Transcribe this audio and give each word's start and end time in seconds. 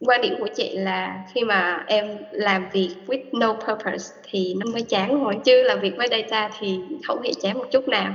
quan 0.00 0.20
điểm 0.20 0.34
của 0.40 0.48
chị 0.56 0.76
là 0.76 1.24
khi 1.34 1.44
mà 1.44 1.84
em 1.86 2.06
làm 2.32 2.68
việc 2.72 2.96
with 3.06 3.38
no 3.38 3.52
purpose 3.52 4.14
thì 4.30 4.54
nó 4.58 4.72
mới 4.72 4.82
chán 4.82 5.08
thôi, 5.10 5.36
chứ 5.44 5.62
làm 5.62 5.80
việc 5.80 5.92
với 5.96 6.08
data 6.10 6.50
thì 6.60 6.78
không 7.06 7.22
hề 7.22 7.30
chán 7.42 7.58
một 7.58 7.66
chút 7.72 7.88
nào. 7.88 8.14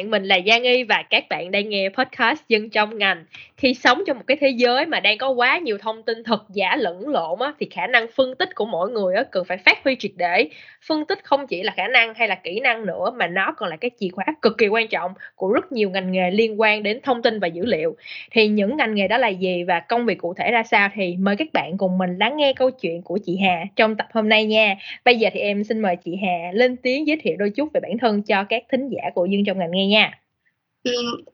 Bạn, 0.00 0.10
mình 0.10 0.24
là 0.24 0.38
Giang 0.46 0.62
Y 0.62 0.82
và 0.82 1.04
các 1.10 1.24
bạn 1.30 1.50
đang 1.50 1.68
nghe 1.68 1.88
podcast 1.88 2.42
Dân 2.48 2.70
trong 2.70 2.98
ngành. 2.98 3.24
Khi 3.60 3.74
sống 3.74 4.02
trong 4.06 4.16
một 4.16 4.24
cái 4.26 4.36
thế 4.40 4.48
giới 4.48 4.86
mà 4.86 5.00
đang 5.00 5.18
có 5.18 5.30
quá 5.30 5.58
nhiều 5.58 5.78
thông 5.78 6.02
tin 6.02 6.24
thật 6.24 6.42
giả 6.54 6.76
lẫn 6.76 7.08
lộn 7.08 7.38
á, 7.40 7.52
thì 7.60 7.68
khả 7.70 7.86
năng 7.86 8.06
phân 8.14 8.34
tích 8.34 8.54
của 8.54 8.64
mỗi 8.64 8.90
người 8.90 9.14
á, 9.14 9.24
cần 9.30 9.44
phải 9.44 9.58
phát 9.58 9.84
huy 9.84 9.96
triệt 9.98 10.10
để. 10.16 10.48
Phân 10.86 11.04
tích 11.04 11.24
không 11.24 11.46
chỉ 11.46 11.62
là 11.62 11.72
khả 11.76 11.88
năng 11.88 12.14
hay 12.14 12.28
là 12.28 12.34
kỹ 12.34 12.60
năng 12.60 12.86
nữa 12.86 13.10
mà 13.16 13.26
nó 13.26 13.54
còn 13.56 13.68
là 13.68 13.76
cái 13.76 13.90
chìa 14.00 14.08
khóa 14.12 14.24
cực 14.42 14.58
kỳ 14.58 14.68
quan 14.68 14.88
trọng 14.88 15.12
của 15.34 15.52
rất 15.52 15.72
nhiều 15.72 15.90
ngành 15.90 16.12
nghề 16.12 16.30
liên 16.30 16.60
quan 16.60 16.82
đến 16.82 17.00
thông 17.02 17.22
tin 17.22 17.40
và 17.40 17.48
dữ 17.48 17.66
liệu. 17.66 17.96
Thì 18.30 18.48
những 18.48 18.76
ngành 18.76 18.94
nghề 18.94 19.08
đó 19.08 19.18
là 19.18 19.28
gì 19.28 19.64
và 19.64 19.80
công 19.80 20.06
việc 20.06 20.18
cụ 20.18 20.34
thể 20.34 20.50
ra 20.50 20.62
sao 20.62 20.88
thì 20.94 21.16
mời 21.16 21.36
các 21.36 21.48
bạn 21.52 21.78
cùng 21.78 21.98
mình 21.98 22.18
lắng 22.18 22.36
nghe 22.36 22.52
câu 22.52 22.70
chuyện 22.70 23.02
của 23.02 23.18
chị 23.24 23.38
Hà 23.42 23.64
trong 23.76 23.96
tập 23.96 24.06
hôm 24.12 24.28
nay 24.28 24.44
nha. 24.44 24.76
Bây 25.04 25.16
giờ 25.16 25.28
thì 25.32 25.40
em 25.40 25.64
xin 25.64 25.80
mời 25.80 25.96
chị 25.96 26.16
Hà 26.22 26.52
lên 26.52 26.76
tiếng 26.76 27.06
giới 27.06 27.16
thiệu 27.22 27.36
đôi 27.38 27.50
chút 27.50 27.68
về 27.74 27.80
bản 27.80 27.98
thân 27.98 28.22
cho 28.22 28.44
các 28.44 28.62
thính 28.72 28.88
giả 28.88 29.10
của 29.14 29.26
Dương 29.26 29.44
trong 29.44 29.58
ngành 29.58 29.70
nghe 29.70 29.86
nha. 29.86 30.19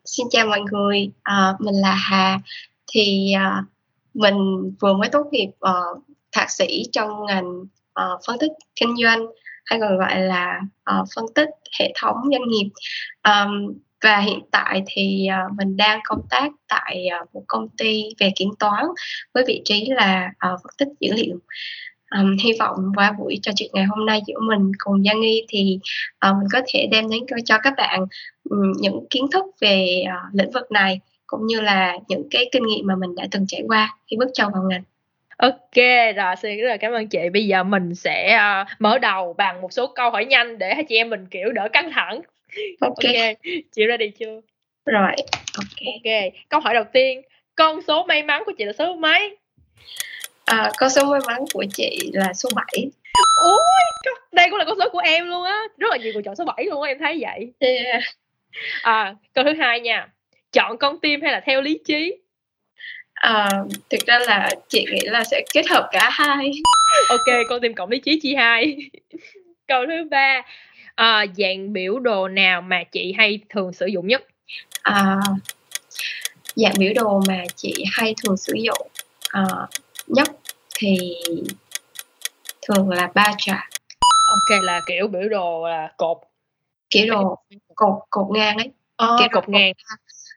Xin 0.05 0.27
chào 0.31 0.47
mọi 0.47 0.61
người, 0.73 1.11
à, 1.23 1.53
mình 1.59 1.75
là 1.75 1.95
Hà. 1.95 2.39
Thì 2.93 3.33
à, 3.33 3.65
mình 4.15 4.37
vừa 4.81 4.95
mới 4.95 5.09
tốt 5.13 5.27
nghiệp 5.33 5.49
uh, 5.49 6.03
thạc 6.33 6.51
sĩ 6.51 6.85
trong 6.93 7.27
ngành 7.27 7.61
uh, 8.01 8.21
phân 8.27 8.39
tích 8.41 8.53
kinh 8.81 8.95
doanh 9.03 9.27
hay 9.65 9.81
còn 9.81 9.99
gọi 9.99 10.21
là 10.21 10.61
uh, 10.91 11.09
phân 11.17 11.25
tích 11.35 11.49
hệ 11.81 11.93
thống 12.01 12.17
doanh 12.33 12.49
nghiệp. 12.49 12.69
Um, 13.25 13.79
và 14.03 14.19
hiện 14.19 14.41
tại 14.51 14.83
thì 14.87 15.29
uh, 15.47 15.57
mình 15.59 15.77
đang 15.77 16.01
công 16.05 16.23
tác 16.31 16.53
tại 16.69 17.07
uh, 17.23 17.35
một 17.35 17.45
công 17.47 17.69
ty 17.69 18.05
về 18.19 18.33
kiểm 18.37 18.51
toán 18.59 18.85
với 19.35 19.45
vị 19.47 19.63
trí 19.65 19.87
là 19.89 20.27
uh, 20.27 20.61
phân 20.63 20.73
tích 20.79 20.89
dữ 21.01 21.13
liệu. 21.13 21.39
Um, 22.15 22.37
hy 22.45 22.53
vọng 22.59 22.93
qua 22.97 23.13
buổi 23.19 23.39
trò 23.43 23.53
chuyện 23.57 23.71
ngày 23.73 23.85
hôm 23.85 24.07
nay 24.07 24.21
giữa 24.27 24.41
mình 24.41 24.73
cùng 24.79 25.05
Giang 25.05 25.21
Nghi 25.21 25.47
thì 25.49 25.79
uh, 26.29 26.37
mình 26.37 26.49
có 26.53 26.61
thể 26.69 26.89
đem 26.93 27.11
đến 27.11 27.21
cho 27.45 27.59
các 27.63 27.75
bạn 27.77 28.07
um, 28.51 28.73
những 28.81 29.07
kiến 29.11 29.27
thức 29.33 29.45
về 29.61 30.05
uh, 30.07 30.35
lĩnh 30.35 30.51
vực 30.51 30.73
này 30.73 31.01
cũng 31.27 31.47
như 31.47 31.61
là 31.61 31.99
những 32.09 32.29
cái 32.31 32.49
kinh 32.53 32.67
nghiệm 32.67 32.87
mà 32.87 32.97
mình 32.97 33.15
đã 33.15 33.27
từng 33.31 33.47
trải 33.49 33.63
qua 33.69 33.97
khi 34.07 34.17
bước 34.17 34.29
chân 34.35 34.53
vào 34.53 34.63
ngành. 34.71 34.83
Ok, 35.37 35.77
rồi 36.17 36.37
xin 36.43 36.59
rất 36.61 36.69
là 36.69 36.77
cảm 36.77 36.93
ơn 36.93 37.09
chị. 37.09 37.19
Bây 37.33 37.47
giờ 37.47 37.65
mình 37.65 37.95
sẽ 37.95 38.39
uh, 38.63 38.69
mở 38.79 38.99
đầu 38.99 39.35
bằng 39.39 39.61
một 39.61 39.73
số 39.73 39.87
câu 39.87 40.11
hỏi 40.11 40.25
nhanh 40.25 40.59
để 40.59 40.75
hai 40.75 40.85
chị 40.85 40.97
em 40.97 41.11
mình 41.11 41.27
kiểu 41.31 41.53
đỡ 41.53 41.69
căng 41.73 41.91
thẳng. 41.93 42.21
Ok. 42.81 42.95
okay. 42.97 43.37
Chị 43.43 43.83
ready 43.89 44.11
chưa? 44.11 44.41
Rồi, 44.87 45.13
ok. 45.57 45.95
Ok, 45.95 46.33
câu 46.49 46.61
hỏi 46.61 46.75
đầu 46.75 46.85
tiên, 46.93 47.23
con 47.55 47.83
số 47.83 48.05
may 48.05 48.23
mắn 48.23 48.43
của 48.47 48.53
chị 48.59 48.65
là 48.65 48.73
số 48.73 48.97
mấy? 48.97 49.37
À, 50.47 50.71
con 50.79 50.91
số 50.91 51.05
may 51.11 51.21
mắn 51.27 51.45
của 51.53 51.65
chị 51.75 52.11
là 52.13 52.33
số 52.33 52.49
7 52.55 52.91
Ôi, 53.43 53.59
đây 54.33 54.51
cũng 54.51 54.59
là 54.59 54.65
con 54.65 54.79
số 54.79 54.89
của 54.93 54.99
em 54.99 55.29
luôn 55.29 55.45
á. 55.45 55.63
Rất 55.79 55.87
là 55.91 55.97
nhiều 55.97 56.13
người 56.13 56.23
chọn 56.23 56.37
số 56.37 56.45
7 56.45 56.65
luôn 56.65 56.83
á, 56.83 56.89
em 56.89 56.99
thấy 56.99 57.19
vậy. 57.21 57.53
Yeah. 57.59 58.03
à, 58.83 59.15
Câu 59.35 59.45
thứ 59.45 59.53
hai 59.59 59.81
nha. 59.81 60.09
Chọn 60.53 60.79
con 60.79 61.01
tim 61.01 61.23
hay 61.23 61.33
là 61.33 61.41
theo 61.47 61.63
lý 61.63 61.79
trí? 61.85 62.17
À, 63.15 63.49
thực 63.91 64.07
ra 64.07 64.19
là 64.19 64.51
chị 64.69 64.87
nghĩ 64.93 65.01
là 65.05 65.25
sẽ 65.25 65.43
kết 65.55 65.67
hợp 65.69 65.89
cả 65.93 66.11
hai. 66.13 66.51
Ok, 67.09 67.47
con 67.49 67.61
tim 67.61 67.75
cộng 67.75 67.91
lý 67.91 67.99
trí 67.99 68.21
chia 68.21 68.35
hai. 68.35 68.77
Câu 69.69 69.87
thứ 69.87 70.09
ba. 70.11 70.43
À, 70.95 71.27
Dạng 71.37 71.73
biểu 71.73 71.99
đồ 71.99 72.29
nào 72.29 72.63
mà 72.63 72.83
chị 72.93 73.15
hay 73.19 73.41
thường 73.49 73.73
sử 73.73 73.87
dụng 73.87 74.07
nhất? 74.07 74.25
À, 74.83 75.17
dạng 76.57 76.75
biểu 76.79 76.93
đồ 76.95 77.21
mà 77.29 77.45
chị 77.57 77.85
hay 77.93 78.15
thường 78.25 78.37
sử 78.37 78.53
dụng 78.55 78.89
à, 79.31 79.45
nhất 80.07 80.29
thì 80.79 81.17
thường 82.69 82.91
là 82.91 83.11
ba 83.15 83.35
trà. 83.39 83.69
Ok 84.27 84.63
là 84.63 84.81
kiểu 84.87 85.09
biểu 85.09 85.29
đồ 85.29 85.69
là 85.69 85.93
cột. 85.97 86.19
Kiểu 86.91 87.07
đồ 87.11 87.39
cột 87.75 87.95
cột 88.11 88.27
ngang 88.31 88.57
ấy. 88.57 88.71
Oh, 89.05 89.21
kiểu 89.21 89.29
cột 89.33 89.49
ngang. 89.49 89.73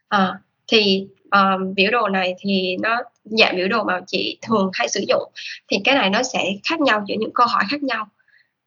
à, 0.08 0.38
thì 0.66 1.08
um, 1.30 1.74
biểu 1.74 1.90
đồ 1.90 2.08
này 2.08 2.34
thì 2.38 2.76
nó 2.82 2.98
dạng 3.24 3.56
biểu 3.56 3.68
đồ 3.68 3.84
mà 3.84 4.00
chị 4.06 4.38
thường 4.42 4.70
hay 4.72 4.88
sử 4.88 5.04
dụng 5.08 5.32
thì 5.68 5.76
cái 5.84 5.94
này 5.94 6.10
nó 6.10 6.22
sẽ 6.22 6.52
khác 6.64 6.80
nhau 6.80 7.04
giữa 7.08 7.14
những 7.18 7.32
câu 7.34 7.46
hỏi 7.46 7.64
khác 7.70 7.82
nhau. 7.82 8.08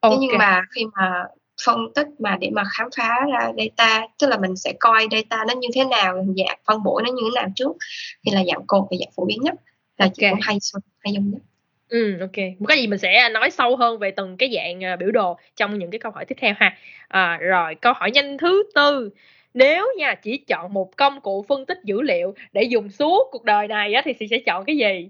Okay. 0.00 0.16
thế 0.16 0.26
nhưng 0.26 0.38
mà 0.38 0.62
khi 0.74 0.84
mà 0.96 1.24
phân 1.66 1.92
tích 1.94 2.06
mà 2.18 2.36
để 2.40 2.50
mà 2.50 2.62
khám 2.72 2.88
phá 2.96 3.16
ra 3.32 3.52
data 3.58 4.06
tức 4.18 4.26
là 4.26 4.38
mình 4.38 4.56
sẽ 4.56 4.72
coi 4.80 5.06
data 5.10 5.44
nó 5.48 5.54
như 5.54 5.68
thế 5.74 5.84
nào 5.84 6.26
dạng 6.36 6.58
phân 6.66 6.82
bổ 6.82 7.00
nó 7.04 7.10
như 7.12 7.22
thế 7.24 7.40
nào 7.40 7.48
trước 7.56 7.72
thì 8.26 8.32
là 8.32 8.44
dạng 8.44 8.66
cột 8.66 8.84
và 8.90 8.96
dạng 9.00 9.12
phổ 9.16 9.24
biến 9.24 9.38
nhất 9.42 9.54
là 9.98 10.08
chị 10.14 10.22
okay. 10.22 10.30
cũng 10.30 10.40
hay 10.42 10.58
hay 11.00 11.14
dùng 11.14 11.30
nhất 11.30 11.40
Ừ, 11.88 12.16
ok. 12.20 12.36
Một 12.58 12.66
cái 12.68 12.78
gì 12.78 12.86
mình 12.86 12.98
sẽ 12.98 13.28
nói 13.28 13.50
sâu 13.50 13.76
hơn 13.76 13.98
về 13.98 14.10
từng 14.10 14.36
cái 14.36 14.50
dạng 14.54 14.84
à, 14.84 14.96
biểu 14.96 15.10
đồ 15.10 15.36
trong 15.56 15.78
những 15.78 15.90
cái 15.90 15.98
câu 15.98 16.12
hỏi 16.12 16.24
tiếp 16.24 16.34
theo 16.38 16.54
ha. 16.56 16.76
À, 17.08 17.38
rồi 17.40 17.74
câu 17.74 17.92
hỏi 17.92 18.10
nhanh 18.10 18.38
thứ 18.38 18.62
tư. 18.74 19.10
Nếu 19.54 19.88
nha 19.96 20.14
chỉ 20.14 20.38
chọn 20.38 20.74
một 20.74 20.96
công 20.96 21.20
cụ 21.20 21.44
phân 21.48 21.66
tích 21.66 21.78
dữ 21.84 22.02
liệu 22.02 22.34
để 22.52 22.62
dùng 22.62 22.90
suốt 22.90 23.28
cuộc 23.32 23.44
đời 23.44 23.68
này 23.68 23.92
á 23.94 24.02
thì 24.04 24.12
chị 24.12 24.26
sẽ 24.30 24.38
chọn 24.46 24.64
cái 24.64 24.76
gì? 24.76 25.08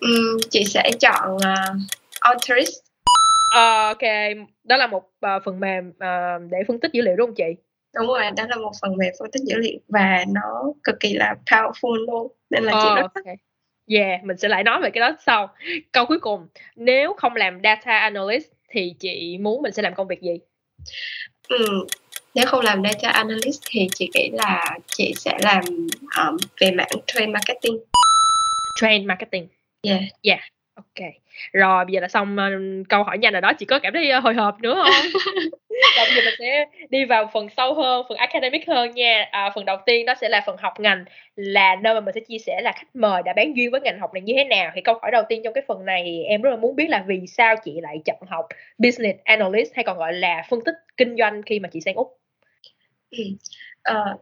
Ừ, 0.00 0.38
chị 0.50 0.64
sẽ 0.64 0.90
chọn 1.00 1.36
uh, 1.36 1.76
Alteryx. 2.20 2.68
À, 3.54 3.88
ok, 3.88 4.02
đó 4.64 4.76
là 4.76 4.86
một 4.86 5.10
uh, 5.26 5.42
phần 5.44 5.60
mềm 5.60 5.88
uh, 5.88 6.50
để 6.50 6.58
phân 6.68 6.80
tích 6.80 6.92
dữ 6.92 7.02
liệu 7.02 7.16
đúng 7.16 7.26
không 7.26 7.34
chị? 7.34 7.62
Đúng 7.94 8.06
rồi, 8.06 8.22
đó 8.36 8.44
là 8.48 8.56
một 8.56 8.72
phần 8.82 8.96
mềm 8.96 9.12
phân 9.18 9.30
tích 9.30 9.42
dữ 9.42 9.56
liệu 9.58 9.78
và 9.88 10.24
nó 10.28 10.72
cực 10.84 11.00
kỳ 11.00 11.12
là 11.14 11.34
powerful 11.46 11.94
luôn 12.06 12.32
nên 12.50 12.64
là 12.64 12.72
chị 12.82 12.88
rất 12.96 13.14
okay. 13.14 13.36
Yeah, 13.88 14.24
mình 14.24 14.36
sẽ 14.36 14.48
lại 14.48 14.64
nói 14.64 14.80
về 14.80 14.90
cái 14.90 15.00
đó 15.00 15.16
sau. 15.26 15.54
Câu 15.92 16.06
cuối 16.06 16.18
cùng, 16.20 16.46
nếu 16.76 17.12
không 17.12 17.36
làm 17.36 17.60
data 17.64 17.98
analyst 17.98 18.46
thì 18.68 18.94
chị 18.98 19.38
muốn 19.40 19.62
mình 19.62 19.72
sẽ 19.72 19.82
làm 19.82 19.94
công 19.94 20.08
việc 20.08 20.20
gì? 20.22 20.38
Ừ, 21.48 21.86
nếu 22.34 22.46
không 22.46 22.60
làm 22.64 22.82
data 22.84 23.10
analyst 23.10 23.62
thì 23.70 23.88
chị 23.94 24.10
nghĩ 24.14 24.30
là 24.32 24.78
chị 24.86 25.14
sẽ 25.16 25.38
làm 25.42 25.64
um, 26.18 26.36
về 26.60 26.70
mảng 26.70 26.88
trade 27.06 27.26
marketing. 27.26 27.78
Trade 28.80 29.04
marketing. 29.04 29.48
Yeah. 29.82 30.00
Yeah. 30.22 30.40
Ok. 30.74 31.06
Rồi 31.52 31.84
bây 31.84 31.92
giờ 31.92 32.00
là 32.00 32.08
xong 32.08 32.36
uh, 32.36 32.88
câu 32.88 33.04
hỏi 33.04 33.18
nhanh 33.18 33.32
rồi 33.32 33.40
đó, 33.40 33.52
chị 33.58 33.66
có 33.66 33.78
cảm 33.78 33.92
thấy 33.92 34.10
uh, 34.18 34.24
hồi 34.24 34.34
hộp 34.34 34.60
nữa 34.60 34.84
không? 34.84 35.22
Rồi 35.96 36.06
bây 36.06 36.14
giờ 36.14 36.22
mình 36.24 36.34
sẽ 36.38 36.66
đi 36.90 37.04
vào 37.04 37.30
phần 37.32 37.48
sâu 37.56 37.74
hơn, 37.74 38.06
phần 38.08 38.18
academic 38.18 38.68
hơn 38.68 38.90
nha. 38.90 39.28
À, 39.30 39.50
phần 39.54 39.64
đầu 39.64 39.76
tiên 39.86 40.06
đó 40.06 40.14
sẽ 40.20 40.28
là 40.28 40.42
phần 40.46 40.56
học 40.56 40.80
ngành 40.80 41.04
là 41.36 41.76
nơi 41.76 41.94
mà 41.94 42.00
mình 42.00 42.14
sẽ 42.14 42.20
chia 42.20 42.38
sẻ 42.38 42.60
là 42.62 42.72
khách 42.72 42.96
mời 42.96 43.22
đã 43.24 43.32
bán 43.32 43.56
duyên 43.56 43.70
với 43.70 43.80
ngành 43.80 43.98
học 44.00 44.14
này 44.14 44.20
như 44.20 44.34
thế 44.36 44.44
nào. 44.44 44.70
Thì 44.74 44.80
câu 44.80 44.94
hỏi 45.02 45.10
đầu 45.10 45.22
tiên 45.28 45.40
trong 45.44 45.54
cái 45.54 45.64
phần 45.68 45.84
này 45.84 46.02
thì 46.06 46.22
em 46.22 46.42
rất 46.42 46.50
là 46.50 46.56
muốn 46.56 46.76
biết 46.76 46.88
là 46.88 47.04
vì 47.06 47.20
sao 47.26 47.56
chị 47.64 47.80
lại 47.80 47.98
chọn 48.04 48.18
học 48.28 48.46
business 48.78 49.18
analyst 49.24 49.72
hay 49.74 49.84
còn 49.84 49.98
gọi 49.98 50.12
là 50.12 50.42
phân 50.48 50.60
tích 50.64 50.74
kinh 50.96 51.16
doanh 51.18 51.42
khi 51.42 51.60
mà 51.60 51.68
chị 51.72 51.80
sang 51.80 51.94
Úc? 51.94 52.18
Ừ. 53.10 53.24
À, 53.82 54.16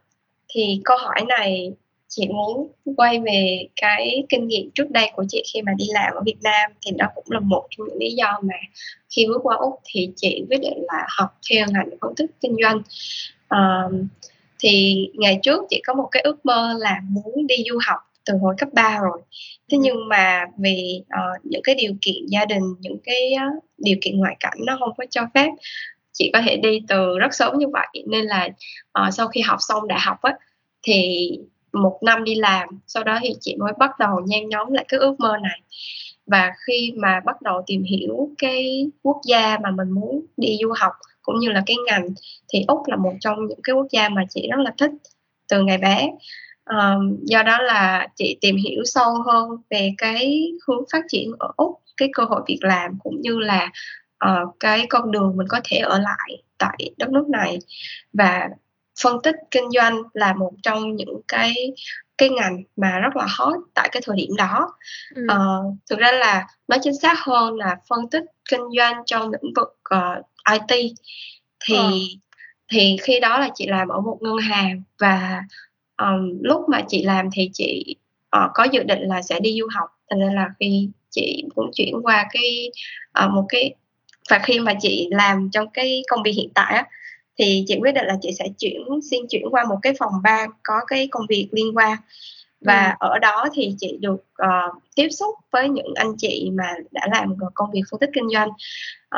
thì 0.49 0.81
câu 0.85 0.97
hỏi 0.97 1.21
này 1.29 1.73
chị 2.17 2.29
muốn 2.29 2.69
quay 2.97 3.21
về 3.21 3.67
cái 3.77 4.25
kinh 4.29 4.47
nghiệm 4.49 4.71
trước 4.75 4.91
đây 4.91 5.11
của 5.17 5.25
chị 5.29 5.43
khi 5.53 5.63
mà 5.63 5.73
đi 5.77 5.85
làm 5.93 6.15
ở 6.15 6.21
Việt 6.27 6.37
Nam 6.43 6.71
thì 6.87 6.91
đó 6.99 7.07
cũng 7.15 7.25
là 7.29 7.41
một 7.41 7.67
trong 7.71 7.89
những 7.89 7.99
lý 7.99 8.15
do 8.15 8.41
mà 8.43 8.55
khi 9.11 9.27
bước 9.27 9.41
qua 9.43 9.57
Úc 9.57 9.75
thì 9.85 10.11
chị 10.17 10.45
quyết 10.51 10.61
định 10.61 10.79
là 10.93 11.07
học 11.19 11.31
theo 11.51 11.67
ngành 11.71 11.89
phân 12.01 12.15
tích 12.15 12.31
kinh 12.41 12.57
doanh. 12.63 12.83
Uh, 13.55 14.07
thì 14.59 15.07
ngày 15.15 15.39
trước 15.43 15.65
chị 15.71 15.81
có 15.87 15.95
một 15.95 16.09
cái 16.11 16.23
ước 16.23 16.47
mơ 16.47 16.75
là 16.79 17.01
muốn 17.09 17.47
đi 17.47 17.57
du 17.71 17.79
học 17.87 18.01
từ 18.25 18.35
hồi 18.43 18.55
cấp 18.59 18.69
3 18.73 18.99
rồi. 19.03 19.21
Thế 19.71 19.79
nhưng 19.79 20.09
mà 20.09 20.45
vì 20.59 21.03
uh, 21.03 21.47
những 21.47 21.63
cái 21.65 21.75
điều 21.75 21.93
kiện 22.01 22.27
gia 22.29 22.45
đình 22.45 22.63
những 22.81 22.99
cái 23.05 23.33
uh, 23.35 23.65
điều 23.79 23.97
kiện 24.03 24.19
ngoại 24.19 24.37
cảnh 24.41 24.59
nó 24.67 24.77
không 24.81 24.95
có 24.97 25.05
cho 25.11 25.23
phép 25.35 25.51
chị 26.13 26.31
có 26.33 26.41
thể 26.47 26.57
đi 26.57 26.81
từ 26.89 27.19
rất 27.19 27.35
sớm 27.35 27.59
như 27.59 27.67
vậy. 27.69 27.87
Nên 28.07 28.25
là 28.25 28.49
uh, 29.07 29.15
sau 29.15 29.29
khi 29.29 29.41
học 29.41 29.59
xong 29.61 29.89
đại 29.89 30.01
học 30.01 30.23
á 30.23 30.35
thì 30.83 31.31
một 31.77 31.99
năm 32.03 32.25
đi 32.25 32.35
làm 32.35 32.69
sau 32.87 33.05
đó 33.05 33.19
thì 33.23 33.35
chị 33.41 33.57
mới 33.59 33.73
bắt 33.79 33.99
đầu 33.99 34.21
nhen 34.27 34.49
nhóm 34.49 34.73
lại 34.73 34.85
cái 34.89 35.01
ước 35.01 35.21
mơ 35.21 35.37
này. 35.43 35.61
Và 36.27 36.53
khi 36.67 36.93
mà 36.97 37.21
bắt 37.25 37.43
đầu 37.43 37.63
tìm 37.67 37.83
hiểu 37.83 38.31
cái 38.39 38.91
quốc 39.03 39.21
gia 39.25 39.59
mà 39.63 39.71
mình 39.71 39.91
muốn 39.91 40.27
đi 40.37 40.59
du 40.63 40.73
học 40.77 40.93
cũng 41.23 41.41
như 41.41 41.49
là 41.49 41.63
cái 41.67 41.77
ngành 41.87 42.09
thì 42.49 42.65
úc 42.69 42.79
là 42.87 42.97
một 42.97 43.13
trong 43.21 43.47
những 43.47 43.61
cái 43.63 43.75
quốc 43.75 43.87
gia 43.91 44.09
mà 44.09 44.23
chị 44.31 44.49
rất 44.51 44.59
là 44.59 44.75
thích 44.79 44.91
từ 45.49 45.63
ngày 45.63 45.79
bé. 45.79 46.11
Um, 46.71 47.17
do 47.23 47.43
đó 47.43 47.63
là 47.63 48.09
chị 48.17 48.39
tìm 48.41 48.57
hiểu 48.57 48.83
sâu 48.85 49.23
hơn 49.27 49.51
về 49.71 49.95
cái 49.99 50.53
hướng 50.67 50.85
phát 50.93 51.05
triển 51.09 51.31
ở 51.39 51.53
úc 51.57 51.81
cái 51.97 52.09
cơ 52.13 52.25
hội 52.25 52.43
việc 52.49 52.59
làm 52.61 52.99
cũng 53.05 53.21
như 53.21 53.39
là 53.39 53.71
uh, 54.25 54.57
cái 54.61 54.87
con 54.89 55.13
đường 55.13 55.37
mình 55.37 55.47
có 55.51 55.61
thể 55.65 55.79
ở 55.79 55.99
lại 55.99 56.43
tại 56.59 56.91
đất 56.97 57.11
nước 57.11 57.29
này. 57.29 57.59
Và 58.13 58.49
phân 59.03 59.23
tích 59.23 59.37
kinh 59.51 59.71
doanh 59.71 60.03
là 60.13 60.33
một 60.33 60.53
trong 60.63 60.97
những 60.97 61.21
cái 61.29 61.55
cái 62.19 62.29
ngành 62.29 62.63
mà 62.77 62.99
rất 62.99 63.17
là 63.17 63.27
hot 63.29 63.55
tại 63.75 63.89
cái 63.93 64.03
thời 64.07 64.17
điểm 64.17 64.37
đó 64.37 64.73
ừ. 65.15 65.27
ờ, 65.29 65.63
thực 65.91 65.99
ra 65.99 66.13
là 66.13 66.47
nói 66.69 66.79
chính 66.83 66.95
xác 67.03 67.19
hơn 67.19 67.55
là 67.55 67.77
phân 67.89 68.11
tích 68.11 68.25
kinh 68.51 68.61
doanh 68.77 69.03
trong 69.07 69.31
lĩnh 69.31 69.53
vực 69.57 69.69
uh, 69.69 70.25
ờ, 70.45 70.53
IT 70.53 70.93
thì 71.65 71.77
ờ. 71.77 71.91
thì 72.69 72.97
khi 73.03 73.21
đó 73.21 73.39
là 73.39 73.49
chị 73.55 73.67
làm 73.67 73.89
ở 73.89 74.01
một 74.01 74.19
ngân 74.21 74.37
hàng 74.37 74.83
và 74.99 75.43
um, 75.97 76.39
lúc 76.43 76.69
mà 76.69 76.81
chị 76.89 77.03
làm 77.03 77.29
thì 77.33 77.51
chị 77.53 77.97
uh, 78.37 78.51
có 78.55 78.65
dự 78.65 78.83
định 78.83 79.03
là 79.03 79.23
sẽ 79.23 79.41
đi 79.41 79.57
du 79.61 79.67
học 79.75 79.89
thành 80.11 80.21
ra 80.21 80.31
là 80.35 80.49
khi 80.61 80.89
chị 81.11 81.45
cũng 81.55 81.71
chuyển 81.75 81.95
qua 82.03 82.27
cái 82.33 82.71
uh, 83.25 83.31
một 83.31 83.47
cái 83.49 83.75
và 84.31 84.39
khi 84.39 84.61
mà 84.61 84.75
chị 84.81 85.09
làm 85.11 85.49
trong 85.53 85.71
cái 85.71 86.03
công 86.09 86.23
việc 86.23 86.33
hiện 86.33 86.51
tại 86.55 86.75
á, 86.75 86.85
thì 87.39 87.65
chị 87.69 87.79
quyết 87.81 87.93
định 87.93 88.07
là 88.07 88.17
chị 88.21 88.31
sẽ 88.39 88.45
chuyển 88.59 88.83
xin 89.11 89.27
chuyển 89.31 89.43
qua 89.51 89.65
một 89.65 89.79
cái 89.83 89.93
phòng 89.99 90.13
ban 90.23 90.51
có 90.63 90.81
cái 90.87 91.09
công 91.11 91.27
việc 91.29 91.49
liên 91.53 91.77
quan 91.77 91.99
và 92.61 92.97
ừ. 93.01 93.07
ở 93.09 93.19
đó 93.19 93.47
thì 93.55 93.75
chị 93.79 93.99
được 94.01 94.25
uh, 94.43 94.83
tiếp 94.95 95.09
xúc 95.11 95.35
với 95.51 95.69
những 95.69 95.95
anh 95.95 96.13
chị 96.19 96.51
mà 96.55 96.75
đã 96.91 97.09
làm 97.13 97.35
công 97.55 97.71
việc 97.73 97.83
phân 97.91 98.01
tích 98.01 98.11
kinh 98.13 98.29
doanh 98.35 98.49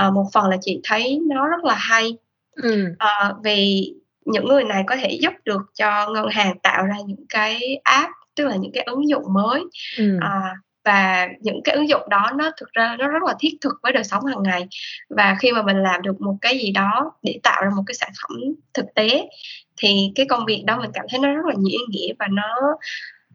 uh, 0.06 0.14
một 0.14 0.24
phần 0.32 0.48
là 0.48 0.56
chị 0.60 0.80
thấy 0.84 1.20
nó 1.28 1.48
rất 1.48 1.64
là 1.64 1.74
hay 1.74 2.16
ừ. 2.62 2.86
uh, 2.92 3.36
vì 3.44 3.92
những 4.24 4.44
người 4.44 4.64
này 4.64 4.84
có 4.86 4.96
thể 4.96 5.18
giúp 5.20 5.32
được 5.44 5.62
cho 5.74 6.10
ngân 6.10 6.28
hàng 6.30 6.58
tạo 6.58 6.86
ra 6.86 6.96
những 7.06 7.26
cái 7.28 7.80
app 7.84 8.10
tức 8.34 8.44
là 8.44 8.56
những 8.56 8.72
cái 8.72 8.84
ứng 8.84 9.08
dụng 9.08 9.24
mới 9.32 9.64
ừ. 9.98 10.16
uh, 10.16 10.58
và 10.88 11.28
những 11.40 11.62
cái 11.64 11.74
ứng 11.74 11.88
dụng 11.88 12.02
đó 12.08 12.30
nó 12.36 12.50
thực 12.56 12.72
ra 12.72 12.96
nó 12.98 13.08
rất 13.08 13.22
là 13.22 13.34
thiết 13.38 13.56
thực 13.60 13.74
với 13.82 13.92
đời 13.92 14.04
sống 14.04 14.24
hàng 14.24 14.42
ngày 14.42 14.66
và 15.08 15.36
khi 15.40 15.52
mà 15.52 15.62
mình 15.62 15.82
làm 15.82 16.02
được 16.02 16.20
một 16.20 16.34
cái 16.40 16.58
gì 16.58 16.70
đó 16.70 17.12
để 17.22 17.40
tạo 17.42 17.62
ra 17.64 17.70
một 17.76 17.82
cái 17.86 17.94
sản 17.94 18.10
phẩm 18.22 18.40
thực 18.74 18.86
tế 18.94 19.28
thì 19.76 20.12
cái 20.14 20.26
công 20.26 20.44
việc 20.46 20.62
đó 20.66 20.78
mình 20.80 20.90
cảm 20.94 21.06
thấy 21.10 21.20
nó 21.20 21.34
rất 21.34 21.44
là 21.44 21.54
nhiều 21.58 21.78
ý 21.80 21.86
nghĩa 21.88 22.12
và 22.18 22.26
nó 22.30 22.54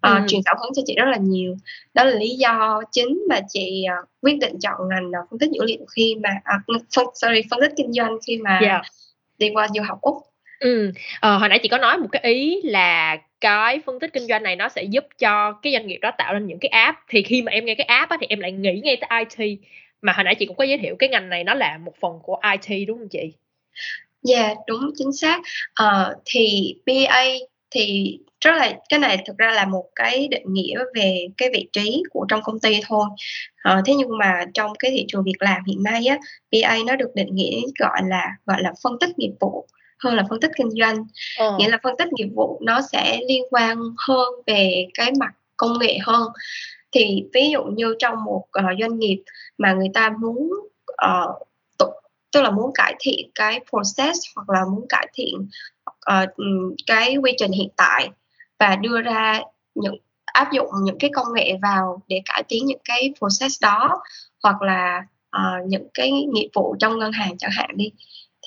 uh, 0.07 0.21
ừ. 0.21 0.25
truyền 0.27 0.41
cảm 0.45 0.57
hứng 0.61 0.71
cho 0.75 0.81
chị 0.85 0.95
rất 0.95 1.05
là 1.05 1.17
nhiều 1.17 1.55
đó 1.93 2.03
là 2.03 2.15
lý 2.15 2.29
do 2.29 2.81
chính 2.91 3.23
mà 3.29 3.39
chị 3.49 3.85
uh, 4.01 4.09
quyết 4.21 4.37
định 4.41 4.59
chọn 4.59 4.89
ngành 4.89 5.07
uh, 5.07 5.29
phân 5.29 5.39
tích 5.39 5.49
dữ 5.51 5.65
liệu 5.65 5.85
khi 5.95 6.15
mà 6.23 6.29
uh, 6.77 6.83
sorry 7.13 7.41
phân 7.51 7.59
tích 7.61 7.73
kinh 7.77 7.93
doanh 7.93 8.17
khi 8.27 8.37
mà 8.37 8.51
yeah. 8.51 8.61
Dạ. 8.63 8.81
đi 9.37 9.49
qua 9.53 9.67
du 9.75 9.81
học 9.87 10.01
úc 10.01 10.17
Ừ, 10.63 10.91
ờ, 11.21 11.37
hồi 11.37 11.49
nãy 11.49 11.59
chị 11.63 11.69
có 11.69 11.77
nói 11.77 11.97
một 11.97 12.07
cái 12.11 12.21
ý 12.33 12.61
là 12.63 13.17
cái 13.41 13.79
phân 13.85 13.99
tích 13.99 14.13
kinh 14.13 14.27
doanh 14.27 14.43
này 14.43 14.55
nó 14.55 14.69
sẽ 14.69 14.83
giúp 14.83 15.03
cho 15.19 15.51
cái 15.61 15.73
doanh 15.73 15.87
nghiệp 15.87 15.97
đó 16.01 16.11
tạo 16.17 16.33
nên 16.33 16.45
những 16.47 16.59
cái 16.59 16.69
app 16.69 16.97
thì 17.09 17.23
khi 17.23 17.41
mà 17.41 17.51
em 17.51 17.65
nghe 17.65 17.75
cái 17.75 17.85
app 17.85 18.09
á, 18.11 18.17
thì 18.21 18.27
em 18.29 18.39
lại 18.39 18.51
nghĩ 18.51 18.81
ngay 18.83 18.97
tới 19.01 19.09
IT 19.19 19.57
mà 20.01 20.13
hồi 20.13 20.23
nãy 20.23 20.35
chị 20.35 20.45
cũng 20.45 20.55
có 20.57 20.63
giới 20.63 20.77
thiệu 20.77 20.95
cái 20.99 21.09
ngành 21.09 21.29
này 21.29 21.43
nó 21.43 21.53
là 21.53 21.77
một 21.77 21.93
phần 22.01 22.11
của 22.23 22.37
IT 22.51 22.85
đúng 22.85 22.97
không 22.97 23.07
chị? 23.09 23.33
Dạ 24.23 24.43
yeah, 24.43 24.57
đúng 24.67 24.91
chính 24.97 25.13
xác. 25.13 25.41
Ờ, 25.75 26.15
thì 26.25 26.75
BA 26.85 27.23
thì 27.71 28.19
rất 28.41 28.51
là 28.57 28.73
cái 28.89 28.99
này 28.99 29.17
thực 29.27 29.37
ra 29.39 29.51
là 29.51 29.65
một 29.67 29.85
cái 29.95 30.27
định 30.27 30.43
nghĩa 30.53 30.79
về 30.95 31.27
cái 31.37 31.49
vị 31.53 31.69
trí 31.73 32.03
của 32.11 32.25
trong 32.29 32.41
công 32.43 32.59
ty 32.59 32.81
thôi. 32.87 33.05
Ờ, 33.63 33.81
thế 33.85 33.93
nhưng 33.95 34.17
mà 34.19 34.45
trong 34.53 34.71
cái 34.79 34.91
thị 34.91 35.05
trường 35.07 35.23
việc 35.23 35.33
làm 35.41 35.63
hiện 35.67 35.83
nay 35.83 36.05
á, 36.07 36.17
BA 36.51 36.77
nó 36.87 36.95
được 36.95 37.11
định 37.15 37.35
nghĩa 37.35 37.61
gọi 37.79 38.01
là 38.09 38.27
gọi 38.45 38.63
là 38.63 38.73
phân 38.83 38.93
tích 39.01 39.19
nghiệp 39.19 39.31
vụ 39.41 39.67
hơn 40.03 40.15
là 40.15 40.23
phân 40.29 40.39
tích 40.39 40.51
kinh 40.55 40.69
doanh 40.81 41.05
ờ. 41.37 41.57
nghĩa 41.57 41.69
là 41.69 41.77
phân 41.83 41.97
tích 41.97 42.07
nghiệp 42.13 42.29
vụ 42.35 42.59
nó 42.61 42.81
sẽ 42.91 43.19
liên 43.27 43.43
quan 43.49 43.77
hơn 44.07 44.27
về 44.47 44.87
cái 44.93 45.11
mặt 45.19 45.31
công 45.57 45.79
nghệ 45.79 45.97
hơn 46.01 46.27
thì 46.91 47.23
ví 47.33 47.49
dụ 47.51 47.63
như 47.63 47.95
trong 47.99 48.23
một 48.23 48.45
uh, 48.59 48.65
doanh 48.79 48.99
nghiệp 48.99 49.23
mà 49.57 49.73
người 49.73 49.89
ta 49.93 50.09
muốn 50.19 50.49
uh, 51.05 51.47
tức 52.33 52.41
là 52.41 52.51
muốn 52.51 52.71
cải 52.73 52.95
thiện 52.99 53.29
cái 53.35 53.59
process 53.69 54.19
hoặc 54.35 54.49
là 54.49 54.65
muốn 54.71 54.85
cải 54.89 55.07
thiện 55.13 55.47
uh, 55.89 56.29
cái 56.87 57.15
quy 57.17 57.31
trình 57.37 57.51
hiện 57.51 57.69
tại 57.77 58.09
và 58.59 58.75
đưa 58.75 59.01
ra 59.01 59.41
những 59.75 59.95
áp 60.25 60.51
dụng 60.51 60.69
những 60.83 60.97
cái 60.99 61.09
công 61.13 61.27
nghệ 61.33 61.57
vào 61.61 62.01
để 62.07 62.21
cải 62.25 62.43
tiến 62.43 62.65
những 62.65 62.81
cái 62.83 63.13
process 63.19 63.61
đó 63.61 64.01
hoặc 64.43 64.61
là 64.61 65.01
uh, 65.37 65.67
những 65.67 65.87
cái 65.93 66.11
nghiệp 66.11 66.49
vụ 66.53 66.75
trong 66.79 66.99
ngân 66.99 67.11
hàng 67.11 67.37
chẳng 67.37 67.51
hạn 67.53 67.69
đi 67.75 67.91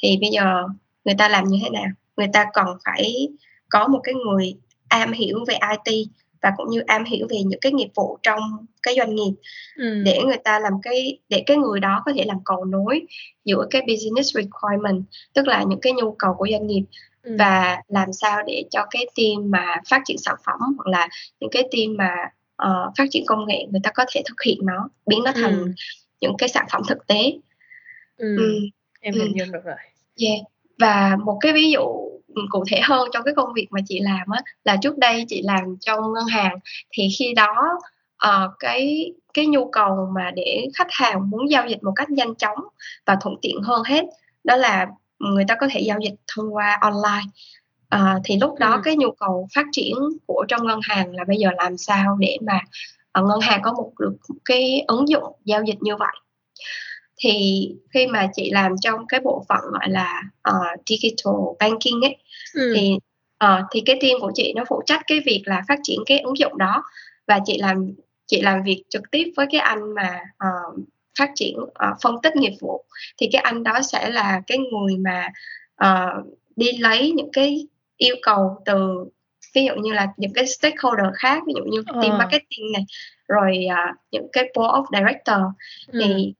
thì 0.02 0.18
bây 0.20 0.30
giờ 0.30 0.64
người 1.06 1.14
ta 1.18 1.28
làm 1.28 1.44
như 1.44 1.58
thế 1.62 1.70
nào 1.70 1.86
người 2.16 2.28
ta 2.32 2.46
còn 2.52 2.78
phải 2.84 3.28
có 3.68 3.88
một 3.88 4.00
cái 4.04 4.14
người 4.14 4.54
am 4.88 5.12
hiểu 5.12 5.44
về 5.48 5.54
IT 5.84 6.08
và 6.42 6.52
cũng 6.56 6.70
như 6.70 6.80
am 6.80 7.04
hiểu 7.04 7.26
về 7.30 7.36
những 7.46 7.60
cái 7.60 7.72
nghiệp 7.72 7.88
vụ 7.94 8.18
trong 8.22 8.40
cái 8.82 8.94
doanh 8.96 9.14
nghiệp 9.14 9.34
ừ. 9.76 10.02
để 10.04 10.20
người 10.26 10.36
ta 10.44 10.60
làm 10.60 10.72
cái 10.82 11.18
để 11.28 11.42
cái 11.46 11.56
người 11.56 11.80
đó 11.80 12.02
có 12.04 12.12
thể 12.16 12.24
làm 12.26 12.36
cầu 12.44 12.64
nối 12.64 13.06
giữa 13.44 13.66
cái 13.70 13.82
business 13.86 14.34
requirement 14.34 15.04
tức 15.34 15.46
là 15.46 15.62
những 15.62 15.80
cái 15.80 15.92
nhu 15.92 16.12
cầu 16.12 16.34
của 16.34 16.46
doanh 16.50 16.66
nghiệp 16.66 16.82
ừ. 17.22 17.36
và 17.38 17.82
làm 17.88 18.12
sao 18.12 18.42
để 18.46 18.64
cho 18.70 18.86
cái 18.90 19.06
team 19.16 19.50
mà 19.50 19.76
phát 19.90 20.02
triển 20.04 20.18
sản 20.18 20.36
phẩm 20.46 20.58
hoặc 20.76 20.86
là 20.86 21.08
những 21.40 21.50
cái 21.50 21.62
team 21.62 21.96
mà 21.98 22.14
uh, 22.68 22.92
phát 22.98 23.04
triển 23.10 23.26
công 23.26 23.46
nghệ 23.46 23.66
người 23.70 23.80
ta 23.84 23.90
có 23.94 24.04
thể 24.12 24.22
thực 24.28 24.42
hiện 24.46 24.58
nó 24.62 24.88
biến 25.06 25.20
nó 25.24 25.32
thành 25.32 25.58
ừ. 25.58 25.72
những 26.20 26.36
cái 26.38 26.48
sản 26.48 26.66
phẩm 26.72 26.82
thực 26.88 27.06
tế 27.06 27.32
ừ. 28.16 28.36
Ừ. 28.38 28.60
em 29.00 29.14
hình 29.14 29.38
dung 29.38 29.52
được 29.52 29.64
rồi 29.64 29.76
yeah 30.20 30.40
và 30.78 31.16
một 31.24 31.38
cái 31.40 31.52
ví 31.52 31.70
dụ 31.70 32.10
cụ 32.50 32.64
thể 32.70 32.80
hơn 32.82 33.08
trong 33.12 33.24
cái 33.24 33.34
công 33.34 33.52
việc 33.54 33.66
mà 33.70 33.80
chị 33.86 34.00
làm 34.00 34.30
á 34.30 34.40
là 34.64 34.76
trước 34.82 34.98
đây 34.98 35.24
chị 35.28 35.42
làm 35.44 35.76
trong 35.80 36.12
ngân 36.12 36.26
hàng 36.26 36.58
thì 36.92 37.08
khi 37.18 37.34
đó 37.34 37.78
uh, 38.26 38.50
cái 38.58 39.12
cái 39.34 39.46
nhu 39.46 39.70
cầu 39.70 40.08
mà 40.14 40.30
để 40.36 40.68
khách 40.74 40.86
hàng 40.90 41.30
muốn 41.30 41.50
giao 41.50 41.66
dịch 41.68 41.82
một 41.82 41.92
cách 41.96 42.10
nhanh 42.10 42.34
chóng 42.34 42.58
và 43.06 43.16
thuận 43.20 43.34
tiện 43.42 43.60
hơn 43.62 43.82
hết 43.86 44.04
đó 44.44 44.56
là 44.56 44.86
người 45.18 45.44
ta 45.48 45.56
có 45.60 45.68
thể 45.70 45.80
giao 45.80 45.98
dịch 46.00 46.14
thông 46.34 46.54
qua 46.54 46.78
online 46.80 47.24
uh, 47.94 48.22
thì 48.24 48.38
lúc 48.40 48.58
đó 48.58 48.72
ừ. 48.72 48.80
cái 48.84 48.96
nhu 48.96 49.10
cầu 49.10 49.48
phát 49.54 49.66
triển 49.72 49.94
của 50.26 50.44
trong 50.48 50.66
ngân 50.66 50.80
hàng 50.82 51.14
là 51.14 51.24
bây 51.24 51.36
giờ 51.36 51.48
làm 51.56 51.76
sao 51.76 52.16
để 52.20 52.38
mà 52.46 52.60
uh, 53.20 53.26
ngân 53.28 53.40
hàng 53.40 53.60
có 53.62 53.72
một 53.72 53.92
được 53.98 54.16
cái 54.44 54.84
ứng 54.86 55.08
dụng 55.08 55.32
giao 55.44 55.62
dịch 55.62 55.78
như 55.80 55.96
vậy 55.96 56.14
thì 57.18 57.68
khi 57.94 58.06
mà 58.06 58.28
chị 58.34 58.50
làm 58.50 58.72
trong 58.80 59.06
cái 59.06 59.20
bộ 59.20 59.44
phận 59.48 59.60
gọi 59.72 59.88
là 59.90 60.22
uh, 60.50 60.80
digital 60.86 61.34
banking 61.58 62.00
ấy 62.02 62.16
ừ. 62.54 62.72
thì 62.76 62.98
uh, 63.44 63.64
thì 63.70 63.82
cái 63.86 63.98
team 64.00 64.20
của 64.20 64.32
chị 64.34 64.52
nó 64.56 64.64
phụ 64.68 64.82
trách 64.86 65.02
cái 65.06 65.20
việc 65.26 65.42
là 65.46 65.62
phát 65.68 65.78
triển 65.82 65.98
cái 66.06 66.18
ứng 66.18 66.38
dụng 66.38 66.58
đó 66.58 66.82
và 67.26 67.40
chị 67.44 67.58
làm 67.58 67.92
chị 68.26 68.40
làm 68.40 68.62
việc 68.62 68.82
trực 68.88 69.02
tiếp 69.10 69.32
với 69.36 69.46
cái 69.50 69.60
anh 69.60 69.94
mà 69.94 70.20
uh, 70.44 70.78
phát 71.18 71.30
triển 71.34 71.56
uh, 71.60 71.96
phân 72.02 72.14
tích 72.22 72.36
nghiệp 72.36 72.52
vụ 72.60 72.84
thì 73.18 73.28
cái 73.32 73.42
anh 73.42 73.62
đó 73.62 73.80
sẽ 73.92 74.10
là 74.10 74.40
cái 74.46 74.58
người 74.58 74.96
mà 74.96 75.28
uh, 75.84 76.36
đi 76.56 76.72
lấy 76.78 77.10
những 77.10 77.30
cái 77.32 77.66
yêu 77.96 78.16
cầu 78.22 78.62
từ 78.64 79.04
ví 79.54 79.64
dụ 79.64 79.74
như 79.74 79.92
là 79.92 80.06
những 80.16 80.32
cái 80.32 80.46
stakeholder 80.46 81.06
khác 81.14 81.42
ví 81.46 81.52
dụ 81.56 81.64
như 81.64 81.82
ờ. 81.86 82.02
team 82.02 82.18
marketing 82.18 82.72
này 82.72 82.84
rồi 83.28 83.66
uh, 83.66 83.96
những 84.10 84.26
cái 84.32 84.44
board 84.54 84.72
of 84.72 84.84
director 84.92 85.40
ừ. 85.86 86.00
thì 86.04 86.34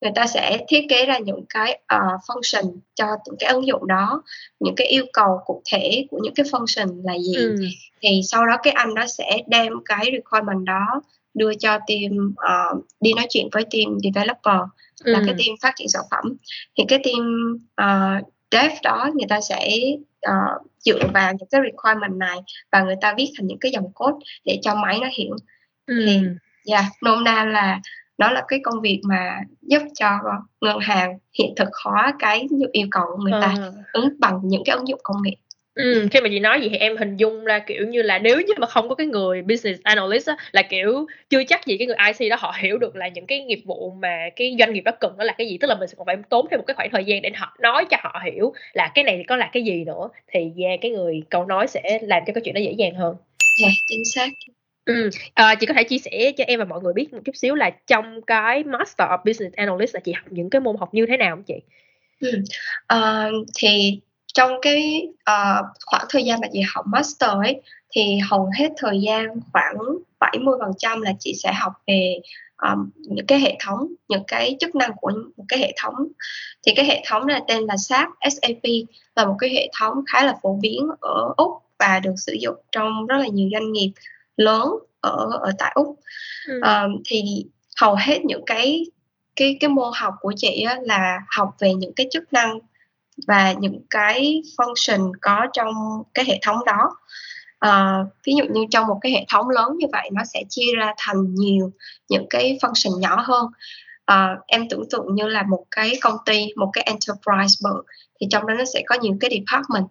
người 0.00 0.12
ta 0.14 0.26
sẽ 0.26 0.58
thiết 0.68 0.86
kế 0.88 1.06
ra 1.06 1.18
những 1.18 1.44
cái 1.48 1.80
uh, 1.94 2.20
function 2.26 2.76
cho 2.94 3.06
những 3.26 3.36
cái 3.38 3.52
ứng 3.52 3.66
dụng 3.66 3.86
đó 3.86 4.22
những 4.60 4.74
cái 4.74 4.86
yêu 4.86 5.04
cầu 5.12 5.40
cụ 5.44 5.62
thể 5.72 6.06
của 6.10 6.18
những 6.22 6.34
cái 6.34 6.46
function 6.46 7.02
là 7.04 7.18
gì 7.18 7.34
ừ. 7.34 7.56
thì 8.00 8.20
sau 8.24 8.46
đó 8.46 8.56
cái 8.62 8.72
anh 8.72 8.94
đó 8.94 9.06
sẽ 9.06 9.38
đem 9.46 9.72
cái 9.84 10.04
requirement 10.12 10.64
đó 10.64 11.02
đưa 11.34 11.54
cho 11.54 11.78
team 11.86 12.28
uh, 12.28 12.84
đi 13.00 13.12
nói 13.12 13.26
chuyện 13.30 13.48
với 13.52 13.64
team 13.70 13.98
developer 14.02 14.60
ừ. 15.04 15.12
là 15.12 15.22
cái 15.26 15.34
team 15.38 15.56
phát 15.62 15.72
triển 15.76 15.88
sản 15.88 16.02
phẩm 16.10 16.36
thì 16.78 16.84
cái 16.88 16.98
team 17.04 17.52
uh, 17.82 18.32
dev 18.50 18.72
đó 18.82 19.10
người 19.14 19.26
ta 19.28 19.40
sẽ 19.40 19.68
uh, 20.28 20.66
dựa 20.78 21.08
vào 21.14 21.32
những 21.32 21.48
cái 21.50 21.60
requirement 21.64 22.18
này 22.18 22.38
và 22.72 22.82
người 22.82 22.96
ta 23.00 23.14
viết 23.16 23.32
thành 23.38 23.46
những 23.46 23.58
cái 23.58 23.72
dòng 23.72 23.92
code 23.94 24.26
để 24.44 24.58
cho 24.62 24.74
máy 24.74 24.98
nó 25.02 25.08
hiểu 25.18 25.36
ừ. 25.86 26.04
thì 26.06 26.20
yeah, 26.72 26.84
nôm 27.02 27.24
na 27.24 27.44
là 27.44 27.80
đó 28.18 28.32
là 28.32 28.44
cái 28.48 28.60
công 28.62 28.80
việc 28.80 29.00
mà 29.04 29.40
giúp 29.62 29.82
cho 29.94 30.10
ngân 30.60 30.78
hàng 30.78 31.18
hiện 31.38 31.54
thực 31.56 31.68
hóa 31.84 32.14
cái 32.18 32.46
yêu 32.72 32.86
cầu 32.90 33.04
của 33.16 33.22
người 33.22 33.32
ta 33.40 33.54
ừ. 33.58 33.72
ứng 33.92 34.08
bằng 34.18 34.40
những 34.42 34.62
cái 34.64 34.76
ứng 34.76 34.88
dụng 34.88 35.00
công 35.02 35.16
nghệ 35.22 35.36
Ừ, 35.78 36.08
khi 36.10 36.20
mà 36.20 36.28
chị 36.28 36.38
nói 36.38 36.60
gì 36.60 36.68
thì 36.68 36.76
em 36.76 36.96
hình 36.96 37.16
dung 37.16 37.44
ra 37.44 37.58
kiểu 37.58 37.86
như 37.86 38.02
là 38.02 38.18
nếu 38.18 38.40
như 38.40 38.54
mà 38.58 38.66
không 38.66 38.88
có 38.88 38.94
cái 38.94 39.06
người 39.06 39.42
business 39.42 39.82
analyst 39.82 40.28
á, 40.28 40.36
là 40.52 40.62
kiểu 40.62 41.06
chưa 41.30 41.44
chắc 41.48 41.66
gì 41.66 41.76
cái 41.78 41.86
người 41.86 41.96
IC 42.18 42.30
đó 42.30 42.36
họ 42.40 42.54
hiểu 42.58 42.78
được 42.78 42.96
là 42.96 43.08
những 43.08 43.26
cái 43.26 43.40
nghiệp 43.40 43.60
vụ 43.64 43.90
mà 43.90 44.28
cái 44.36 44.56
doanh 44.58 44.72
nghiệp 44.72 44.80
đó 44.80 44.92
cần 45.00 45.14
nó 45.18 45.24
là 45.24 45.34
cái 45.38 45.48
gì 45.48 45.58
tức 45.58 45.68
là 45.68 45.74
mình 45.74 45.88
sẽ 45.88 45.94
còn 45.98 46.06
phải 46.06 46.16
tốn 46.28 46.46
thêm 46.50 46.58
một 46.58 46.64
cái 46.66 46.74
khoảng 46.74 46.90
thời 46.92 47.04
gian 47.04 47.22
để 47.22 47.30
họ 47.36 47.56
nói 47.60 47.84
cho 47.90 47.96
họ 48.00 48.20
hiểu 48.24 48.52
là 48.72 48.90
cái 48.94 49.04
này 49.04 49.24
có 49.28 49.36
là 49.36 49.50
cái 49.52 49.62
gì 49.62 49.84
nữa 49.84 50.08
thì 50.32 50.40
yeah, 50.58 50.80
cái 50.80 50.90
người 50.90 51.22
câu 51.30 51.44
nói 51.44 51.66
sẽ 51.66 51.98
làm 52.02 52.22
cho 52.26 52.32
cái 52.32 52.42
chuyện 52.44 52.54
đó 52.54 52.60
dễ 52.60 52.72
dàng 52.72 52.94
hơn. 52.94 53.16
Dạ 53.60 53.66
yeah, 53.66 53.74
chính 53.88 54.04
xác. 54.14 54.28
Ừ, 54.88 55.10
à, 55.34 55.54
chị 55.54 55.66
có 55.66 55.74
thể 55.74 55.84
chia 55.84 55.98
sẻ 55.98 56.32
cho 56.36 56.44
em 56.46 56.58
và 56.58 56.64
mọi 56.64 56.80
người 56.80 56.92
biết 56.92 57.12
một 57.12 57.20
chút 57.24 57.36
xíu 57.36 57.54
là 57.54 57.70
trong 57.86 58.22
cái 58.22 58.64
Master 58.64 59.08
of 59.08 59.18
Business 59.24 59.56
Analyst 59.56 59.94
là 59.94 60.00
chị 60.00 60.12
học 60.12 60.24
những 60.30 60.50
cái 60.50 60.60
môn 60.60 60.76
học 60.76 60.94
như 60.94 61.06
thế 61.06 61.16
nào 61.16 61.36
không 61.36 61.44
chị? 61.44 61.54
Ừ. 62.20 62.42
À, 62.86 63.30
thì 63.58 64.00
trong 64.34 64.52
cái 64.62 65.08
uh, 65.08 65.66
khoảng 65.86 66.06
thời 66.08 66.24
gian 66.24 66.40
mà 66.40 66.48
chị 66.52 66.60
học 66.74 66.84
Master 66.88 67.30
ấy 67.30 67.60
thì 67.90 68.18
hầu 68.30 68.50
hết 68.58 68.68
thời 68.76 69.00
gian 69.00 69.26
khoảng 69.52 69.76
70% 70.20 71.00
là 71.02 71.12
chị 71.20 71.34
sẽ 71.42 71.52
học 71.52 71.72
về 71.86 72.20
um, 72.62 72.90
những 72.96 73.26
cái 73.26 73.40
hệ 73.40 73.56
thống 73.60 73.92
những 74.08 74.24
cái 74.26 74.56
chức 74.60 74.74
năng 74.74 74.90
của 74.96 75.10
một 75.36 75.44
cái 75.48 75.58
hệ 75.58 75.72
thống 75.82 75.94
thì 76.66 76.72
cái 76.76 76.84
hệ 76.84 77.02
thống 77.06 77.26
này 77.26 77.40
tên 77.48 77.64
là 77.64 77.76
SAP 77.76 78.08
SAP 78.30 78.64
là 79.16 79.24
một 79.26 79.36
cái 79.38 79.50
hệ 79.50 79.70
thống 79.80 79.94
khá 80.12 80.24
là 80.24 80.34
phổ 80.42 80.58
biến 80.62 80.88
ở 81.00 81.34
úc 81.36 81.52
và 81.78 82.00
được 82.00 82.14
sử 82.16 82.36
dụng 82.40 82.56
trong 82.72 83.06
rất 83.06 83.16
là 83.16 83.26
nhiều 83.26 83.48
doanh 83.52 83.72
nghiệp 83.72 83.90
lớn 84.38 84.68
ở 85.00 85.28
ở 85.42 85.52
tại 85.58 85.72
úc. 85.74 85.98
Ừ. 86.46 86.60
um, 86.60 87.02
thì 87.04 87.44
hầu 87.80 87.94
hết 87.94 88.24
những 88.24 88.44
cái 88.46 88.86
cái 89.36 89.56
cái 89.60 89.70
môn 89.70 89.92
học 89.94 90.14
của 90.20 90.32
chị 90.36 90.62
á, 90.62 90.78
là 90.82 91.20
học 91.36 91.54
về 91.58 91.74
những 91.74 91.92
cái 91.96 92.06
chức 92.10 92.32
năng 92.32 92.58
và 93.26 93.52
những 93.52 93.80
cái 93.90 94.42
function 94.56 95.12
có 95.20 95.46
trong 95.52 95.74
cái 96.14 96.24
hệ 96.28 96.38
thống 96.42 96.56
đó. 96.66 96.96
Uh, 97.66 98.08
ví 98.24 98.34
dụ 98.38 98.44
như 98.44 98.64
trong 98.70 98.86
một 98.86 98.98
cái 99.00 99.12
hệ 99.12 99.24
thống 99.28 99.48
lớn 99.48 99.76
như 99.78 99.86
vậy 99.92 100.10
nó 100.12 100.22
sẽ 100.34 100.42
chia 100.48 100.72
ra 100.76 100.94
thành 100.98 101.34
nhiều 101.34 101.70
những 102.08 102.26
cái 102.30 102.58
function 102.62 102.98
nhỏ 102.98 103.24
hơn. 103.26 103.46
Uh, 104.12 104.46
em 104.46 104.68
tưởng 104.68 104.84
tượng 104.90 105.14
như 105.14 105.28
là 105.28 105.42
một 105.42 105.64
cái 105.70 105.92
công 106.00 106.16
ty 106.26 106.46
một 106.56 106.70
cái 106.72 106.84
enterprise 106.84 107.58
bự 107.64 107.82
thì 108.20 108.26
trong 108.30 108.46
đó 108.46 108.54
nó 108.54 108.64
sẽ 108.74 108.82
có 108.86 108.96
nhiều 109.00 109.16
cái 109.20 109.30
department. 109.30 109.88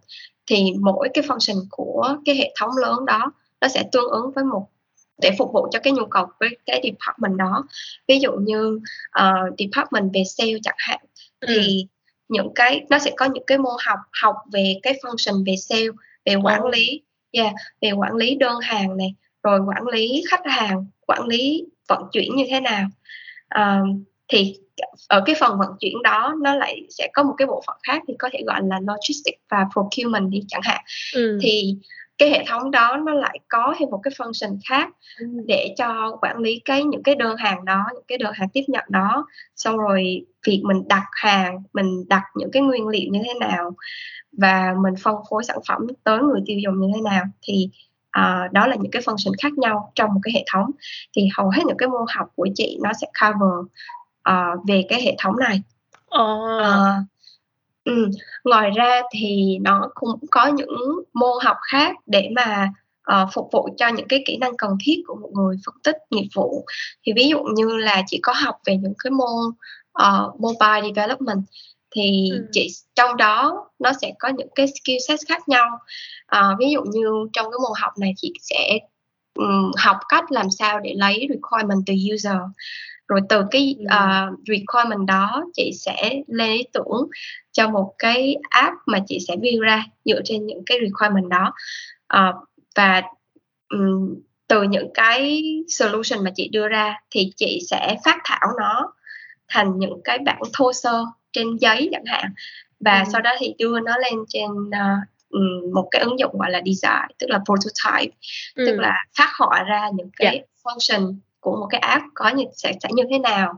Thì 0.47 0.73
mỗi 0.79 1.09
cái 1.13 1.23
function 1.23 1.65
của 1.69 2.15
cái 2.25 2.35
hệ 2.35 2.53
thống 2.59 2.71
lớn 2.77 3.05
đó 3.05 3.31
nó 3.61 3.67
sẽ 3.67 3.83
tương 3.91 4.11
ứng 4.11 4.31
với 4.35 4.43
một 4.43 4.67
để 5.21 5.31
phục 5.37 5.49
vụ 5.53 5.67
cho 5.71 5.79
cái 5.79 5.93
nhu 5.93 6.05
cầu 6.05 6.25
với 6.39 6.57
cái 6.65 6.81
department 6.83 7.37
đó 7.37 7.67
ví 8.07 8.19
dụ 8.19 8.31
như 8.31 8.79
uh, 9.19 9.55
department 9.57 10.13
về 10.13 10.23
sale 10.23 10.59
chẳng 10.63 10.75
hạn 10.77 10.99
ừ. 11.39 11.47
thì 11.49 11.87
những 12.27 12.53
cái 12.55 12.85
nó 12.89 12.99
sẽ 12.99 13.11
có 13.17 13.25
những 13.25 13.43
cái 13.47 13.57
môn 13.57 13.73
học 13.85 13.99
học 14.21 14.35
về 14.53 14.75
cái 14.83 14.99
function 15.03 15.45
về 15.45 15.55
sale 15.55 15.87
về 16.25 16.35
quản 16.35 16.65
lý 16.65 17.01
yeah, 17.31 17.53
về 17.81 17.91
quản 17.91 18.15
lý 18.15 18.35
đơn 18.35 18.59
hàng 18.61 18.97
này 18.97 19.15
rồi 19.43 19.59
quản 19.67 19.87
lý 19.87 20.23
khách 20.29 20.45
hàng 20.45 20.85
quản 21.07 21.27
lý 21.27 21.65
vận 21.87 22.03
chuyển 22.11 22.35
như 22.35 22.45
thế 22.49 22.59
nào 22.59 22.87
uh, 23.59 23.87
thì 24.27 24.55
ở 25.07 25.23
cái 25.25 25.35
phần 25.39 25.59
vận 25.59 25.69
chuyển 25.79 26.03
đó 26.03 26.35
nó 26.41 26.55
lại 26.55 26.87
sẽ 26.89 27.09
có 27.13 27.23
một 27.23 27.33
cái 27.37 27.45
bộ 27.45 27.63
phận 27.67 27.77
khác 27.83 28.03
thì 28.07 28.13
có 28.19 28.29
thể 28.33 28.39
gọi 28.47 28.61
là 28.63 28.79
logistics 28.79 29.41
và 29.49 29.65
procurement 29.73 30.29
đi 30.29 30.39
chẳng 30.47 30.61
hạn 30.63 30.81
ừ. 31.13 31.39
thì 31.41 31.75
cái 32.17 32.29
hệ 32.29 32.43
thống 32.47 32.71
đó 32.71 32.97
nó 33.05 33.13
lại 33.13 33.39
có 33.47 33.75
thêm 33.77 33.89
một 33.89 34.00
cái 34.03 34.12
function 34.17 34.57
khác 34.69 34.89
ừ. 35.19 35.25
để 35.45 35.75
cho 35.77 36.17
quản 36.21 36.38
lý 36.38 36.62
cái 36.65 36.83
những 36.83 37.03
cái 37.03 37.15
đơn 37.15 37.38
hàng 37.38 37.65
đó 37.65 37.86
những 37.93 38.03
cái 38.07 38.17
đơn 38.17 38.33
hàng 38.36 38.50
tiếp 38.50 38.63
nhận 38.67 38.86
đó. 38.89 39.25
Xong 39.55 39.77
rồi 39.77 40.25
việc 40.47 40.62
mình 40.63 40.88
đặt 40.88 41.05
hàng 41.12 41.63
mình 41.74 42.07
đặt 42.09 42.24
những 42.36 42.51
cái 42.51 42.62
nguyên 42.62 42.88
liệu 42.88 43.09
như 43.12 43.19
thế 43.25 43.33
nào 43.39 43.75
và 44.31 44.74
mình 44.83 44.93
phân 45.03 45.15
phối 45.29 45.43
sản 45.43 45.57
phẩm 45.67 45.88
tới 46.03 46.19
người 46.19 46.41
tiêu 46.45 46.59
dùng 46.63 46.79
như 46.79 46.88
thế 46.95 47.01
nào 47.01 47.24
thì 47.41 47.69
uh, 48.19 48.51
đó 48.51 48.67
là 48.67 48.75
những 48.75 48.91
cái 48.91 49.01
function 49.01 49.31
khác 49.41 49.53
nhau 49.53 49.91
trong 49.95 50.13
một 50.13 50.19
cái 50.24 50.33
hệ 50.33 50.45
thống. 50.53 50.71
Thì 51.15 51.27
hầu 51.38 51.50
hết 51.50 51.62
những 51.65 51.77
cái 51.77 51.89
môn 51.89 52.05
học 52.15 52.27
của 52.36 52.47
chị 52.55 52.77
nó 52.83 52.91
sẽ 53.01 53.07
cover 53.21 53.65
uh, 54.29 54.67
về 54.67 54.83
cái 54.89 55.01
hệ 55.01 55.15
thống 55.19 55.38
này. 55.39 55.62
Uh, 56.15 57.05
Ừ. 57.88 58.10
Ngoài 58.44 58.72
ra 58.75 59.01
thì 59.12 59.58
nó 59.62 59.89
cũng 59.96 60.20
có 60.32 60.48
những 60.48 60.77
môn 61.13 61.38
học 61.41 61.58
khác 61.72 61.96
để 62.06 62.29
mà 62.36 62.70
uh, 63.12 63.29
phục 63.34 63.50
vụ 63.51 63.70
cho 63.77 63.88
những 63.88 64.08
cái 64.08 64.24
kỹ 64.25 64.38
năng 64.38 64.58
cần 64.58 64.72
thiết 64.86 65.01
của 65.08 65.15
một 65.15 65.29
người 65.34 65.56
phân 65.65 65.75
tích 65.84 65.98
nghiệp 66.10 66.27
vụ. 66.36 66.65
Thì 67.06 67.13
ví 67.15 67.27
dụ 67.27 67.44
như 67.44 67.77
là 67.77 68.03
chỉ 68.08 68.20
có 68.24 68.34
học 68.34 68.56
về 68.65 68.77
những 68.77 68.94
cái 69.03 69.12
môn 69.12 69.46
uh, 70.01 70.39
mobile 70.39 70.82
development 70.82 71.41
thì 71.96 72.29
ừ. 72.32 72.48
chị 72.51 72.67
trong 72.96 73.17
đó 73.17 73.65
nó 73.79 73.91
sẽ 74.01 74.13
có 74.20 74.27
những 74.27 74.50
cái 74.56 74.67
skill 74.67 74.98
set 75.08 75.20
khác 75.27 75.50
nhau. 75.50 75.79
Uh, 76.38 76.60
ví 76.60 76.72
dụ 76.72 76.82
như 76.82 77.08
trong 77.34 77.46
cái 77.46 77.60
môn 77.63 77.72
học 77.82 77.94
này 78.00 78.13
chị 78.17 78.34
sẽ 78.41 78.79
um, 79.34 79.72
học 79.77 79.98
cách 80.10 80.32
làm 80.32 80.50
sao 80.50 80.79
để 80.79 80.94
lấy 80.98 81.27
requirement 81.29 81.84
từ 81.86 81.94
user 82.13 82.41
rồi 83.07 83.21
từ 83.29 83.43
cái 83.51 83.75
uh, 83.83 84.39
requirement 84.47 85.07
đó 85.07 85.43
chị 85.53 85.71
sẽ 85.75 86.21
lên 86.27 86.51
ý 86.51 86.63
tưởng 86.73 87.07
cho 87.51 87.69
một 87.69 87.93
cái 87.99 88.35
app 88.49 88.75
mà 88.85 88.99
chị 89.07 89.19
sẽ 89.27 89.35
build 89.35 89.61
ra 89.61 89.83
dựa 90.05 90.21
trên 90.25 90.45
những 90.45 90.63
cái 90.65 90.77
requirement 90.81 91.29
đó 91.29 91.53
uh, 92.17 92.35
và 92.75 93.01
um, 93.69 94.15
từ 94.47 94.63
những 94.63 94.89
cái 94.93 95.43
solution 95.67 96.23
mà 96.23 96.31
chị 96.35 96.47
đưa 96.47 96.67
ra 96.67 96.95
thì 97.11 97.31
chị 97.35 97.59
sẽ 97.69 97.97
phát 98.05 98.17
thảo 98.23 98.49
nó 98.59 98.93
thành 99.47 99.79
những 99.79 100.01
cái 100.03 100.19
bản 100.19 100.41
thô 100.53 100.73
sơ 100.73 101.05
trên 101.33 101.57
giấy 101.57 101.89
chẳng 101.91 102.05
hạn 102.05 102.33
và 102.79 102.99
ừ. 102.99 103.09
sau 103.11 103.21
đó 103.21 103.31
thì 103.39 103.55
đưa 103.57 103.79
nó 103.79 103.97
lên 103.97 104.13
trên 104.27 104.51
uh, 104.51 105.73
một 105.73 105.87
cái 105.91 106.01
ứng 106.01 106.19
dụng 106.19 106.37
gọi 106.39 106.51
là 106.51 106.61
design 106.65 107.17
tức 107.19 107.27
là 107.29 107.39
prototype 107.45 108.15
ừ. 108.55 108.65
tức 108.67 108.79
là 108.79 109.05
phát 109.17 109.29
họa 109.39 109.63
ra 109.63 109.89
những 109.95 110.09
cái 110.17 110.33
yeah. 110.33 110.45
Dạ. 110.65 110.71
function 110.71 111.15
của 111.39 111.56
một 111.56 111.67
cái 111.70 111.79
app 111.79 112.03
có 112.13 112.29
như 112.29 112.44
sẽ 112.53 112.74
sẽ 112.82 112.89
như 112.94 113.03
thế 113.12 113.20
nào 113.20 113.53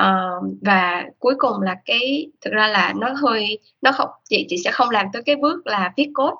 uh, 0.00 0.56
và 0.62 1.04
cuối 1.18 1.34
cùng 1.38 1.62
là 1.62 1.76
cái 1.84 2.30
thực 2.44 2.52
ra 2.52 2.68
là 2.68 2.94
nó 2.96 3.14
hơi 3.22 3.58
nó 3.82 3.92
không 3.92 4.08
chị 4.24 4.46
chị 4.48 4.56
sẽ 4.64 4.70
không 4.70 4.90
làm 4.90 5.06
tới 5.12 5.22
cái 5.26 5.36
bước 5.36 5.66
là 5.66 5.92
viết 5.96 6.10
code 6.14 6.34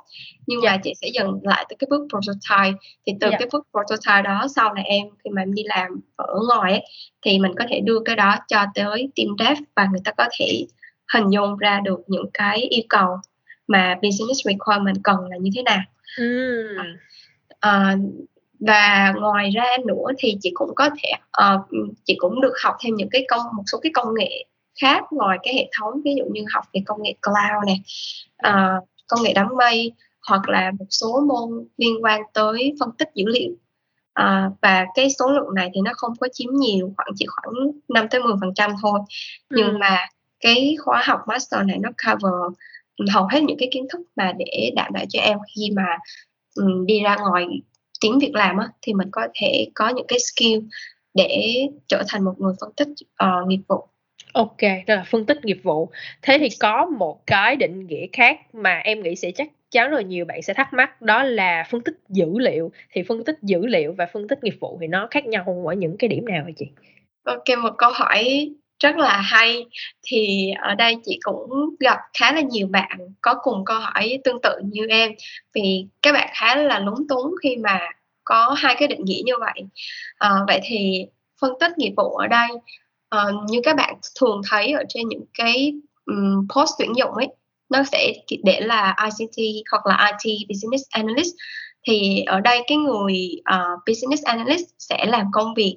nhưng 0.46 0.60
yeah. 0.60 0.72
mà 0.72 0.76
dạ. 0.76 0.80
chị 0.84 0.92
sẽ 1.00 1.08
dừng 1.14 1.40
lại 1.42 1.66
tới 1.68 1.76
cái 1.78 1.86
bước 1.90 2.06
prototype 2.10 2.78
thì 3.06 3.12
từ 3.20 3.28
yeah. 3.28 3.32
Dạ. 3.32 3.38
cái 3.38 3.48
bước 3.52 3.66
prototype 3.70 4.22
đó 4.22 4.46
sau 4.54 4.74
này 4.74 4.84
em 4.84 5.06
khi 5.24 5.30
mà 5.30 5.42
em 5.42 5.54
đi 5.54 5.62
làm 5.66 6.00
ở 6.16 6.34
ngoài 6.48 6.72
ấy, 6.72 6.84
thì 7.22 7.38
mình 7.38 7.52
có 7.58 7.64
thể 7.68 7.80
đưa 7.80 7.98
cái 8.04 8.16
đó 8.16 8.36
cho 8.48 8.64
tới 8.74 9.12
team 9.16 9.28
dev 9.38 9.58
và 9.76 9.88
người 9.90 10.00
ta 10.04 10.12
có 10.12 10.24
thể 10.38 10.66
hình 11.14 11.30
dung 11.30 11.56
ra 11.56 11.80
được 11.84 12.00
những 12.06 12.30
cái 12.34 12.58
yêu 12.58 12.82
cầu 12.88 13.16
mà 13.68 13.94
business 14.02 14.44
requirement 14.44 14.96
cần 15.04 15.16
là 15.30 15.36
như 15.40 15.50
thế 15.54 15.62
nào 15.62 15.80
mm. 16.18 16.96
uh, 17.66 18.26
và 18.60 19.12
ngoài 19.20 19.50
ra 19.50 19.64
nữa 19.86 20.06
thì 20.18 20.36
chị 20.40 20.50
cũng 20.54 20.74
có 20.74 20.90
thể 21.02 21.10
uh, 21.44 21.90
chị 22.04 22.14
cũng 22.18 22.40
được 22.40 22.52
học 22.62 22.74
thêm 22.80 22.94
những 22.94 23.08
cái 23.10 23.24
công 23.28 23.40
một 23.56 23.62
số 23.66 23.78
cái 23.82 23.92
công 23.94 24.14
nghệ 24.18 24.44
khác 24.80 25.04
ngoài 25.10 25.38
cái 25.42 25.54
hệ 25.54 25.70
thống 25.78 26.02
ví 26.04 26.14
dụ 26.18 26.24
như 26.24 26.44
học 26.54 26.64
về 26.72 26.80
công 26.86 27.02
nghệ 27.02 27.14
cloud 27.22 27.66
này 27.66 27.80
uh, 28.48 28.88
công 29.06 29.22
nghệ 29.22 29.32
đám 29.34 29.48
mây 29.56 29.92
hoặc 30.28 30.48
là 30.48 30.70
một 30.78 30.86
số 30.90 31.20
môn 31.20 31.68
liên 31.76 32.04
quan 32.04 32.22
tới 32.34 32.74
phân 32.80 32.90
tích 32.98 33.08
dữ 33.14 33.24
liệu 33.26 33.52
uh, 34.20 34.52
và 34.62 34.86
cái 34.94 35.10
số 35.18 35.30
lượng 35.30 35.54
này 35.54 35.70
thì 35.74 35.80
nó 35.84 35.92
không 35.96 36.12
có 36.20 36.28
chiếm 36.32 36.48
nhiều 36.52 36.92
khoảng 36.96 37.08
chỉ 37.16 37.26
khoảng 37.28 37.54
5 37.88 38.06
tới 38.10 38.22
10 38.22 38.32
phần 38.40 38.54
trăm 38.54 38.70
thôi 38.82 39.00
ừ. 39.48 39.56
nhưng 39.56 39.78
mà 39.78 39.98
cái 40.40 40.76
khóa 40.84 41.02
học 41.06 41.20
master 41.28 41.66
này 41.66 41.78
nó 41.78 41.90
cover 42.06 42.56
hầu 43.14 43.26
hết 43.26 43.42
những 43.42 43.58
cái 43.58 43.68
kiến 43.72 43.86
thức 43.92 44.00
mà 44.16 44.32
để 44.38 44.72
đảm 44.76 44.92
bảo 44.92 45.04
cho 45.08 45.20
em 45.20 45.38
khi 45.56 45.70
mà 45.76 45.86
um, 46.54 46.86
đi 46.86 47.00
ra 47.00 47.16
ngoài 47.16 47.46
kiếm 48.00 48.18
việc 48.18 48.34
làm 48.34 48.56
á, 48.56 48.68
thì 48.82 48.94
mình 48.94 49.08
có 49.12 49.28
thể 49.34 49.68
có 49.74 49.88
những 49.88 50.06
cái 50.08 50.18
skill 50.18 50.58
để 51.14 51.60
trở 51.88 52.02
thành 52.08 52.24
một 52.24 52.34
người 52.38 52.54
phân 52.60 52.72
tích 52.76 52.88
uh, 53.24 53.48
nghiệp 53.48 53.60
vụ 53.68 53.88
Ok, 54.36 54.56
đó 54.86 54.94
là 54.94 55.04
phân 55.06 55.26
tích 55.26 55.44
nghiệp 55.44 55.60
vụ. 55.62 55.88
Thế 56.22 56.38
thì 56.38 56.48
có 56.60 56.86
một 56.86 57.26
cái 57.26 57.56
định 57.56 57.86
nghĩa 57.86 58.06
khác 58.12 58.40
mà 58.52 58.80
em 58.84 59.02
nghĩ 59.02 59.16
sẽ 59.16 59.30
chắc 59.30 59.48
chắn 59.70 59.90
rồi 59.90 60.04
nhiều 60.04 60.24
bạn 60.24 60.42
sẽ 60.42 60.54
thắc 60.54 60.72
mắc 60.72 61.02
đó 61.02 61.22
là 61.22 61.64
phân 61.70 61.80
tích 61.80 61.94
dữ 62.08 62.38
liệu. 62.38 62.70
Thì 62.92 63.02
phân 63.02 63.24
tích 63.24 63.38
dữ 63.42 63.66
liệu 63.66 63.92
và 63.92 64.06
phân 64.06 64.28
tích 64.28 64.44
nghiệp 64.44 64.56
vụ 64.60 64.78
thì 64.80 64.86
nó 64.86 65.08
khác 65.10 65.26
nhau 65.26 65.64
ở 65.68 65.74
những 65.74 65.96
cái 65.98 66.08
điểm 66.08 66.24
nào 66.24 66.44
hả 66.44 66.50
chị? 66.56 66.66
Ok, 67.24 67.58
một 67.62 67.74
câu 67.78 67.90
hỏi 67.94 68.50
rất 68.80 68.96
là 68.96 69.20
hay. 69.20 69.66
Thì 70.02 70.50
ở 70.62 70.74
đây 70.74 70.96
chị 71.04 71.18
cũng 71.22 71.50
gặp 71.80 71.98
khá 72.18 72.32
là 72.32 72.40
nhiều 72.40 72.66
bạn 72.66 72.98
có 73.20 73.34
cùng 73.42 73.64
câu 73.64 73.78
hỏi 73.78 74.18
tương 74.24 74.42
tự 74.42 74.60
như 74.64 74.86
em. 74.86 75.12
Vì 75.54 75.86
các 76.02 76.12
bạn 76.12 76.28
khá 76.34 76.56
là 76.56 76.78
lúng 76.78 77.08
túng 77.08 77.34
khi 77.42 77.56
mà 77.56 77.80
có 78.24 78.54
hai 78.58 78.76
cái 78.78 78.88
định 78.88 79.04
nghĩa 79.04 79.22
như 79.24 79.32
vậy. 79.40 79.62
À, 80.18 80.30
vậy 80.46 80.60
thì 80.64 81.06
phân 81.40 81.52
tích 81.60 81.78
nghiệp 81.78 81.92
vụ 81.96 82.16
ở 82.16 82.26
đây 82.26 82.48
à, 83.08 83.24
như 83.48 83.60
các 83.64 83.76
bạn 83.76 83.94
thường 84.20 84.40
thấy 84.50 84.72
ở 84.72 84.82
trên 84.88 85.08
những 85.08 85.24
cái 85.34 85.72
um, 86.06 86.48
post 86.54 86.70
tuyển 86.78 86.96
dụng 86.96 87.14
ấy 87.14 87.28
nó 87.68 87.82
sẽ 87.92 88.12
để 88.44 88.60
là 88.60 88.96
ICT 89.04 89.64
hoặc 89.70 89.86
là 89.86 90.12
IT 90.22 90.48
Business 90.48 90.84
Analyst. 90.90 91.34
Thì 91.88 92.22
ở 92.26 92.40
đây 92.40 92.62
cái 92.66 92.78
người 92.78 93.40
uh, 93.54 93.80
Business 93.86 94.24
Analyst 94.24 94.66
sẽ 94.78 95.06
làm 95.06 95.26
công 95.32 95.54
việc 95.54 95.76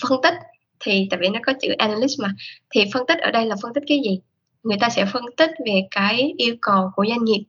phân 0.00 0.22
tích 0.22 0.34
thì 0.84 1.06
tại 1.10 1.20
vì 1.20 1.28
nó 1.28 1.40
có 1.46 1.52
chữ 1.60 1.68
analyst 1.78 2.20
mà 2.20 2.28
thì 2.70 2.84
phân 2.92 3.06
tích 3.06 3.18
ở 3.18 3.30
đây 3.30 3.46
là 3.46 3.56
phân 3.62 3.74
tích 3.74 3.84
cái 3.86 4.00
gì? 4.04 4.20
Người 4.62 4.76
ta 4.80 4.88
sẽ 4.88 5.04
phân 5.12 5.24
tích 5.36 5.50
về 5.66 5.82
cái 5.90 6.34
yêu 6.36 6.54
cầu 6.62 6.90
của 6.96 7.04
doanh 7.08 7.24
nghiệp. 7.24 7.44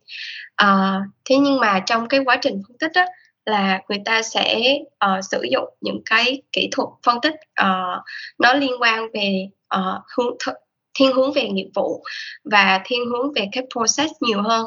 À, 0.56 1.00
thế 1.26 1.38
nhưng 1.38 1.60
mà 1.60 1.80
trong 1.80 2.08
cái 2.08 2.20
quá 2.26 2.38
trình 2.42 2.62
phân 2.68 2.78
tích 2.78 2.92
đó 2.96 3.06
là 3.46 3.82
người 3.90 4.00
ta 4.06 4.22
sẽ 4.22 4.78
uh, 5.06 5.26
sử 5.32 5.46
dụng 5.52 5.70
những 5.82 6.02
cái 6.06 6.42
kỹ 6.52 6.70
thuật 6.72 6.90
phân 7.04 7.22
tích 7.22 7.34
uh, 7.62 8.04
nó 8.40 8.54
liên 8.54 8.72
quan 8.80 9.08
về 9.14 9.48
uh, 9.76 10.02
hướng 10.18 10.36
th- 10.40 10.54
thiên 10.94 11.12
hướng 11.12 11.34
về 11.34 11.50
nghiệp 11.50 11.70
vụ 11.76 12.04
và 12.44 12.82
thiên 12.86 13.00
hướng 13.06 13.34
về 13.34 13.48
cái 13.52 13.64
process 13.74 14.14
nhiều 14.22 14.42
hơn. 14.42 14.66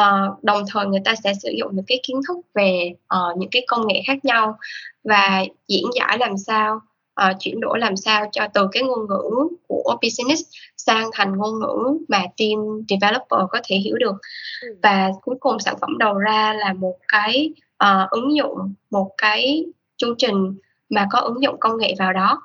Uh, 0.00 0.44
đồng 0.44 0.64
thời 0.72 0.86
người 0.86 1.00
ta 1.04 1.14
sẽ 1.24 1.34
sử 1.42 1.50
dụng 1.58 1.70
những 1.76 1.84
cái 1.88 2.00
kiến 2.02 2.16
thức 2.28 2.36
về 2.54 2.92
uh, 3.14 3.38
những 3.38 3.50
cái 3.50 3.64
công 3.66 3.86
nghệ 3.88 4.02
khác 4.06 4.24
nhau 4.24 4.58
và 5.04 5.44
diễn 5.68 5.84
giải 5.94 6.18
làm 6.18 6.36
sao 6.46 6.80
uh, 7.22 7.36
chuyển 7.40 7.60
đổi 7.60 7.78
làm 7.78 7.96
sao 7.96 8.26
cho 8.32 8.48
từ 8.54 8.68
cái 8.72 8.82
ngôn 8.82 9.08
ngữ 9.08 9.48
của 9.68 9.96
business 10.02 10.42
sang 10.76 11.10
thành 11.12 11.36
ngôn 11.36 11.60
ngữ 11.60 11.98
mà 12.08 12.18
team 12.18 12.82
developer 12.88 13.40
có 13.50 13.60
thể 13.64 13.76
hiểu 13.76 13.96
được. 13.98 14.14
Ừ. 14.62 14.68
và 14.82 15.10
cuối 15.22 15.36
cùng 15.40 15.60
sản 15.60 15.74
phẩm 15.80 15.98
đầu 15.98 16.18
ra 16.18 16.52
là 16.52 16.72
một 16.72 16.96
cái 17.08 17.50
uh, 17.84 18.10
ứng 18.10 18.36
dụng 18.36 18.74
một 18.90 19.10
cái 19.18 19.64
chương 19.96 20.14
trình 20.18 20.58
mà 20.90 21.06
có 21.10 21.18
ứng 21.18 21.42
dụng 21.42 21.60
công 21.60 21.78
nghệ 21.78 21.94
vào 21.98 22.12
đó. 22.12 22.42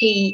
Thì 0.00 0.32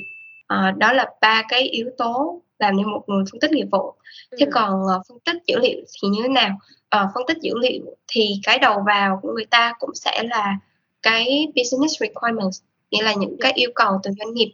uh, 0.55 0.77
đó 0.77 0.93
là 0.93 1.07
ba 1.21 1.43
cái 1.49 1.63
yếu 1.63 1.87
tố 1.99 2.43
làm 2.59 2.77
nên 2.77 2.91
một 2.91 3.05
người 3.07 3.25
phân 3.33 3.41
tích 3.41 3.53
nghiệp 3.53 3.67
vụ. 3.73 3.95
Ừ. 4.31 4.37
chứ 4.41 4.47
còn 4.53 4.83
uh, 4.83 5.07
phân 5.09 5.19
tích 5.25 5.37
dữ 5.47 5.59
liệu 5.59 5.81
thì 6.03 6.09
như 6.09 6.21
thế 6.23 6.29
nào? 6.29 6.59
Uh, 6.97 7.11
phân 7.15 7.23
tích 7.29 7.39
dữ 7.41 7.53
liệu 7.59 7.97
thì 8.09 8.35
cái 8.43 8.59
đầu 8.59 8.83
vào 8.87 9.19
của 9.23 9.33
người 9.33 9.47
ta 9.47 9.73
cũng 9.79 9.95
sẽ 9.95 10.23
là 10.23 10.57
cái 11.03 11.47
business 11.57 12.01
requirements 12.01 12.63
nghĩa 12.91 13.03
là 13.03 13.15
những 13.15 13.37
cái 13.41 13.53
yêu 13.53 13.71
cầu 13.75 13.99
từ 14.03 14.11
doanh 14.19 14.35
nghiệp 14.35 14.53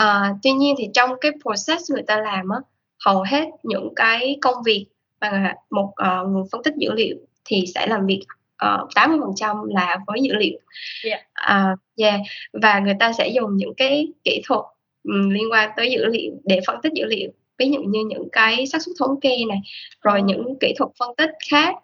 uh, 0.00 0.36
tuy 0.42 0.52
nhiên 0.52 0.74
thì 0.78 0.88
trong 0.94 1.10
cái 1.20 1.32
process 1.42 1.90
người 1.90 2.02
ta 2.06 2.20
làm 2.20 2.48
á 2.48 2.58
hầu 3.04 3.22
hết 3.22 3.44
những 3.62 3.94
cái 3.96 4.38
công 4.40 4.62
việc 4.64 4.86
mà 5.20 5.54
một 5.70 5.92
uh, 6.02 6.28
người 6.28 6.42
phân 6.52 6.62
tích 6.62 6.74
dữ 6.76 6.92
liệu 6.92 7.16
thì 7.44 7.64
sẽ 7.74 7.86
làm 7.86 8.06
việc 8.06 8.24
uh, 8.64 8.90
80% 8.94 9.64
là 9.64 9.98
với 10.06 10.20
dữ 10.22 10.34
liệu 10.34 10.58
yeah. 11.04 11.20
Uh, 11.50 11.78
yeah. 11.96 12.20
và 12.52 12.78
người 12.78 12.94
ta 13.00 13.12
sẽ 13.12 13.28
dùng 13.28 13.56
những 13.56 13.74
cái 13.74 14.08
kỹ 14.24 14.42
thuật 14.46 14.60
um, 15.04 15.30
liên 15.30 15.52
quan 15.52 15.70
tới 15.76 15.90
dữ 15.90 16.06
liệu 16.06 16.32
để 16.44 16.60
phân 16.66 16.76
tích 16.82 16.92
dữ 16.92 17.04
liệu 17.04 17.30
ví 17.58 17.70
dụ 17.70 17.82
như 17.82 18.00
những 18.06 18.28
cái 18.32 18.66
xác 18.66 18.82
suất 18.82 18.96
thống 18.98 19.20
kê 19.20 19.44
này 19.48 19.58
rồi 20.02 20.22
những 20.22 20.58
kỹ 20.60 20.74
thuật 20.78 20.90
phân 20.98 21.10
tích 21.16 21.30
khác 21.50 21.74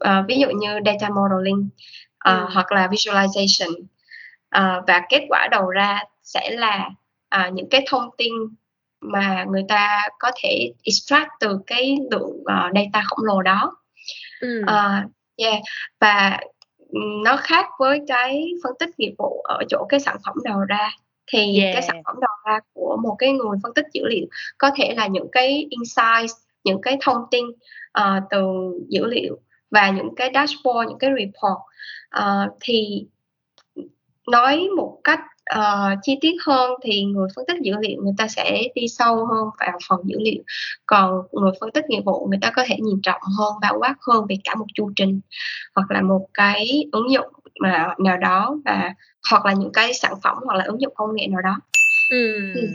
uh, 0.00 0.26
ví 0.28 0.36
dụ 0.38 0.48
như 0.50 0.78
data 0.84 1.08
modeling 1.08 1.68
uh, 2.30 2.38
ừ. 2.38 2.46
hoặc 2.50 2.72
là 2.72 2.86
visualization 2.86 3.74
uh, 4.58 4.84
và 4.86 5.02
kết 5.08 5.26
quả 5.28 5.48
đầu 5.50 5.70
ra 5.70 6.00
sẽ 6.22 6.50
là 6.50 6.90
uh, 7.36 7.52
những 7.52 7.68
cái 7.68 7.84
thông 7.90 8.10
tin 8.18 8.32
mà 9.00 9.44
người 9.48 9.62
ta 9.68 10.02
có 10.18 10.30
thể 10.42 10.72
extract 10.82 11.28
từ 11.40 11.58
cái 11.66 11.96
lượng 12.10 12.30
uh, 12.40 12.74
data 12.74 13.02
khổng 13.06 13.24
lồ 13.24 13.42
đó 13.42 13.76
ừ. 14.40 14.62
uh, 14.62 15.10
yeah. 15.36 15.62
và 16.00 16.40
nó 17.24 17.36
khác 17.36 17.66
với 17.78 18.00
cái 18.08 18.50
phân 18.64 18.72
tích 18.78 18.90
nghiệp 18.98 19.14
vụ 19.18 19.40
ở 19.44 19.62
chỗ 19.68 19.86
cái 19.88 20.00
sản 20.00 20.16
phẩm 20.26 20.34
đầu 20.44 20.60
ra 20.60 20.90
thì 21.26 21.58
yeah. 21.60 21.74
cái 21.74 21.82
sản 21.82 22.02
phẩm 22.04 22.16
đầu 22.20 22.36
ra 22.44 22.60
của 22.72 22.98
một 23.02 23.16
cái 23.18 23.32
người 23.32 23.56
phân 23.62 23.74
tích 23.74 23.86
dữ 23.92 24.02
liệu 24.04 24.26
có 24.58 24.70
thể 24.76 24.94
là 24.96 25.06
những 25.06 25.28
cái 25.32 25.66
insights 25.70 26.34
những 26.64 26.80
cái 26.80 26.96
thông 27.00 27.22
tin 27.30 27.44
uh, 28.00 28.22
từ 28.30 28.46
dữ 28.88 29.06
liệu 29.06 29.38
và 29.70 29.90
những 29.90 30.14
cái 30.14 30.30
dashboard 30.34 30.88
những 30.88 30.98
cái 30.98 31.10
report 31.10 31.60
uh, 32.18 32.56
thì 32.60 33.06
nói 34.30 34.68
một 34.76 35.00
cách 35.04 35.20
uh, 35.58 35.98
chi 36.02 36.18
tiết 36.20 36.34
hơn 36.46 36.70
thì 36.82 37.04
người 37.04 37.28
phân 37.36 37.44
tích 37.46 37.56
dữ 37.62 37.72
liệu 37.80 38.02
người 38.02 38.14
ta 38.18 38.28
sẽ 38.28 38.62
đi 38.74 38.88
sâu 38.88 39.16
hơn 39.16 39.48
vào 39.60 39.78
phần 39.88 40.00
dữ 40.04 40.16
liệu. 40.20 40.42
Còn 40.86 41.22
người 41.32 41.50
phân 41.60 41.70
tích 41.70 41.84
nghiệp 41.88 42.02
vụ 42.04 42.26
người 42.30 42.38
ta 42.42 42.50
có 42.50 42.64
thể 42.66 42.76
nhìn 42.78 43.00
rộng 43.00 43.20
hơn 43.38 43.52
bao 43.60 43.76
quát 43.78 43.94
hơn 44.00 44.26
về 44.28 44.36
cả 44.44 44.54
một 44.54 44.66
chu 44.74 44.90
trình 44.96 45.20
hoặc 45.74 45.90
là 45.90 46.02
một 46.02 46.26
cái 46.34 46.84
ứng 46.92 47.10
dụng 47.10 47.28
mà 47.60 47.94
nào 47.98 48.16
đó 48.16 48.56
và 48.64 48.94
hoặc 49.30 49.46
là 49.46 49.52
những 49.52 49.72
cái 49.72 49.94
sản 49.94 50.14
phẩm 50.22 50.36
hoặc 50.44 50.54
là 50.54 50.64
ứng 50.64 50.80
dụng 50.80 50.92
công 50.96 51.14
nghệ 51.14 51.26
nào 51.26 51.42
đó. 51.42 51.60
Ừ. 52.10 52.54
Ừ 52.54 52.68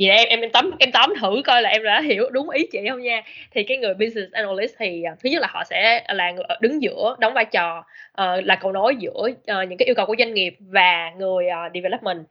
vậy 0.00 0.16
em 0.16 0.28
em 0.28 0.40
em 0.40 0.50
tóm 0.50 0.70
em 0.78 0.92
tóm 0.92 1.12
thử 1.20 1.42
coi 1.44 1.62
là 1.62 1.70
em 1.70 1.82
đã 1.82 2.00
hiểu 2.00 2.30
đúng 2.30 2.50
ý 2.50 2.66
chị 2.72 2.78
không 2.88 3.02
nha. 3.02 3.22
Thì 3.50 3.62
cái 3.62 3.76
người 3.76 3.94
business 3.94 4.32
analyst 4.32 4.74
thì 4.78 5.02
à, 5.02 5.14
thứ 5.22 5.30
nhất 5.30 5.42
là 5.42 5.48
họ 5.50 5.64
sẽ 5.64 6.04
là 6.08 6.30
người 6.30 6.44
đứng 6.60 6.82
giữa 6.82 7.16
đóng 7.18 7.34
vai 7.34 7.44
trò 7.44 7.78
uh, 8.22 8.44
là 8.44 8.56
cầu 8.56 8.72
nối 8.72 8.96
giữa 8.96 9.22
uh, 9.22 9.68
những 9.68 9.78
cái 9.78 9.86
yêu 9.86 9.94
cầu 9.94 10.06
của 10.06 10.14
doanh 10.18 10.34
nghiệp 10.34 10.56
và 10.60 11.10
người 11.18 11.46
uh, 11.46 11.72
development. 11.74 12.24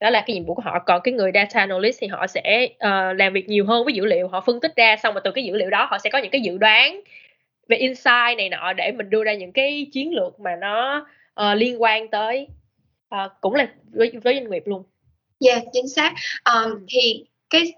Đó 0.00 0.10
là 0.10 0.24
cái 0.26 0.34
nhiệm 0.34 0.44
vụ 0.44 0.54
của 0.54 0.62
họ. 0.62 0.78
Còn 0.86 1.00
cái 1.04 1.14
người 1.14 1.30
data 1.34 1.60
analyst 1.60 2.00
thì 2.00 2.06
họ 2.06 2.26
sẽ 2.26 2.68
uh, 2.72 3.18
làm 3.18 3.32
việc 3.32 3.48
nhiều 3.48 3.66
hơn 3.66 3.84
với 3.84 3.94
dữ 3.94 4.04
liệu. 4.04 4.28
Họ 4.28 4.40
phân 4.40 4.60
tích 4.60 4.76
ra 4.76 4.96
xong 4.96 5.14
rồi 5.14 5.20
từ 5.24 5.30
cái 5.30 5.44
dữ 5.44 5.56
liệu 5.56 5.70
đó 5.70 5.86
họ 5.90 5.98
sẽ 5.98 6.10
có 6.10 6.18
những 6.18 6.30
cái 6.30 6.40
dự 6.40 6.58
đoán 6.58 7.00
về 7.68 7.76
insight 7.76 8.36
này 8.38 8.48
nọ 8.48 8.72
để 8.72 8.92
mình 8.92 9.10
đưa 9.10 9.24
ra 9.24 9.34
những 9.34 9.52
cái 9.52 9.86
chiến 9.92 10.14
lược 10.14 10.40
mà 10.40 10.56
nó 10.56 11.06
uh, 11.40 11.56
liên 11.56 11.82
quan 11.82 12.08
tới 12.08 12.46
uh, 13.14 13.32
cũng 13.40 13.54
là 13.54 13.68
với, 13.92 14.12
với 14.22 14.34
doanh 14.34 14.50
nghiệp 14.50 14.62
luôn. 14.66 14.82
Yeah, 15.46 15.64
chính 15.72 15.88
xác. 15.88 16.14
Um, 16.54 16.86
thì 16.88 17.24
cái 17.50 17.72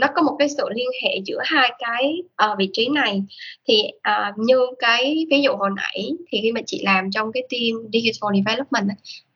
nó 0.00 0.06
có 0.14 0.22
một 0.22 0.36
cái 0.38 0.48
sự 0.48 0.64
liên 0.74 0.86
hệ 1.02 1.20
giữa 1.24 1.38
hai 1.44 1.72
cái 1.78 2.22
uh, 2.50 2.58
vị 2.58 2.70
trí 2.72 2.88
này 2.88 3.22
thì 3.68 3.82
uh, 3.96 4.38
như 4.38 4.58
cái 4.78 5.26
ví 5.30 5.42
dụ 5.42 5.56
hồi 5.56 5.70
nãy 5.76 6.10
thì 6.28 6.38
khi 6.42 6.52
mà 6.52 6.60
chị 6.66 6.82
làm 6.84 7.10
trong 7.10 7.32
cái 7.32 7.42
team 7.50 7.90
digital 7.92 8.34
development 8.34 8.88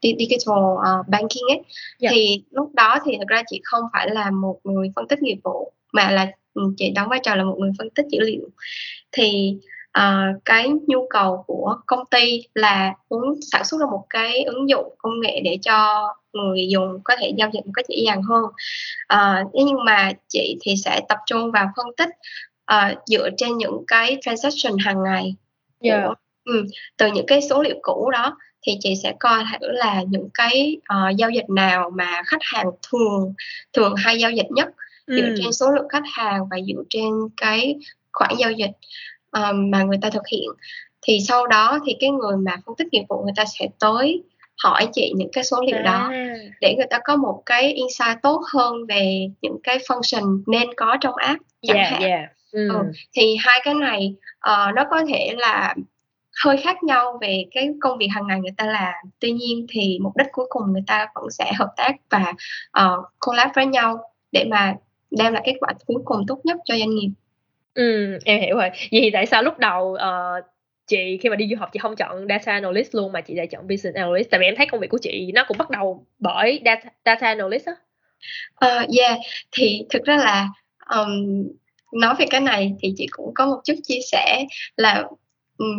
digital 0.02 0.58
uh, 0.58 1.08
banking 1.08 1.48
ấy 1.48 1.60
yeah. 2.00 2.14
thì 2.14 2.42
lúc 2.50 2.74
đó 2.74 2.98
thì 3.04 3.12
thực 3.18 3.28
ra 3.28 3.42
chị 3.46 3.60
không 3.64 3.82
phải 3.92 4.10
là 4.10 4.30
một 4.30 4.60
người 4.64 4.88
phân 4.96 5.08
tích 5.08 5.22
nghiệp 5.22 5.38
vụ 5.44 5.72
mà 5.92 6.10
là 6.10 6.32
chị 6.76 6.90
đóng 6.90 7.08
vai 7.08 7.20
trò 7.22 7.34
là 7.34 7.44
một 7.44 7.56
người 7.58 7.70
phân 7.78 7.90
tích 7.90 8.06
dữ 8.10 8.18
liệu 8.20 8.48
thì 9.12 9.56
uh, 9.98 10.42
cái 10.44 10.70
nhu 10.86 11.06
cầu 11.10 11.44
của 11.46 11.76
công 11.86 12.06
ty 12.10 12.42
là 12.54 12.94
muốn 13.10 13.40
sản 13.52 13.64
xuất 13.64 13.78
ra 13.80 13.86
một 13.86 14.06
cái 14.10 14.42
ứng 14.42 14.68
dụng 14.68 14.94
công 14.98 15.20
nghệ 15.20 15.40
để 15.44 15.58
cho 15.62 16.08
người 16.32 16.68
dùng 16.68 17.00
có 17.04 17.16
thể 17.20 17.32
giao 17.36 17.50
dịch 17.52 17.66
một 17.66 17.72
cách 17.74 17.86
dễ 17.88 17.96
dàng 18.06 18.22
hơn 18.22 18.44
uh, 19.14 19.50
nhưng 19.52 19.84
mà 19.84 20.12
chị 20.28 20.58
thì 20.62 20.74
sẽ 20.84 21.00
tập 21.08 21.18
trung 21.26 21.50
vào 21.52 21.70
phân 21.76 21.86
tích 21.96 22.08
uh, 22.72 22.98
dựa 23.06 23.28
trên 23.36 23.58
những 23.58 23.84
cái 23.86 24.18
transaction 24.20 24.78
hàng 24.78 25.02
ngày 25.02 25.34
yeah. 25.80 26.02
của, 26.04 26.14
um, 26.44 26.66
từ 26.96 27.06
những 27.06 27.26
cái 27.26 27.42
số 27.42 27.62
liệu 27.62 27.76
cũ 27.82 28.10
đó 28.10 28.38
thì 28.66 28.72
chị 28.80 28.94
sẽ 29.02 29.14
coi 29.20 29.44
thử 29.60 29.68
là 29.72 30.02
những 30.08 30.28
cái 30.34 30.76
uh, 30.94 31.16
giao 31.16 31.30
dịch 31.30 31.50
nào 31.50 31.90
mà 31.90 32.22
khách 32.26 32.42
hàng 32.42 32.66
thường 32.90 33.34
thường 33.72 33.94
hay 33.96 34.18
giao 34.18 34.30
dịch 34.30 34.46
nhất 34.50 34.68
dựa 35.06 35.26
ừ. 35.26 35.34
trên 35.38 35.52
số 35.52 35.70
lượng 35.70 35.88
khách 35.88 36.04
hàng 36.12 36.40
và 36.50 36.56
dựa 36.66 36.82
trên 36.90 37.10
cái 37.36 37.76
khoản 38.12 38.30
giao 38.38 38.52
dịch 38.52 38.70
um, 39.34 39.70
mà 39.70 39.82
người 39.82 39.98
ta 40.02 40.10
thực 40.10 40.22
hiện 40.32 40.48
thì 41.02 41.18
sau 41.28 41.46
đó 41.46 41.78
thì 41.86 41.96
cái 42.00 42.10
người 42.10 42.36
mà 42.36 42.56
phân 42.66 42.76
tích 42.76 42.88
nghiệp 42.92 43.04
vụ 43.08 43.22
người 43.22 43.32
ta 43.36 43.44
sẽ 43.58 43.68
tới 43.80 44.22
hỏi 44.62 44.88
chị 44.92 45.12
những 45.16 45.30
cái 45.32 45.44
số 45.44 45.62
liệu 45.66 45.76
à. 45.76 45.82
đó 45.82 46.10
để 46.60 46.74
người 46.76 46.86
ta 46.90 46.98
có 47.04 47.16
một 47.16 47.42
cái 47.46 47.72
insight 47.72 48.22
tốt 48.22 48.42
hơn 48.52 48.86
về 48.88 49.28
những 49.42 49.56
cái 49.62 49.78
function 49.78 50.42
nên 50.46 50.74
có 50.76 50.96
trong 51.00 51.14
app 51.16 51.42
chẳng 51.62 51.76
yeah, 51.76 51.90
hạn 51.90 52.02
yeah. 52.02 52.30
Mm. 52.52 52.68
Ừ. 52.68 52.76
thì 53.12 53.36
hai 53.40 53.60
cái 53.64 53.74
này 53.74 54.14
uh, 54.50 54.74
nó 54.74 54.84
có 54.90 55.04
thể 55.08 55.34
là 55.38 55.74
hơi 56.44 56.56
khác 56.56 56.82
nhau 56.82 57.18
về 57.20 57.44
cái 57.50 57.68
công 57.80 57.98
việc 57.98 58.08
hàng 58.10 58.26
ngày 58.26 58.40
người 58.40 58.54
ta 58.56 58.66
làm 58.66 58.94
tuy 59.20 59.32
nhiên 59.32 59.66
thì 59.68 59.98
mục 60.02 60.16
đích 60.16 60.26
cuối 60.32 60.46
cùng 60.48 60.72
người 60.72 60.82
ta 60.86 61.06
vẫn 61.14 61.30
sẽ 61.30 61.52
hợp 61.58 61.72
tác 61.76 61.92
và 62.10 62.32
uh, 62.84 63.04
collab 63.20 63.50
với 63.54 63.66
nhau 63.66 63.98
để 64.32 64.44
mà 64.44 64.74
đem 65.10 65.32
lại 65.32 65.42
kết 65.46 65.54
quả 65.60 65.68
cuối 65.86 66.02
cùng 66.04 66.24
tốt 66.26 66.40
nhất 66.44 66.56
cho 66.64 66.78
doanh 66.78 66.94
nghiệp 66.94 67.10
Ừm, 67.74 68.18
em 68.24 68.40
hiểu 68.40 68.56
rồi. 68.56 68.68
Vậy 68.70 69.00
thì 69.02 69.10
tại 69.12 69.26
sao 69.26 69.42
lúc 69.42 69.58
đầu, 69.58 69.94
ờ, 69.94 70.40
chị 70.86 71.18
khi 71.22 71.28
mà 71.28 71.36
đi 71.36 71.48
du 71.50 71.56
học 71.60 71.68
chị 71.72 71.78
không 71.78 71.96
chọn 71.96 72.26
data 72.28 72.52
analyst 72.52 72.94
luôn 72.94 73.12
mà 73.12 73.20
chị 73.20 73.34
lại 73.34 73.46
chọn 73.46 73.66
business 73.68 73.96
analyst? 73.96 74.28
Tại 74.30 74.40
vì 74.40 74.46
em 74.46 74.54
thấy 74.56 74.66
công 74.66 74.80
việc 74.80 74.88
của 74.90 74.98
chị 75.02 75.30
nó 75.34 75.44
cũng 75.48 75.58
bắt 75.58 75.70
đầu 75.70 76.06
bởi 76.18 76.60
data 76.64 76.82
data 77.04 77.26
analyst 77.26 77.66
á. 77.66 77.72
Ờ, 78.54 78.86
yeah, 78.98 79.18
thì 79.52 79.82
thực 79.90 80.04
ra 80.04 80.16
là, 80.16 80.48
ừm, 80.86 81.44
nói 81.94 82.14
về 82.18 82.26
cái 82.30 82.40
này 82.42 82.72
thì 82.82 82.94
chị 82.96 83.06
cũng 83.12 83.32
có 83.34 83.46
một 83.46 83.60
chút 83.64 83.74
chia 83.84 84.00
sẻ 84.12 84.44
là, 84.76 85.04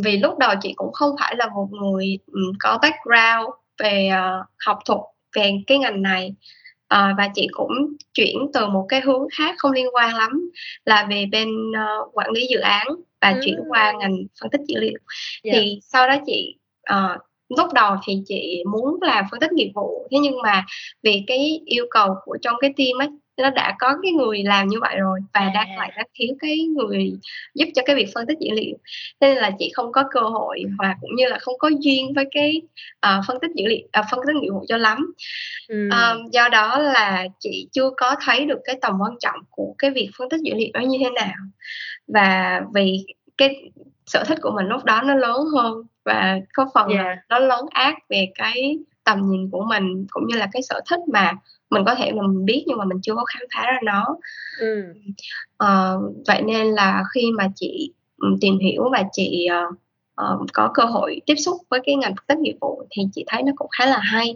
vì 0.05 0.17
lúc 0.19 0.37
đầu 0.39 0.51
chị 0.61 0.73
cũng 0.77 0.93
không 0.93 1.11
phải 1.21 1.35
là 1.37 1.47
một 1.55 1.67
người, 1.71 2.19
có 2.59 2.79
background 2.81 3.49
về, 3.83 4.07
ờ, 4.07 4.43
học 4.67 4.79
thuật 4.85 4.99
về 5.37 5.51
cái 5.67 5.77
ngành 5.77 6.01
này 6.01 6.35
à, 6.87 7.13
và 7.17 7.29
chị 7.35 7.47
cũng 7.51 7.71
chuyển 8.13 8.35
từ 8.53 8.67
một 8.67 8.85
cái 8.89 9.01
hướng 9.01 9.27
khác 9.31 9.55
không 9.57 9.71
liên 9.71 9.87
quan 9.93 10.15
lắm 10.15 10.49
là 10.85 11.07
về 11.09 11.25
bên 11.31 11.49
uh, 11.71 12.09
quản 12.13 12.31
lý 12.31 12.47
dự 12.49 12.59
án 12.59 12.87
và 13.21 13.29
ừ. 13.29 13.39
chuyển 13.45 13.59
qua 13.69 13.93
ngành 13.99 14.17
phân 14.41 14.49
tích 14.49 14.61
dữ 14.67 14.79
liệu 14.79 14.91
yeah. 14.91 14.99
Dạ. 15.43 15.51
thì 15.53 15.79
sau 15.81 16.07
đó 16.07 16.15
chị 16.25 16.55
uh, 16.93 17.21
lúc 17.49 17.73
đầu 17.73 17.95
thì 18.05 18.23
chị 18.25 18.63
muốn 18.71 19.01
làm 19.01 19.25
phân 19.31 19.39
tích 19.39 19.51
nghiệp 19.51 19.71
vụ 19.75 20.07
thế 20.11 20.17
nhưng 20.21 20.41
mà 20.43 20.65
vì 21.03 21.23
cái 21.27 21.61
yêu 21.65 21.85
cầu 21.89 22.15
của 22.25 22.37
trong 22.41 22.55
cái 22.61 22.73
team 22.77 23.01
ấy 23.01 23.07
nó 23.37 23.49
đã 23.49 23.75
có 23.79 23.97
cái 24.03 24.11
người 24.11 24.43
làm 24.43 24.67
như 24.67 24.77
vậy 24.81 24.95
rồi 24.99 25.19
và 25.33 25.39
à. 25.39 25.51
đang 25.53 25.77
lại 25.77 25.91
đang 25.97 26.07
thiếu 26.13 26.35
cái 26.39 26.57
người 26.57 27.13
giúp 27.55 27.65
cho 27.75 27.81
cái 27.85 27.95
việc 27.95 28.09
phân 28.13 28.27
tích 28.27 28.37
dữ 28.39 28.49
liệu 28.53 28.77
nên 29.21 29.37
là 29.37 29.51
chị 29.59 29.71
không 29.75 29.91
có 29.91 30.03
cơ 30.11 30.21
hội 30.21 30.63
và 30.77 30.95
cũng 31.01 31.15
như 31.15 31.27
là 31.27 31.37
không 31.39 31.57
có 31.57 31.69
duyên 31.79 32.13
với 32.13 32.25
cái 32.31 32.61
uh, 33.07 33.25
phân 33.27 33.37
tích 33.41 33.51
dữ 33.55 33.65
liệu 33.67 33.87
uh, 33.99 34.05
phân 34.11 34.19
tích 34.27 34.35
nghiệp 34.35 34.49
vụ 34.49 34.65
cho 34.67 34.77
lắm 34.77 35.13
ừ. 35.67 35.89
uh, 35.89 36.31
do 36.31 36.49
đó 36.49 36.79
là 36.79 37.25
chị 37.39 37.67
chưa 37.71 37.89
có 37.97 38.15
thấy 38.25 38.45
được 38.45 38.59
cái 38.63 38.77
tầm 38.81 38.93
quan 38.99 39.13
trọng 39.19 39.39
của 39.49 39.75
cái 39.77 39.91
việc 39.91 40.09
phân 40.17 40.29
tích 40.29 40.41
dữ 40.41 40.53
liệu 40.55 40.69
đó 40.73 40.79
như 40.79 40.97
thế 41.03 41.09
nào 41.09 41.35
và 42.07 42.61
vì 42.73 43.05
cái 43.37 43.71
sở 44.05 44.23
thích 44.23 44.37
của 44.41 44.51
mình 44.51 44.65
lúc 44.65 44.83
đó 44.83 45.01
nó 45.01 45.15
lớn 45.15 45.39
hơn 45.53 45.83
và 46.05 46.39
có 46.53 46.65
phần 46.73 46.87
yeah. 46.87 47.05
là 47.05 47.15
nó 47.29 47.39
lớn 47.39 47.65
ác 47.71 47.95
về 48.09 48.31
cái 48.35 48.77
tầm 49.03 49.29
nhìn 49.29 49.49
của 49.51 49.65
mình 49.69 50.05
cũng 50.09 50.27
như 50.27 50.37
là 50.37 50.47
cái 50.51 50.61
sở 50.61 50.81
thích 50.89 50.99
mà 51.13 51.33
mình 51.69 51.83
có 51.85 51.95
thể 51.95 52.11
mình 52.11 52.45
biết 52.45 52.63
nhưng 52.67 52.77
mà 52.77 52.85
mình 52.85 52.97
chưa 53.01 53.15
có 53.15 53.25
khám 53.25 53.41
phá 53.55 53.65
ra 53.65 53.79
nó 53.83 54.17
ừ. 54.59 54.93
uh, 55.63 56.15
vậy 56.27 56.41
nên 56.41 56.67
là 56.67 57.03
khi 57.13 57.31
mà 57.37 57.47
chị 57.55 57.91
tìm 58.41 58.57
hiểu 58.57 58.89
và 58.91 59.03
chị 59.11 59.47
uh, 60.21 60.49
có 60.53 60.71
cơ 60.73 60.83
hội 60.83 61.21
tiếp 61.25 61.35
xúc 61.35 61.57
với 61.69 61.79
cái 61.85 61.95
ngành 61.95 62.15
phân 62.15 62.25
tích 62.27 62.37
nghiệp 62.37 62.55
vụ 62.61 62.87
thì 62.91 63.03
chị 63.13 63.23
thấy 63.27 63.43
nó 63.43 63.51
cũng 63.55 63.67
khá 63.77 63.85
là 63.85 63.99
hay 63.99 64.35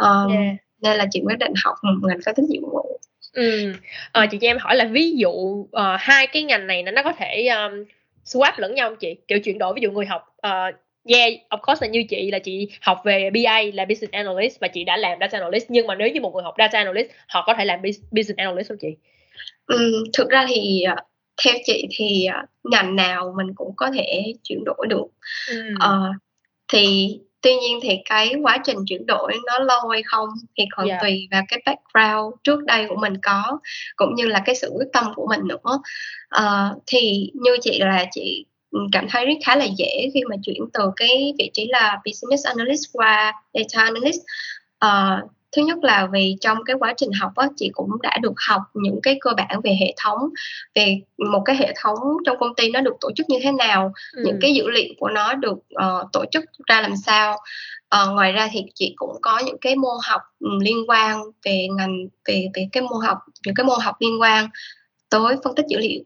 uh, 0.00 0.32
yeah. 0.32 0.56
nên 0.80 0.96
là 0.96 1.06
chị 1.10 1.22
quyết 1.24 1.38
định 1.38 1.52
học 1.64 1.76
ngành 2.02 2.18
phân 2.24 2.34
tích 2.34 2.44
nghiệp 2.48 2.60
vụ 2.62 3.00
ừ. 3.32 3.72
ờ, 4.12 4.26
chị 4.30 4.38
cho 4.40 4.48
em 4.48 4.58
hỏi 4.60 4.76
là 4.76 4.84
ví 4.84 5.12
dụ 5.16 5.30
uh, 5.30 5.68
hai 5.98 6.26
cái 6.26 6.42
ngành 6.42 6.66
này 6.66 6.82
nó 6.82 7.02
có 7.02 7.12
thể 7.12 7.48
um, 7.48 7.84
swap 8.24 8.52
lẫn 8.56 8.74
nhau 8.74 8.88
không 8.88 8.98
chị 8.98 9.14
kiểu 9.28 9.38
chuyển 9.38 9.58
đổi 9.58 9.74
ví 9.74 9.80
dụ 9.80 9.90
người 9.90 10.06
học 10.06 10.36
uh, 10.46 10.74
yeah 11.08 11.32
of 11.50 11.58
course 11.60 11.86
là 11.86 11.90
như 11.90 12.04
chị 12.08 12.30
là 12.30 12.38
chị 12.38 12.68
học 12.80 13.00
về 13.04 13.30
BA 13.30 13.62
là 13.74 13.84
business 13.84 14.12
analyst 14.12 14.60
và 14.60 14.68
chị 14.68 14.84
đã 14.84 14.96
làm 14.96 15.18
data 15.20 15.38
analyst 15.38 15.66
nhưng 15.68 15.86
mà 15.86 15.94
nếu 15.94 16.08
như 16.08 16.20
một 16.20 16.34
người 16.34 16.42
học 16.42 16.54
data 16.58 16.78
analyst 16.78 17.10
họ 17.28 17.44
có 17.46 17.54
thể 17.58 17.64
làm 17.64 17.82
business 18.10 18.36
analyst 18.36 18.68
không 18.68 18.78
chị? 18.80 18.96
Ừ, 19.66 20.04
thực 20.12 20.28
ra 20.28 20.46
thì 20.48 20.82
ờ, 20.82 20.96
theo 21.44 21.54
chị 21.64 21.86
thì 21.90 22.24
ờ, 22.24 22.38
ngành 22.64 22.96
nào 22.96 23.34
mình 23.36 23.54
cũng 23.54 23.76
có 23.76 23.90
thể 23.90 24.34
chuyển 24.42 24.64
đổi 24.64 24.86
được. 24.88 25.06
Ừ. 25.48 25.74
Uh, 25.74 26.16
thì 26.68 27.18
tuy 27.40 27.56
nhiên 27.56 27.78
thì 27.82 27.98
cái 28.04 28.34
quá 28.42 28.58
trình 28.64 28.78
chuyển 28.86 29.06
đổi 29.06 29.32
nó 29.46 29.58
lâu 29.58 29.88
hay 29.88 30.02
không 30.02 30.28
thì 30.58 30.64
còn 30.70 30.88
yeah. 30.88 31.00
tùy 31.02 31.28
vào 31.30 31.42
cái 31.48 31.62
background 31.66 32.34
trước 32.44 32.64
đây 32.64 32.86
của 32.88 32.96
mình 32.96 33.14
có 33.22 33.58
cũng 33.96 34.14
như 34.14 34.26
là 34.26 34.42
cái 34.44 34.54
sự 34.54 34.70
quyết 34.74 34.88
tâm 34.92 35.04
của 35.14 35.26
mình 35.26 35.40
nữa 35.48 35.80
uh, 36.36 36.82
thì 36.86 37.30
như 37.34 37.56
chị 37.62 37.78
là 37.78 38.06
chị 38.10 38.46
cảm 38.92 39.06
thấy 39.10 39.26
rất 39.26 39.34
khá 39.44 39.56
là 39.56 39.64
dễ 39.64 40.10
khi 40.14 40.20
mà 40.30 40.36
chuyển 40.42 40.62
từ 40.72 40.90
cái 40.96 41.34
vị 41.38 41.50
trí 41.52 41.66
là 41.68 42.00
business 42.04 42.46
analyst 42.46 42.82
qua 42.92 43.32
data 43.54 43.84
analyst. 43.84 44.20
Uh, 44.84 45.30
thứ 45.56 45.62
nhất 45.62 45.78
là 45.82 46.08
vì 46.12 46.36
trong 46.40 46.64
cái 46.64 46.76
quá 46.80 46.94
trình 46.96 47.10
học 47.20 47.32
á, 47.36 47.48
chị 47.56 47.70
cũng 47.72 47.90
đã 48.02 48.18
được 48.22 48.32
học 48.48 48.62
những 48.74 49.00
cái 49.02 49.18
cơ 49.20 49.30
bản 49.36 49.60
về 49.64 49.76
hệ 49.80 49.94
thống 49.96 50.18
về 50.74 51.00
một 51.32 51.42
cái 51.44 51.56
hệ 51.56 51.74
thống 51.82 51.98
trong 52.24 52.38
công 52.38 52.54
ty 52.54 52.70
nó 52.70 52.80
được 52.80 52.94
tổ 53.00 53.10
chức 53.16 53.28
như 53.28 53.38
thế 53.42 53.52
nào 53.52 53.92
ừ. 54.12 54.22
những 54.26 54.38
cái 54.40 54.54
dữ 54.54 54.70
liệu 54.70 54.94
của 54.98 55.08
nó 55.08 55.34
được 55.34 55.58
uh, 55.58 56.12
tổ 56.12 56.24
chức 56.30 56.44
ra 56.66 56.80
làm 56.80 56.96
sao. 57.06 57.36
Uh, 58.02 58.14
ngoài 58.14 58.32
ra 58.32 58.48
thì 58.52 58.64
chị 58.74 58.92
cũng 58.96 59.16
có 59.22 59.38
những 59.46 59.58
cái 59.60 59.76
môn 59.76 59.96
học 60.02 60.20
liên 60.60 60.90
quan 60.90 61.22
về 61.44 61.66
ngành 61.76 62.08
về 62.28 62.48
về 62.54 62.68
cái 62.72 62.82
môn 62.82 63.06
học 63.06 63.18
những 63.46 63.54
cái 63.54 63.64
môn 63.64 63.80
học 63.80 63.96
liên 64.00 64.20
quan 64.20 64.48
tới 65.10 65.36
phân 65.44 65.54
tích 65.54 65.66
dữ 65.68 65.78
liệu 65.78 66.00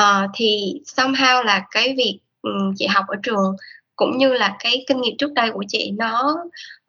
uh, 0.00 0.30
thì 0.34 0.80
somehow 0.96 1.44
là 1.44 1.66
cái 1.70 1.94
việc 1.96 2.18
um, 2.42 2.72
chị 2.76 2.86
học 2.86 3.04
ở 3.08 3.16
trường 3.22 3.56
cũng 3.96 4.18
như 4.18 4.32
là 4.32 4.56
cái 4.58 4.84
kinh 4.88 5.00
nghiệm 5.00 5.16
trước 5.16 5.32
đây 5.32 5.50
của 5.52 5.64
chị 5.68 5.90
nó 5.98 6.36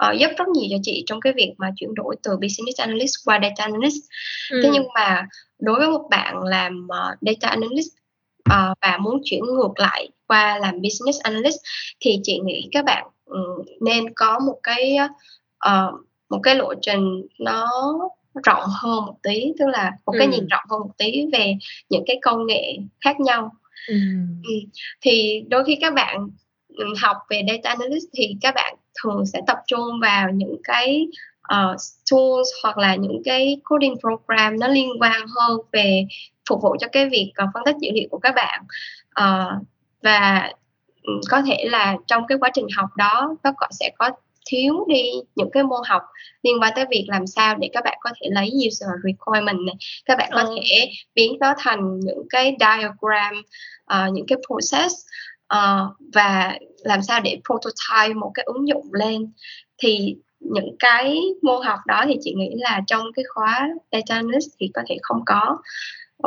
uh, 0.05 0.19
giúp 0.19 0.31
rất 0.37 0.47
nhiều 0.47 0.67
cho 0.71 0.77
chị 0.83 1.03
trong 1.05 1.21
cái 1.21 1.33
việc 1.33 1.53
mà 1.57 1.69
chuyển 1.75 1.95
đổi 1.95 2.15
từ 2.23 2.31
business 2.31 2.79
analyst 2.79 3.13
qua 3.25 3.39
data 3.43 3.63
analyst 3.63 4.03
ừ. 4.51 4.59
thế 4.63 4.69
nhưng 4.73 4.87
mà 4.95 5.27
đối 5.59 5.79
với 5.79 5.87
một 5.87 6.07
bạn 6.09 6.43
làm 6.43 6.87
uh, 6.87 7.17
data 7.21 7.49
analyst 7.49 7.89
uh, 8.49 8.77
và 8.81 8.97
muốn 8.97 9.21
chuyển 9.23 9.43
ngược 9.45 9.79
lại 9.79 10.09
qua 10.27 10.59
làm 10.59 10.81
business 10.81 11.19
analyst 11.23 11.57
thì 11.99 12.19
chị 12.23 12.39
nghĩ 12.39 12.69
các 12.71 12.85
bạn 12.85 13.07
um, 13.25 13.65
nên 13.81 14.13
có 14.15 14.39
một 14.39 14.59
cái 14.63 14.97
uh, 15.67 15.93
một 16.29 16.39
cái 16.43 16.55
lộ 16.55 16.73
trình 16.81 17.27
nó 17.39 17.67
rộng 18.45 18.63
hơn 18.81 19.05
một 19.05 19.15
tí 19.23 19.53
tức 19.59 19.65
là 19.67 19.91
một 20.05 20.13
cái 20.17 20.27
ừ. 20.27 20.31
nhìn 20.31 20.47
rộng 20.47 20.63
hơn 20.69 20.79
một 20.79 20.91
tí 20.97 21.25
về 21.33 21.55
những 21.89 22.03
cái 22.07 22.19
công 22.21 22.47
nghệ 22.47 22.77
khác 23.01 23.19
nhau 23.19 23.51
ừ. 23.87 23.95
Ừ. 24.43 24.53
thì 25.01 25.43
đôi 25.47 25.63
khi 25.65 25.77
các 25.81 25.93
bạn 25.93 26.27
học 27.01 27.17
về 27.29 27.41
data 27.47 27.69
analyst 27.69 28.05
thì 28.13 28.35
các 28.41 28.55
bạn 28.55 28.75
thường 29.03 29.25
sẽ 29.25 29.41
tập 29.47 29.57
trung 29.67 29.99
vào 30.01 30.29
những 30.31 30.55
cái 30.63 31.07
uh, 31.53 31.75
tools 32.11 32.47
hoặc 32.63 32.77
là 32.77 32.95
những 32.95 33.21
cái 33.25 33.57
coding 33.63 33.95
program 33.99 34.59
nó 34.59 34.67
liên 34.67 34.89
quan 34.99 35.21
hơn 35.27 35.59
về 35.71 36.05
phục 36.49 36.61
vụ 36.61 36.75
cho 36.79 36.87
cái 36.91 37.09
việc 37.09 37.31
uh, 37.43 37.49
phân 37.53 37.63
tích 37.65 37.75
dữ 37.81 37.89
liệu 37.93 38.07
của 38.11 38.19
các 38.19 38.35
bạn 38.35 38.63
uh, 39.21 39.63
và 40.03 40.51
có 41.29 41.41
thể 41.41 41.65
là 41.69 41.97
trong 42.07 42.27
cái 42.27 42.37
quá 42.41 42.49
trình 42.53 42.67
học 42.75 42.89
đó 42.97 43.35
nó 43.43 43.51
có 43.57 43.67
sẽ 43.71 43.91
có 43.97 44.11
thiếu 44.49 44.85
đi 44.89 45.11
những 45.35 45.49
cái 45.51 45.63
môn 45.63 45.81
học 45.87 46.01
liên 46.43 46.61
quan 46.61 46.73
tới 46.75 46.85
việc 46.89 47.05
làm 47.07 47.27
sao 47.27 47.55
để 47.55 47.69
các 47.73 47.83
bạn 47.83 47.97
có 48.01 48.09
thể 48.21 48.29
lấy 48.31 48.51
user 48.67 48.89
requirement 49.03 49.59
này 49.65 49.75
các 50.05 50.17
bạn 50.17 50.29
có 50.33 50.41
ừ. 50.41 50.55
thể 50.55 50.91
biến 51.15 51.37
nó 51.39 51.53
thành 51.57 51.99
những 51.99 52.23
cái 52.29 52.55
diagram 52.59 53.41
uh, 53.93 54.13
những 54.13 54.25
cái 54.27 54.37
process 54.47 54.95
uh, 55.53 56.11
và 56.13 56.57
làm 56.83 57.01
sao 57.01 57.19
để 57.23 57.39
prototype 57.45 58.13
một 58.13 58.31
cái 58.33 58.43
ứng 58.43 58.67
dụng 58.67 58.93
lên 58.93 59.31
thì 59.77 60.15
những 60.39 60.75
cái 60.79 61.21
môn 61.41 61.65
học 61.65 61.79
đó 61.87 62.03
thì 62.07 62.17
chị 62.21 62.33
nghĩ 62.33 62.49
là 62.55 62.81
trong 62.87 63.03
cái 63.15 63.25
khóa 63.33 63.69
data 63.91 64.15
analyst 64.15 64.49
thì 64.59 64.71
có 64.73 64.81
thể 64.89 64.97
không 65.01 65.21
có 65.25 65.57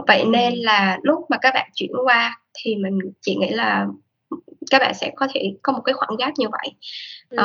vậy 0.06 0.20
ừ. 0.20 0.28
nên 0.28 0.54
là 0.54 0.98
lúc 1.02 1.18
mà 1.28 1.36
các 1.40 1.54
bạn 1.54 1.70
chuyển 1.74 1.90
qua 2.04 2.40
thì 2.54 2.76
mình 2.76 2.98
chị 3.20 3.36
nghĩ 3.36 3.50
là 3.50 3.86
các 4.70 4.78
bạn 4.78 4.94
sẽ 4.94 5.12
có 5.16 5.28
thể 5.34 5.54
có 5.62 5.72
một 5.72 5.80
cái 5.84 5.92
khoảng 5.92 6.16
gap 6.18 6.32
như 6.36 6.46
vậy 6.48 6.72
ừ. 7.28 7.36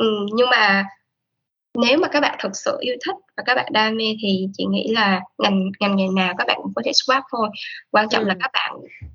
Uh, 0.00 0.28
nhưng 0.34 0.50
mà 0.50 0.84
nếu 1.74 1.98
mà 1.98 2.08
các 2.08 2.20
bạn 2.20 2.38
thực 2.42 2.56
sự 2.56 2.76
yêu 2.80 2.96
thích 3.06 3.16
và 3.36 3.42
các 3.46 3.54
bạn 3.54 3.72
đam 3.72 3.96
mê 3.96 4.16
thì 4.22 4.48
chị 4.52 4.64
nghĩ 4.70 4.88
là 4.94 5.20
ngành 5.38 5.70
ngành 5.80 5.96
nghề 5.96 6.06
nào 6.16 6.34
các 6.38 6.46
bạn 6.46 6.58
cũng 6.62 6.72
có 6.76 6.82
thể 6.84 6.90
swap 6.90 7.22
thôi 7.30 7.48
quan 7.90 8.08
trọng 8.08 8.22
ừ. 8.22 8.28
là 8.28 8.34
các 8.40 8.50
bạn 8.52 8.72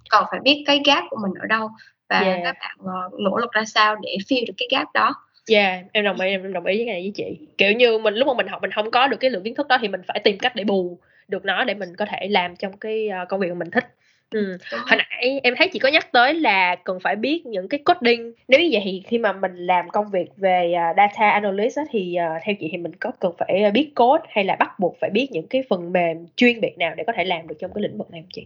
còn 0.09 0.25
phải 0.31 0.39
biết 0.43 0.63
cái 0.65 0.81
gap 0.85 1.03
của 1.09 1.17
mình 1.21 1.31
ở 1.41 1.47
đâu 1.47 1.69
và 2.09 2.19
yeah. 2.19 2.39
các 2.43 2.55
bạn 2.59 2.77
uh, 2.81 3.19
nỗ 3.19 3.37
lực 3.37 3.51
ra 3.51 3.65
sao 3.65 3.95
để 4.01 4.17
fill 4.29 4.45
được 4.47 4.53
cái 4.57 4.67
gap 4.71 4.87
đó 4.93 5.15
Yeah, 5.49 5.85
em 5.91 6.03
đồng 6.03 6.19
ý 6.19 6.29
em 6.29 6.53
đồng 6.53 6.65
ý 6.65 6.77
với 6.77 6.85
cái 6.85 6.93
này 6.93 7.01
với 7.01 7.11
chị. 7.15 7.47
Kiểu 7.57 7.71
như 7.71 7.97
mình 7.97 8.13
lúc 8.13 8.27
mà 8.27 8.33
mình 8.33 8.47
học 8.47 8.61
mình 8.61 8.71
không 8.71 8.91
có 8.91 9.07
được 9.07 9.17
cái 9.19 9.29
lượng 9.29 9.43
kiến 9.43 9.55
thức 9.55 9.67
đó 9.67 9.77
thì 9.81 9.87
mình 9.87 10.01
phải 10.07 10.21
tìm 10.23 10.37
cách 10.37 10.55
để 10.55 10.63
bù 10.63 10.99
được 11.27 11.45
nó 11.45 11.63
để 11.63 11.73
mình 11.73 11.95
có 11.95 12.05
thể 12.05 12.27
làm 12.29 12.55
trong 12.55 12.77
cái 12.77 13.09
uh, 13.23 13.29
công 13.29 13.39
việc 13.39 13.47
mà 13.47 13.55
mình 13.55 13.71
thích. 13.71 13.85
Ừ. 14.31 14.57
Hồi 14.71 14.97
nãy 14.97 15.39
em 15.43 15.53
thấy 15.57 15.69
chị 15.73 15.79
có 15.79 15.89
nhắc 15.89 16.11
tới 16.11 16.33
là 16.33 16.75
cần 16.75 16.99
phải 16.99 17.15
biết 17.15 17.45
những 17.45 17.67
cái 17.67 17.79
coding. 17.85 18.33
Nếu 18.47 18.59
như 18.59 18.69
vậy 18.71 18.81
thì 18.85 19.03
khi 19.07 19.17
mà 19.17 19.33
mình 19.33 19.55
làm 19.55 19.89
công 19.89 20.11
việc 20.11 20.27
về 20.37 20.73
uh, 20.73 20.97
data 20.97 21.29
analyst 21.29 21.77
á, 21.77 21.83
thì 21.91 22.15
uh, 22.17 22.41
theo 22.45 22.55
chị 22.59 22.69
thì 22.71 22.77
mình 22.77 22.95
có 22.95 23.11
cần 23.19 23.31
phải 23.37 23.71
biết 23.73 23.91
code 23.95 24.23
hay 24.29 24.43
là 24.43 24.55
bắt 24.55 24.79
buộc 24.79 24.95
phải 25.01 25.09
biết 25.09 25.27
những 25.31 25.47
cái 25.47 25.63
phần 25.69 25.93
mềm 25.93 26.25
chuyên 26.35 26.61
biệt 26.61 26.77
nào 26.77 26.93
để 26.97 27.03
có 27.07 27.13
thể 27.15 27.23
làm 27.23 27.47
được 27.47 27.55
trong 27.59 27.71
cái 27.73 27.81
lĩnh 27.81 27.97
vực 27.97 28.11
này 28.11 28.21
không 28.21 28.29
chị? 28.33 28.45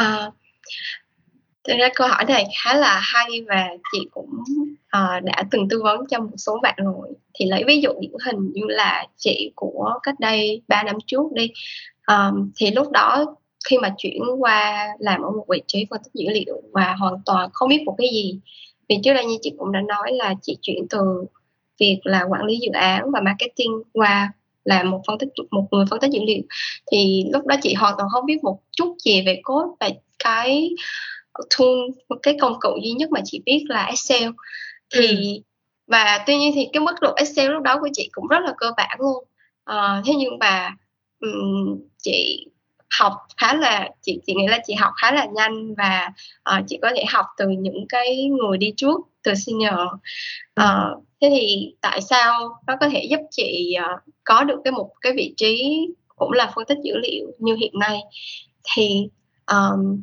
Uh, 0.00 0.34
Thực 1.68 1.74
ra 1.78 1.88
câu 1.94 2.08
hỏi 2.08 2.24
này 2.28 2.44
khá 2.58 2.74
là 2.74 3.00
hay 3.02 3.44
và 3.48 3.68
chị 3.92 4.08
cũng 4.10 4.30
uh, 4.76 5.22
đã 5.22 5.44
từng 5.50 5.68
tư 5.68 5.82
vấn 5.82 6.06
cho 6.06 6.18
một 6.18 6.36
số 6.36 6.58
bạn 6.62 6.74
rồi. 6.76 7.08
Thì 7.34 7.46
lấy 7.46 7.64
ví 7.66 7.80
dụ 7.80 7.90
điển 8.00 8.12
hình 8.24 8.52
như 8.52 8.62
là 8.68 9.06
chị 9.16 9.52
của 9.54 9.98
cách 10.02 10.20
đây 10.20 10.62
3 10.68 10.82
năm 10.82 10.96
trước 11.06 11.32
đi. 11.34 11.50
Um, 12.06 12.50
thì 12.56 12.70
lúc 12.70 12.90
đó 12.90 13.36
khi 13.68 13.78
mà 13.78 13.94
chuyển 13.98 14.22
qua 14.38 14.88
làm 14.98 15.22
ở 15.22 15.30
một 15.30 15.44
vị 15.48 15.62
trí 15.66 15.86
phân 15.90 16.00
tích 16.04 16.12
dữ 16.14 16.32
liệu 16.32 16.62
và 16.72 16.94
hoàn 16.98 17.14
toàn 17.26 17.50
không 17.52 17.68
biết 17.68 17.82
một 17.86 17.94
cái 17.98 18.08
gì. 18.12 18.38
Vì 18.88 18.96
trước 19.04 19.14
đây 19.14 19.24
như 19.24 19.36
chị 19.42 19.52
cũng 19.58 19.72
đã 19.72 19.80
nói 19.80 20.12
là 20.12 20.34
chị 20.42 20.58
chuyển 20.62 20.86
từ 20.90 20.98
việc 21.78 21.98
là 22.04 22.24
quản 22.30 22.44
lý 22.44 22.58
dự 22.58 22.70
án 22.72 23.10
và 23.10 23.20
marketing 23.20 23.82
qua 23.92 24.32
là 24.64 24.82
một 24.82 25.00
phân 25.06 25.18
tích 25.18 25.28
một 25.50 25.66
người 25.70 25.84
phân 25.90 26.00
tích 26.00 26.10
dữ 26.10 26.20
liệu. 26.26 26.42
Thì 26.92 27.24
lúc 27.32 27.46
đó 27.46 27.56
chị 27.62 27.74
hoàn 27.74 27.94
toàn 27.98 28.08
không 28.12 28.26
biết 28.26 28.44
một 28.44 28.58
chút 28.70 28.96
gì 29.04 29.22
về 29.26 29.40
code 29.44 29.68
và 29.80 29.90
cái 30.18 30.70
tool 31.58 31.68
một 32.08 32.16
cái 32.22 32.36
công 32.40 32.60
cụ 32.60 32.70
duy 32.82 32.90
nhất 32.90 33.10
mà 33.10 33.20
chị 33.24 33.42
biết 33.44 33.64
là 33.68 33.84
Excel. 33.84 34.30
Thì 34.94 35.06
ừ. 35.08 35.42
và 35.86 36.24
tuy 36.26 36.36
nhiên 36.36 36.52
thì 36.54 36.68
cái 36.72 36.80
mức 36.80 36.94
độ 37.00 37.14
Excel 37.16 37.50
lúc 37.50 37.62
đó 37.62 37.78
của 37.80 37.88
chị 37.92 38.08
cũng 38.12 38.26
rất 38.26 38.38
là 38.44 38.54
cơ 38.56 38.72
bản 38.76 38.98
luôn. 39.00 39.24
À, 39.64 40.02
thế 40.06 40.12
nhưng 40.14 40.38
mà 40.38 40.70
um, 41.20 41.80
chị 41.98 42.46
học 43.00 43.12
khá 43.36 43.54
là 43.54 43.90
chị 44.02 44.20
chị 44.26 44.34
nghĩ 44.34 44.46
là 44.46 44.58
chị 44.66 44.74
học 44.74 44.92
khá 44.96 45.12
là 45.12 45.26
nhanh 45.34 45.74
và 45.74 46.12
uh, 46.56 46.64
chị 46.68 46.78
có 46.82 46.90
thể 46.96 47.04
học 47.08 47.26
từ 47.36 47.48
những 47.48 47.86
cái 47.88 48.24
người 48.24 48.58
đi 48.58 48.74
trước 48.76 49.00
từ 49.22 49.34
senior. 49.34 49.80
Uh, 50.60 51.04
thế 51.20 51.28
thì 51.30 51.74
tại 51.80 52.00
sao 52.00 52.58
nó 52.66 52.76
có 52.80 52.88
thể 52.88 53.04
giúp 53.10 53.20
chị 53.30 53.76
uh, 53.78 54.00
có 54.24 54.44
được 54.44 54.60
cái 54.64 54.72
một 54.72 54.90
cái 55.00 55.12
vị 55.16 55.34
trí 55.36 55.86
cũng 56.16 56.32
là 56.32 56.52
phân 56.54 56.64
tích 56.64 56.78
dữ 56.84 56.94
liệu 56.96 57.26
như 57.38 57.56
hiện 57.56 57.78
nay? 57.78 58.00
Thì 58.74 59.08
um, 59.46 60.02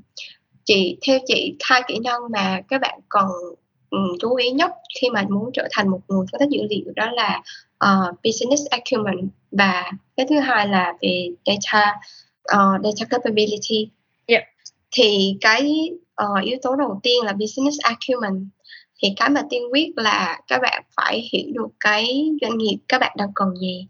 chị 0.66 0.98
theo 1.08 1.20
chị 1.28 1.56
hai 1.64 1.82
kỹ 1.88 2.00
năng 2.04 2.22
mà 2.32 2.62
các 2.68 2.82
bạn 2.82 3.00
cần 3.10 3.28
um, 3.90 4.18
chú 4.20 4.36
ý 4.36 4.52
nhất 4.52 4.72
khi 5.02 5.10
mà 5.10 5.26
muốn 5.30 5.50
trở 5.54 5.68
thành 5.72 5.90
một 5.90 6.00
người 6.08 6.26
phân 6.32 6.40
tích 6.40 6.50
dữ 6.50 6.62
liệu 6.70 6.94
đó 6.96 7.12
là 7.12 7.42
uh, 7.86 8.16
business 8.24 8.64
acumen 8.70 9.30
và 9.52 9.92
cái 10.18 10.26
thứ 10.30 10.40
hai 10.40 10.68
là 10.68 10.94
về 11.02 11.30
data 11.46 11.96
uh, 12.56 12.82
data 12.84 13.06
capability 13.10 13.92
yeah. 14.26 14.44
thì 14.92 15.38
cái 15.42 15.90
uh, 16.24 16.44
yếu 16.44 16.58
tố 16.62 16.76
đầu 16.76 17.00
tiên 17.04 17.26
là 17.26 17.34
business 17.34 17.78
acumen 17.84 18.50
thì 19.04 19.14
cái 19.16 19.30
mà 19.30 19.42
tiên 19.50 19.64
quyết 19.72 19.88
là 19.96 20.40
các 20.48 20.62
bạn 20.62 20.84
phải 20.98 21.30
hiểu 21.34 21.48
được 21.54 21.70
cái 21.80 22.30
doanh 22.42 22.58
nghiệp 22.58 22.78
các 22.88 23.02
bạn 23.02 23.16
đang 23.18 23.30
cần 23.36 23.48
gì 23.62 23.88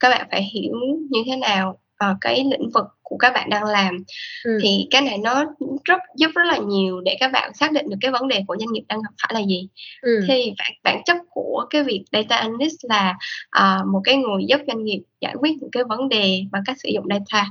các 0.00 0.08
bạn 0.10 0.26
phải 0.30 0.42
hiểu 0.42 0.74
như 1.10 1.22
thế 1.26 1.36
nào 1.36 1.78
uh, 2.04 2.16
cái 2.20 2.44
lĩnh 2.50 2.70
vực 2.74 2.86
của 3.02 3.16
các 3.16 3.32
bạn 3.34 3.50
đang 3.50 3.64
làm 3.64 3.96
ừ. 4.44 4.58
thì 4.62 4.86
cái 4.90 5.02
này 5.02 5.18
nó 5.18 5.44
rất 5.84 5.98
giúp 6.16 6.30
rất 6.34 6.44
là 6.46 6.58
nhiều 6.58 7.00
để 7.00 7.16
các 7.20 7.32
bạn 7.32 7.54
xác 7.54 7.72
định 7.72 7.88
được 7.88 7.96
cái 8.00 8.10
vấn 8.10 8.28
đề 8.28 8.42
của 8.46 8.56
doanh 8.60 8.72
nghiệp 8.72 8.84
đang 8.88 8.98
gặp 9.02 9.10
phải 9.22 9.40
là 9.40 9.46
gì 9.46 9.68
ừ. 10.02 10.20
thì 10.28 10.52
bản, 10.58 10.72
bản 10.84 11.02
chất 11.06 11.16
của 11.30 11.66
cái 11.70 11.82
việc 11.82 12.04
data 12.12 12.36
analyst 12.36 12.76
là 12.82 13.14
uh, 13.58 13.86
một 13.86 14.00
cái 14.04 14.16
người 14.16 14.42
giúp 14.48 14.60
doanh 14.66 14.84
nghiệp 14.84 15.02
giải 15.20 15.34
quyết 15.40 15.50
những 15.60 15.70
cái 15.70 15.84
vấn 15.88 16.08
đề 16.08 16.42
bằng 16.52 16.62
cách 16.66 16.76
sử 16.82 16.88
dụng 16.94 17.04
data 17.10 17.46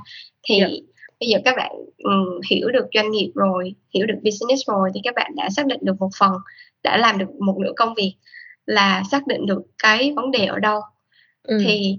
thì 0.48 0.58
yeah. 0.58 0.70
Dạ. 0.70 0.76
bây 1.20 1.28
giờ 1.28 1.38
các 1.44 1.56
bạn 1.56 1.72
um, 2.04 2.40
hiểu 2.50 2.70
được 2.70 2.86
doanh 2.94 3.10
nghiệp 3.10 3.32
rồi 3.34 3.74
hiểu 3.94 4.06
được 4.06 4.18
business 4.24 4.68
rồi 4.68 4.90
thì 4.94 5.00
các 5.04 5.14
bạn 5.14 5.32
đã 5.36 5.48
xác 5.50 5.66
định 5.66 5.80
được 5.82 5.94
một 6.00 6.10
phần 6.18 6.32
đã 6.82 6.96
làm 6.96 7.18
được 7.18 7.34
một 7.40 7.58
nửa 7.58 7.72
công 7.76 7.94
việc 7.94 8.14
là 8.66 9.02
xác 9.10 9.26
định 9.26 9.46
được 9.46 9.62
cái 9.82 10.12
vấn 10.16 10.30
đề 10.30 10.46
ở 10.46 10.58
đâu 10.58 10.80
ừ. 11.42 11.58
thì 11.64 11.98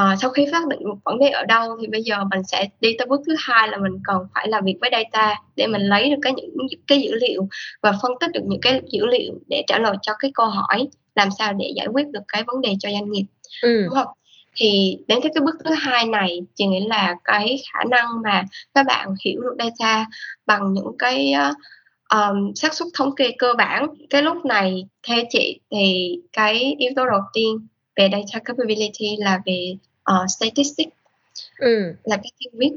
uh, 0.00 0.18
sau 0.20 0.30
khi 0.30 0.46
xác 0.50 0.68
định 0.68 0.88
một 0.88 0.96
vấn 1.04 1.18
đề 1.18 1.28
ở 1.28 1.44
đâu 1.44 1.76
thì 1.80 1.86
bây 1.86 2.02
giờ 2.02 2.24
mình 2.24 2.42
sẽ 2.42 2.68
đi 2.80 2.96
tới 2.98 3.06
bước 3.06 3.20
thứ 3.26 3.34
hai 3.38 3.68
là 3.68 3.78
mình 3.78 3.92
cần 4.04 4.18
phải 4.34 4.48
làm 4.48 4.64
việc 4.64 4.76
với 4.80 4.90
data 4.92 5.34
để 5.56 5.66
mình 5.66 5.82
lấy 5.82 6.10
được 6.10 6.18
cái 6.22 6.32
những 6.32 6.66
cái 6.86 7.00
dữ 7.00 7.14
liệu 7.14 7.48
và 7.82 7.92
phân 8.02 8.12
tích 8.20 8.30
được 8.34 8.44
những 8.44 8.60
cái 8.60 8.80
dữ 8.92 9.06
liệu 9.06 9.32
để 9.46 9.62
trả 9.66 9.78
lời 9.78 9.96
cho 10.02 10.12
cái 10.18 10.30
câu 10.34 10.46
hỏi 10.46 10.88
làm 11.14 11.28
sao 11.38 11.52
để 11.52 11.72
giải 11.76 11.86
quyết 11.86 12.06
được 12.12 12.22
cái 12.28 12.44
vấn 12.46 12.60
đề 12.60 12.74
cho 12.80 12.90
doanh 12.90 13.10
nghiệp 13.10 13.24
ừ. 13.62 13.82
đúng 13.84 13.94
không 13.94 14.08
thì 14.60 14.98
đến 15.08 15.18
cái 15.22 15.32
bước 15.44 15.56
thứ 15.64 15.74
hai 15.78 16.06
này 16.06 16.40
chị 16.54 16.66
nghĩ 16.66 16.80
là 16.88 17.14
cái 17.24 17.62
khả 17.72 17.84
năng 17.90 18.06
mà 18.24 18.44
các 18.74 18.86
bạn 18.86 19.08
hiểu 19.24 19.40
được 19.40 19.54
data 19.58 20.06
bằng 20.46 20.72
những 20.72 20.98
cái 20.98 21.34
um, 22.14 22.54
xác 22.54 22.74
suất 22.74 22.88
thống 22.94 23.14
kê 23.14 23.30
cơ 23.38 23.54
bản 23.58 23.86
cái 24.10 24.22
lúc 24.22 24.44
này 24.44 24.86
theo 25.08 25.22
chị 25.30 25.60
thì 25.70 26.16
cái 26.32 26.74
yếu 26.78 26.90
tố 26.96 27.06
đầu 27.06 27.20
tiên 27.32 27.66
về 27.96 28.08
data 28.12 28.44
capability 28.44 29.16
là 29.18 29.40
về 29.46 29.76
uh, 30.12 30.30
statistics 30.38 30.96
ừ. 31.58 31.94
là 32.04 32.16
cái 32.16 32.32
tiên 32.38 32.52
viết 32.52 32.72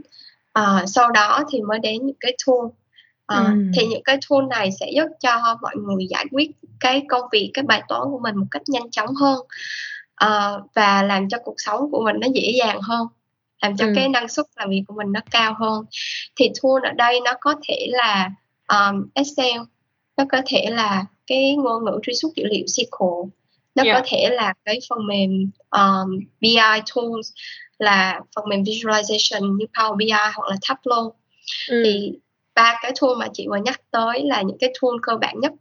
uh, 0.59 0.89
sau 0.89 1.11
đó 1.11 1.43
thì 1.51 1.61
mới 1.61 1.79
đến 1.79 2.05
những 2.05 2.15
cái 2.19 2.37
tool 2.47 2.65
uh, 2.65 3.47
ừ. 3.47 3.71
thì 3.75 3.85
những 3.85 4.03
cái 4.03 4.17
tool 4.29 4.45
này 4.49 4.69
sẽ 4.79 4.91
giúp 4.95 5.07
cho 5.19 5.57
mọi 5.61 5.75
người 5.75 6.07
giải 6.09 6.25
quyết 6.31 6.51
cái 6.79 7.03
công 7.09 7.23
việc 7.31 7.51
cái 7.53 7.63
bài 7.63 7.83
toán 7.87 8.01
của 8.03 8.19
mình 8.19 8.35
một 8.35 8.47
cách 8.51 8.61
nhanh 8.67 8.91
chóng 8.91 9.15
hơn 9.15 9.39
uh, 10.25 10.61
và 10.75 11.03
làm 11.03 11.29
cho 11.29 11.37
cuộc 11.43 11.55
sống 11.57 11.91
của 11.91 12.03
mình 12.03 12.15
nó 12.19 12.27
dễ 12.33 12.53
dàng 12.59 12.81
hơn 12.81 13.07
làm 13.61 13.77
cho 13.77 13.85
ừ. 13.85 13.91
cái 13.95 14.09
năng 14.09 14.27
suất 14.27 14.45
làm 14.55 14.69
việc 14.69 14.83
của 14.87 14.93
mình 14.93 15.11
nó 15.11 15.19
cao 15.31 15.55
hơn 15.59 15.85
thì 16.35 16.51
tool 16.63 16.85
ở 16.85 16.91
đây 16.91 17.19
nó 17.25 17.33
có 17.41 17.55
thể 17.67 17.87
là 17.89 18.31
um, 18.67 19.07
Excel 19.13 19.61
nó 20.17 20.23
có 20.31 20.41
thể 20.45 20.69
là 20.69 21.05
cái 21.27 21.55
ngôn 21.55 21.85
ngữ 21.85 21.99
truy 22.03 22.13
xuất 22.13 22.29
dữ 22.35 22.43
liệu 22.45 22.65
SQL 22.65 23.29
nó 23.75 23.83
yeah. 23.83 23.97
có 23.97 24.07
thể 24.07 24.29
là 24.31 24.53
cái 24.65 24.79
phần 24.89 25.07
mềm 25.07 25.49
um, 25.71 26.19
BI 26.41 26.81
tools 26.95 27.31
là 27.79 28.21
phần 28.35 28.45
mềm 28.49 28.63
visualization 28.63 29.57
như 29.57 29.65
Power 29.73 29.95
BI 29.95 30.11
hoặc 30.11 30.49
là 30.49 30.55
Tableau 30.69 31.15
ừ. 31.69 31.81
thì 31.85 32.11
ba 32.55 32.79
cái 32.81 32.91
tool 33.01 33.11
mà 33.17 33.27
chị 33.33 33.47
vừa 33.49 33.57
nhắc 33.57 33.81
tới 33.91 34.23
là 34.23 34.41
những 34.41 34.57
cái 34.59 34.73
tool 34.81 34.95
cơ 35.01 35.15
bản 35.15 35.39
nhất 35.39 35.51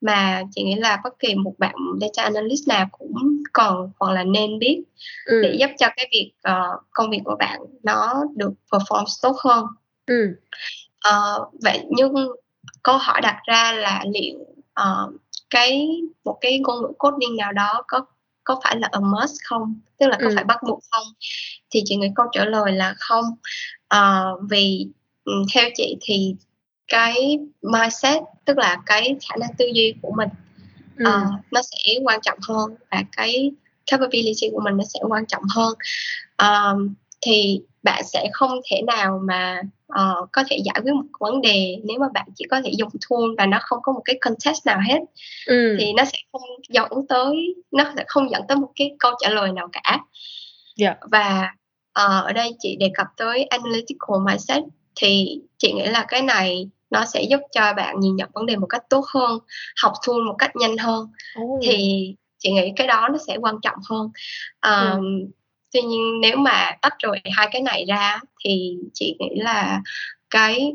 mà 0.00 0.42
chị 0.54 0.62
nghĩ 0.62 0.74
là 0.74 1.00
bất 1.04 1.18
kỳ 1.18 1.34
một 1.34 1.54
bạn 1.58 1.74
data 2.00 2.22
analyst 2.22 2.68
nào 2.68 2.86
cũng 2.92 3.14
cần 3.52 3.90
hoặc 3.98 4.12
là 4.12 4.24
nên 4.24 4.58
biết 4.58 4.82
ừ. 5.24 5.40
để 5.42 5.56
giúp 5.60 5.70
cho 5.78 5.86
cái 5.96 6.08
việc 6.12 6.32
uh, 6.48 6.82
công 6.90 7.10
việc 7.10 7.20
của 7.24 7.36
bạn 7.38 7.60
nó 7.82 8.24
được 8.36 8.52
perform 8.70 9.04
tốt 9.22 9.36
hơn 9.44 9.66
ừ. 10.06 10.36
uh, 11.08 11.52
vậy 11.62 11.84
nhưng 11.90 12.14
câu 12.82 12.98
hỏi 12.98 13.20
đặt 13.20 13.36
ra 13.46 13.72
là 13.72 14.04
liệu 14.14 14.38
uh, 14.80 15.14
cái 15.50 15.88
một 16.24 16.38
cái 16.40 16.58
ngôn 16.58 16.82
ngữ 16.82 16.88
coding 16.98 17.36
nào 17.36 17.52
đó 17.52 17.82
có 17.88 18.04
có 18.44 18.60
phải 18.64 18.76
là 18.78 18.88
a 18.92 19.00
must 19.00 19.36
không 19.44 19.80
tức 19.98 20.06
là 20.06 20.16
có 20.20 20.28
ừ. 20.28 20.32
phải 20.34 20.44
bắt 20.44 20.58
buộc 20.66 20.80
không 20.90 21.06
thì 21.70 21.82
chị 21.84 21.96
nghĩ 21.96 22.08
câu 22.14 22.26
trả 22.32 22.44
lời 22.44 22.72
là 22.72 22.94
không 22.98 23.24
uh, 23.94 24.40
vì 24.50 24.88
um, 25.24 25.42
theo 25.54 25.68
chị 25.76 25.96
thì 26.00 26.36
cái 26.88 27.38
mindset 27.62 28.22
tức 28.44 28.58
là 28.58 28.76
cái 28.86 29.16
khả 29.28 29.36
năng 29.40 29.50
tư 29.58 29.66
duy 29.74 29.94
của 30.02 30.12
mình 30.16 30.28
ừ. 30.98 31.04
uh, 31.08 31.52
nó 31.52 31.60
sẽ 31.62 31.94
quan 32.04 32.20
trọng 32.22 32.38
hơn 32.48 32.74
và 32.90 33.02
cái 33.16 33.52
capability 33.90 34.48
của 34.52 34.60
mình 34.60 34.76
nó 34.76 34.84
sẽ 34.94 35.00
quan 35.08 35.26
trọng 35.26 35.42
hơn 35.54 35.74
uh, 36.42 36.90
thì 37.20 37.60
bạn 37.82 38.02
sẽ 38.04 38.28
không 38.32 38.60
thể 38.70 38.82
nào 38.86 39.20
mà 39.24 39.62
uh, 39.92 40.28
có 40.32 40.44
thể 40.48 40.58
giải 40.64 40.80
quyết 40.82 40.92
một 40.94 41.02
vấn 41.20 41.40
đề 41.40 41.76
nếu 41.84 41.98
mà 41.98 42.06
bạn 42.14 42.26
chỉ 42.36 42.44
có 42.50 42.60
thể 42.64 42.70
dùng 42.78 42.90
tool 43.10 43.28
và 43.38 43.46
nó 43.46 43.58
không 43.62 43.78
có 43.82 43.92
một 43.92 44.02
cái 44.04 44.18
context 44.20 44.66
nào 44.66 44.78
hết 44.88 44.98
ừ. 45.46 45.76
thì 45.78 45.92
nó 45.92 46.04
sẽ 46.04 46.18
không 46.32 46.42
dẫn 46.68 47.06
tới 47.08 47.54
nó 47.70 47.92
sẽ 47.96 48.04
không 48.06 48.30
dẫn 48.30 48.42
tới 48.48 48.56
một 48.56 48.70
cái 48.76 48.96
câu 48.98 49.12
trả 49.20 49.30
lời 49.30 49.52
nào 49.52 49.68
cả 49.72 49.90
yeah. 49.90 50.00
Dạ. 50.76 50.94
và 51.10 51.52
uh, 51.88 52.24
ở 52.24 52.32
đây 52.32 52.50
chị 52.58 52.76
đề 52.80 52.90
cập 52.94 53.06
tới 53.16 53.44
analytical 53.44 54.18
mindset 54.26 54.62
thì 54.96 55.40
chị 55.58 55.72
nghĩ 55.72 55.86
là 55.86 56.04
cái 56.08 56.22
này 56.22 56.68
nó 56.90 57.04
sẽ 57.04 57.22
giúp 57.22 57.40
cho 57.52 57.72
bạn 57.76 58.00
nhìn 58.00 58.16
nhận 58.16 58.30
vấn 58.32 58.46
đề 58.46 58.56
một 58.56 58.66
cách 58.66 58.82
tốt 58.90 59.04
hơn 59.14 59.38
học 59.82 59.92
tool 60.06 60.16
một 60.26 60.34
cách 60.38 60.56
nhanh 60.56 60.76
hơn. 60.76 61.08
Oh. 61.42 61.60
thì 61.64 62.14
chị 62.38 62.52
nghĩ 62.52 62.72
cái 62.76 62.86
đó 62.86 63.08
nó 63.12 63.18
sẽ 63.26 63.36
quan 63.40 63.54
trọng 63.62 63.78
hơn. 63.90 64.10
Um, 64.62 65.02
ừ. 65.02 65.28
tuy 65.72 65.80
nhiên 65.82 66.20
nếu 66.20 66.36
mà 66.36 66.70
tách 66.82 66.94
rồi 67.02 67.20
hai 67.32 67.48
cái 67.52 67.62
này 67.62 67.84
ra 67.88 68.20
thì 68.44 68.76
chị 68.94 69.16
nghĩ 69.18 69.40
là 69.40 69.80
cái 70.30 70.72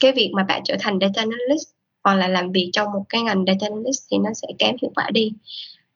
cái 0.00 0.12
việc 0.12 0.30
mà 0.34 0.42
bạn 0.42 0.62
trở 0.64 0.76
thành 0.80 0.98
data 1.00 1.22
analyst 1.22 1.68
hoặc 2.04 2.14
là 2.14 2.28
làm 2.28 2.52
việc 2.52 2.70
trong 2.72 2.92
một 2.92 3.04
cái 3.08 3.22
ngành 3.22 3.44
data 3.46 3.66
analyst 3.66 4.02
thì 4.10 4.18
nó 4.18 4.30
sẽ 4.34 4.48
kém 4.58 4.76
hiệu 4.82 4.90
quả 4.94 5.10
đi. 5.10 5.32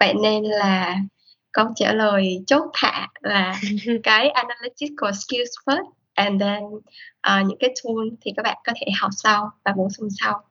Vậy 0.01 0.15
nên 0.15 0.45
là 0.45 0.97
câu 1.53 1.67
trả 1.77 1.93
lời 1.93 2.43
chốt 2.47 2.65
hạ 2.75 3.09
là 3.21 3.61
cái 4.03 4.29
analytical 4.29 5.13
skills 5.13 5.51
first 5.67 5.91
and 6.15 6.43
then 6.43 6.63
uh, 6.65 7.47
những 7.47 7.59
cái 7.61 7.71
tool 7.85 8.09
thì 8.21 8.33
các 8.37 8.43
bạn 8.43 8.59
có 8.65 8.73
thể 8.81 8.87
học 9.01 9.11
sau 9.17 9.51
và 9.65 9.73
bổ 9.77 9.89
sung 9.91 10.09
sau 10.21 10.43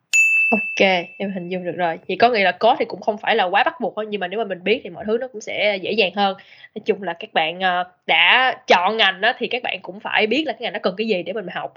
OK, 0.52 0.88
em 1.17 1.32
hình 1.34 1.50
dung 1.50 1.63
được 1.63 1.76
rồi. 1.78 2.00
Vậy 2.08 2.17
có 2.19 2.30
nghĩa 2.30 2.43
là 2.43 2.52
có 2.52 2.76
thì 2.80 2.86
cũng 2.86 3.02
không 3.02 3.17
phải 3.17 3.36
là 3.36 3.43
quá 3.43 3.63
bắt 3.63 3.82
buộc 3.82 3.93
thôi, 3.95 4.06
nhưng 4.10 4.19
mà 4.21 4.28
nếu 4.28 4.39
mà 4.39 4.45
mình 4.45 4.63
biết 4.63 4.82
thì 4.84 4.89
mọi 4.89 5.04
thứ 5.08 5.17
nó 5.21 5.28
cũng 5.28 5.41
sẽ 5.41 5.80
dễ 5.82 5.91
dàng 5.91 6.12
hơn. 6.15 6.38
Nói 6.76 6.82
chung 6.86 7.04
là 7.04 7.13
các 7.19 7.34
bạn, 7.34 7.63
à, 7.63 7.84
đã 8.08 8.56
chọn 8.67 8.97
ngành 8.97 9.21
đó 9.21 9.34
thì 9.38 9.47
các 9.47 9.63
bạn 9.63 9.80
cũng 9.82 10.00
phải 10.00 10.28
biết 10.28 10.43
là 10.47 10.54
cái 10.54 10.62
ngành 10.62 10.74
nó 10.74 10.80
cần 10.84 10.95
cái 10.97 11.08
gì 11.08 11.24
để 11.24 11.34
mình 11.34 11.47
học. 11.54 11.74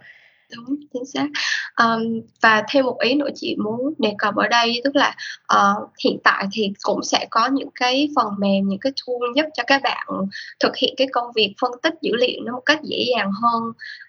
Đúng, 0.57 0.77
chính 0.93 1.05
xác. 1.07 1.27
Ờm, 1.75 2.03
và 2.43 2.63
thêm 2.71 2.85
một 2.85 2.97
ý 3.01 3.15
nữa 3.15 3.29
chị 3.35 3.57
muốn 3.65 3.95
đề 3.99 4.15
cập 4.19 4.37
ở 4.37 4.49
đây, 4.49 4.81
tức 4.85 4.97
là, 4.97 5.15
ờ, 5.47 5.75
hiện 6.05 6.19
tại 6.25 6.47
thì 6.53 6.73
cũng 6.83 7.03
sẽ 7.03 7.27
có 7.31 7.47
những 7.53 7.69
cái 7.75 8.09
phần 8.17 8.27
mềm, 8.39 8.69
những 8.69 8.79
cái 8.81 8.93
tool 9.07 9.31
giúp 9.37 9.47
cho 9.55 9.63
các 9.67 9.81
bạn 9.83 10.07
thực 10.61 10.77
hiện 10.77 10.95
cái 10.97 11.07
công 11.13 11.33
việc 11.37 11.55
phân 11.61 11.71
tích 11.83 11.95
dữ 12.03 12.13
liệu 12.17 12.41
nó 12.45 12.53
một 12.53 12.63
cách 12.67 12.81
dễ 12.85 13.05
dàng 13.17 13.31
hơn, 13.43 13.63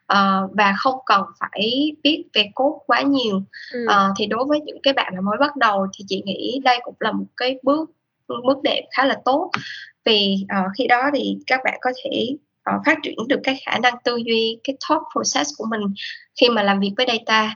ờ, 0.06 0.48
và 0.58 0.74
không 0.78 0.96
cần 1.06 1.22
phải 1.40 1.92
biết 2.04 2.24
về 2.34 2.46
code 2.56 2.78
quá 2.88 3.02
nhiều. 3.02 3.42
Ừm. 3.74 3.86
Ờ, 3.88 4.14
thì 4.18 4.26
đối 4.26 4.46
với 4.46 4.60
những 4.62 4.78
cái 4.84 4.94
bạn 4.94 5.14
mà 5.16 5.22
mới 5.22 5.38
bắt 5.40 5.56
đầu 5.56 5.88
thì 5.98 6.06
chị 6.08 6.22
nghĩ 6.26 6.60
đây 6.64 6.80
cũng 6.84 6.96
là 7.00 7.12
một 7.12 7.26
cái 7.38 7.60
bước 7.64 7.90
bước 8.48 8.62
đệm 8.64 8.84
khá 8.98 9.06
là 9.06 9.18
tốt, 9.26 9.50
vì, 10.06 10.36
ờ, 10.50 10.58
khi 10.78 10.88
đó 10.88 11.04
thì 11.16 11.38
các 11.48 11.60
bạn 11.66 11.78
có 11.82 11.92
thể 12.04 12.36
uh, 12.76 12.82
phát 12.86 12.98
triển 13.04 13.16
được 13.28 13.40
cái 13.44 13.62
khả 13.66 13.80
năng 13.80 13.94
tư 14.04 14.16
duy 14.16 14.60
cái 14.64 14.76
thought 14.88 15.04
process 15.14 15.52
của 15.58 15.66
mình 15.70 15.82
khi 16.42 16.50
mà 16.50 16.64
làm 16.64 16.80
việc 16.80 16.92
với 16.98 17.06
data. 17.10 17.56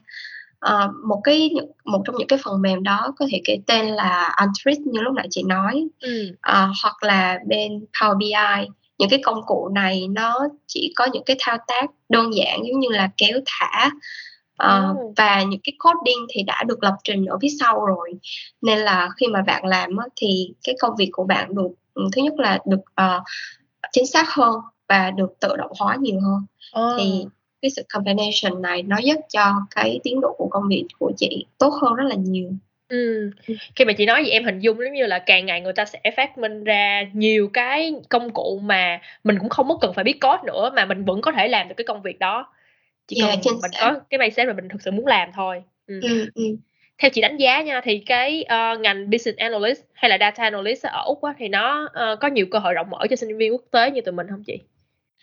Uh, 0.73 0.95
một 1.05 1.21
cái 1.23 1.51
một 1.85 2.01
trong 2.05 2.15
những 2.17 2.27
cái 2.27 2.39
phần 2.43 2.61
mềm 2.61 2.83
đó 2.83 3.13
có 3.17 3.25
thể 3.31 3.41
kể 3.45 3.57
tên 3.67 3.85
là 3.85 4.33
Antris 4.35 4.77
như 4.79 5.01
lúc 5.01 5.13
nãy 5.13 5.27
chị 5.29 5.43
nói. 5.43 5.87
Ừ. 5.99 6.31
uh, 6.31 6.69
hoặc 6.83 7.03
là 7.03 7.39
bên 7.47 7.85
Power 7.93 8.17
BI 8.17 8.67
những 8.97 9.09
cái 9.09 9.19
công 9.23 9.41
cụ 9.45 9.69
này 9.73 10.07
nó 10.07 10.47
chỉ 10.67 10.93
có 10.95 11.07
những 11.13 11.23
cái 11.25 11.35
thao 11.39 11.57
tác 11.67 11.85
đơn 12.09 12.33
giản 12.35 12.59
giống 12.67 12.79
như 12.79 12.89
là 12.89 13.09
kéo 13.17 13.39
thả. 13.45 13.89
Uh, 14.63 14.97
ừ. 14.97 15.13
và 15.17 15.43
những 15.43 15.59
cái 15.63 15.73
coding 15.79 16.25
thì 16.29 16.43
đã 16.43 16.63
được 16.67 16.83
lập 16.83 16.95
trình 17.03 17.25
ở 17.25 17.37
phía 17.41 17.47
sau 17.59 17.85
rồi. 17.85 18.13
Nên 18.61 18.79
là 18.79 19.09
khi 19.17 19.27
mà 19.27 19.41
bạn 19.41 19.65
làm 19.65 19.89
thì 20.15 20.53
cái 20.63 20.75
công 20.79 20.95
việc 20.97 21.09
của 21.11 21.23
bạn 21.23 21.55
được 21.55 21.69
thứ 22.15 22.21
nhất 22.21 22.33
là 22.37 22.59
được 22.65 22.79
uh, 23.01 23.23
chính 23.91 24.07
xác 24.07 24.29
hơn 24.29 24.55
và 24.89 25.11
được 25.11 25.39
tự 25.39 25.55
động 25.57 25.71
hóa 25.79 25.97
nhiều 26.01 26.19
hơn 26.19 26.45
oh. 26.85 26.99
thì 26.99 27.25
cái 27.61 27.71
sự 27.71 27.83
combination 27.93 28.61
này 28.61 28.83
nó 28.83 28.97
giúp 28.97 29.17
cho 29.29 29.53
cái 29.75 29.99
tiến 30.03 30.21
độ 30.21 30.35
của 30.37 30.47
công 30.51 30.63
việc 30.69 30.85
của 30.99 31.11
chị 31.17 31.45
tốt 31.57 31.73
hơn 31.81 31.95
rất 31.95 32.03
là 32.07 32.15
nhiều 32.15 32.49
Ừ. 32.89 33.31
Khi 33.75 33.85
mà 33.85 33.93
chị 33.93 34.05
nói 34.05 34.23
vậy 34.23 34.31
em 34.31 34.45
hình 34.45 34.59
dung 34.59 34.77
giống 34.77 34.93
như 34.93 35.05
là 35.05 35.19
càng 35.19 35.45
ngày 35.45 35.61
người 35.61 35.73
ta 35.73 35.85
sẽ 35.85 35.99
phát 36.17 36.37
minh 36.37 36.63
ra 36.63 37.03
nhiều 37.13 37.49
cái 37.53 37.93
công 38.09 38.33
cụ 38.33 38.59
mà 38.63 39.01
mình 39.23 39.39
cũng 39.39 39.49
không 39.49 39.67
mất 39.67 39.75
cần 39.81 39.93
phải 39.93 40.03
biết 40.03 40.19
code 40.21 40.43
nữa 40.45 40.71
mà 40.75 40.85
mình 40.85 41.05
vẫn 41.05 41.21
có 41.21 41.31
thể 41.31 41.47
làm 41.47 41.67
được 41.67 41.73
cái 41.77 41.85
công 41.85 42.01
việc 42.01 42.19
đó. 42.19 42.53
Chỉ 43.07 43.21
yeah, 43.21 43.39
cần 43.45 43.53
mình 43.61 43.71
có 43.81 43.99
cái 44.09 44.17
mindset 44.17 44.47
mà 44.47 44.53
mình 44.53 44.69
thực 44.69 44.81
sự 44.81 44.91
muốn 44.91 45.07
làm 45.07 45.29
thôi. 45.35 45.63
Ừ. 45.87 45.99
Ừ, 46.03 46.29
ừ. 46.35 46.43
Theo 46.97 47.09
chị 47.09 47.21
đánh 47.21 47.37
giá 47.37 47.61
nha 47.61 47.81
thì 47.83 47.99
cái 48.05 48.45
uh, 48.45 48.79
ngành 48.79 49.09
business 49.09 49.37
analyst 49.37 49.81
hay 49.93 50.09
là 50.09 50.17
data 50.19 50.43
analyst 50.43 50.85
ở 50.85 51.03
Úc 51.05 51.23
á, 51.23 51.33
thì 51.37 51.47
nó 51.47 51.83
uh, 51.83 52.19
có 52.19 52.27
nhiều 52.27 52.45
cơ 52.51 52.59
hội 52.59 52.73
rộng 52.73 52.89
mở 52.89 52.99
cho 53.09 53.15
sinh 53.15 53.37
viên 53.37 53.51
quốc 53.51 53.63
tế 53.71 53.91
như 53.91 54.01
tụi 54.01 54.13
mình 54.13 54.27
không 54.29 54.43
chị? 54.43 54.59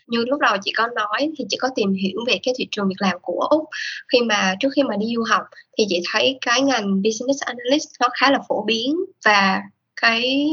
Như 0.07 0.25
lúc 0.25 0.40
đầu 0.40 0.57
chị 0.64 0.73
có 0.77 0.88
nói 0.95 1.33
thì 1.38 1.45
chị 1.49 1.57
có 1.61 1.69
tìm 1.75 1.95
hiểu 1.95 2.19
về 2.27 2.38
cái 2.42 2.55
thị 2.59 2.69
trường 2.71 2.88
việc 2.88 2.95
làm 2.99 3.16
của 3.23 3.40
úc 3.51 3.64
khi 4.12 4.21
mà 4.21 4.55
trước 4.61 4.69
khi 4.77 4.83
mà 4.83 4.97
đi 4.97 5.07
du 5.14 5.23
học 5.23 5.42
thì 5.79 5.85
chị 5.88 6.03
thấy 6.12 6.38
cái 6.40 6.62
ngành 6.62 7.03
business 7.03 7.42
analyst 7.42 7.88
nó 8.01 8.09
khá 8.14 8.31
là 8.31 8.38
phổ 8.49 8.64
biến 8.64 8.97
và 9.25 9.61
cái 10.01 10.47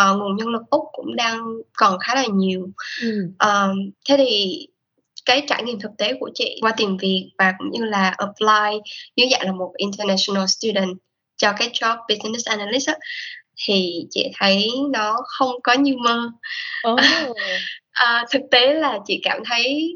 uh, 0.00 0.18
nguồn 0.18 0.36
nhân 0.36 0.48
lực 0.48 0.62
úc 0.70 0.84
cũng 0.92 1.16
đang 1.16 1.40
còn 1.78 1.98
khá 1.98 2.14
là 2.14 2.24
nhiều 2.32 2.68
ừ. 3.02 3.28
uh, 3.44 3.76
thế 4.08 4.16
thì 4.16 4.66
cái 5.26 5.42
trải 5.48 5.62
nghiệm 5.62 5.80
thực 5.80 5.90
tế 5.98 6.12
của 6.20 6.30
chị 6.34 6.58
qua 6.60 6.72
tìm 6.76 6.96
việc 6.96 7.30
và 7.38 7.54
cũng 7.58 7.70
như 7.70 7.84
là 7.84 8.14
apply 8.16 8.80
dưới 9.16 9.28
dạng 9.30 9.46
là 9.46 9.52
một 9.52 9.72
international 9.76 10.46
student 10.46 10.98
cho 11.36 11.52
cái 11.58 11.70
job 11.72 11.96
business 12.08 12.48
analyst 12.48 12.88
á, 12.88 12.94
thì 13.66 14.06
chị 14.10 14.30
thấy 14.34 14.70
nó 14.92 15.16
không 15.26 15.62
có 15.62 15.72
như 15.72 15.96
mơ 15.96 16.30
oh. 16.88 17.00
à, 17.96 18.24
thực 18.30 18.42
tế 18.50 18.74
là 18.74 18.98
chị 19.06 19.20
cảm 19.24 19.42
thấy 19.44 19.94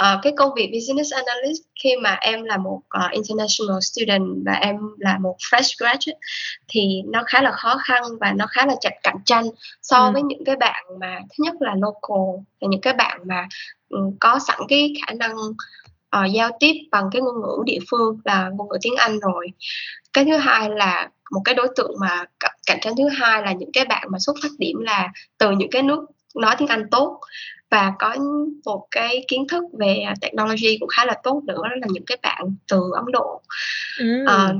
uh, 0.00 0.22
cái 0.22 0.32
công 0.36 0.54
việc 0.56 0.70
business 0.72 1.12
analyst 1.12 1.62
khi 1.82 1.96
mà 1.96 2.14
em 2.20 2.42
là 2.42 2.56
một 2.56 2.80
uh, 3.04 3.12
international 3.12 3.78
student 3.80 4.22
và 4.46 4.52
em 4.52 4.76
là 4.98 5.18
một 5.18 5.36
fresh 5.50 5.74
graduate 5.78 6.18
thì 6.68 7.02
nó 7.06 7.22
khá 7.26 7.42
là 7.42 7.52
khó 7.52 7.76
khăn 7.84 8.02
và 8.20 8.32
nó 8.32 8.46
khá 8.46 8.66
là 8.66 8.74
chặt 8.80 8.92
cạnh 9.02 9.18
tranh 9.24 9.44
so 9.82 10.06
ừ. 10.06 10.10
với 10.12 10.22
những 10.22 10.44
cái 10.44 10.56
bạn 10.56 10.84
mà 11.00 11.18
thứ 11.20 11.44
nhất 11.44 11.54
là 11.60 11.74
local 11.74 12.44
là 12.60 12.68
những 12.70 12.80
cái 12.80 12.92
bạn 12.92 13.20
mà 13.26 13.48
um, 13.88 14.16
có 14.20 14.38
sẵn 14.46 14.58
cái 14.68 14.94
khả 15.06 15.12
năng 15.12 15.36
uh, 16.16 16.32
giao 16.34 16.50
tiếp 16.60 16.72
bằng 16.90 17.04
cái 17.12 17.22
ngôn 17.22 17.34
ngữ 17.42 17.62
địa 17.64 17.78
phương 17.90 18.18
là 18.24 18.50
ngôn 18.54 18.68
ngữ 18.68 18.78
tiếng 18.82 18.96
Anh 18.96 19.20
rồi 19.20 19.48
cái 20.12 20.24
thứ 20.24 20.36
hai 20.36 20.70
là 20.70 21.10
một 21.30 21.40
cái 21.44 21.54
đối 21.54 21.68
tượng 21.76 21.92
mà 22.00 22.24
cạnh 22.66 22.78
tranh 22.80 22.94
thứ 22.98 23.08
hai 23.08 23.42
là 23.42 23.52
những 23.52 23.72
cái 23.72 23.84
bạn 23.84 24.08
mà 24.10 24.18
xuất 24.18 24.36
phát 24.42 24.48
điểm 24.58 24.80
là 24.80 25.12
từ 25.38 25.50
những 25.50 25.70
cái 25.70 25.82
nước 25.82 26.06
nói 26.34 26.54
tiếng 26.58 26.68
Anh 26.68 26.90
tốt 26.90 27.20
và 27.70 27.92
có 27.98 28.16
một 28.64 28.86
cái 28.90 29.24
kiến 29.28 29.46
thức 29.48 29.64
về 29.78 30.04
technology 30.20 30.78
cũng 30.80 30.88
khá 30.88 31.04
là 31.04 31.14
tốt 31.22 31.42
nữa 31.44 31.62
đó 31.62 31.76
là 31.80 31.86
những 31.90 32.04
cái 32.06 32.18
bạn 32.22 32.54
từ 32.68 32.80
Ấn 32.94 33.04
Độ 33.12 33.40
ừ. 33.98 34.24
à, 34.26 34.54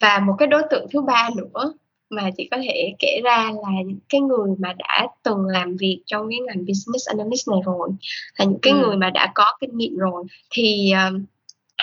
và 0.00 0.18
một 0.18 0.34
cái 0.38 0.48
đối 0.48 0.62
tượng 0.70 0.86
thứ 0.92 1.00
ba 1.00 1.30
nữa 1.36 1.72
mà 2.10 2.30
chị 2.36 2.48
có 2.50 2.56
thể 2.62 2.94
kể 2.98 3.20
ra 3.24 3.52
là 3.62 3.82
những 3.84 3.98
cái 4.08 4.20
người 4.20 4.50
mà 4.58 4.72
đã 4.78 5.06
từng 5.22 5.46
làm 5.46 5.76
việc 5.76 6.02
trong 6.06 6.30
cái 6.30 6.38
ngành 6.40 6.66
business 6.66 7.08
analyst 7.08 7.48
này 7.48 7.60
rồi 7.64 7.88
là 8.38 8.44
những 8.44 8.60
cái 8.62 8.72
ừ. 8.72 8.78
người 8.78 8.96
mà 8.96 9.10
đã 9.10 9.32
có 9.34 9.44
kinh 9.60 9.76
nghiệm 9.76 9.96
rồi 9.96 10.24
thì 10.50 10.92
uh, 11.08 11.22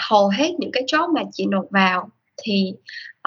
hầu 0.09 0.29
hết 0.29 0.51
những 0.59 0.71
cái 0.73 0.83
job 0.83 1.13
mà 1.13 1.21
chị 1.31 1.45
nộp 1.45 1.65
vào 1.69 2.09
thì 2.43 2.73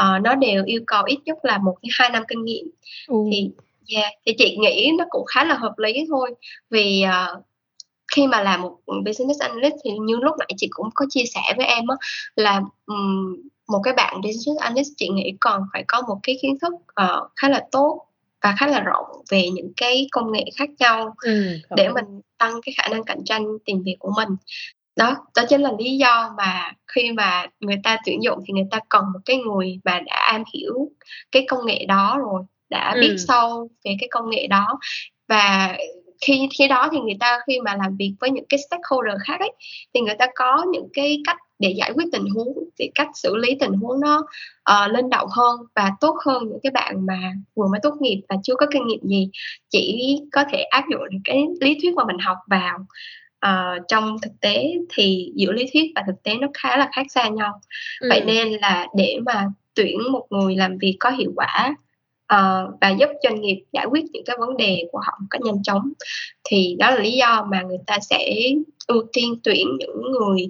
uh, 0.02 0.22
nó 0.22 0.34
đều 0.34 0.64
yêu 0.64 0.80
cầu 0.86 1.04
ít 1.04 1.18
nhất 1.24 1.38
là 1.42 1.58
một 1.58 1.76
đến 1.82 1.90
hai 1.98 2.10
năm 2.10 2.22
kinh 2.28 2.44
nghiệm 2.44 2.70
ừ. 3.08 3.16
thì 3.32 3.50
yeah, 3.94 4.12
thì 4.26 4.32
chị 4.38 4.56
nghĩ 4.56 4.90
nó 4.98 5.04
cũng 5.10 5.24
khá 5.26 5.44
là 5.44 5.54
hợp 5.54 5.74
lý 5.78 6.06
thôi. 6.08 6.34
Vì 6.70 7.04
uh, 7.06 7.44
khi 8.12 8.26
mà 8.26 8.42
làm 8.42 8.62
một 8.62 8.78
business 9.04 9.40
analyst 9.40 9.74
thì 9.84 9.90
như 9.90 10.16
lúc 10.16 10.34
nãy 10.38 10.48
chị 10.56 10.68
cũng 10.70 10.88
có 10.94 11.06
chia 11.10 11.24
sẻ 11.34 11.40
với 11.56 11.66
em 11.66 11.84
á 11.86 11.96
là 12.36 12.60
um, 12.86 13.36
một 13.68 13.80
cái 13.84 13.94
bạn 13.94 14.20
business 14.22 14.60
analyst 14.60 14.90
chị 14.96 15.08
nghĩ 15.08 15.32
còn 15.40 15.62
phải 15.72 15.84
có 15.88 16.02
một 16.08 16.18
cái 16.22 16.38
kiến 16.42 16.58
thức 16.60 16.72
uh, 16.74 17.30
khá 17.36 17.48
là 17.48 17.64
tốt 17.72 18.06
và 18.42 18.54
khá 18.58 18.66
là 18.66 18.80
rộng 18.80 19.06
về 19.30 19.48
những 19.50 19.72
cái 19.76 20.08
công 20.12 20.32
nghệ 20.32 20.44
khác 20.56 20.68
nhau 20.78 21.14
ừ, 21.22 21.46
để 21.76 21.88
mình 21.88 22.04
tăng 22.38 22.60
cái 22.66 22.74
khả 22.76 22.88
năng 22.88 23.04
cạnh 23.04 23.24
tranh 23.24 23.44
tìm 23.64 23.82
việc 23.82 23.96
của 23.98 24.12
mình. 24.16 24.28
Đó 24.96 25.16
đó 25.36 25.42
chính 25.48 25.62
là 25.62 25.72
lý 25.78 25.96
do 25.96 26.34
mà 26.36 26.72
khi 26.86 27.12
mà 27.12 27.46
người 27.60 27.80
ta 27.84 27.98
tuyển 28.06 28.22
dụng 28.22 28.38
thì 28.46 28.52
người 28.52 28.66
ta 28.70 28.80
cần 28.88 29.04
một 29.12 29.20
cái 29.24 29.36
người 29.36 29.80
mà 29.84 30.00
đã 30.00 30.16
am 30.32 30.42
hiểu 30.54 30.74
cái 31.32 31.46
công 31.48 31.66
nghệ 31.66 31.84
đó 31.88 32.18
rồi 32.18 32.42
đã 32.70 32.92
ừ. 32.94 33.00
biết 33.00 33.16
sâu 33.28 33.68
về 33.84 33.96
cái 34.00 34.08
công 34.10 34.30
nghệ 34.30 34.46
đó 34.46 34.78
và 35.28 35.76
khi 36.26 36.48
khi 36.58 36.68
đó 36.68 36.88
thì 36.92 36.98
người 36.98 37.16
ta 37.20 37.38
khi 37.46 37.60
mà 37.60 37.76
làm 37.76 37.96
việc 37.96 38.14
với 38.20 38.30
những 38.30 38.44
cái 38.48 38.58
stakeholder 38.68 39.14
khác 39.26 39.40
ấy 39.40 39.52
thì 39.94 40.00
người 40.00 40.14
ta 40.18 40.26
có 40.34 40.64
những 40.72 40.88
cái 40.92 41.20
cách 41.26 41.36
để 41.58 41.74
giải 41.78 41.92
quyết 41.94 42.04
tình 42.12 42.24
huống 42.34 42.54
thì 42.78 42.90
cách 42.94 43.08
xử 43.14 43.36
lý 43.36 43.56
tình 43.60 43.72
huống 43.72 44.00
nó 44.00 44.22
uh, 44.70 44.92
linh 44.92 45.10
động 45.10 45.28
hơn 45.30 45.60
và 45.74 45.90
tốt 46.00 46.16
hơn 46.26 46.42
những 46.48 46.58
cái 46.62 46.70
bạn 46.70 47.06
mà 47.06 47.32
vừa 47.54 47.66
mới 47.68 47.80
tốt 47.82 47.94
nghiệp 48.00 48.22
và 48.28 48.36
chưa 48.44 48.54
có 48.54 48.66
kinh 48.72 48.86
nghiệm 48.86 49.00
gì 49.02 49.28
chỉ 49.70 50.16
có 50.32 50.44
thể 50.52 50.62
áp 50.62 50.84
dụng 50.92 51.00
cái 51.24 51.44
lý 51.60 51.78
thuyết 51.82 51.94
mà 51.94 52.04
mình 52.04 52.18
học 52.18 52.36
vào 52.46 52.78
uh, 53.46 53.82
trong 53.88 54.16
thực 54.22 54.32
tế 54.40 54.72
thì 54.94 55.32
giữa 55.34 55.52
lý 55.52 55.66
thuyết 55.72 55.92
và 55.94 56.02
thực 56.06 56.22
tế 56.22 56.34
nó 56.34 56.48
khá 56.54 56.76
là 56.76 56.88
khác 56.96 57.06
xa 57.08 57.28
nhau 57.28 57.60
ừ. 58.00 58.08
vậy 58.10 58.22
nên 58.26 58.52
là 58.52 58.86
để 58.96 59.18
mà 59.26 59.48
tuyển 59.74 59.98
một 60.12 60.26
người 60.30 60.56
làm 60.56 60.78
việc 60.78 60.96
có 61.00 61.10
hiệu 61.10 61.32
quả 61.36 61.74
uh, 62.32 62.80
và 62.80 62.90
giúp 62.90 63.08
doanh 63.22 63.40
nghiệp 63.40 63.64
giải 63.72 63.86
quyết 63.90 64.04
những 64.12 64.24
cái 64.26 64.36
vấn 64.38 64.56
đề 64.56 64.88
của 64.92 64.98
họ 64.98 65.18
một 65.20 65.26
cách 65.30 65.42
nhanh 65.44 65.62
chóng 65.62 65.92
thì 66.44 66.76
đó 66.78 66.90
là 66.90 66.98
lý 66.98 67.12
do 67.12 67.46
mà 67.50 67.62
người 67.62 67.78
ta 67.86 67.98
sẽ 68.00 68.34
ưu 68.86 69.02
tiên 69.12 69.34
tuyển 69.44 69.66
những 69.78 70.02
người 70.12 70.46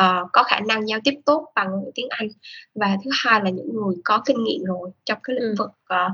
uh, 0.00 0.28
có 0.32 0.42
khả 0.42 0.60
năng 0.60 0.88
giao 0.88 1.00
tiếp 1.04 1.14
tốt 1.26 1.52
bằng 1.54 1.68
ngữ 1.70 1.90
tiếng 1.94 2.08
Anh 2.10 2.28
và 2.74 2.96
thứ 3.04 3.10
hai 3.24 3.40
là 3.44 3.50
những 3.50 3.74
người 3.74 3.94
có 4.04 4.22
kinh 4.26 4.44
nghiệm 4.44 4.64
rồi 4.64 4.90
trong 5.04 5.18
cái 5.22 5.36
lĩnh 5.36 5.50
ừ. 5.50 5.54
vực 5.58 5.70
uh, 5.94 6.12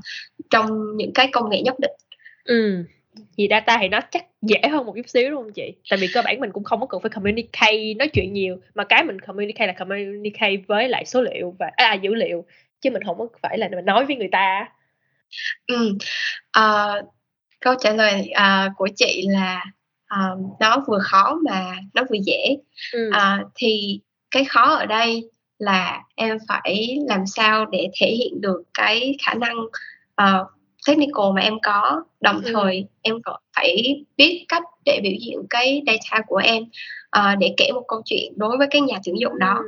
trong 0.50 0.96
những 0.96 1.12
cái 1.14 1.28
công 1.32 1.50
nghệ 1.50 1.62
nhất 1.62 1.74
định. 1.78 1.96
Ừ. 2.44 2.84
Thì 3.36 3.46
data 3.50 3.78
thì 3.80 3.88
nó 3.88 4.00
chắc 4.10 4.26
dễ 4.42 4.60
hơn 4.70 4.86
một 4.86 4.92
chút 4.96 5.08
xíu 5.08 5.30
đúng 5.30 5.42
không 5.42 5.52
chị? 5.52 5.74
Tại 5.90 5.98
vì 6.02 6.06
cơ 6.14 6.22
bản 6.24 6.40
mình 6.40 6.50
cũng 6.52 6.64
không 6.64 6.80
có 6.80 6.86
cần 6.86 7.00
phải 7.00 7.10
communicate 7.10 7.94
nói 7.98 8.08
chuyện 8.08 8.32
nhiều 8.32 8.56
mà 8.74 8.84
cái 8.84 9.04
mình 9.04 9.20
communicate 9.20 9.66
là 9.66 9.72
communicate 9.72 10.56
với 10.66 10.88
lại 10.88 11.04
số 11.06 11.22
liệu 11.22 11.54
và 11.58 11.70
à, 11.76 11.94
dữ 11.94 12.14
liệu 12.14 12.44
chứ 12.80 12.90
mình 12.90 13.02
không 13.02 13.18
có 13.18 13.28
phải 13.42 13.58
là 13.58 13.68
mình 13.68 13.84
nói 13.84 14.04
với 14.04 14.16
người 14.16 14.28
ta. 14.32 14.68
Ừ. 15.66 15.96
Uh, 16.58 17.04
câu 17.60 17.74
trả 17.80 17.90
lời 17.92 18.30
uh, 18.30 18.72
của 18.76 18.88
chị 18.96 19.26
là 19.28 19.64
uh, 20.14 20.60
nó 20.60 20.84
vừa 20.88 20.98
khó 21.02 21.38
mà 21.44 21.76
nó 21.94 22.02
vừa 22.10 22.18
dễ 22.24 22.56
ừ. 22.92 23.10
uh, 23.10 23.46
thì 23.54 24.00
cái 24.30 24.44
khó 24.44 24.74
ở 24.74 24.86
đây 24.86 25.30
là 25.58 26.02
em 26.14 26.38
phải 26.48 26.98
làm 27.08 27.26
sao 27.26 27.66
để 27.66 27.88
thể 28.00 28.06
hiện 28.06 28.40
được 28.40 28.62
cái 28.74 29.16
khả 29.26 29.34
năng 29.34 29.56
uh, 30.22 30.46
technical 30.86 31.24
mà 31.34 31.40
em 31.40 31.54
có 31.62 32.04
đồng 32.20 32.42
ừ. 32.42 32.52
thời 32.54 32.86
em 33.02 33.22
còn 33.24 33.40
phải 33.56 33.96
biết 34.16 34.44
cách 34.48 34.62
để 34.84 35.00
biểu 35.02 35.12
diễn 35.20 35.38
cái 35.50 35.82
data 35.86 36.22
của 36.26 36.36
em 36.36 36.62
uh, 37.18 37.38
để 37.38 37.54
kể 37.56 37.70
một 37.74 37.84
câu 37.88 38.02
chuyện 38.04 38.32
đối 38.36 38.58
với 38.58 38.66
cái 38.70 38.80
nhà 38.80 38.98
tuyển 39.04 39.14
dụng 39.20 39.38
đó 39.38 39.58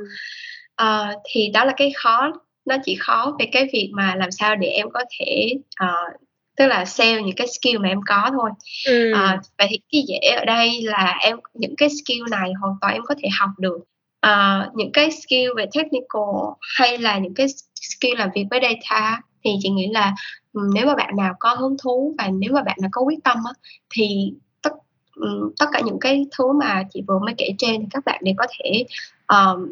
ừ. 0.77 0.83
uh, 0.83 1.21
thì 1.29 1.49
đó 1.53 1.65
là 1.65 1.73
cái 1.77 1.91
khó 1.95 2.31
nó 2.65 2.75
chỉ 2.85 2.95
khó 2.95 3.35
về 3.39 3.45
cái 3.51 3.67
việc 3.73 3.91
mà 3.93 4.15
làm 4.15 4.31
sao 4.31 4.55
để 4.55 4.67
em 4.67 4.89
có 4.89 5.03
thể 5.19 5.53
uh, 5.83 6.21
tức 6.55 6.67
là 6.67 6.85
sell 6.85 7.21
những 7.21 7.35
cái 7.35 7.47
skill 7.47 7.77
mà 7.77 7.89
em 7.89 7.99
có 8.05 8.29
thôi 8.33 8.49
ừ. 8.85 9.11
à, 9.13 9.41
vậy 9.57 9.67
thì 9.69 9.79
cái 9.91 10.03
dễ 10.07 10.35
ở 10.39 10.45
đây 10.45 10.81
là 10.81 11.17
em 11.21 11.37
những 11.53 11.75
cái 11.75 11.89
skill 11.89 12.23
này 12.31 12.53
hoàn 12.61 12.75
toàn 12.81 12.93
em 12.93 13.03
có 13.05 13.15
thể 13.23 13.29
học 13.39 13.49
được 13.57 13.77
à, 14.19 14.67
những 14.75 14.91
cái 14.91 15.11
skill 15.11 15.49
về 15.57 15.65
technical 15.73 16.53
hay 16.77 16.97
là 16.97 17.17
những 17.17 17.33
cái 17.33 17.47
skill 17.81 18.17
làm 18.17 18.29
việc 18.35 18.45
với 18.51 18.59
data 18.61 19.21
thì 19.43 19.51
chị 19.59 19.69
nghĩ 19.69 19.87
là 19.91 20.13
nếu 20.73 20.85
mà 20.85 20.95
bạn 20.95 21.15
nào 21.15 21.33
có 21.39 21.53
hứng 21.53 21.77
thú 21.83 22.15
và 22.17 22.29
nếu 22.33 22.53
mà 22.53 22.63
bạn 22.63 22.77
nào 22.81 22.89
có 22.91 23.01
quyết 23.01 23.23
tâm 23.23 23.37
á, 23.45 23.53
thì 23.89 24.33
tất 24.61 24.73
tất 25.59 25.65
cả 25.71 25.81
những 25.85 25.99
cái 26.01 26.25
thứ 26.37 26.51
mà 26.51 26.83
chị 26.93 27.01
vừa 27.07 27.19
mới 27.19 27.33
kể 27.37 27.49
trên 27.57 27.81
thì 27.81 27.87
các 27.91 28.05
bạn 28.05 28.21
đều 28.23 28.35
có 28.37 28.47
thể 28.59 28.85
um, 29.27 29.71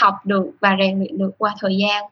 học 0.00 0.14
được 0.24 0.50
và 0.60 0.76
rèn 0.78 0.98
luyện 0.98 1.18
được 1.18 1.30
qua 1.38 1.54
thời 1.60 1.76
gian 1.76 2.04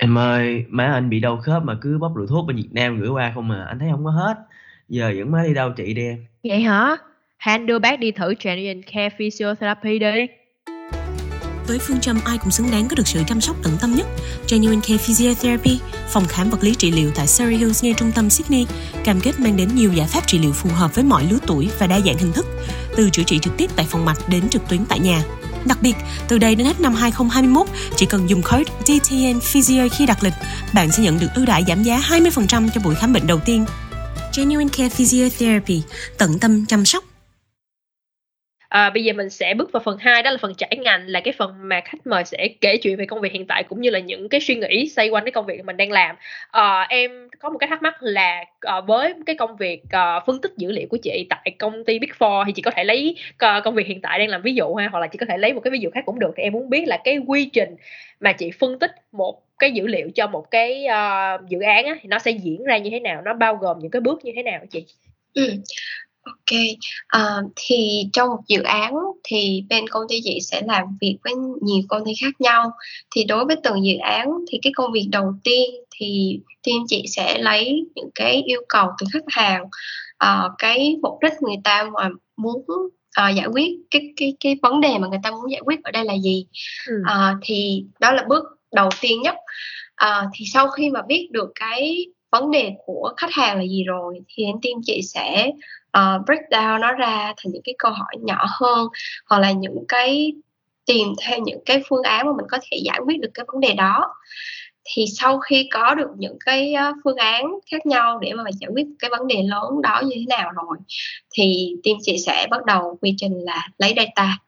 Em 0.00 0.18
ơi, 0.18 0.64
má 0.68 0.84
anh 0.84 1.10
bị 1.10 1.20
đau 1.20 1.36
khớp 1.36 1.62
mà 1.64 1.78
cứ 1.80 1.98
bóc 1.98 2.12
rượu 2.16 2.26
thuốc 2.26 2.46
bên 2.46 2.56
Việt 2.56 2.68
Nam 2.72 3.00
gửi 3.00 3.08
qua 3.08 3.32
không 3.34 3.48
mà 3.48 3.64
anh 3.64 3.78
thấy 3.78 3.88
không 3.90 4.04
có 4.04 4.10
hết. 4.10 4.34
Giờ 4.88 5.10
dẫn 5.10 5.30
má 5.30 5.42
đi 5.46 5.54
đâu 5.54 5.70
trị 5.76 5.94
đi 5.94 6.02
em. 6.02 6.24
Vậy 6.42 6.60
hả? 6.60 6.96
Hãy 7.38 7.58
đưa 7.58 7.78
bác 7.78 7.98
đi 7.98 8.10
thử 8.10 8.34
Genuine 8.44 8.80
Care 8.92 9.10
Physiotherapy 9.18 9.98
đi. 9.98 10.26
Với 11.66 11.78
phương 11.78 12.00
châm 12.00 12.20
ai 12.24 12.38
cũng 12.38 12.50
xứng 12.50 12.70
đáng 12.70 12.88
có 12.88 12.94
được 12.96 13.06
sự 13.06 13.22
chăm 13.26 13.40
sóc 13.40 13.56
tận 13.62 13.72
tâm 13.80 13.94
nhất, 13.94 14.06
Genuine 14.50 14.80
Care 14.82 14.98
Physiotherapy, 14.98 15.78
phòng 16.08 16.24
khám 16.28 16.50
vật 16.50 16.62
lý 16.62 16.74
trị 16.74 16.90
liệu 16.90 17.10
tại 17.14 17.26
Surrey 17.26 17.56
Hills 17.56 17.84
ngay 17.84 17.94
trung 17.96 18.12
tâm 18.14 18.30
Sydney, 18.30 18.66
cam 19.04 19.20
kết 19.20 19.40
mang 19.40 19.56
đến 19.56 19.68
nhiều 19.74 19.92
giải 19.92 20.06
pháp 20.06 20.26
trị 20.26 20.38
liệu 20.38 20.52
phù 20.52 20.70
hợp 20.70 20.94
với 20.94 21.04
mọi 21.04 21.24
lứa 21.30 21.38
tuổi 21.46 21.68
và 21.78 21.86
đa 21.86 22.00
dạng 22.00 22.18
hình 22.18 22.32
thức, 22.32 22.46
từ 22.96 23.10
chữa 23.10 23.22
trị 23.22 23.38
trực 23.38 23.56
tiếp 23.56 23.70
tại 23.76 23.86
phòng 23.88 24.04
mạch 24.04 24.18
đến 24.28 24.48
trực 24.48 24.68
tuyến 24.68 24.80
tại 24.88 24.98
nhà. 24.98 25.22
Đặc 25.66 25.78
biệt, 25.82 25.94
từ 26.28 26.38
đây 26.38 26.54
đến 26.54 26.66
hết 26.66 26.80
năm 26.80 26.94
2021, 26.94 27.66
chỉ 27.96 28.06
cần 28.06 28.28
dùng 28.28 28.42
code 28.42 28.72
DTN 28.84 29.40
Physio 29.40 29.88
khi 29.92 30.06
đặt 30.06 30.24
lịch, 30.24 30.34
bạn 30.74 30.92
sẽ 30.92 31.02
nhận 31.02 31.18
được 31.18 31.28
ưu 31.34 31.46
đãi 31.46 31.64
giảm 31.68 31.82
giá 31.82 31.98
20% 32.08 32.68
cho 32.74 32.80
buổi 32.84 32.94
khám 32.94 33.12
bệnh 33.12 33.26
đầu 33.26 33.40
tiên. 33.44 33.64
Genuine 34.36 34.70
Care 34.76 34.88
Physiotherapy, 34.88 35.82
tận 36.18 36.38
tâm 36.38 36.66
chăm 36.66 36.84
sóc 36.84 37.04
À, 38.68 38.90
bây 38.90 39.04
giờ 39.04 39.12
mình 39.12 39.30
sẽ 39.30 39.54
bước 39.54 39.72
vào 39.72 39.82
phần 39.84 39.98
2 39.98 40.22
đó 40.22 40.30
là 40.30 40.36
phần 40.40 40.54
trải 40.54 40.76
ngành 40.82 41.06
là 41.06 41.20
cái 41.20 41.34
phần 41.38 41.54
mà 41.62 41.80
khách 41.84 42.06
mời 42.06 42.24
sẽ 42.24 42.48
kể 42.60 42.76
chuyện 42.76 42.96
về 42.96 43.06
công 43.06 43.20
việc 43.20 43.32
hiện 43.32 43.46
tại 43.46 43.64
cũng 43.64 43.80
như 43.80 43.90
là 43.90 43.98
những 43.98 44.28
cái 44.28 44.40
suy 44.40 44.54
nghĩ 44.54 44.88
xoay 44.88 45.08
quanh 45.08 45.24
cái 45.24 45.32
công 45.32 45.46
việc 45.46 45.64
mình 45.64 45.76
đang 45.76 45.90
làm. 45.90 46.16
À, 46.50 46.86
em 46.88 47.28
có 47.38 47.50
một 47.50 47.58
cái 47.58 47.68
thắc 47.68 47.82
mắc 47.82 47.94
là 48.00 48.44
à, 48.60 48.80
với 48.80 49.14
cái 49.26 49.36
công 49.36 49.56
việc 49.56 49.82
à, 49.90 50.20
phân 50.26 50.40
tích 50.40 50.52
dữ 50.56 50.72
liệu 50.72 50.86
của 50.90 50.98
chị 51.02 51.26
tại 51.30 51.54
công 51.58 51.84
ty 51.84 51.98
Big 51.98 52.10
Four 52.18 52.44
thì 52.44 52.52
chị 52.52 52.62
có 52.62 52.70
thể 52.70 52.84
lấy 52.84 53.16
à, 53.38 53.60
công 53.64 53.74
việc 53.74 53.86
hiện 53.86 54.00
tại 54.00 54.18
đang 54.18 54.28
làm 54.28 54.42
ví 54.42 54.54
dụ 54.54 54.74
ha 54.74 54.88
hoặc 54.92 55.00
là 55.00 55.06
chị 55.06 55.18
có 55.18 55.26
thể 55.28 55.38
lấy 55.38 55.52
một 55.52 55.60
cái 55.60 55.70
ví 55.70 55.78
dụ 55.78 55.90
khác 55.90 56.02
cũng 56.06 56.18
được. 56.18 56.30
Thì 56.36 56.42
em 56.42 56.52
muốn 56.52 56.70
biết 56.70 56.88
là 56.88 56.98
cái 57.04 57.18
quy 57.26 57.44
trình 57.44 57.76
mà 58.20 58.32
chị 58.32 58.50
phân 58.50 58.78
tích 58.78 58.90
một 59.12 59.42
cái 59.58 59.72
dữ 59.72 59.86
liệu 59.86 60.10
cho 60.14 60.26
một 60.26 60.50
cái 60.50 60.86
uh, 60.86 61.48
dự 61.48 61.60
án 61.60 61.86
á, 61.86 61.96
thì 62.02 62.08
nó 62.08 62.18
sẽ 62.18 62.30
diễn 62.30 62.64
ra 62.64 62.78
như 62.78 62.90
thế 62.90 63.00
nào 63.00 63.22
nó 63.22 63.34
bao 63.34 63.56
gồm 63.56 63.78
những 63.78 63.90
cái 63.90 64.00
bước 64.00 64.24
như 64.24 64.32
thế 64.36 64.42
nào 64.42 64.60
chị? 64.70 64.86
Ừ. 65.34 65.50
OK, 66.28 66.58
ờ, 67.08 67.42
thì 67.56 68.04
trong 68.12 68.28
một 68.28 68.40
dự 68.48 68.62
án 68.62 68.94
thì 69.24 69.62
bên 69.68 69.88
công 69.88 70.02
ty 70.08 70.20
chị 70.24 70.38
sẽ 70.42 70.62
làm 70.66 70.84
việc 71.00 71.16
với 71.24 71.34
nhiều 71.62 71.82
công 71.88 72.04
ty 72.04 72.12
khác 72.22 72.40
nhau. 72.40 72.70
Thì 73.10 73.24
đối 73.24 73.44
với 73.44 73.56
từng 73.64 73.84
dự 73.86 73.96
án 74.02 74.28
thì 74.52 74.58
cái 74.62 74.72
công 74.76 74.92
việc 74.92 75.08
đầu 75.10 75.32
tiên 75.44 75.70
thì 76.00 76.40
team 76.66 76.78
chị 76.88 77.04
sẽ 77.08 77.38
lấy 77.38 77.84
những 77.94 78.10
cái 78.14 78.42
yêu 78.46 78.60
cầu 78.68 78.86
từ 79.00 79.06
khách 79.12 79.24
hàng, 79.28 79.62
ờ, 80.18 80.50
cái 80.58 80.96
mục 81.02 81.14
đích 81.22 81.32
người 81.40 81.56
ta 81.64 81.90
mà 81.94 82.08
muốn, 82.36 82.64
ờ, 83.16 83.28
giải 83.30 83.46
quyết, 83.52 83.68
cái 83.90 84.02
cái 84.16 84.34
cái 84.40 84.56
vấn 84.62 84.80
đề 84.80 84.98
mà 84.98 85.08
người 85.08 85.18
ta 85.22 85.30
muốn 85.30 85.50
giải 85.52 85.60
quyết 85.64 85.80
ở 85.84 85.90
đây 85.90 86.04
là 86.04 86.14
gì. 86.24 86.46
Ừm. 86.88 86.96
Ờ, 87.06 87.34
thì 87.42 87.84
đó 88.00 88.12
là 88.12 88.24
bước 88.28 88.44
đầu 88.72 88.88
tiên 89.00 89.22
nhất. 89.22 89.34
Ờ, 89.94 90.24
thì 90.34 90.44
sau 90.52 90.68
khi 90.68 90.90
mà 90.90 91.02
biết 91.08 91.28
được 91.32 91.48
cái 91.60 92.06
vấn 92.30 92.50
đề 92.50 92.72
của 92.86 93.12
khách 93.16 93.32
hàng 93.32 93.56
là 93.56 93.62
gì 93.62 93.84
rồi 93.84 94.20
thì 94.28 94.44
team 94.62 94.80
chị 94.82 95.00
sẽ 95.02 95.50
uh, 95.98 96.26
break 96.26 96.42
down 96.50 96.80
nó 96.80 96.92
ra 96.92 97.34
thành 97.36 97.52
những 97.52 97.62
cái 97.64 97.74
câu 97.78 97.92
hỏi 97.92 98.14
nhỏ 98.20 98.46
hơn 98.60 98.88
hoặc 99.26 99.38
là 99.38 99.52
những 99.52 99.84
cái 99.88 100.32
tìm 100.88 101.08
thêm 101.18 101.42
những 101.44 101.60
cái 101.66 101.82
phương 101.88 102.02
án 102.02 102.26
mà 102.26 102.32
mình 102.36 102.46
có 102.50 102.58
thể 102.62 102.76
giải 102.84 103.00
quyết 103.06 103.20
được 103.20 103.30
cái 103.34 103.44
vấn 103.52 103.60
đề 103.60 103.74
đó. 103.74 104.14
Thì 104.84 105.04
sau 105.18 105.38
khi 105.38 105.68
có 105.72 105.94
được 105.94 106.08
những 106.16 106.36
cái 106.44 106.74
ờ, 106.74 106.92
phương 107.04 107.16
án 107.16 107.44
khác 107.70 107.86
nhau 107.86 108.18
để 108.18 108.32
mà 108.32 108.44
giải 108.60 108.70
quyết 108.74 108.86
cái 108.98 109.10
vấn 109.10 109.26
đề 109.26 109.42
lớn 109.42 109.82
đó 109.82 110.02
như 110.04 110.14
thế 110.14 110.24
nào 110.28 110.50
rồi 110.50 110.76
thì 111.30 111.74
team 111.84 111.96
chị 112.02 112.18
sẽ 112.26 112.46
bắt 112.50 112.64
đầu 112.64 112.98
quy 113.00 113.14
trình 113.18 113.32
là 113.44 113.68
lấy 113.78 113.94
data 113.96 114.38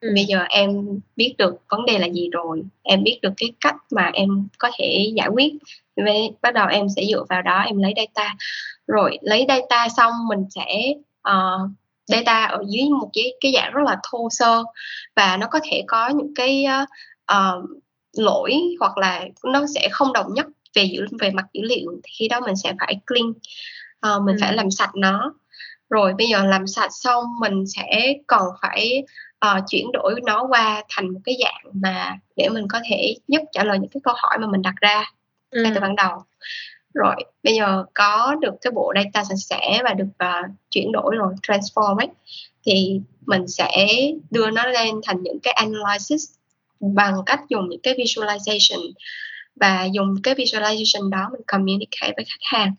ừ. 0.00 0.12
bây 0.14 0.24
giờ 0.24 0.38
em 0.48 1.00
biết 1.16 1.34
được 1.38 1.54
vấn 1.68 1.86
đề 1.86 1.98
là 1.98 2.06
gì 2.06 2.28
rồi 2.32 2.62
em 2.82 3.02
biết 3.02 3.18
được 3.22 3.32
cái 3.36 3.52
cách 3.60 3.76
mà 3.90 4.10
em 4.14 4.48
có 4.58 4.70
thể 4.78 5.12
giải 5.16 5.28
quyết. 5.28 5.52
Với 5.96 6.30
bắt 6.42 6.54
đầu 6.54 6.66
em 6.66 6.86
sẽ 6.96 7.02
dựa 7.10 7.24
vào 7.28 7.42
đó 7.42 7.60
em 7.60 7.78
lấy 7.78 7.92
data. 7.96 8.36
Rồi 8.86 9.18
lấy 9.22 9.44
data 9.48 9.88
xong 9.96 10.12
mình 10.28 10.44
sẽ 10.50 10.92
uh, 11.28 11.70
data 12.06 12.44
ở 12.44 12.62
dưới 12.68 12.88
một 12.88 13.10
cái 13.12 13.32
cái 13.40 13.52
dạng 13.54 13.72
rất 13.72 13.82
là 13.84 13.96
thô 14.10 14.28
sơ. 14.30 14.62
Và 15.16 15.36
nó 15.36 15.46
có 15.50 15.60
thể 15.70 15.84
có 15.86 16.08
những 16.08 16.34
cái 16.34 16.66
uh, 17.32 17.64
lỗi 18.16 18.54
hoặc 18.80 18.98
là 18.98 19.24
nó 19.44 19.66
sẽ 19.74 19.88
không 19.92 20.12
đồng 20.12 20.34
nhất 20.34 20.46
về 20.74 20.84
dữ 20.84 21.06
về 21.20 21.30
mặt 21.30 21.46
dữ 21.52 21.60
liệu. 21.64 22.00
Thì 22.04 22.10
khi 22.18 22.28
đó 22.28 22.40
mình 22.40 22.56
sẽ 22.56 22.74
phải 22.80 23.00
clean 23.06 23.28
uh, 24.16 24.22
mình 24.26 24.36
ừ. 24.36 24.40
phải 24.40 24.52
làm 24.52 24.70
sạch 24.70 24.90
nó. 24.94 25.34
Rồi 25.90 26.14
bây 26.18 26.26
giờ 26.26 26.44
làm 26.44 26.66
sạch 26.66 26.90
xong 26.90 27.24
mình 27.40 27.64
sẽ 27.66 28.14
còn 28.26 28.46
phải 28.62 29.02
uh, 29.46 29.64
chuyển 29.68 29.92
đổi 29.92 30.20
nó 30.26 30.46
qua 30.48 30.82
thành 30.88 31.08
một 31.14 31.20
cái 31.24 31.36
dạng 31.42 31.72
mà 31.72 32.18
để 32.36 32.48
mình 32.48 32.68
có 32.68 32.80
thể 32.90 33.16
giúp 33.28 33.42
trả 33.52 33.64
lời 33.64 33.78
những 33.78 33.90
cái 33.90 34.00
câu 34.04 34.14
hỏi 34.16 34.38
mà 34.38 34.46
mình 34.46 34.62
đặt 34.62 34.74
ra 34.80 35.04
ừ. 35.50 35.62
ngay 35.62 35.72
từ 35.74 35.80
ban 35.80 35.96
đầu 35.96 36.18
rồi 36.94 37.14
bây 37.42 37.54
giờ 37.54 37.84
có 37.94 38.34
được 38.40 38.54
cái 38.60 38.70
bộ 38.70 38.92
data 38.94 39.24
sạch 39.24 39.38
sẽ 39.38 39.80
và 39.84 39.94
được 39.94 40.08
uh, 40.24 40.50
chuyển 40.70 40.92
đổi 40.92 41.16
rồi 41.16 41.34
transform 41.42 41.96
ấy 41.96 42.08
thì 42.66 43.00
mình 43.26 43.48
sẽ 43.48 43.86
đưa 44.30 44.50
nó 44.50 44.66
lên 44.66 44.94
thành 45.06 45.22
những 45.22 45.40
cái 45.42 45.52
analysis 45.52 46.30
bằng 46.80 47.14
cách 47.26 47.40
dùng 47.48 47.68
những 47.68 47.80
cái 47.82 47.94
visualization 47.94 48.92
và 49.60 49.84
dùng 49.84 50.14
cái 50.22 50.34
visualization 50.34 51.10
đó 51.10 51.28
mình 51.32 51.42
communicate 51.46 52.12
với 52.16 52.24
khách 52.24 52.58
hàng 52.58 52.74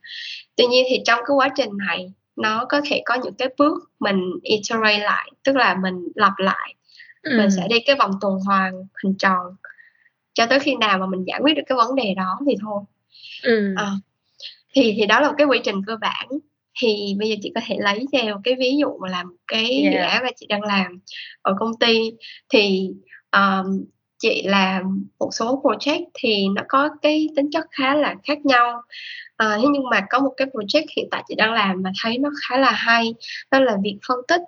tuy 0.56 0.66
nhiên 0.66 0.86
thì 0.90 1.02
trong 1.06 1.20
cái 1.20 1.36
quá 1.36 1.50
trình 1.56 1.70
này 1.88 2.12
nó 2.40 2.66
có 2.70 2.82
thể 2.86 3.02
có 3.06 3.18
những 3.24 3.34
cái 3.34 3.50
bước 3.58 3.92
mình 4.00 4.22
iterate 4.44 5.00
lại 5.00 5.32
tức 5.44 5.56
là 5.56 5.76
mình 5.76 6.08
lặp 6.16 6.34
lại 6.38 6.76
ừ. 7.22 7.38
mình 7.38 7.52
sẽ 7.52 7.68
đi 7.68 7.80
cái 7.80 7.96
vòng 7.96 8.12
tuần 8.22 8.34
hoàn 8.48 8.74
hình 9.04 9.16
tròn 9.18 9.56
cho 10.34 10.46
tới 10.46 10.60
khi 10.60 10.76
nào 10.76 10.98
mà 10.98 11.06
mình 11.06 11.24
giải 11.28 11.40
quyết 11.44 11.54
được 11.54 11.62
cái 11.68 11.76
vấn 11.76 11.96
đề 11.96 12.14
đó 12.18 12.40
thì 12.48 12.56
thôi 12.62 12.84
ừ. 13.44 13.74
à, 13.78 13.92
thì 14.74 14.94
thì 14.98 15.06
đó 15.06 15.20
là 15.20 15.28
một 15.28 15.36
cái 15.38 15.48
quy 15.48 15.60
trình 15.64 15.82
cơ 15.88 15.98
bản 16.02 16.28
thì 16.82 17.16
bây 17.20 17.30
giờ 17.30 17.36
chị 17.42 17.52
có 17.56 17.62
thể 17.66 17.76
lấy 17.80 18.06
theo 18.12 18.42
cái 18.44 18.56
ví 18.60 18.78
dụ 18.78 18.98
mà 19.02 19.10
làm 19.10 19.36
cái 19.48 19.82
yeah. 19.82 19.94
dự 19.94 20.00
án 20.00 20.24
mà 20.24 20.30
chị 20.36 20.46
đang 20.50 20.62
làm 20.62 21.00
ở 21.42 21.56
công 21.60 21.72
ty 21.80 22.12
thì 22.50 22.90
um, 23.32 23.86
chị 24.20 24.44
làm 24.46 25.06
một 25.20 25.30
số 25.34 25.62
project 25.64 26.06
thì 26.14 26.48
nó 26.56 26.62
có 26.68 26.90
cái 27.02 27.28
tính 27.36 27.50
chất 27.52 27.66
khá 27.72 27.96
là 27.96 28.16
khác 28.24 28.46
nhau. 28.46 28.82
À, 29.38 29.58
thế 29.62 29.68
nhưng 29.72 29.90
mà 29.90 30.06
có 30.10 30.20
một 30.20 30.34
cái 30.38 30.48
project 30.48 30.86
hiện 30.98 31.08
tại 31.12 31.24
chị 31.28 31.36
đang 31.36 31.54
làm 31.54 31.82
mà 31.82 31.92
thấy 32.04 32.18
nó 32.18 32.30
khá 32.48 32.58
là 32.58 32.72
hay 32.72 33.14
đó 33.52 33.60
là 33.60 33.78
việc 33.84 33.98
phân 34.08 34.20
tích 34.28 34.42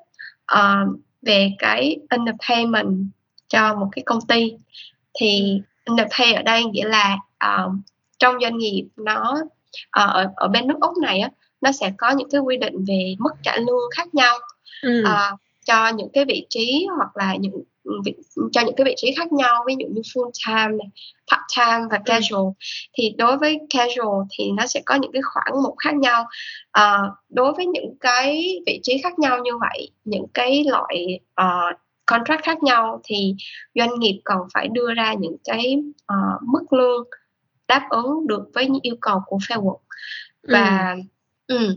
uh, 0.53 0.99
về 1.22 1.51
cái 1.59 1.97
underpayment 2.09 3.05
cho 3.47 3.76
một 3.76 3.88
cái 3.91 4.03
công 4.05 4.22
ty. 4.28 4.53
Thì 5.13 5.61
underpay 5.86 6.34
ở 6.34 6.41
đây 6.41 6.63
nghĩa 6.63 6.86
là 6.86 7.17
uh, 7.45 7.72
trong 8.19 8.36
doanh 8.41 8.57
nghiệp 8.57 8.88
nó 8.95 9.34
uh, 9.41 9.49
ở 9.89 10.32
ở 10.36 10.47
bên 10.47 10.67
nước 10.67 10.78
úc 10.82 10.97
này 10.97 11.19
á 11.19 11.30
nó 11.61 11.72
sẽ 11.72 11.91
có 11.97 12.11
những 12.11 12.30
cái 12.32 12.41
quy 12.41 12.57
định 12.57 12.86
về 12.88 13.15
mức 13.19 13.32
trả 13.43 13.57
lương 13.57 13.89
khác 13.95 14.13
nhau. 14.13 14.38
Ừ. 14.82 15.03
uh, 15.03 15.39
cho 15.65 15.88
những 15.89 16.09
cái 16.13 16.26
vị 16.26 16.45
trí 16.49 16.88
hoặc 16.97 17.17
là 17.17 17.36
những 17.36 17.63
cho 18.51 18.61
những 18.65 18.75
cái 18.75 18.86
vị 18.86 18.93
trí 18.97 19.13
khác 19.17 19.32
nhau 19.32 19.63
ví 19.67 19.75
dụ 19.79 19.88
như 19.88 20.01
full 20.01 20.32
time 20.47 20.77
này, 20.77 20.89
part 21.32 21.41
time 21.57 21.88
và 21.91 21.99
casual 22.05 22.45
ừ. 22.45 22.51
thì 22.93 23.15
đối 23.17 23.38
với 23.38 23.59
casual 23.69 24.23
thì 24.38 24.51
nó 24.57 24.67
sẽ 24.67 24.82
có 24.86 24.95
những 24.95 25.11
cái 25.11 25.21
khoản 25.21 25.63
mục 25.63 25.75
khác 25.77 25.95
nhau 25.95 26.25
à, 26.71 26.99
đối 27.29 27.53
với 27.53 27.65
những 27.65 27.95
cái 27.99 28.59
vị 28.65 28.79
trí 28.84 28.97
khác 29.03 29.19
nhau 29.19 29.39
như 29.43 29.51
vậy 29.57 29.89
những 30.05 30.25
cái 30.34 30.63
loại 30.67 31.19
uh, 31.41 31.79
contract 32.05 32.43
khác 32.43 32.63
nhau 32.63 33.01
thì 33.03 33.36
doanh 33.75 33.99
nghiệp 33.99 34.21
còn 34.23 34.39
phải 34.53 34.67
đưa 34.67 34.93
ra 34.93 35.13
những 35.13 35.38
cái 35.43 35.77
uh, 36.13 36.43
mức 36.43 36.73
lương 36.73 37.03
đáp 37.67 37.88
ứng 37.89 38.27
được 38.27 38.49
với 38.53 38.65
những 38.65 38.82
yêu 38.82 38.95
cầu 39.01 39.19
của 39.25 39.38
fair 39.38 39.61
work 39.61 39.79
và 40.43 40.95
ừ. 40.95 41.01
Ừ, 41.51 41.75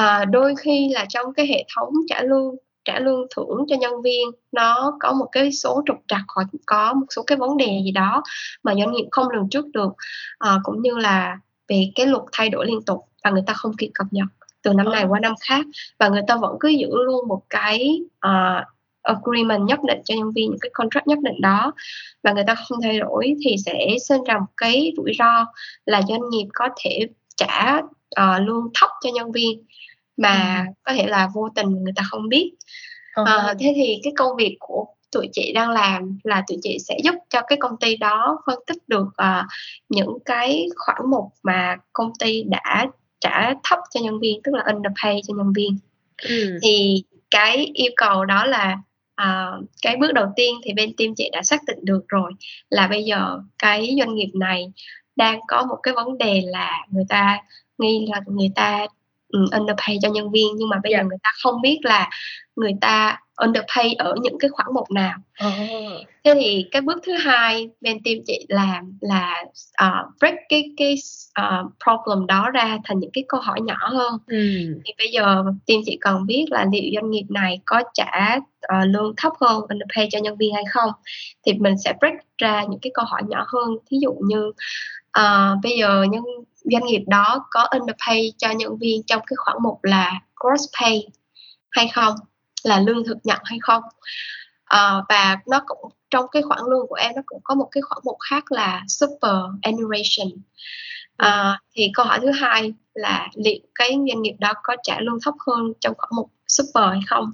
uh, 0.00 0.28
đôi 0.30 0.54
khi 0.58 0.88
là 0.92 1.06
trong 1.08 1.34
cái 1.34 1.46
hệ 1.46 1.64
thống 1.76 1.92
trả 2.08 2.22
lương 2.22 2.54
trả 2.84 2.98
lương 2.98 3.26
thưởng 3.36 3.64
cho 3.68 3.76
nhân 3.76 4.02
viên 4.02 4.28
nó 4.52 4.96
có 5.00 5.12
một 5.12 5.26
cái 5.32 5.52
số 5.52 5.82
trục 5.86 5.96
trặc 6.08 6.22
hoặc 6.34 6.46
có 6.66 6.94
một 6.94 7.06
số 7.16 7.22
cái 7.22 7.38
vấn 7.38 7.56
đề 7.56 7.80
gì 7.84 7.90
đó 7.90 8.22
mà 8.62 8.74
doanh 8.74 8.92
nghiệp 8.92 9.08
không 9.10 9.30
lường 9.30 9.48
trước 9.48 9.66
được 9.72 9.92
à, 10.38 10.58
cũng 10.62 10.82
như 10.82 10.96
là 10.96 11.38
về 11.68 11.90
cái 11.94 12.06
luật 12.06 12.22
thay 12.32 12.48
đổi 12.48 12.66
liên 12.66 12.82
tục 12.82 13.04
và 13.24 13.30
người 13.30 13.42
ta 13.46 13.52
không 13.52 13.72
kịp 13.76 13.90
cập 13.94 14.06
nhật 14.10 14.26
từ 14.62 14.72
năm 14.72 14.90
này 14.90 15.02
ờ. 15.02 15.08
qua 15.08 15.20
năm 15.20 15.34
khác 15.48 15.66
và 15.98 16.08
người 16.08 16.22
ta 16.28 16.36
vẫn 16.36 16.56
cứ 16.60 16.68
giữ 16.68 16.88
luôn 16.90 17.28
một 17.28 17.42
cái 17.50 18.00
uh, 18.26 18.66
agreement 19.02 19.66
nhất 19.66 19.78
định 19.84 20.00
cho 20.04 20.14
nhân 20.14 20.32
viên 20.32 20.50
những 20.50 20.60
cái 20.60 20.70
contract 20.74 21.06
nhất 21.06 21.18
định 21.22 21.40
đó 21.40 21.72
và 22.22 22.32
người 22.32 22.44
ta 22.46 22.54
không 22.54 22.78
thay 22.82 22.98
đổi 22.98 23.34
thì 23.44 23.56
sẽ 23.66 23.96
sinh 24.08 24.24
ra 24.24 24.38
một 24.38 24.52
cái 24.56 24.92
rủi 24.96 25.12
ro 25.18 25.46
là 25.86 26.02
doanh 26.08 26.30
nghiệp 26.30 26.46
có 26.54 26.68
thể 26.84 27.08
trả 27.36 27.78
uh, 27.78 28.42
lương 28.46 28.68
thấp 28.74 28.90
cho 29.02 29.10
nhân 29.14 29.32
viên 29.32 29.64
mà 30.16 30.64
ừ. 30.68 30.72
có 30.82 30.92
thể 30.92 31.06
là 31.06 31.28
vô 31.34 31.48
tình 31.54 31.70
người 31.70 31.92
ta 31.96 32.02
không 32.10 32.28
biết 32.28 32.52
ừ. 33.14 33.24
à, 33.26 33.54
thế 33.58 33.72
thì 33.76 34.00
cái 34.02 34.12
công 34.16 34.36
việc 34.36 34.56
của 34.60 34.86
tụi 35.12 35.28
chị 35.32 35.52
đang 35.52 35.70
làm 35.70 36.18
là 36.24 36.42
tụi 36.48 36.58
chị 36.62 36.78
sẽ 36.88 36.98
giúp 37.04 37.14
cho 37.30 37.40
cái 37.46 37.58
công 37.60 37.76
ty 37.80 37.96
đó 37.96 38.42
phân 38.46 38.58
tích 38.66 38.78
được 38.88 39.06
uh, 39.06 39.46
những 39.88 40.18
cái 40.24 40.66
khoản 40.76 41.10
mục 41.10 41.24
mà 41.42 41.76
công 41.92 42.12
ty 42.18 42.42
đã 42.42 42.86
trả 43.20 43.54
thấp 43.64 43.78
cho 43.90 44.00
nhân 44.00 44.20
viên 44.20 44.40
tức 44.44 44.54
là 44.54 44.64
underpay 44.66 45.20
cho 45.28 45.34
nhân 45.36 45.52
viên 45.56 45.78
ừ. 46.28 46.58
thì 46.62 47.04
cái 47.30 47.70
yêu 47.74 47.90
cầu 47.96 48.24
đó 48.24 48.44
là 48.44 48.78
uh, 49.22 49.64
cái 49.82 49.96
bước 49.96 50.12
đầu 50.12 50.26
tiên 50.36 50.54
thì 50.64 50.72
bên 50.72 50.92
team 50.96 51.14
chị 51.16 51.30
đã 51.32 51.42
xác 51.42 51.60
định 51.66 51.78
được 51.82 52.04
rồi 52.08 52.32
là 52.70 52.88
bây 52.88 53.04
giờ 53.04 53.38
cái 53.58 53.96
doanh 53.98 54.14
nghiệp 54.14 54.30
này 54.34 54.72
đang 55.16 55.40
có 55.48 55.66
một 55.66 55.76
cái 55.82 55.94
vấn 55.94 56.18
đề 56.18 56.42
là 56.44 56.86
người 56.90 57.04
ta 57.08 57.38
nghi 57.78 58.06
là 58.10 58.20
người 58.26 58.50
ta 58.54 58.86
underpay 59.32 59.98
cho 60.02 60.08
nhân 60.08 60.30
viên 60.30 60.46
nhưng 60.56 60.68
mà 60.68 60.80
bây 60.82 60.92
yeah. 60.92 61.00
giờ 61.00 61.04
dạ. 61.04 61.08
người 61.08 61.18
ta 61.22 61.30
không 61.42 61.62
biết 61.62 61.78
là 61.82 62.10
người 62.56 62.72
ta 62.80 63.18
underpay 63.36 63.94
ở 63.94 64.14
những 64.22 64.38
cái 64.38 64.50
khoản 64.50 64.68
mục 64.74 64.90
nào 64.90 65.18
oh. 65.46 65.52
thế 66.24 66.34
thì 66.34 66.66
cái 66.70 66.82
bước 66.82 66.98
thứ 67.06 67.12
hai 67.12 67.70
bên 67.80 68.02
team 68.04 68.16
chị 68.26 68.46
làm 68.48 68.98
là 69.00 69.44
uh, 69.84 70.18
break 70.20 70.34
cái 70.48 70.70
cái 70.76 70.94
uh, 71.40 71.72
problem 71.84 72.26
đó 72.26 72.50
ra 72.50 72.78
thành 72.84 72.98
những 72.98 73.10
cái 73.12 73.24
câu 73.28 73.40
hỏi 73.40 73.60
nhỏ 73.60 73.88
hơn 73.90 74.12
mm. 74.12 74.80
thì 74.84 74.92
bây 74.98 75.08
giờ 75.12 75.44
team 75.66 75.80
chị 75.86 75.98
cần 76.00 76.26
biết 76.26 76.44
là 76.50 76.66
liệu 76.72 76.90
doanh 76.94 77.10
nghiệp 77.10 77.26
này 77.28 77.60
có 77.64 77.82
trả 77.94 78.36
uh, 78.36 78.88
lương 78.88 79.14
thấp 79.16 79.32
hơn 79.40 79.62
underpay 79.68 80.08
cho 80.12 80.18
nhân 80.18 80.36
viên 80.36 80.54
hay 80.54 80.64
không 80.70 80.90
thì 81.46 81.52
mình 81.52 81.74
sẽ 81.84 81.92
break 82.00 82.14
ra 82.38 82.64
những 82.64 82.80
cái 82.80 82.90
câu 82.94 83.04
hỏi 83.04 83.22
nhỏ 83.28 83.44
hơn 83.48 83.76
thí 83.90 83.98
dụ 84.02 84.12
như 84.12 84.52
uh, 85.18 85.58
bây 85.62 85.78
giờ 85.78 86.02
nhân 86.02 86.22
doanh 86.64 86.84
nghiệp 86.84 87.02
đó 87.06 87.46
có 87.50 87.68
underpay 87.70 88.32
cho 88.38 88.50
nhân 88.50 88.78
viên 88.78 89.02
trong 89.02 89.22
cái 89.26 89.36
khoản 89.36 89.56
mục 89.62 89.84
là 89.84 90.20
gross 90.36 90.64
pay 90.80 91.08
hay 91.70 91.88
không 91.88 92.14
là 92.62 92.80
lương 92.80 93.04
thực 93.04 93.16
nhận 93.24 93.38
hay 93.44 93.58
không. 93.62 93.82
À, 94.64 95.02
và 95.08 95.36
nó 95.46 95.62
cũng 95.66 95.92
trong 96.10 96.26
cái 96.32 96.42
khoản 96.42 96.60
lương 96.70 96.86
của 96.88 96.94
em 96.94 97.12
nó 97.16 97.22
cũng 97.26 97.40
có 97.44 97.54
một 97.54 97.68
cái 97.70 97.82
khoản 97.82 98.02
mục 98.04 98.16
khác 98.30 98.52
là 98.52 98.82
super 98.88 99.36
annuation. 99.62 100.42
À, 101.16 101.60
thì 101.74 101.90
câu 101.94 102.06
hỏi 102.06 102.18
thứ 102.22 102.30
hai 102.30 102.72
là 102.94 103.28
liệu 103.34 103.60
cái 103.74 103.88
doanh 103.88 104.22
nghiệp 104.22 104.34
đó 104.38 104.52
có 104.62 104.76
trả 104.82 105.00
lương 105.00 105.18
thấp 105.24 105.34
hơn 105.46 105.72
trong 105.80 105.94
khoản 105.98 106.10
mục 106.16 106.30
super 106.48 106.84
hay 106.84 107.00
không? 107.06 107.32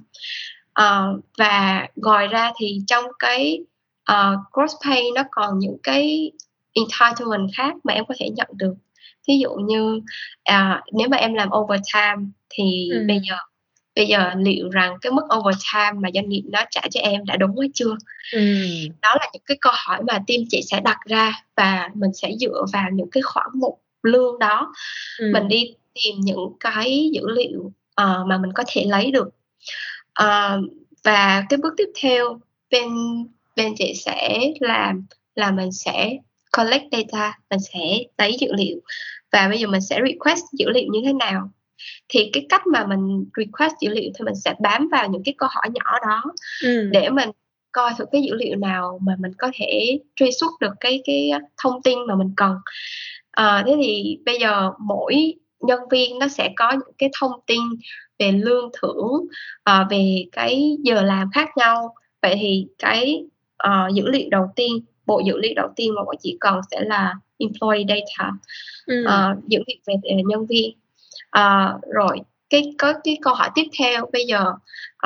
À, 0.73 1.03
và 1.37 1.87
ngoài 1.95 2.27
ra 2.27 2.51
thì 2.59 2.81
trong 2.87 3.05
cái 3.19 3.59
uh, 4.11 4.39
gross 4.53 4.75
pay 4.85 5.03
nó 5.15 5.23
còn 5.31 5.59
những 5.59 5.77
cái 5.83 6.31
entitlement 6.73 7.49
khác 7.57 7.73
mà 7.83 7.93
em 7.93 8.05
có 8.07 8.15
thể 8.19 8.29
nhận 8.29 8.47
được 8.53 8.73
thí 9.29 9.37
dụ 9.37 9.53
như 9.53 10.01
à, 10.43 10.81
nếu 10.91 11.07
mà 11.09 11.17
em 11.17 11.33
làm 11.33 11.49
overtime 11.57 12.25
thì 12.49 12.89
ừ. 12.91 13.05
bây 13.07 13.19
giờ 13.29 13.35
bây 13.95 14.07
giờ 14.07 14.31
liệu 14.37 14.69
rằng 14.69 14.97
cái 15.01 15.11
mức 15.11 15.23
overtime 15.37 15.91
mà 15.93 16.09
doanh 16.13 16.29
nghiệp 16.29 16.41
nó 16.45 16.59
trả 16.71 16.81
cho 16.91 16.99
em 16.99 17.25
đã 17.25 17.35
đúng 17.35 17.59
hay 17.59 17.69
chưa 17.73 17.95
ừ. 18.33 18.39
đó 19.01 19.15
là 19.19 19.29
những 19.33 19.41
cái 19.45 19.57
câu 19.61 19.73
hỏi 19.75 20.03
mà 20.03 20.13
team 20.13 20.41
chị 20.49 20.61
sẽ 20.71 20.79
đặt 20.79 20.97
ra 21.05 21.43
và 21.55 21.89
mình 21.93 22.13
sẽ 22.13 22.31
dựa 22.39 22.65
vào 22.73 22.89
những 22.93 23.09
cái 23.11 23.21
khoản 23.21 23.47
mục 23.53 23.81
lương 24.03 24.39
đó 24.39 24.73
ừ. 25.19 25.29
mình 25.33 25.47
đi 25.47 25.73
tìm 25.93 26.15
những 26.19 26.53
cái 26.59 27.09
dữ 27.13 27.21
liệu 27.27 27.59
uh, 28.01 28.27
mà 28.27 28.37
mình 28.37 28.53
có 28.53 28.63
thể 28.67 28.85
lấy 28.87 29.11
được 29.11 29.27
uh, 30.23 30.71
và 31.03 31.43
cái 31.49 31.57
bước 31.57 31.73
tiếp 31.77 31.89
theo 32.01 32.39
bên 32.71 32.89
bên 33.55 33.73
chị 33.77 33.93
sẽ 33.95 34.39
làm 34.59 35.05
là 35.35 35.51
mình 35.51 35.71
sẽ 35.71 36.17
collect 36.57 36.83
data 36.91 37.33
mình 37.49 37.59
sẽ 37.59 37.79
lấy 38.17 38.37
dữ 38.39 38.47
liệu 38.57 38.79
và 39.31 39.47
bây 39.47 39.59
giờ 39.59 39.67
mình 39.67 39.81
sẽ 39.81 39.99
request 40.07 40.43
dữ 40.53 40.69
liệu 40.69 40.87
như 40.91 40.99
thế 41.05 41.13
nào. 41.13 41.51
Thì 42.09 42.29
cái 42.33 42.45
cách 42.49 42.67
mà 42.67 42.85
mình 42.85 43.25
request 43.37 43.73
dữ 43.81 43.89
liệu 43.89 44.11
thì 44.15 44.25
mình 44.25 44.35
sẽ 44.35 44.53
bám 44.61 44.87
vào 44.91 45.09
những 45.09 45.23
cái 45.25 45.35
câu 45.37 45.49
hỏi 45.51 45.69
nhỏ 45.73 45.99
đó 46.07 46.23
ừ. 46.63 46.89
để 46.91 47.09
mình 47.09 47.29
coi 47.71 47.91
thử 47.97 48.05
cái 48.11 48.21
dữ 48.21 48.35
liệu 48.35 48.55
nào 48.55 48.99
mà 49.01 49.15
mình 49.19 49.31
có 49.37 49.51
thể 49.53 49.99
truy 50.15 50.31
xuất 50.39 50.51
được 50.59 50.73
cái 50.79 51.01
cái 51.05 51.31
thông 51.63 51.81
tin 51.81 51.97
mà 52.07 52.15
mình 52.15 52.33
cần. 52.37 52.55
À, 53.31 53.63
thế 53.67 53.75
thì 53.83 54.17
bây 54.25 54.39
giờ 54.39 54.71
mỗi 54.79 55.33
nhân 55.59 55.79
viên 55.91 56.19
nó 56.19 56.27
sẽ 56.27 56.49
có 56.55 56.71
những 56.71 56.95
cái 56.97 57.09
thông 57.19 57.31
tin 57.47 57.59
về 58.19 58.31
lương 58.31 58.69
thưởng 58.81 59.11
uh, 59.69 59.87
về 59.89 60.25
cái 60.31 60.77
giờ 60.83 61.01
làm 61.01 61.29
khác 61.33 61.49
nhau. 61.57 61.95
Vậy 62.21 62.35
thì 62.41 62.65
cái 62.79 63.23
uh, 63.67 63.93
dữ 63.93 64.07
liệu 64.07 64.29
đầu 64.31 64.45
tiên 64.55 64.85
bộ 65.09 65.21
dữ 65.25 65.37
liệu 65.37 65.53
đầu 65.55 65.69
tiên 65.75 65.95
mà 65.95 66.03
bọn 66.03 66.15
chị 66.19 66.37
cần 66.39 66.61
sẽ 66.71 66.81
là 66.81 67.15
employee 67.37 67.83
data. 67.89 68.31
Ừ. 68.85 69.05
uh, 69.05 69.47
dữ 69.47 69.59
liệu 69.67 69.77
về 69.87 70.13
nhân 70.25 70.45
viên. 70.45 70.77
Uh, 71.39 71.81
rồi 71.93 72.17
cái 72.49 72.75
có 72.77 72.93
cái 73.03 73.17
câu 73.21 73.33
hỏi 73.33 73.49
tiếp 73.55 73.65
theo 73.79 74.09
bây 74.13 74.25
giờ 74.25 74.41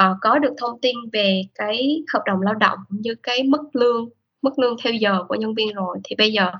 uh, 0.01 0.17
có 0.21 0.39
được 0.39 0.53
thông 0.57 0.81
tin 0.81 0.95
về 1.13 1.41
cái 1.55 2.03
hợp 2.13 2.21
đồng 2.25 2.41
lao 2.41 2.53
động 2.53 2.79
như 2.89 3.15
cái 3.23 3.43
mức 3.43 3.63
lương 3.73 4.09
mức 4.41 4.59
lương 4.59 4.75
theo 4.83 4.93
giờ 4.93 5.23
của 5.27 5.35
nhân 5.35 5.53
viên 5.53 5.73
rồi 5.73 5.97
thì 6.03 6.15
bây 6.15 6.33
giờ 6.33 6.51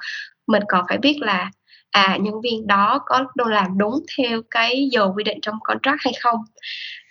mình 0.47 0.63
còn 0.67 0.85
phải 0.89 0.97
biết 0.97 1.17
là 1.21 1.51
à 1.91 2.17
nhân 2.21 2.41
viên 2.41 2.67
đó 2.67 2.99
có 3.05 3.25
đâu 3.35 3.47
làm 3.47 3.77
đúng 3.77 3.93
theo 4.17 4.41
cái 4.51 4.89
giờ 4.91 5.11
quy 5.15 5.23
định 5.23 5.41
trong 5.41 5.55
contract 5.63 5.99
hay 5.99 6.13
không? 6.21 6.39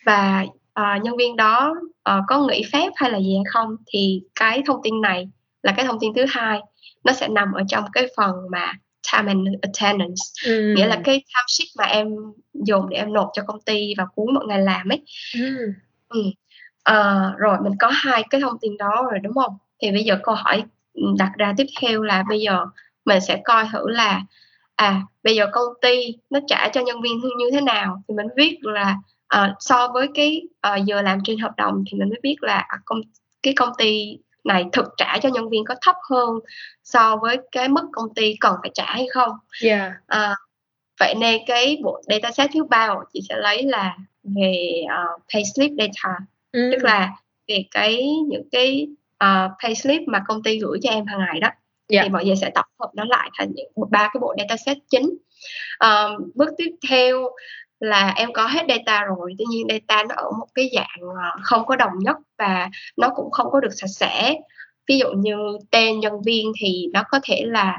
Và 0.07 0.45
uh, 0.81 1.03
nhân 1.03 1.17
viên 1.17 1.37
đó 1.37 1.75
uh, 2.11 2.25
có 2.29 2.47
nghỉ 2.47 2.63
phép 2.73 2.89
hay 2.97 3.11
là 3.11 3.19
gì 3.19 3.35
hay 3.37 3.45
không? 3.53 3.77
Thì 3.87 4.23
cái 4.35 4.63
thông 4.67 4.81
tin 4.83 5.01
này 5.01 5.29
là 5.63 5.73
cái 5.77 5.87
thông 5.87 6.01
tin 6.01 6.13
thứ 6.15 6.25
hai 6.29 6.61
nó 7.05 7.13
sẽ 7.13 7.29
nằm 7.29 7.53
ở 7.53 7.63
trong 7.69 7.85
cái 7.93 8.07
phần 8.17 8.35
mà 8.51 8.73
time 9.13 9.33
and 9.33 9.49
attendance 9.63 10.23
ừ. 10.45 10.75
nghĩa 10.77 10.87
là 10.87 11.01
cái 11.05 11.15
time 11.15 11.47
sheet 11.49 11.69
mà 11.79 11.85
em 11.85 12.09
dùng 12.53 12.89
để 12.89 12.97
em 12.97 13.13
nộp 13.13 13.31
cho 13.33 13.43
công 13.47 13.61
ty 13.61 13.95
vào 13.99 14.07
cuối 14.15 14.27
mỗi 14.35 14.47
ngày 14.47 14.59
làm 14.59 14.89
ấy 14.89 15.03
ừ. 15.35 15.73
Ừ. 16.09 16.21
Uh, 16.91 17.39
rồi 17.39 17.57
mình 17.63 17.73
có 17.79 17.91
hai 17.93 18.23
cái 18.31 18.41
thông 18.41 18.59
tin 18.61 18.77
đó 18.77 19.09
rồi 19.11 19.19
đúng 19.23 19.35
không 19.35 19.57
thì 19.83 19.91
bây 19.91 20.05
giờ 20.05 20.19
câu 20.23 20.35
hỏi 20.35 20.65
đặt 21.19 21.33
ra 21.39 21.55
tiếp 21.57 21.67
theo 21.81 22.03
là 22.03 22.25
bây 22.29 22.41
giờ 22.41 22.67
mình 23.05 23.21
sẽ 23.21 23.41
coi 23.45 23.65
thử 23.73 23.89
là 23.89 24.23
à 24.77 25.03
bây 25.23 25.37
giờ 25.37 25.47
công 25.53 25.75
ty 25.83 26.15
nó 26.31 26.41
trả 26.47 26.69
cho 26.69 26.81
nhân 26.81 27.03
viên 27.03 27.21
như 27.39 27.51
thế 27.53 27.61
nào 27.61 28.03
thì 28.09 28.15
mình 28.15 28.27
viết 28.37 28.59
là 28.63 28.97
uh, 29.37 29.51
so 29.61 29.89
với 29.89 30.09
cái 30.15 30.43
uh, 30.73 30.85
giờ 30.87 31.03
làm 31.03 31.19
trên 31.25 31.39
hợp 31.39 31.53
đồng 31.57 31.85
thì 31.91 31.99
mình 31.99 32.09
mới 32.09 32.19
biết 32.23 32.37
là 32.41 32.59
à, 32.69 32.79
công 32.85 33.01
cái 33.43 33.55
công 33.57 33.73
ty 33.79 34.19
này 34.45 34.65
thực 34.73 34.87
trả 34.97 35.19
cho 35.23 35.29
nhân 35.29 35.49
viên 35.49 35.65
có 35.65 35.75
thấp 35.83 35.97
hơn 36.11 36.39
so 36.85 37.17
với 37.17 37.39
cái 37.53 37.69
mức 37.69 37.89
công 37.93 38.15
ty 38.15 38.37
cần 38.41 38.57
phải 38.63 38.71
trả 38.75 38.85
hay 38.85 39.07
không 39.13 39.31
yeah. 39.63 39.93
à, 40.07 40.35
vậy 41.01 41.15
nên 41.15 41.43
cái 41.47 41.79
bộ 41.83 42.03
dataset 42.09 42.51
thứ 42.55 42.65
ba 42.65 42.89
chị 43.13 43.21
sẽ 43.29 43.37
lấy 43.37 43.63
là 43.63 43.97
về 44.25 44.83
uh, 44.85 45.23
payslip 45.35 45.71
data 45.79 46.19
ừ. 46.53 46.71
tức 46.73 46.85
là 46.85 47.11
về 47.49 47.65
cái 47.71 48.09
những 48.29 48.49
cái 48.53 48.87
uh, 49.25 49.51
payslip 49.63 50.03
mà 50.07 50.23
công 50.29 50.43
ty 50.43 50.59
gửi 50.59 50.79
cho 50.83 50.91
em 50.91 51.07
hàng 51.07 51.19
ngày 51.19 51.41
đó 51.41 51.49
yeah. 51.89 52.05
thì 52.05 52.11
mọi 52.11 52.25
người 52.25 52.37
sẽ 52.37 52.51
tập 52.55 52.65
hợp 52.81 52.91
nó 52.95 53.05
lại 53.05 53.31
thành 53.39 53.53
những 53.55 53.71
ba 53.91 54.11
cái 54.13 54.21
bộ 54.21 54.35
dataset 54.39 54.77
chính 54.91 55.11
um, 55.81 56.31
bước 56.35 56.51
tiếp 56.57 56.71
theo 56.89 57.31
là 57.83 58.13
em 58.17 58.33
có 58.33 58.47
hết 58.47 58.65
data 58.69 59.05
rồi. 59.05 59.35
Tuy 59.39 59.45
nhiên 59.51 59.67
data 59.69 60.03
nó 60.09 60.15
ở 60.17 60.31
một 60.39 60.47
cái 60.55 60.71
dạng 60.75 61.01
ờ, 61.01 61.41
không 61.43 61.67
có 61.67 61.77
đồng 61.77 61.99
nhất 61.99 62.17
và 62.39 62.71
nó 62.97 63.09
cũng 63.17 63.31
không 63.31 63.51
có 63.51 63.61
được 63.61 63.73
sạch 63.73 63.91
sẽ. 63.91 64.35
Ví 64.89 64.99
dụ 64.99 65.07
như 65.17 65.37
tên 65.71 66.01
nhân 66.01 66.23
viên 66.25 66.53
thì 66.61 66.87
nó 66.93 67.03
có 67.11 67.21
thể 67.23 67.43
là 67.47 67.79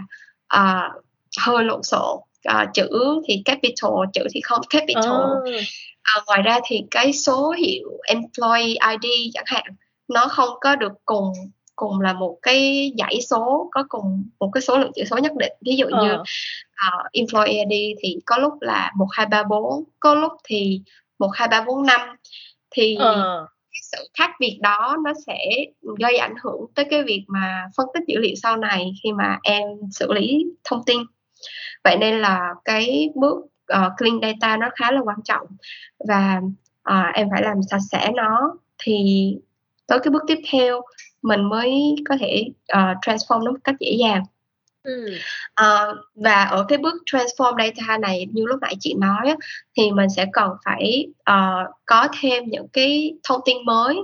uh, 0.57 1.03
hơi 1.39 1.63
lộn 1.63 1.83
xộn 1.83 2.19
uh, 2.49 2.69
chữ 2.73 2.89
thì 3.27 3.41
capital 3.45 3.91
chữ 4.13 4.27
thì 4.33 4.41
không 4.41 4.61
capital. 4.69 5.13
Oh. 5.13 5.47
uh, 6.19 6.27
ngoài 6.27 6.41
ra 6.41 6.59
thì 6.65 6.81
cái 6.91 7.13
số 7.13 7.51
hiệu 7.51 7.89
employee 8.07 8.75
ID 8.91 9.31
chẳng 9.33 9.45
hạn 9.47 9.63
nó 10.07 10.27
không 10.27 10.49
có 10.61 10.75
được 10.75 10.93
cùng 11.05 11.33
cùng 11.75 12.01
là 12.01 12.13
một 12.13 12.37
cái 12.41 12.91
dãy 12.97 13.21
số 13.21 13.69
có 13.71 13.83
cùng 13.89 14.29
một 14.39 14.49
cái 14.53 14.61
số 14.61 14.77
lượng 14.77 14.91
chữ 14.95 15.03
số 15.03 15.17
nhất 15.17 15.31
định. 15.35 15.53
Ví 15.61 15.75
dụ 15.75 15.87
như 15.87 16.13
uh, 16.13 17.11
employee 17.11 17.65
ID 17.69 17.97
thì 17.99 18.17
có 18.25 18.37
lúc 18.37 18.53
là 18.61 18.91
một 18.95 19.07
hai 19.11 19.25
ba 19.25 19.43
bốn 19.43 19.83
có 19.99 20.15
lúc 20.15 20.31
thì 20.43 20.81
một 21.19 21.29
hai 21.33 21.47
ba 21.47 21.63
bốn 21.67 21.85
năm. 21.85 21.99
Thì 22.71 22.95
ờ. 22.99 23.47
sự 23.91 24.07
khác 24.17 24.31
biệt 24.39 24.59
đó 24.61 24.97
nó 25.03 25.13
sẽ 25.27 25.37
gây 25.99 26.17
ảnh 26.17 26.35
hưởng 26.43 26.61
tới 26.75 26.85
cái 26.89 27.03
việc 27.03 27.25
mà 27.27 27.65
phân 27.77 27.87
tích 27.93 28.03
dữ 28.07 28.19
liệu 28.19 28.35
sau 28.43 28.57
này 28.57 28.91
khi 29.03 29.11
mà 29.11 29.39
em 29.43 29.63
xử 29.91 30.13
lý 30.13 30.45
thông 30.63 30.83
tin. 30.85 31.01
Vậy 31.83 31.97
nên 31.97 32.19
là 32.19 32.53
cái 32.65 33.09
bước 33.15 33.37
uh, 33.73 33.91
clean 33.97 34.19
data 34.21 34.57
nó 34.57 34.69
khá 34.75 34.91
là 34.91 35.01
quan 35.03 35.17
trọng 35.23 35.47
và 36.07 36.41
uh, 36.89 37.15
em 37.15 37.27
phải 37.31 37.41
làm 37.43 37.57
sạch 37.69 37.81
sẽ 37.91 38.11
nó. 38.15 38.57
Thì 38.77 38.95
tới 39.87 39.99
cái 40.03 40.11
bước 40.11 40.23
tiếp 40.27 40.39
theo 40.51 40.81
mình 41.23 41.49
mới 41.49 41.95
có 42.09 42.17
thể 42.19 42.45
uh, 42.77 42.97
transform 43.01 43.43
nó 43.43 43.51
một 43.51 43.59
cách 43.63 43.75
dễ 43.79 43.91
dàng. 43.99 44.23
Ừ. 44.83 45.17
Và 46.15 46.43
ở 46.43 46.65
cái 46.67 46.77
bước 46.77 46.93
transform 47.05 47.57
data 47.57 47.97
này 47.97 48.27
như 48.31 48.45
lúc 48.45 48.59
nãy 48.61 48.75
chị 48.79 48.93
nói 48.97 49.27
á, 49.27 49.35
thì 49.77 49.91
mình 49.91 50.09
sẽ 50.09 50.25
cần 50.33 50.49
phải 50.65 51.07
uh, 51.31 51.75
có 51.85 52.07
thêm 52.21 52.43
những 52.47 52.67
cái 52.73 53.13
thông 53.23 53.41
tin 53.45 53.57
mới 53.65 53.95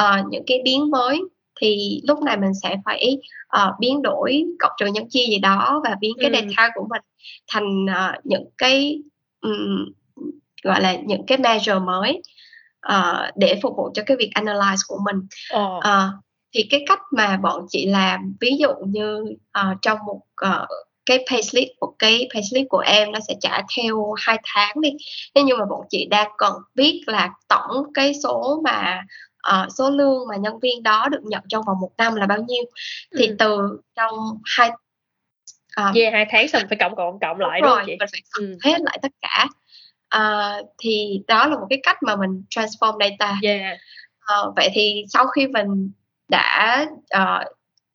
uh, 0.00 0.26
những 0.30 0.42
cái 0.46 0.60
biến 0.64 0.90
mới. 0.90 1.20
Thì 1.60 2.00
lúc 2.08 2.22
này 2.22 2.36
mình 2.36 2.54
sẽ 2.62 2.76
phải 2.84 3.18
uh, 3.56 3.74
biến 3.80 4.02
đổi 4.02 4.44
cộng 4.58 4.72
trừ 4.78 4.86
nhân 4.86 5.08
chia 5.08 5.26
gì 5.26 5.38
đó 5.38 5.80
và 5.84 5.96
biến 6.00 6.12
cái 6.20 6.30
ừ. 6.30 6.34
data 6.34 6.70
của 6.74 6.86
mình 6.90 7.02
thành 7.48 7.84
uh, 7.84 8.26
những 8.26 8.44
cái 8.58 9.02
um, 9.40 9.92
gọi 10.62 10.80
là 10.80 10.96
những 10.96 11.26
cái 11.26 11.38
measure 11.38 11.78
mới 11.78 12.22
uh, 12.92 13.36
để 13.36 13.58
phục 13.62 13.76
vụ 13.76 13.90
cho 13.94 14.02
cái 14.06 14.16
việc 14.16 14.30
analyze 14.34 14.76
của 14.88 14.98
mình. 15.04 15.26
Uh, 15.56 16.14
thì 16.52 16.66
cái 16.70 16.84
cách 16.88 17.00
mà 17.12 17.36
bọn 17.36 17.66
chị 17.68 17.86
làm 17.86 18.34
ví 18.40 18.56
dụ 18.58 18.68
như 18.86 19.36
uh, 19.60 19.76
trong 19.82 19.98
một 20.06 20.20
uh, 20.46 20.68
cái 21.06 21.24
payslip 21.30 21.68
một 21.80 21.94
cái 21.98 22.28
payslip 22.34 22.66
của 22.68 22.78
em 22.78 23.12
nó 23.12 23.18
sẽ 23.28 23.34
trả 23.40 23.62
theo 23.76 24.14
hai 24.16 24.38
tháng 24.44 24.80
đi 24.80 24.90
thế 25.34 25.42
nhưng 25.42 25.58
mà 25.58 25.64
bọn 25.64 25.80
chị 25.90 26.06
đang 26.10 26.30
cần 26.38 26.52
biết 26.74 27.02
là 27.06 27.30
tổng 27.48 27.92
cái 27.94 28.12
số 28.22 28.60
mà 28.64 29.02
uh, 29.48 29.72
số 29.78 29.90
lương 29.90 30.28
mà 30.28 30.36
nhân 30.36 30.58
viên 30.62 30.82
đó 30.82 31.08
được 31.10 31.20
nhận 31.22 31.42
trong 31.48 31.64
vòng 31.66 31.80
một 31.80 31.90
năm 31.98 32.14
là 32.14 32.26
bao 32.26 32.38
nhiêu 32.48 32.64
thì 33.18 33.26
ừ. 33.26 33.36
từ 33.38 33.80
trong 33.96 34.14
hai 34.44 34.70
uh, 35.80 35.96
yeah, 35.96 36.12
hai 36.12 36.26
tháng 36.30 36.48
xong 36.48 36.62
phải 36.68 36.78
cộng 36.80 36.96
cộng 36.96 37.18
cộng 37.20 37.40
lại 37.40 37.60
đúng 37.60 37.70
rồi, 37.70 37.82
chị? 37.86 37.96
mình 37.98 38.08
phải 38.12 38.22
cộng 38.32 38.46
ừ. 38.46 38.58
hết 38.64 38.80
lại 38.80 38.98
tất 39.02 39.12
cả 39.20 39.46
uh, 40.16 40.66
thì 40.78 41.22
đó 41.26 41.46
là 41.46 41.56
một 41.56 41.66
cái 41.70 41.80
cách 41.82 42.02
mà 42.02 42.16
mình 42.16 42.42
transform 42.50 42.98
data 43.00 43.38
yeah. 43.42 43.78
uh, 44.46 44.56
vậy 44.56 44.68
thì 44.72 45.04
sau 45.08 45.26
khi 45.26 45.46
mình 45.46 45.90
đã 46.28 46.86
uh, 47.18 47.46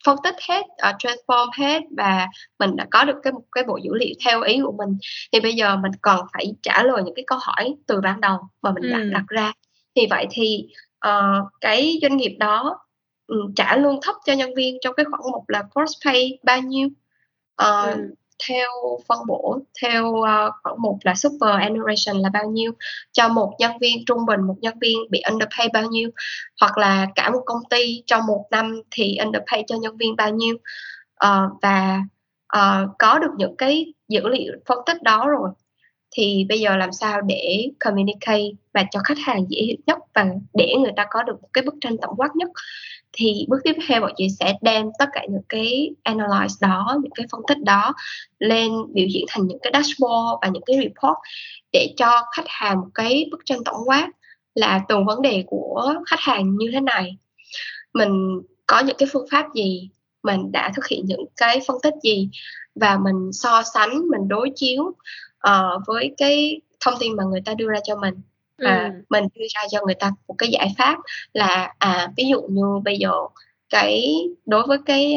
phân 0.05 0.17
tích 0.23 0.35
hết 0.49 0.61
uh, 0.61 0.95
transform 0.99 1.49
hết 1.57 1.81
và 1.97 2.27
mình 2.59 2.75
đã 2.75 2.85
có 2.91 3.03
được 3.03 3.15
cái 3.23 3.33
một 3.33 3.43
cái 3.51 3.63
bộ 3.63 3.77
dữ 3.77 3.91
liệu 3.93 4.13
theo 4.25 4.41
ý 4.41 4.59
của 4.63 4.71
mình. 4.71 4.97
Thì 5.31 5.39
bây 5.39 5.53
giờ 5.53 5.77
mình 5.77 5.91
còn 6.01 6.25
phải 6.33 6.53
trả 6.61 6.83
lời 6.83 7.03
những 7.05 7.15
cái 7.15 7.23
câu 7.27 7.39
hỏi 7.41 7.75
từ 7.87 8.01
ban 8.01 8.21
đầu 8.21 8.37
mà 8.61 8.71
mình 8.71 8.91
ừ. 8.91 9.09
đặt 9.13 9.23
ra. 9.27 9.53
Thì 9.95 10.07
vậy 10.09 10.27
thì 10.31 10.67
uh, 11.07 11.47
cái 11.61 11.99
doanh 12.01 12.17
nghiệp 12.17 12.35
đó 12.39 12.77
um, 13.27 13.53
trả 13.55 13.77
lương 13.77 13.99
thấp 14.01 14.15
cho 14.25 14.33
nhân 14.33 14.55
viên 14.55 14.77
trong 14.81 14.93
cái 14.95 15.05
khoản 15.05 15.21
mục 15.31 15.49
là 15.49 15.63
cross 15.73 15.93
pay 16.05 16.39
bao 16.43 16.61
nhiêu? 16.61 16.87
Uh, 17.61 17.95
ừ 17.95 18.13
theo 18.47 18.69
phân 19.07 19.19
bổ 19.27 19.59
theo 19.81 20.07
uh, 20.07 20.53
khoảng 20.63 20.81
một 20.81 20.97
là 21.03 21.15
super 21.15 21.49
annuation 21.59 22.21
là 22.21 22.29
bao 22.33 22.45
nhiêu 22.49 22.71
cho 23.11 23.29
một 23.29 23.53
nhân 23.59 23.71
viên 23.81 24.05
trung 24.05 24.25
bình 24.25 24.41
một 24.41 24.55
nhân 24.61 24.79
viên 24.81 24.97
bị 25.09 25.21
underpay 25.31 25.69
bao 25.73 25.83
nhiêu 25.83 26.09
hoặc 26.61 26.77
là 26.77 27.07
cả 27.15 27.29
một 27.29 27.41
công 27.45 27.61
ty 27.69 28.03
trong 28.05 28.25
một 28.27 28.45
năm 28.51 28.81
thì 28.91 29.17
underpay 29.23 29.63
cho 29.67 29.75
nhân 29.81 29.97
viên 29.97 30.15
bao 30.15 30.29
nhiêu. 30.29 30.55
Uh, 31.25 31.51
và 31.61 32.01
uh, 32.57 32.89
có 32.99 33.19
được 33.19 33.31
những 33.37 33.55
cái 33.57 33.93
dữ 34.07 34.27
liệu 34.29 34.53
phân 34.65 34.77
tích 34.85 35.03
đó 35.03 35.27
rồi 35.27 35.49
thì 36.15 36.45
bây 36.49 36.59
giờ 36.59 36.77
làm 36.77 36.91
sao 36.91 37.21
để 37.21 37.69
communicate 37.79 38.49
và 38.73 38.83
cho 38.91 38.99
khách 39.03 39.17
hàng 39.23 39.45
dễ 39.49 39.61
hiểu 39.61 39.77
nhất 39.87 39.97
và 40.15 40.25
để 40.53 40.75
người 40.79 40.91
ta 40.95 41.05
có 41.09 41.23
được 41.23 41.41
một 41.41 41.49
cái 41.53 41.63
bức 41.63 41.75
tranh 41.81 41.97
tổng 42.01 42.15
quát 42.17 42.35
nhất 42.35 42.49
thì 43.13 43.45
bước 43.49 43.57
tiếp 43.63 43.75
theo 43.87 44.01
bọn 44.01 44.11
chị 44.17 44.27
sẽ 44.39 44.53
đem 44.61 44.89
tất 44.99 45.05
cả 45.13 45.25
những 45.29 45.41
cái 45.49 45.91
analyze 46.03 46.55
đó 46.61 46.97
những 47.03 47.11
cái 47.15 47.25
phân 47.31 47.41
tích 47.47 47.57
đó 47.63 47.93
lên 48.39 48.71
biểu 48.93 49.07
diễn 49.13 49.25
thành 49.29 49.47
những 49.47 49.59
cái 49.61 49.71
dashboard 49.73 50.39
và 50.41 50.47
những 50.47 50.63
cái 50.65 50.77
report 50.77 51.17
để 51.71 51.93
cho 51.97 52.21
khách 52.35 52.47
hàng 52.47 52.77
một 52.77 52.87
cái 52.93 53.25
bức 53.31 53.41
tranh 53.45 53.63
tổng 53.65 53.81
quát 53.85 54.09
là 54.55 54.81
từng 54.87 55.05
vấn 55.05 55.21
đề 55.21 55.43
của 55.47 55.95
khách 56.05 56.19
hàng 56.19 56.57
như 56.57 56.69
thế 56.73 56.79
này. 56.79 57.17
Mình 57.93 58.41
có 58.67 58.79
những 58.79 58.95
cái 58.99 59.09
phương 59.11 59.27
pháp 59.31 59.45
gì 59.55 59.89
mình 60.23 60.51
đã 60.51 60.71
thực 60.75 60.87
hiện 60.87 61.05
những 61.05 61.25
cái 61.37 61.59
phân 61.67 61.77
tích 61.83 61.93
gì 62.03 62.29
và 62.75 62.97
mình 62.97 63.31
so 63.33 63.63
sánh 63.73 63.89
mình 64.09 64.27
đối 64.27 64.51
chiếu 64.55 64.83
uh, 65.47 65.81
với 65.87 66.13
cái 66.17 66.61
thông 66.79 66.93
tin 66.99 67.15
mà 67.15 67.23
người 67.23 67.41
ta 67.45 67.53
đưa 67.53 67.67
ra 67.69 67.79
cho 67.83 67.95
mình? 67.95 68.13
Và 68.63 68.83
ừ. 68.83 68.89
mình 69.09 69.23
đưa 69.35 69.45
ra 69.53 69.61
cho 69.71 69.79
người 69.85 69.95
ta 69.95 70.11
một 70.27 70.35
cái 70.37 70.49
giải 70.49 70.73
pháp 70.77 70.97
là 71.33 71.73
à 71.77 72.07
ví 72.17 72.23
dụ 72.27 72.41
như 72.41 72.63
bây 72.83 72.97
giờ 72.97 73.11
cái 73.69 74.23
đối 74.45 74.67
với 74.67 74.77
cái 74.85 75.15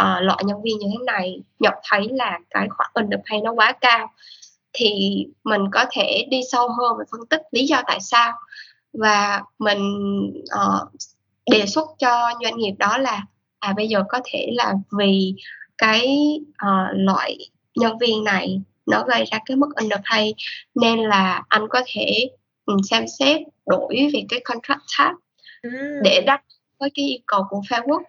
uh, 0.00 0.22
loại 0.22 0.44
nhân 0.44 0.62
viên 0.62 0.78
như 0.78 0.86
thế 0.92 1.04
này 1.04 1.42
nhận 1.58 1.74
thấy 1.88 2.08
là 2.10 2.38
cái 2.50 2.68
khoản 2.70 2.90
underpay 2.94 3.40
nó 3.40 3.52
quá 3.52 3.72
cao 3.80 4.12
thì 4.72 4.90
mình 5.44 5.62
có 5.72 5.84
thể 5.92 6.26
đi 6.30 6.40
sâu 6.52 6.68
hơn 6.68 6.98
và 6.98 7.04
phân 7.10 7.26
tích 7.26 7.42
lý 7.50 7.66
do 7.66 7.82
tại 7.86 7.98
sao 8.00 8.32
và 8.92 9.42
mình 9.58 9.80
uh, 10.42 10.88
đề 11.50 11.66
xuất 11.66 11.88
cho 11.98 12.30
doanh 12.42 12.56
nghiệp 12.56 12.74
đó 12.78 12.98
là 12.98 13.22
à 13.58 13.72
bây 13.76 13.88
giờ 13.88 14.02
có 14.08 14.20
thể 14.24 14.50
là 14.52 14.74
vì 14.98 15.34
cái 15.78 16.06
uh, 16.66 16.88
loại 16.92 17.36
nhân 17.76 17.98
viên 17.98 18.24
này 18.24 18.60
nó 18.86 19.04
gây 19.08 19.24
ra 19.24 19.38
cái 19.46 19.56
mức 19.56 19.68
underpay 19.80 20.34
nên 20.74 20.98
là 20.98 21.42
anh 21.48 21.68
có 21.68 21.82
thể 21.86 22.30
xem 22.90 23.04
xét 23.18 23.40
đổi 23.66 24.10
về 24.12 24.22
cái 24.28 24.40
contract 24.44 24.80
tab 24.98 25.14
ừ. 25.62 25.70
để 26.04 26.20
đáp 26.26 26.42
với 26.78 26.90
cái 26.94 27.04
yêu 27.04 27.18
cầu 27.26 27.42
của 27.50 27.60
Facebook 27.68 28.02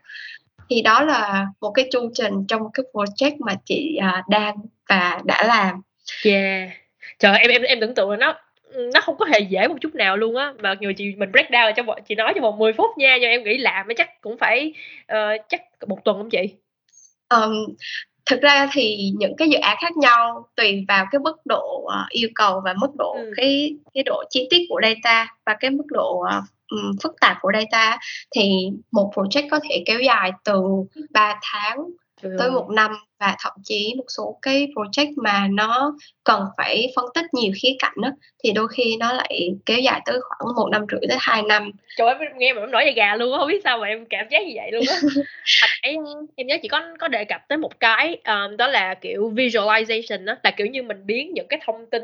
thì 0.70 0.82
đó 0.82 1.04
là 1.04 1.48
một 1.62 1.72
cái 1.72 1.88
chu 1.92 2.12
trình 2.14 2.34
trong 2.48 2.62
cái 2.74 2.84
project 2.94 3.36
mà 3.40 3.54
chị 3.66 3.98
uh, 4.00 4.30
đang 4.30 4.56
và 4.90 5.20
đã 5.26 5.44
làm. 5.48 5.82
Yeah. 6.26 6.70
Trời 7.20 7.38
em 7.38 7.52
em 7.52 7.62
em 7.62 7.80
tưởng 7.80 7.96
tượng 7.96 8.10
là 8.10 8.18
nó 8.18 8.34
nó 8.94 9.02
không 9.02 9.18
có 9.18 9.26
hề 9.26 9.40
dễ 9.40 9.68
một 9.68 9.76
chút 9.82 9.96
nào 9.96 10.18
luôn 10.18 10.36
á 10.36 10.54
mà 10.60 10.76
người 10.82 10.94
chị 10.94 11.16
mình 11.18 11.32
break 11.32 11.50
down 11.50 11.86
bọn 11.86 12.00
chị 12.06 12.16
nói 12.16 12.34
cho 12.36 12.42
vòng 12.42 12.58
10 12.58 12.74
phút 12.74 12.98
nha 12.98 13.18
nhưng 13.22 13.30
em 13.30 13.44
nghĩ 13.44 13.58
làm 13.58 13.88
mới 13.88 13.96
chắc 13.96 14.22
cũng 14.22 14.38
phải 14.38 14.74
uh, 15.14 15.42
chắc 15.50 15.62
một 15.88 16.04
tuần 16.06 16.18
không 16.18 16.30
chị 16.30 16.56
um, 17.30 17.66
thực 18.32 18.42
ra 18.42 18.68
thì 18.74 19.12
những 19.18 19.36
cái 19.38 19.50
dự 19.50 19.58
án 19.58 19.78
khác 19.82 19.98
nhau 19.98 20.48
tùy 20.56 20.86
vào 20.88 21.06
cái 21.12 21.20
mức 21.20 21.38
độ 21.46 21.84
uh, 21.84 22.10
yêu 22.10 22.30
cầu 22.36 22.62
và 22.66 22.74
mức 22.78 22.96
độ 22.98 23.14
ừ. 23.14 23.32
cái 23.38 23.76
cái 23.94 24.04
độ 24.04 24.24
chi 24.30 24.48
tiết 24.50 24.66
của 24.70 24.80
data 24.84 25.36
và 25.46 25.56
cái 25.60 25.72
mức 25.72 25.84
độ 25.88 26.20
uh, 26.20 27.02
phức 27.04 27.16
tạp 27.22 27.38
của 27.42 27.52
data 27.54 27.98
thì 28.36 28.70
một 28.92 29.12
project 29.16 29.48
có 29.52 29.60
thể 29.70 29.84
kéo 29.86 30.00
dài 30.00 30.32
từ 30.44 30.62
3 31.12 31.40
tháng 31.42 31.78
tới 32.40 32.52
một 32.52 32.70
năm 32.70 32.92
và 33.20 33.36
thậm 33.40 33.54
chí 33.64 33.94
một 33.98 34.06
số 34.18 34.40
cái 34.42 34.68
project 34.76 35.14
mà 35.18 35.48
nó 35.52 35.96
cần 36.24 36.46
phải 36.58 36.92
phân 36.96 37.06
tích 37.14 37.26
nhiều 37.34 37.52
khía 37.62 37.76
cạnh 37.80 37.94
đó, 38.02 38.10
thì 38.44 38.52
đôi 38.52 38.68
khi 38.68 38.98
nó 39.00 39.14
lại 39.14 39.50
kéo 39.66 39.80
dài 39.80 40.02
tới 40.06 40.20
khoảng 40.22 40.56
một 40.56 40.70
năm 40.72 40.86
rưỡi 40.92 41.02
tới 41.10 41.18
hai 41.22 41.42
năm. 41.42 41.72
Trời 41.98 42.08
em 42.08 42.38
nghe 42.38 42.54
mà 42.54 42.62
em 42.62 42.72
nói 42.72 42.86
về 42.86 42.92
gà 42.92 43.16
luôn 43.16 43.38
không 43.38 43.48
biết 43.48 43.62
sao 43.64 43.78
mà 43.78 43.88
em 43.88 44.06
cảm 44.06 44.28
giác 44.30 44.48
như 44.48 44.54
vậy 44.56 44.72
luôn 44.72 44.84
á. 44.90 44.96
Em 45.84 45.96
em 46.36 46.48
nhớ 46.48 46.58
chỉ 46.62 46.68
có 46.68 46.82
có 47.00 47.08
đề 47.08 47.26
cập 47.26 47.42
tới 47.48 47.58
một 47.58 47.80
cái 47.80 48.18
um, 48.26 48.58
đó 48.58 48.68
là 48.68 48.94
kiểu 48.94 49.32
visualization 49.36 50.26
đó 50.26 50.36
là 50.44 50.52
kiểu 50.52 50.68
như 50.68 50.84
mình 50.84 51.06
biến 51.06 51.34
những 51.34 51.48
cái 51.48 51.60
thông 51.66 51.86
tin 51.90 52.02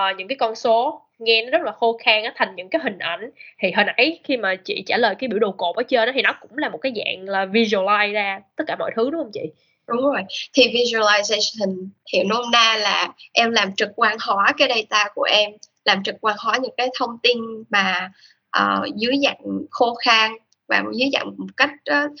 uh, 0.00 0.16
những 0.16 0.28
cái 0.28 0.36
con 0.36 0.54
số 0.54 1.02
nghe 1.18 1.42
nó 1.44 1.50
rất 1.50 1.62
là 1.64 1.72
khô 1.72 1.98
khan 2.04 2.22
á 2.22 2.32
thành 2.36 2.56
những 2.56 2.68
cái 2.68 2.80
hình 2.84 2.98
ảnh. 2.98 3.30
Thì 3.58 3.72
hồi 3.72 3.84
nãy 3.84 4.20
khi 4.24 4.36
mà 4.36 4.54
chị 4.54 4.82
trả 4.86 4.96
lời 4.96 5.14
cái 5.18 5.28
biểu 5.28 5.38
đồ 5.38 5.52
cột 5.52 5.76
ở 5.76 5.82
trên 5.82 6.06
đó 6.06 6.12
thì 6.14 6.22
nó 6.22 6.34
cũng 6.40 6.58
là 6.58 6.68
một 6.68 6.78
cái 6.78 6.92
dạng 6.96 7.28
là 7.28 7.46
visualize 7.46 8.12
ra 8.12 8.40
tất 8.56 8.64
cả 8.66 8.76
mọi 8.78 8.90
thứ 8.96 9.10
đúng 9.10 9.22
không 9.22 9.30
chị? 9.34 9.52
Đúng 9.88 10.02
rồi. 10.02 10.22
Thì 10.52 10.62
visualization 10.68 11.88
hiểu 12.12 12.24
nôm 12.28 12.50
na 12.52 12.76
là 12.76 13.08
em 13.32 13.50
làm 13.50 13.74
trực 13.76 13.88
quan 13.96 14.16
hóa 14.20 14.52
cái 14.58 14.68
data 14.68 15.10
của 15.14 15.22
em 15.22 15.50
làm 15.84 16.02
trực 16.02 16.14
quan 16.20 16.36
hóa 16.38 16.58
những 16.62 16.74
cái 16.76 16.88
thông 16.98 17.18
tin 17.22 17.38
mà 17.70 18.10
uh, 18.58 18.96
dưới 18.96 19.14
dạng 19.22 19.40
khô 19.70 19.94
khan 19.94 20.30
và 20.68 20.82
dưới 20.94 21.10
dạng 21.12 21.34
một 21.38 21.46
cách 21.56 21.70
uh, 21.90 22.12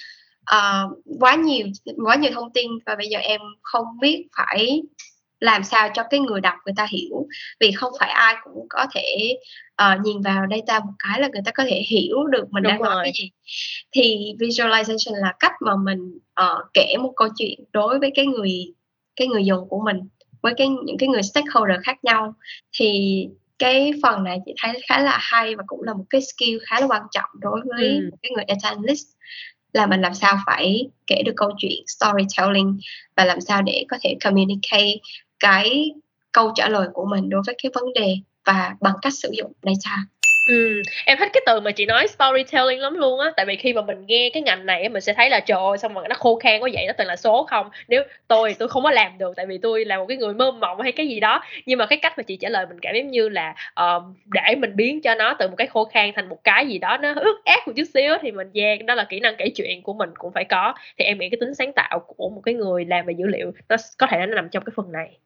uh, 0.56 1.20
quá 1.20 1.34
nhiều 1.34 1.66
quá 2.04 2.16
nhiều 2.16 2.30
thông 2.34 2.52
tin 2.52 2.70
và 2.86 2.94
bây 2.94 3.08
giờ 3.08 3.18
em 3.18 3.40
không 3.62 3.84
biết 4.00 4.26
phải 4.36 4.82
làm 5.40 5.64
sao 5.64 5.88
cho 5.94 6.02
cái 6.10 6.20
người 6.20 6.40
đọc 6.40 6.54
người 6.64 6.74
ta 6.76 6.86
hiểu 6.90 7.26
vì 7.60 7.72
không 7.72 7.92
phải 8.00 8.10
ai 8.10 8.34
cũng 8.44 8.66
có 8.70 8.86
thể 8.94 9.38
uh, 9.82 10.00
nhìn 10.04 10.20
vào 10.20 10.44
data 10.50 10.80
một 10.80 10.92
cái 10.98 11.20
là 11.20 11.28
người 11.28 11.42
ta 11.44 11.50
có 11.50 11.64
thể 11.64 11.82
hiểu 11.88 12.24
được 12.24 12.44
mình 12.50 12.62
Đúng 12.62 12.70
đang 12.70 12.82
rồi. 12.82 12.94
nói 12.94 13.04
cái 13.04 13.12
gì 13.14 13.30
thì 13.92 14.34
visualization 14.38 15.14
là 15.22 15.34
cách 15.40 15.52
mà 15.60 15.72
mình 15.76 16.18
uh, 16.40 16.66
kể 16.74 16.94
một 16.98 17.12
câu 17.16 17.28
chuyện 17.36 17.60
đối 17.72 17.98
với 17.98 18.10
cái 18.14 18.26
người 18.26 18.74
cái 19.16 19.28
người 19.28 19.44
dùng 19.44 19.68
của 19.68 19.80
mình 19.84 20.00
với 20.42 20.54
cái 20.56 20.68
những 20.68 20.98
cái 20.98 21.08
người 21.08 21.22
stakeholder 21.22 21.76
khác 21.84 22.04
nhau 22.04 22.34
thì 22.78 23.22
cái 23.58 23.92
phần 24.02 24.24
này 24.24 24.38
chị 24.46 24.54
thấy 24.62 24.80
khá 24.88 25.00
là 25.00 25.18
hay 25.20 25.56
và 25.56 25.62
cũng 25.66 25.82
là 25.82 25.94
một 25.94 26.04
cái 26.10 26.20
skill 26.20 26.58
khá 26.66 26.80
là 26.80 26.86
quan 26.86 27.02
trọng 27.10 27.30
đối 27.40 27.60
với 27.64 27.88
ừ. 27.88 28.10
cái 28.22 28.30
người 28.30 28.44
data 28.48 28.68
analyst 28.68 29.06
là 29.72 29.86
mình 29.86 30.00
làm 30.00 30.14
sao 30.14 30.38
phải 30.46 30.90
kể 31.06 31.22
được 31.26 31.32
câu 31.36 31.50
chuyện 31.58 31.84
storytelling 31.86 32.78
và 33.16 33.24
làm 33.24 33.40
sao 33.40 33.62
để 33.62 33.84
có 33.88 33.98
thể 34.02 34.16
communicate 34.24 34.98
cái 35.40 35.92
câu 36.32 36.52
trả 36.54 36.68
lời 36.68 36.88
của 36.92 37.06
mình 37.06 37.28
đối 37.28 37.42
với 37.46 37.54
cái 37.62 37.72
vấn 37.74 37.92
đề 37.94 38.16
và 38.44 38.74
bằng 38.80 38.94
cách 39.02 39.12
sử 39.14 39.30
dụng 39.32 39.52
data 39.62 39.96
Ừ, 40.46 40.82
em 41.06 41.18
thích 41.18 41.30
cái 41.32 41.42
từ 41.46 41.60
mà 41.60 41.70
chị 41.70 41.86
nói 41.86 42.06
storytelling 42.08 42.80
lắm 42.80 42.94
luôn 42.94 43.20
á. 43.20 43.30
Tại 43.36 43.46
vì 43.46 43.56
khi 43.56 43.72
mà 43.72 43.82
mình 43.82 44.06
nghe 44.06 44.30
cái 44.34 44.42
ngành 44.42 44.66
này 44.66 44.88
mình 44.88 45.02
sẽ 45.02 45.12
thấy 45.12 45.30
là 45.30 45.40
trời 45.40 45.58
ơi 45.58 45.78
sao 45.78 45.88
mà 45.88 46.00
nó 46.08 46.14
khô 46.18 46.36
khan 46.36 46.60
quá 46.60 46.68
vậy? 46.72 46.86
Nó 46.86 46.92
toàn 46.96 47.08
là 47.08 47.16
số 47.16 47.46
không. 47.50 47.70
Nếu 47.88 48.02
tôi 48.28 48.54
tôi 48.58 48.68
không 48.68 48.82
có 48.82 48.90
làm 48.90 49.18
được 49.18 49.32
tại 49.36 49.46
vì 49.46 49.58
tôi 49.58 49.84
là 49.84 49.98
một 49.98 50.06
cái 50.08 50.16
người 50.16 50.34
mơ 50.34 50.52
mộng 50.52 50.80
hay 50.80 50.92
cái 50.92 51.08
gì 51.08 51.20
đó. 51.20 51.42
Nhưng 51.66 51.78
mà 51.78 51.86
cái 51.86 51.98
cách 51.98 52.18
mà 52.18 52.22
chị 52.22 52.36
trả 52.36 52.48
lời 52.48 52.66
mình 52.66 52.78
cảm 52.82 52.94
giống 52.94 53.10
như 53.10 53.28
là 53.28 53.54
uh, 53.80 54.02
để 54.26 54.54
mình 54.58 54.76
biến 54.76 55.00
cho 55.02 55.14
nó 55.14 55.34
từ 55.38 55.48
một 55.48 55.56
cái 55.56 55.66
khô 55.66 55.84
khan 55.84 56.10
thành 56.14 56.28
một 56.28 56.44
cái 56.44 56.66
gì 56.66 56.78
đó 56.78 56.96
nó 56.96 57.14
ướt 57.16 57.40
át 57.44 57.68
một 57.68 57.72
chút 57.76 57.84
xíu 57.94 58.14
thì 58.22 58.32
mình 58.32 58.50
yeah, 58.54 58.84
đó 58.84 58.94
là 58.94 59.04
kỹ 59.04 59.20
năng 59.20 59.36
kể 59.36 59.48
chuyện 59.54 59.82
của 59.82 59.94
mình 59.94 60.10
cũng 60.18 60.32
phải 60.32 60.44
có. 60.44 60.74
Thì 60.98 61.04
em 61.04 61.18
nghĩ 61.18 61.28
cái 61.30 61.38
tính 61.40 61.54
sáng 61.54 61.72
tạo 61.72 61.98
của 62.06 62.28
một 62.28 62.40
cái 62.44 62.54
người 62.54 62.84
làm 62.84 63.06
về 63.06 63.14
dữ 63.18 63.26
liệu 63.26 63.52
nó 63.68 63.76
có 63.98 64.06
thể 64.10 64.18
nó 64.18 64.34
nằm 64.34 64.48
trong 64.48 64.64
cái 64.64 64.72
phần 64.76 64.92
này. 64.92 65.18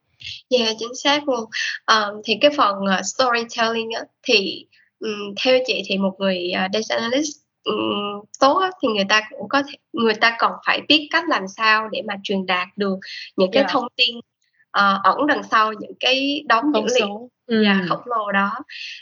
Yeah, 0.48 0.76
chính 0.78 0.94
xác 0.94 1.28
luôn. 1.28 1.44
Um, 1.86 2.22
thì 2.24 2.38
cái 2.40 2.50
phần 2.56 2.76
uh, 2.76 3.06
storytelling 3.06 3.90
á, 3.90 4.02
thì 4.22 4.66
um, 5.00 5.34
theo 5.44 5.58
chị 5.66 5.82
thì 5.86 5.98
một 5.98 6.14
người 6.18 6.52
uh, 6.54 6.70
data 6.72 7.02
analyst 7.02 7.36
um, 7.64 8.24
tốt 8.40 8.58
á, 8.58 8.70
thì 8.82 8.88
người 8.88 9.04
ta 9.08 9.22
cũng 9.38 9.48
có 9.48 9.62
thể 9.62 9.74
người 9.92 10.14
ta 10.14 10.36
còn 10.38 10.52
phải 10.66 10.80
biết 10.88 11.08
cách 11.10 11.24
làm 11.28 11.48
sao 11.48 11.88
để 11.88 12.02
mà 12.06 12.14
truyền 12.22 12.46
đạt 12.46 12.68
được 12.76 12.98
những 13.36 13.50
cái 13.52 13.62
yeah. 13.62 13.72
thông 13.72 13.86
tin 13.96 14.16
uh, 14.78 15.02
ẩn 15.02 15.26
đằng 15.26 15.42
sau 15.50 15.72
những 15.72 15.94
cái 16.00 16.44
đống 16.48 16.64
dữ 16.74 16.94
liệu 17.00 17.30
ừ. 17.46 17.64
yeah, 17.64 17.78
khổng 17.88 18.02
lồ 18.04 18.32
đó 18.32 18.52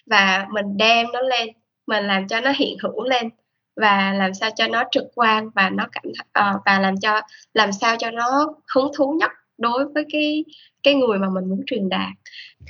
và 0.07 0.47
mình 0.53 0.77
đem 0.77 1.07
nó 1.13 1.21
lên 1.21 1.49
mình 1.87 2.07
làm 2.07 2.29
cho 2.29 2.41
nó 2.41 2.53
hiện 2.57 2.79
hữu 2.83 3.03
lên 3.03 3.31
và 3.77 4.13
làm 4.13 4.35
sao 4.35 4.51
cho 4.57 4.69
nó 4.69 4.85
trực 4.91 5.05
quan 5.15 5.51
và 5.55 5.71
nó 5.71 5.87
cảm 5.93 6.05
uh, 6.09 6.61
và 6.67 6.79
làm 6.79 6.97
cho 6.97 7.21
làm 7.55 7.73
sao 7.73 7.97
cho 7.99 8.11
nó 8.11 8.55
hứng 8.75 8.91
thú 8.97 9.17
nhất 9.21 9.31
đối 9.59 9.85
với 9.95 10.05
cái 10.13 10.45
cái 10.83 10.95
người 10.95 11.19
mà 11.19 11.27
mình 11.35 11.45
muốn 11.51 11.63
truyền 11.67 11.89
đạt. 11.89 12.13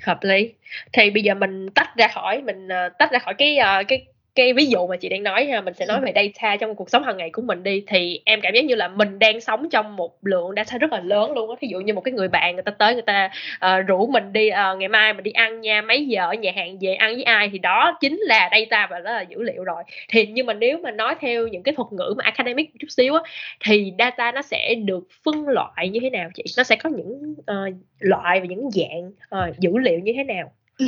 Hợp 0.02 0.18
lý. 0.22 0.52
Thì 0.92 1.10
bây 1.10 1.22
giờ 1.22 1.34
mình 1.34 1.68
tách 1.74 1.96
ra 1.96 2.08
khỏi 2.08 2.42
mình 2.42 2.66
uh, 2.66 2.92
tách 2.98 3.12
ra 3.12 3.18
khỏi 3.18 3.34
cái 3.38 3.58
uh, 3.60 3.88
cái 3.88 4.06
cái 4.38 4.52
ví 4.52 4.66
dụ 4.66 4.86
mà 4.86 4.96
chị 4.96 5.08
đang 5.08 5.22
nói 5.22 5.46
ha 5.46 5.60
mình 5.60 5.74
sẽ 5.74 5.86
nói 5.86 6.00
về 6.00 6.12
data 6.14 6.56
trong 6.56 6.74
cuộc 6.74 6.90
sống 6.90 7.02
hàng 7.02 7.16
ngày 7.16 7.30
của 7.30 7.42
mình 7.42 7.62
đi 7.62 7.82
thì 7.86 8.20
em 8.24 8.40
cảm 8.40 8.54
giác 8.54 8.64
như 8.64 8.74
là 8.74 8.88
mình 8.88 9.18
đang 9.18 9.40
sống 9.40 9.70
trong 9.70 9.96
một 9.96 10.16
lượng 10.22 10.50
data 10.56 10.78
rất 10.78 10.92
là 10.92 11.00
lớn 11.00 11.32
luôn 11.32 11.50
á. 11.50 11.56
Ví 11.60 11.68
dụ 11.68 11.80
như 11.80 11.94
một 11.94 12.00
cái 12.00 12.12
người 12.12 12.28
bạn 12.28 12.54
người 12.54 12.62
ta 12.62 12.72
tới 12.72 12.94
người 12.94 13.02
ta 13.02 13.30
uh, 13.66 13.86
rủ 13.86 14.06
mình 14.06 14.32
đi 14.32 14.50
uh, 14.50 14.78
ngày 14.78 14.88
mai 14.88 15.12
mình 15.12 15.22
đi 15.22 15.30
ăn 15.30 15.60
nha 15.60 15.82
mấy 15.82 16.06
giờ 16.06 16.26
ở 16.26 16.34
nhà 16.34 16.52
hàng 16.56 16.78
về 16.80 16.94
ăn 16.94 17.14
với 17.14 17.22
ai 17.22 17.48
thì 17.52 17.58
đó 17.58 17.98
chính 18.00 18.18
là 18.20 18.48
data 18.52 18.86
và 18.90 18.98
đó 18.98 19.12
là 19.12 19.22
dữ 19.22 19.42
liệu 19.42 19.64
rồi. 19.64 19.82
Thì 20.08 20.26
nhưng 20.26 20.46
mà 20.46 20.52
nếu 20.52 20.78
mà 20.78 20.90
nói 20.90 21.14
theo 21.20 21.48
những 21.48 21.62
cái 21.62 21.74
thuật 21.74 21.88
ngữ 21.92 22.14
mà 22.16 22.24
academic 22.24 22.70
chút 22.80 22.88
xíu 22.90 23.14
á 23.14 23.20
thì 23.64 23.92
data 23.98 24.32
nó 24.32 24.42
sẽ 24.42 24.74
được 24.74 25.08
phân 25.24 25.48
loại 25.48 25.88
như 25.88 26.00
thế 26.02 26.10
nào 26.10 26.30
chị? 26.34 26.44
Nó 26.56 26.64
sẽ 26.64 26.76
có 26.76 26.90
những 26.90 27.34
uh, 27.38 27.74
loại 27.98 28.40
và 28.40 28.46
những 28.46 28.70
dạng 28.70 29.10
uh, 29.48 29.58
dữ 29.58 29.78
liệu 29.78 29.98
như 29.98 30.12
thế 30.16 30.24
nào? 30.24 30.52
Ừ. 30.78 30.86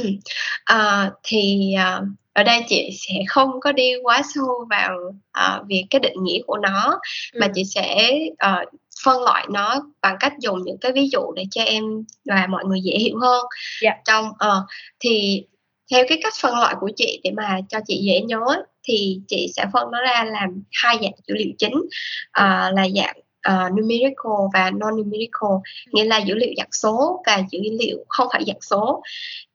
uh, 0.75 1.13
thì 1.25 1.75
uh, 1.99 2.09
ở 2.33 2.43
đây 2.43 2.65
chị 2.69 2.91
sẽ 2.93 3.15
không 3.29 3.61
có 3.61 3.73
đi 3.73 3.93
quá 4.03 4.23
sâu 4.35 4.67
vào 4.71 4.97
uh, 5.39 5.67
việc 5.69 5.85
cái 5.91 6.01
định 6.01 6.25
nghĩa 6.25 6.41
của 6.47 6.59
nó 6.59 6.99
ừ. 7.33 7.41
mà 7.41 7.49
chị 7.55 7.65
sẽ 7.65 8.19
uh, 8.33 8.69
phân 9.05 9.23
loại 9.23 9.47
nó 9.51 9.83
bằng 10.03 10.17
cách 10.21 10.33
dùng 10.41 10.63
những 10.65 10.79
cái 10.81 10.93
ví 10.93 11.09
dụ 11.13 11.21
để 11.37 11.45
cho 11.51 11.63
em 11.63 11.85
và 12.25 12.47
mọi 12.47 12.65
người 12.65 12.81
dễ 12.83 12.99
hiểu 12.99 13.19
hơn 13.19 13.45
yeah. 13.83 13.97
Dạ. 13.97 14.03
trong 14.05 14.25
uh, 14.25 14.65
thì 15.01 15.45
theo 15.91 16.05
cái 16.09 16.19
cách 16.23 16.33
phân 16.41 16.59
loại 16.59 16.75
của 16.81 16.91
chị 16.97 17.21
để 17.25 17.31
mà 17.31 17.61
cho 17.69 17.79
chị 17.87 18.01
dễ 18.03 18.21
nhớ 18.21 18.63
thì 18.83 19.21
chị 19.29 19.53
sẽ 19.57 19.67
phân 19.73 19.91
nó 19.91 20.01
ra 20.01 20.25
làm 20.25 20.63
hai 20.73 20.99
dạng 21.03 21.13
dữ 21.27 21.35
liệu 21.35 21.53
chính 21.59 21.75
uh, 21.75 22.75
là 22.75 22.87
dạng 22.95 23.17
uh, 23.49 23.73
numerical 23.73 24.49
và 24.55 24.71
non-numerical. 24.71 25.59
Nghĩa 25.93 26.05
là 26.05 26.19
dữ 26.19 26.35
liệu 26.35 26.51
dạng 26.57 26.73
số 26.73 27.23
và 27.27 27.43
dữ 27.51 27.59
liệu 27.81 28.05
không 28.09 28.29
phải 28.33 28.45
dạng 28.47 28.61
số. 28.61 29.03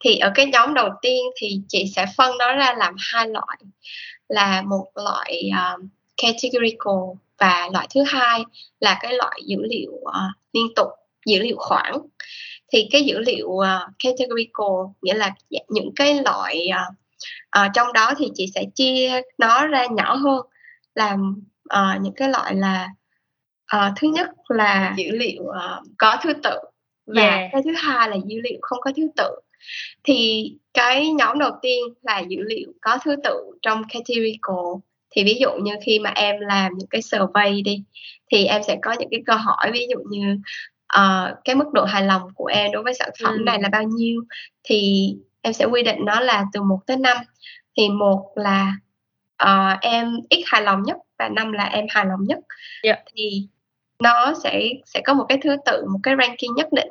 Thì 0.03 0.17
ở 0.17 0.31
cái 0.35 0.45
nhóm 0.45 0.73
đầu 0.73 0.89
tiên 1.01 1.25
thì 1.35 1.61
chị 1.67 1.85
sẽ 1.95 2.05
phân 2.17 2.37
nó 2.37 2.55
ra 2.55 2.73
làm 2.77 2.95
hai 2.99 3.27
loại. 3.27 3.57
Là 4.27 4.61
một 4.61 4.85
loại 4.95 5.49
um, 5.49 5.87
categorical 6.17 7.17
và 7.37 7.69
loại 7.73 7.87
thứ 7.95 8.03
hai 8.07 8.43
là 8.79 8.97
cái 9.01 9.13
loại 9.13 9.41
dữ 9.45 9.57
liệu 9.69 9.91
uh, 9.91 10.13
liên 10.53 10.67
tục 10.75 10.87
dữ 11.25 11.39
liệu 11.39 11.55
khoảng. 11.59 11.97
Thì 12.71 12.87
cái 12.91 13.03
dữ 13.03 13.19
liệu 13.19 13.47
uh, 13.47 13.91
categorical 14.03 14.75
nghĩa 15.01 15.13
là 15.13 15.31
những 15.69 15.89
cái 15.95 16.21
loại 16.25 16.69
uh, 16.69 16.95
uh, 17.59 17.71
trong 17.73 17.93
đó 17.93 18.13
thì 18.17 18.31
chị 18.35 18.51
sẽ 18.55 18.63
chia 18.75 19.21
nó 19.37 19.67
ra 19.67 19.85
nhỏ 19.85 20.15
hơn. 20.15 20.41
Làm 20.95 21.43
uh, 21.73 22.01
những 22.01 22.13
cái 22.13 22.29
loại 22.29 22.55
là 22.55 22.89
uh, 23.75 23.93
thứ 23.95 24.07
nhất 24.07 24.29
là 24.47 24.93
dữ 24.97 25.11
liệu 25.11 25.43
uh, 25.43 25.87
có 25.97 26.17
thứ 26.23 26.33
tự 26.43 26.59
và 27.05 27.21
yeah. 27.21 27.49
cái 27.51 27.61
thứ 27.65 27.71
hai 27.77 28.09
là 28.09 28.15
dữ 28.25 28.41
liệu 28.43 28.59
không 28.61 28.79
có 28.81 28.91
thứ 28.97 29.07
tự 29.15 29.29
thì 30.03 30.51
cái 30.73 31.09
nhóm 31.09 31.39
đầu 31.39 31.51
tiên 31.61 31.83
là 32.01 32.19
dữ 32.19 32.37
liệu 32.41 32.71
có 32.81 32.97
thứ 33.05 33.15
tự 33.23 33.51
trong 33.61 33.83
categorical 33.83 34.79
thì 35.11 35.23
ví 35.23 35.37
dụ 35.39 35.49
như 35.61 35.73
khi 35.85 35.99
mà 35.99 36.09
em 36.09 36.35
làm 36.39 36.71
những 36.77 36.87
cái 36.87 37.01
survey 37.01 37.61
đi 37.61 37.83
thì 38.31 38.45
em 38.45 38.63
sẽ 38.63 38.77
có 38.81 38.95
những 38.99 39.09
cái 39.11 39.23
câu 39.25 39.37
hỏi 39.37 39.71
ví 39.73 39.87
dụ 39.89 39.97
như 40.09 40.37
uh, 40.97 41.37
cái 41.43 41.55
mức 41.55 41.71
độ 41.73 41.85
hài 41.85 42.03
lòng 42.03 42.21
của 42.35 42.45
em 42.45 42.71
đối 42.71 42.83
với 42.83 42.93
sản 42.93 43.09
phẩm 43.23 43.33
ừ. 43.33 43.43
này 43.45 43.61
là 43.61 43.69
bao 43.69 43.83
nhiêu 43.83 44.21
thì 44.63 45.09
em 45.41 45.53
sẽ 45.53 45.65
quy 45.65 45.83
định 45.83 45.97
nó 46.05 46.19
là 46.19 46.45
từ 46.53 46.61
1 46.61 46.79
tới 46.87 46.97
5 46.97 47.17
thì 47.77 47.89
một 47.89 48.31
là 48.35 48.73
uh, 49.43 49.81
em 49.81 50.19
ít 50.29 50.43
hài 50.45 50.61
lòng 50.61 50.83
nhất 50.83 50.97
và 51.19 51.29
năm 51.29 51.51
là 51.51 51.63
em 51.63 51.85
hài 51.89 52.05
lòng 52.05 52.23
nhất 52.23 52.39
yeah. 52.83 52.99
Thì 53.15 53.47
nó 53.99 54.33
sẽ 54.43 54.69
sẽ 54.85 55.01
có 55.05 55.13
một 55.13 55.25
cái 55.29 55.37
thứ 55.41 55.55
tự 55.65 55.85
một 55.91 55.99
cái 56.03 56.15
ranking 56.19 56.55
nhất 56.55 56.67
định. 56.71 56.87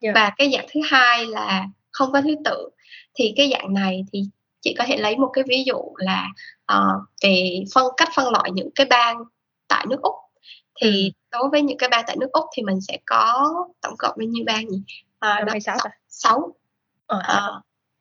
Yeah. 0.00 0.14
Dạ. 0.14 0.22
và 0.22 0.30
cái 0.36 0.50
dạng 0.52 0.66
thứ 0.72 0.80
hai 0.84 1.26
là 1.26 1.66
không 1.92 2.12
có 2.12 2.20
thứ 2.20 2.34
tự. 2.44 2.68
Thì 3.14 3.34
cái 3.36 3.50
dạng 3.52 3.74
này 3.74 4.04
thì 4.12 4.22
chị 4.60 4.74
có 4.78 4.84
thể 4.88 4.96
lấy 4.96 5.16
một 5.16 5.30
cái 5.32 5.44
ví 5.48 5.64
dụ 5.66 5.78
là 5.96 6.28
uh, 6.72 7.02
về 7.22 7.64
phân 7.74 7.84
cách 7.96 8.08
phân 8.16 8.32
loại 8.32 8.50
những 8.52 8.70
cái 8.74 8.86
bang 8.86 9.16
tại 9.68 9.86
nước 9.88 10.02
úc. 10.02 10.14
Thì 10.80 11.12
ừ. 11.30 11.38
đối 11.38 11.48
với 11.50 11.62
những 11.62 11.78
cái 11.78 11.88
bang 11.88 12.04
tại 12.06 12.16
nước 12.20 12.32
úc 12.32 12.44
thì 12.56 12.62
mình 12.62 12.80
sẽ 12.80 12.98
có 13.06 13.54
tổng 13.80 13.94
cộng 13.98 14.14
bao 14.18 14.26
nhiêu 14.26 14.44
bang 14.46 14.68
nhỉ? 14.68 14.78
Uh, 15.14 15.46
năm 15.46 15.60
sáu 15.60 15.76
sáu 16.08 16.54
ờ, 17.06 17.60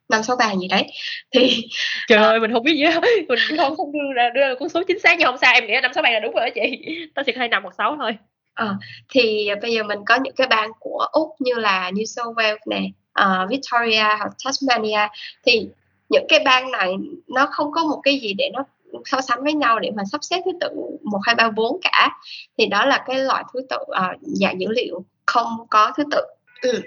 năm 0.09 0.23
sáu 0.23 0.35
bang 0.35 0.59
gì 0.59 0.67
đấy. 0.67 0.85
Thì 1.31 1.67
trời 2.07 2.23
ơi 2.23 2.39
mình 2.39 2.53
không 2.53 2.63
biết 2.63 2.75
gì 2.75 2.83
hết. 2.83 3.01
Mình 3.27 3.39
không 3.57 3.75
không 3.75 3.91
đưa 3.91 4.13
ra 4.15 4.29
đưa 4.29 4.41
ra 4.41 4.53
con 4.59 4.69
số 4.69 4.83
chính 4.87 4.99
xác 4.99 5.15
nhưng 5.19 5.25
không 5.25 5.37
sao 5.37 5.53
em 5.53 5.67
nghĩ 5.67 5.73
năm 5.81 5.91
sáu 5.93 6.03
bang 6.03 6.13
là 6.13 6.19
đúng 6.19 6.33
rồi 6.35 6.49
đó 6.49 6.53
chị. 6.55 6.85
Ta 7.15 7.23
chỉ 7.25 7.33
hai 7.35 7.47
năm 7.47 7.63
một 7.63 7.71
sáu 7.77 7.97
thôi 7.99 8.17
à, 8.55 8.75
thì 9.09 9.49
bây 9.61 9.73
giờ 9.73 9.83
mình 9.83 9.99
có 10.05 10.15
những 10.15 10.35
cái 10.35 10.47
bang 10.47 10.71
của 10.79 11.07
úc 11.11 11.29
như 11.39 11.53
là 11.53 11.91
new 11.91 12.05
south 12.05 12.37
wales 12.37 12.57
nè 12.65 12.81
uh, 13.21 13.49
victoria 13.49 14.03
hoặc 14.19 14.31
tasmania. 14.45 15.07
Thì 15.45 15.69
những 16.09 16.25
cái 16.29 16.39
bang 16.45 16.71
này 16.71 16.93
nó 17.27 17.47
không 17.51 17.71
có 17.71 17.83
một 17.83 18.01
cái 18.03 18.19
gì 18.19 18.33
để 18.33 18.51
nó 18.53 18.63
so 19.05 19.21
sánh 19.21 19.43
với 19.43 19.53
nhau 19.53 19.79
để 19.79 19.91
mà 19.95 20.03
sắp 20.11 20.23
xếp 20.23 20.41
thứ 20.45 20.51
tự 20.61 20.69
một 21.03 21.19
hai 21.23 21.35
ba 21.35 21.49
bốn 21.49 21.79
cả. 21.81 22.09
Thì 22.57 22.65
đó 22.65 22.85
là 22.85 23.03
cái 23.07 23.19
loại 23.19 23.43
thứ 23.53 23.59
tự 23.69 23.77
uh, 23.81 24.21
dạng 24.21 24.61
dữ 24.61 24.67
liệu 24.69 25.05
không 25.25 25.67
có 25.69 25.91
thứ 25.97 26.03
tự. 26.11 26.21
Ừ. 26.61 26.81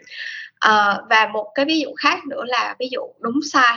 uh, 0.67 1.09
và 1.11 1.31
một 1.33 1.53
cái 1.55 1.65
ví 1.65 1.81
dụ 1.81 1.95
khác 1.97 2.27
nữa 2.27 2.45
là 2.47 2.77
ví 2.79 2.89
dụ 2.91 3.01
đúng 3.21 3.41
sai. 3.53 3.77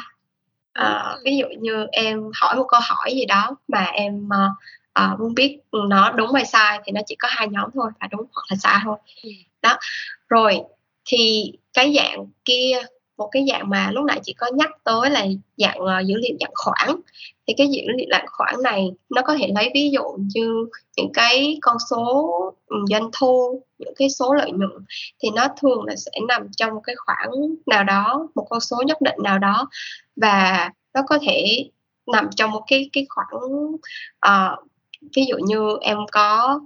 Uh, 0.79 1.23
ví 1.25 1.37
dụ 1.37 1.47
như 1.59 1.87
em 1.91 2.21
hỏi 2.33 2.55
một 2.55 2.65
câu 2.67 2.79
hỏi 2.83 3.13
gì 3.15 3.25
đó 3.25 3.55
mà 3.67 3.83
em 3.83 4.25
uh, 4.25 4.57
uh, 4.99 5.19
muốn 5.19 5.33
biết 5.33 5.59
nó 5.89 6.11
đúng 6.11 6.33
hay 6.33 6.45
sai 6.45 6.79
thì 6.85 6.91
nó 6.91 7.01
chỉ 7.05 7.15
có 7.15 7.27
hai 7.31 7.47
nhóm 7.51 7.69
thôi 7.73 7.91
là 7.99 8.07
đúng 8.11 8.25
hoặc 8.33 8.43
là 8.49 8.55
sai 8.55 8.79
thôi. 8.83 8.97
Ừ. 9.23 9.29
đó. 9.61 9.77
Rồi 10.29 10.61
thì 11.05 11.53
cái 11.73 11.93
dạng 11.97 12.27
kia 12.45 12.77
một 13.17 13.29
cái 13.31 13.45
dạng 13.49 13.69
mà 13.69 13.91
lúc 13.91 14.05
nãy 14.05 14.19
chị 14.23 14.33
có 14.33 14.47
nhắc 14.53 14.69
tới 14.83 15.09
là 15.09 15.25
dạng 15.57 15.81
uh, 15.81 16.05
dữ 16.05 16.15
liệu 16.15 16.37
dạng 16.39 16.51
khoản 16.53 17.01
thì 17.47 17.53
cái 17.57 17.67
dữ 17.67 17.81
liệu 17.97 18.07
dạng 18.11 18.25
khoản 18.27 18.55
này 18.63 18.91
nó 19.09 19.21
có 19.21 19.35
thể 19.39 19.47
lấy 19.55 19.71
ví 19.73 19.89
dụ 19.89 20.03
như 20.33 20.67
những 20.97 21.13
cái 21.13 21.57
con 21.61 21.77
số 21.89 22.29
doanh 22.89 23.09
thu 23.13 23.63
những 23.77 23.93
cái 23.95 24.09
số 24.09 24.33
lợi 24.33 24.51
nhuận 24.51 24.85
thì 25.23 25.29
nó 25.35 25.47
thường 25.61 25.83
là 25.85 25.95
sẽ 25.95 26.11
nằm 26.27 26.47
trong 26.57 26.73
một 26.73 26.81
cái 26.83 26.95
khoản 26.95 27.29
nào 27.65 27.83
đó 27.83 28.27
một 28.35 28.47
con 28.49 28.59
số 28.59 28.81
nhất 28.85 29.01
định 29.01 29.17
nào 29.23 29.39
đó. 29.39 29.69
Và 30.15 30.69
nó 30.93 31.01
có 31.07 31.19
thể 31.21 31.69
nằm 32.11 32.29
trong 32.35 32.51
một 32.51 32.63
cái 32.67 32.89
cái 32.93 33.05
khoản 33.09 33.43
uh, 34.27 34.70
ví 35.15 35.25
dụ 35.29 35.37
như 35.37 35.77
em 35.81 35.97
có 36.11 36.59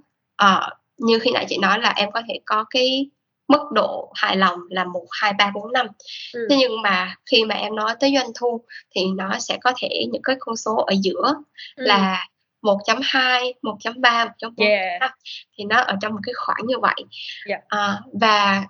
uh, 0.44 0.74
như 0.98 1.20
khi 1.20 1.32
nãy 1.32 1.46
chị 1.50 1.58
nói 1.58 1.80
là 1.80 1.94
em 1.96 2.12
có 2.12 2.22
thể 2.28 2.40
có 2.46 2.66
cái 2.70 3.10
mức 3.48 3.72
độ 3.72 4.12
hài 4.16 4.38
lòng 4.38 4.60
là 4.70 4.84
một 4.84 5.06
hai 5.22 5.34
ba 5.34 5.52
bốn 5.54 5.74
năm 5.74 5.88
ừ. 6.34 6.48
thế 6.50 6.56
nhưng 6.60 6.82
mà 6.82 7.16
khi 7.32 7.46
mà 7.46 7.56
em 7.56 7.76
nói 7.76 7.96
tới 8.00 8.14
doanh 8.16 8.32
thu 8.40 8.62
thì 8.96 9.02
nó 9.16 9.40
sẽ 9.40 9.58
có 9.62 9.74
thể 9.78 10.06
những 10.12 10.22
cái 10.22 10.36
con 10.40 10.56
số 10.56 10.76
ở 10.76 10.94
giữa 11.04 11.34
ừ. 11.76 11.84
là 11.86 12.28
1.2, 12.62 13.54
1.3, 13.62 14.28
1.4 14.40 14.66
yeah. 14.68 15.12
thì 15.58 15.64
nó 15.64 15.82
ở 15.82 15.96
trong 16.02 16.14
một 16.14 16.20
cái 16.24 16.34
khoảng 16.34 16.66
như 16.66 16.80
vậy 16.80 17.06
yeah. 17.46 17.62
À, 17.68 18.00
và 18.22 18.66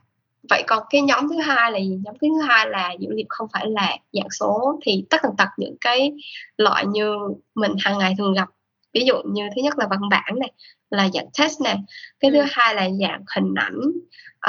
vậy 0.49 0.63
còn 0.67 0.83
cái 0.89 1.01
nhóm 1.01 1.29
thứ 1.29 1.37
hai 1.37 1.71
là 1.71 1.77
gì 1.77 1.99
nhóm 2.03 2.15
thứ 2.21 2.27
hai 2.47 2.69
là 2.69 2.91
dữ 2.99 3.09
liệu 3.11 3.25
không 3.29 3.47
phải 3.53 3.65
là 3.69 3.97
dạng 4.11 4.29
số 4.29 4.79
thì 4.85 5.05
tất 5.09 5.17
tần 5.23 5.31
tật 5.37 5.47
những 5.57 5.75
cái 5.81 6.11
loại 6.57 6.85
như 6.85 7.15
mình 7.55 7.71
hàng 7.79 7.97
ngày 7.97 8.13
thường 8.17 8.33
gặp 8.33 8.49
ví 8.95 9.05
dụ 9.05 9.15
như 9.25 9.43
thứ 9.55 9.61
nhất 9.61 9.77
là 9.77 9.87
văn 9.89 10.09
bản 10.09 10.33
này 10.39 10.51
là 10.89 11.09
dạng 11.13 11.27
text 11.39 11.61
này 11.61 11.77
cái 12.19 12.31
thứ 12.31 12.37
ừ. 12.37 12.45
hai 12.49 12.75
là 12.75 12.89
dạng 13.01 13.23
hình 13.35 13.53
ảnh 13.55 13.79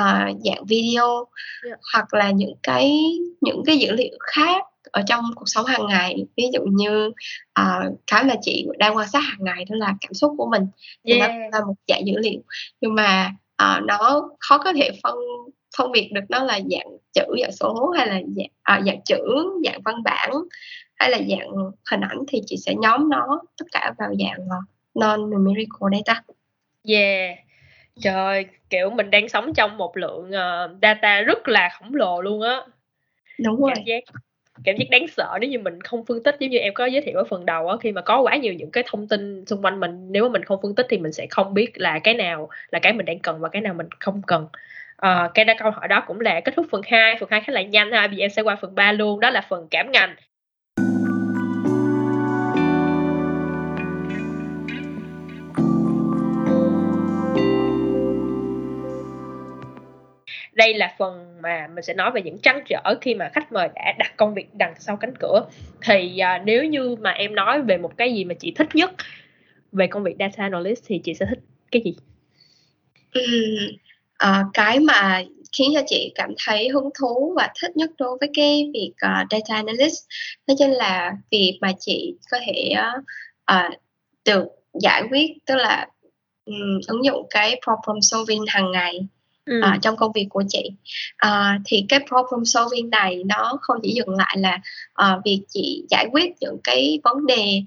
uh, 0.01 0.41
dạng 0.45 0.65
video 0.69 1.15
yeah. 1.15 1.27
Dạ. 1.65 1.77
hoặc 1.93 2.15
là 2.15 2.31
những 2.31 2.55
cái 2.63 3.01
những 3.41 3.63
cái 3.67 3.79
dữ 3.79 3.93
liệu 3.93 4.19
khác 4.21 4.63
ở 4.93 5.03
trong 5.07 5.25
cuộc 5.35 5.49
sống 5.49 5.67
hàng 5.67 5.87
ngày 5.87 6.27
ví 6.37 6.45
dụ 6.53 6.61
như 6.71 7.07
uh, 7.61 8.01
cái 8.07 8.25
mà 8.25 8.35
chị 8.41 8.67
đang 8.79 8.97
quan 8.97 9.09
sát 9.09 9.21
hàng 9.21 9.45
ngày 9.45 9.65
đó 9.71 9.77
là 9.77 9.95
cảm 10.01 10.15
xúc 10.15 10.35
của 10.39 10.49
mình 10.51 10.67
thì 11.05 11.19
yeah. 11.19 11.31
nó 11.31 11.59
là 11.59 11.65
một 11.67 11.75
dạng 11.89 12.07
dữ 12.07 12.15
liệu 12.19 12.41
nhưng 12.81 12.95
mà 12.95 13.33
uh, 13.63 13.85
nó 13.85 14.29
khó 14.41 14.59
có 14.59 14.73
thể 14.73 14.91
phân 15.03 15.15
phân 15.79 15.93
biệt 15.93 16.11
được 16.13 16.21
nó 16.29 16.45
là 16.45 16.61
dạng 16.71 16.97
chữ 17.13 17.23
dạng 17.41 17.53
số 17.53 17.91
hay 17.97 18.07
là 18.07 18.15
dạng, 18.15 18.79
uh, 18.79 18.87
dạng 18.87 19.03
chữ 19.05 19.19
dạng 19.65 19.81
văn 19.85 20.03
bản 20.05 20.31
hay 20.97 21.11
là 21.11 21.19
dạng 21.29 21.51
hình 21.91 22.01
ảnh 22.01 22.19
thì 22.29 22.41
chị 22.47 22.57
sẽ 22.57 22.75
nhóm 22.75 23.09
nó 23.09 23.41
tất 23.59 23.67
cả 23.73 23.93
vào 23.99 24.15
dạng 24.21 24.41
uh, 24.41 24.65
non 24.95 25.31
numerical 25.31 25.89
data. 25.93 26.23
Yeah. 26.89 27.39
Trời 28.01 28.47
kiểu 28.71 28.91
mình 28.91 29.11
đang 29.11 29.29
sống 29.29 29.55
trong 29.55 29.77
một 29.77 29.97
lượng 29.97 30.29
uh, 30.29 30.71
data 30.83 31.21
rất 31.21 31.49
là 31.49 31.69
khổng 31.79 31.95
lồ 31.95 32.23
luôn 32.23 32.43
á. 32.43 32.61
Đúng 33.39 33.61
rồi. 33.61 33.73
cảm 33.75 33.85
giác 33.85 34.05
cảm 34.65 34.77
giác 34.77 34.87
đáng 34.91 35.07
sợ 35.09 35.39
nếu 35.41 35.51
như 35.51 35.59
mình 35.59 35.81
không 35.81 36.05
phân 36.05 36.23
tích 36.23 36.37
giống 36.41 36.51
như 36.51 36.59
em 36.59 36.75
có 36.75 36.87
giới 36.87 37.03
thiệu 37.03 37.19
ở 37.19 37.25
phần 37.25 37.47
đầu 37.47 37.69
á 37.69 37.77
khi 37.81 37.93
mà 37.93 38.01
có 38.01 38.21
quá 38.21 38.37
nhiều 38.37 38.53
những 38.53 38.71
cái 38.71 38.85
thông 38.87 39.09
tin 39.09 39.47
xung 39.47 39.63
quanh 39.63 39.81
mình 39.81 40.13
nếu 40.13 40.23
mà 40.23 40.29
mình 40.29 40.45
không 40.45 40.59
phân 40.63 40.75
tích 40.75 40.87
thì 40.91 40.99
mình 40.99 41.13
sẽ 41.13 41.27
không 41.31 41.55
biết 41.55 41.79
là 41.79 41.99
cái 41.99 42.15
nào 42.15 42.49
là 42.71 42.79
cái 42.79 42.93
mình 42.93 43.07
đang 43.07 43.19
cần 43.19 43.41
và 43.41 43.49
cái 43.49 43.63
nào 43.63 43.75
mình 43.75 43.89
không 44.01 44.23
cần. 44.27 44.47
À, 44.97 45.31
cái 45.35 45.45
đó 45.45 45.55
câu 45.59 45.71
hỏi 45.71 45.89
đó 45.89 46.05
cũng 46.07 46.21
là 46.21 46.41
kết 46.41 46.55
thúc 46.57 46.67
phần 46.71 46.81
2 46.85 47.17
phần 47.21 47.29
2 47.31 47.41
khá 47.41 47.53
là 47.53 47.63
nhanh 47.63 47.93
ha 47.93 48.07
bây 48.07 48.17
giờ 48.17 48.25
em 48.25 48.31
sẽ 48.31 48.43
qua 48.43 48.57
phần 48.57 48.75
3 48.75 48.93
luôn 48.93 49.21
đó 49.21 49.31
là 49.31 49.41
phần 49.41 49.69
cảm 49.71 49.93
ngành 49.93 50.15
đây 60.57 60.75
là 60.75 60.95
phần 60.99 61.43
mà 61.43 61.69
mình 61.75 61.85
sẽ 61.85 61.95
nói 61.95 62.11
về 62.11 62.23
những 62.23 62.39
trăn 62.39 62.61
trở 62.67 62.95
khi 63.01 63.15
mà 63.15 63.31
khách 63.35 63.53
mời 63.53 63.69
đã 63.75 63.95
đặt 63.99 64.17
công 64.17 64.35
việc 64.35 64.55
đằng 64.55 64.75
sau 64.79 64.97
cánh 64.97 65.15
cửa. 65.21 65.47
Thì 65.83 66.19
à, 66.19 66.43
nếu 66.45 66.65
như 66.65 66.97
mà 67.01 67.11
em 67.11 67.35
nói 67.35 67.63
về 67.63 67.79
một 67.79 67.97
cái 67.97 68.15
gì 68.15 68.25
mà 68.25 68.35
chị 68.35 68.53
thích 68.57 68.69
nhất 68.75 68.91
về 69.73 69.87
công 69.87 70.03
việc 70.03 70.17
data 70.19 70.43
analyst 70.43 70.85
thì 70.87 71.01
chị 71.05 71.15
sẽ 71.15 71.27
thích 71.29 71.39
cái 71.71 71.83
gì? 71.85 71.97
Ừ, 73.13 73.23
à, 74.19 74.45
cái 74.55 74.81
mà 74.81 75.23
khiến 75.59 75.71
cho 75.75 75.81
chị 75.87 76.13
cảm 76.15 76.31
thấy 76.47 76.69
hứng 76.69 76.91
thú 77.01 77.35
và 77.37 77.49
thích 77.63 77.77
nhất 77.77 77.91
đối 77.99 78.17
với 78.21 78.31
cái 78.35 78.71
việc 78.75 78.93
uh, 78.93 79.27
data 79.31 79.55
analyst 79.55 80.05
đó 80.47 80.55
chính 80.59 80.71
là 80.71 81.13
việc 81.31 81.59
mà 81.61 81.73
chị 81.79 82.15
có 82.31 82.39
thể 82.47 82.75
uh, 83.53 83.81
được 84.25 84.45
giải 84.81 85.03
quyết 85.11 85.31
tức 85.47 85.55
là 85.55 85.87
um, 86.45 86.81
ứng 86.89 87.05
dụng 87.05 87.27
cái 87.31 87.61
problem 87.65 88.01
solving 88.01 88.45
hàng 88.49 88.71
ngày 88.71 89.01
ừ. 89.47 89.61
uh, 89.61 89.83
trong 89.83 89.97
công 89.97 90.13
việc 90.13 90.27
của 90.31 90.43
chị 90.49 90.71
uh, 91.27 91.61
thì 91.65 91.87
cái 91.89 92.01
problem 92.09 92.45
solving 92.45 92.91
này 92.91 93.23
nó 93.25 93.59
không 93.61 93.77
chỉ 93.83 93.93
dừng 93.93 94.17
lại 94.17 94.37
là 94.39 94.59
uh, 95.03 95.25
việc 95.25 95.43
chị 95.49 95.85
giải 95.91 96.07
quyết 96.13 96.31
những 96.41 96.57
cái 96.65 97.01
vấn 97.05 97.27
đề 97.27 97.63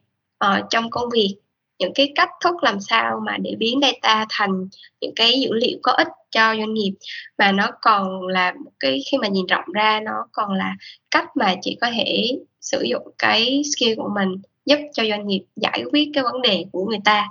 uh, 0.45 0.65
trong 0.69 0.89
công 0.89 1.09
việc 1.09 1.35
những 1.79 1.93
cái 1.95 2.11
cách 2.15 2.29
thức 2.43 2.63
làm 2.63 2.79
sao 2.79 3.21
mà 3.25 3.37
để 3.37 3.55
biến 3.57 3.79
data 3.81 4.25
thành 4.29 4.67
những 5.01 5.13
cái 5.15 5.41
dữ 5.41 5.53
liệu 5.53 5.79
có 5.83 5.91
ích 5.91 6.07
cho 6.31 6.55
doanh 6.55 6.73
nghiệp 6.73 6.93
mà 7.37 7.51
nó 7.51 7.67
còn 7.81 8.27
là 8.27 8.53
một 8.63 8.71
cái 8.79 8.99
khi 9.11 9.17
mà 9.17 9.27
nhìn 9.27 9.45
rộng 9.45 9.71
ra 9.73 9.99
nó 9.99 10.27
còn 10.31 10.53
là 10.53 10.75
cách 11.11 11.25
mà 11.35 11.55
chị 11.61 11.77
có 11.81 11.87
thể 11.97 12.39
sử 12.61 12.81
dụng 12.81 13.07
cái 13.17 13.61
skill 13.75 13.95
của 13.97 14.09
mình 14.15 14.41
giúp 14.65 14.79
cho 14.93 15.03
doanh 15.09 15.27
nghiệp 15.27 15.43
giải 15.55 15.83
quyết 15.91 16.09
cái 16.13 16.23
vấn 16.23 16.41
đề 16.41 16.65
của 16.71 16.85
người 16.85 16.99
ta 17.05 17.27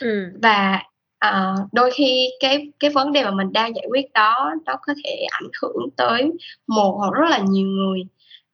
ừ. 0.00 0.26
và 0.42 0.82
uh, 1.26 1.72
đôi 1.72 1.90
khi 1.94 2.28
cái 2.40 2.72
cái 2.80 2.90
vấn 2.90 3.12
đề 3.12 3.24
mà 3.24 3.30
mình 3.30 3.52
đang 3.52 3.76
giải 3.76 3.86
quyết 3.90 4.12
đó 4.12 4.54
nó 4.66 4.76
có 4.82 4.94
thể 5.04 5.26
ảnh 5.30 5.48
hưởng 5.62 5.90
tới 5.96 6.32
một 6.66 6.94
hoặc 6.98 7.12
rất 7.14 7.30
là 7.30 7.38
nhiều 7.38 7.66
người 7.66 8.00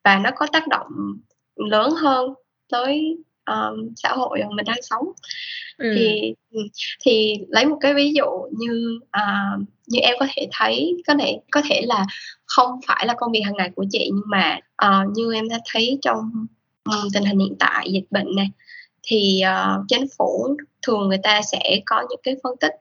và 0.04 0.18
nó 0.18 0.30
có 0.36 0.46
tác 0.52 0.68
động 0.68 0.88
lớn 1.56 1.90
hơn 1.90 2.34
tới 2.68 3.16
um, 3.46 3.88
xã 3.96 4.12
hội 4.12 4.38
mà 4.42 4.48
mình 4.56 4.64
đang 4.64 4.82
sống 4.82 5.04
ừ. 5.78 5.92
thì 5.96 6.34
thì 7.00 7.38
lấy 7.48 7.66
một 7.66 7.78
cái 7.80 7.94
ví 7.94 8.12
dụ 8.12 8.26
như 8.58 9.00
uh, 9.02 9.68
như 9.86 9.98
em 10.00 10.14
có 10.20 10.26
thể 10.36 10.48
thấy 10.52 11.02
có 11.06 11.14
thể 11.20 11.38
có 11.50 11.62
thể 11.68 11.82
là 11.84 12.06
không 12.44 12.80
phải 12.86 13.06
là 13.06 13.14
công 13.16 13.32
việc 13.32 13.40
hàng 13.44 13.56
ngày 13.56 13.70
của 13.76 13.84
chị 13.90 14.10
nhưng 14.14 14.24
mà 14.26 14.58
uh, 14.86 15.16
như 15.16 15.34
em 15.34 15.48
đã 15.48 15.58
thấy 15.72 15.98
trong 16.02 16.18
um, 16.84 17.08
tình 17.14 17.24
hình 17.24 17.38
hiện 17.38 17.56
tại 17.58 17.92
dịch 17.92 18.06
bệnh 18.10 18.36
này 18.36 18.50
thì 19.02 19.42
uh, 19.44 19.84
chính 19.88 20.04
phủ 20.18 20.56
thường 20.82 21.08
người 21.08 21.18
ta 21.22 21.40
sẽ 21.42 21.80
có 21.86 22.02
những 22.10 22.20
cái 22.22 22.36
phân 22.42 22.56
tích 22.60 22.72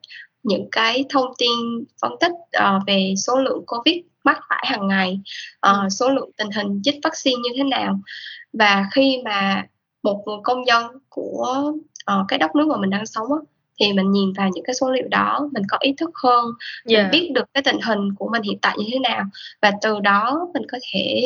những 0.43 0.67
cái 0.71 1.05
thông 1.09 1.33
tin 1.37 1.85
phân 2.01 2.11
tích 2.19 2.31
uh, 2.31 2.81
về 2.87 3.13
số 3.17 3.37
lượng 3.37 3.63
covid 3.67 3.97
mắc 4.23 4.39
phải 4.49 4.63
hàng 4.67 4.87
ngày 4.87 5.19
uh, 5.67 5.91
số 5.91 6.09
lượng 6.09 6.29
tình 6.37 6.51
hình 6.51 6.81
chích 6.83 6.95
vaccine 7.03 7.41
như 7.43 7.49
thế 7.57 7.63
nào 7.63 7.99
và 8.53 8.85
khi 8.91 9.21
mà 9.25 9.65
một 10.03 10.23
người 10.25 10.37
công 10.43 10.67
dân 10.67 10.85
của 11.09 11.73
uh, 12.11 12.25
cái 12.27 12.39
đất 12.39 12.55
nước 12.55 12.67
mà 12.67 12.77
mình 12.77 12.89
đang 12.89 13.05
sống 13.05 13.27
á, 13.33 13.37
thì 13.79 13.93
mình 13.93 14.11
nhìn 14.11 14.33
vào 14.33 14.49
những 14.53 14.63
cái 14.63 14.73
số 14.73 14.91
liệu 14.91 15.07
đó 15.07 15.49
mình 15.53 15.63
có 15.69 15.77
ý 15.81 15.93
thức 15.97 16.09
hơn 16.23 16.45
yeah. 16.89 17.03
mình 17.03 17.11
biết 17.11 17.31
được 17.33 17.45
cái 17.53 17.63
tình 17.63 17.81
hình 17.81 18.15
của 18.15 18.29
mình 18.31 18.41
hiện 18.41 18.59
tại 18.61 18.75
như 18.77 18.85
thế 18.91 18.99
nào 18.99 19.23
và 19.61 19.71
từ 19.81 19.99
đó 19.99 20.47
mình 20.53 20.63
có 20.71 20.77
thể 20.93 21.25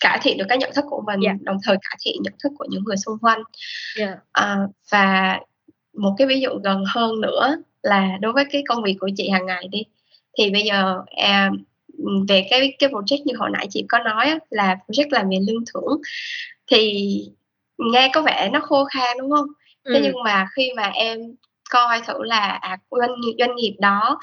cải 0.00 0.18
thiện 0.22 0.38
được 0.38 0.44
cái 0.48 0.58
nhận 0.58 0.70
thức 0.74 0.84
của 0.90 1.02
mình 1.06 1.20
yeah. 1.20 1.36
đồng 1.42 1.56
thời 1.64 1.76
cải 1.76 1.98
thiện 2.00 2.16
nhận 2.22 2.34
thức 2.42 2.52
của 2.58 2.66
những 2.68 2.84
người 2.84 2.96
xung 2.96 3.18
quanh 3.18 3.42
yeah. 3.98 4.18
à, 4.32 4.58
và 4.90 5.38
một 5.92 6.14
cái 6.18 6.26
ví 6.26 6.40
dụ 6.40 6.50
gần 6.64 6.84
hơn 6.86 7.20
nữa 7.20 7.56
là 7.82 8.18
đối 8.20 8.32
với 8.32 8.44
cái 8.52 8.62
công 8.68 8.82
việc 8.82 8.96
của 9.00 9.10
chị 9.16 9.28
hàng 9.28 9.46
ngày 9.46 9.68
đi 9.70 9.84
thì 10.38 10.50
bây 10.50 10.62
giờ 10.62 11.02
à, 11.16 11.50
về 12.28 12.46
cái 12.50 12.76
cái 12.78 12.90
project 12.90 13.22
như 13.24 13.34
hồi 13.38 13.50
nãy 13.52 13.66
chị 13.70 13.84
có 13.88 13.98
nói 13.98 14.38
là 14.50 14.76
project 14.86 15.08
làm 15.10 15.28
về 15.28 15.38
lương 15.46 15.64
thưởng 15.74 16.00
thì 16.70 17.08
nghe 17.78 18.10
có 18.14 18.22
vẻ 18.22 18.50
nó 18.52 18.60
khô 18.60 18.84
khan 18.84 19.16
đúng 19.18 19.30
không 19.30 19.46
ừ. 19.84 19.92
thế 19.94 20.00
nhưng 20.02 20.22
mà 20.24 20.46
khi 20.56 20.72
mà 20.76 20.82
em 20.82 21.18
coi 21.70 22.00
thử 22.06 22.22
là 22.22 22.48
à, 22.48 22.76
doanh 22.90 23.20
nghiệp 23.20 23.34
doanh 23.38 23.56
nghiệp 23.56 23.76
đó 23.78 24.18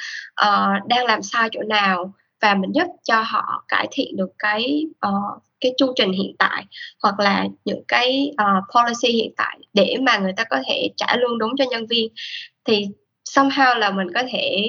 uh, 0.47 0.87
đang 0.87 1.05
làm 1.05 1.23
sai 1.23 1.49
chỗ 1.51 1.61
nào 1.61 2.13
và 2.41 2.55
mình 2.55 2.71
giúp 2.73 2.87
cho 3.03 3.21
họ 3.21 3.63
cải 3.67 3.87
thiện 3.91 4.15
được 4.17 4.29
cái 4.39 4.85
uh, 5.07 5.43
cái 5.61 5.73
chu 5.77 5.93
trình 5.95 6.11
hiện 6.11 6.35
tại 6.39 6.65
hoặc 7.03 7.19
là 7.19 7.45
những 7.65 7.83
cái 7.87 8.31
uh, 8.31 8.63
policy 8.75 9.17
hiện 9.17 9.33
tại 9.37 9.59
để 9.73 9.95
mà 10.01 10.17
người 10.17 10.33
ta 10.37 10.43
có 10.43 10.57
thể 10.67 10.89
trả 10.97 11.15
lương 11.15 11.37
đúng 11.37 11.51
cho 11.57 11.65
nhân 11.69 11.87
viên 11.87 12.07
thì 12.65 12.85
somehow 13.29 13.77
là 13.77 13.91
mình 13.91 14.07
có 14.13 14.23
thể 14.31 14.67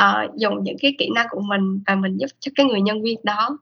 uh, 0.00 0.36
dùng 0.36 0.64
những 0.64 0.76
cái 0.80 0.94
kỹ 0.98 1.08
năng 1.14 1.26
của 1.30 1.40
mình 1.40 1.82
và 1.86 1.94
mình 1.94 2.16
giúp 2.16 2.30
cho 2.40 2.52
cái 2.54 2.66
người 2.66 2.80
nhân 2.80 3.02
viên 3.02 3.20
đó 3.22 3.58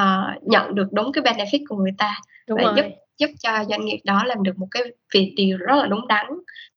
uh, 0.00 0.42
nhận 0.42 0.74
được 0.74 0.88
đúng 0.92 1.12
cái 1.12 1.24
benefit 1.24 1.64
của 1.68 1.76
người 1.76 1.94
ta 1.98 2.14
đúng 2.48 2.58
và 2.58 2.64
rồi. 2.64 2.74
giúp 2.76 2.84
giúp 3.18 3.30
cho 3.42 3.64
doanh 3.68 3.84
nghiệp 3.84 3.98
đó 4.04 4.24
làm 4.24 4.42
được 4.42 4.58
một 4.58 4.66
cái 4.70 4.82
việc 5.14 5.32
điều 5.36 5.58
rất 5.58 5.76
là 5.76 5.86
đúng 5.86 6.08
đắn 6.08 6.26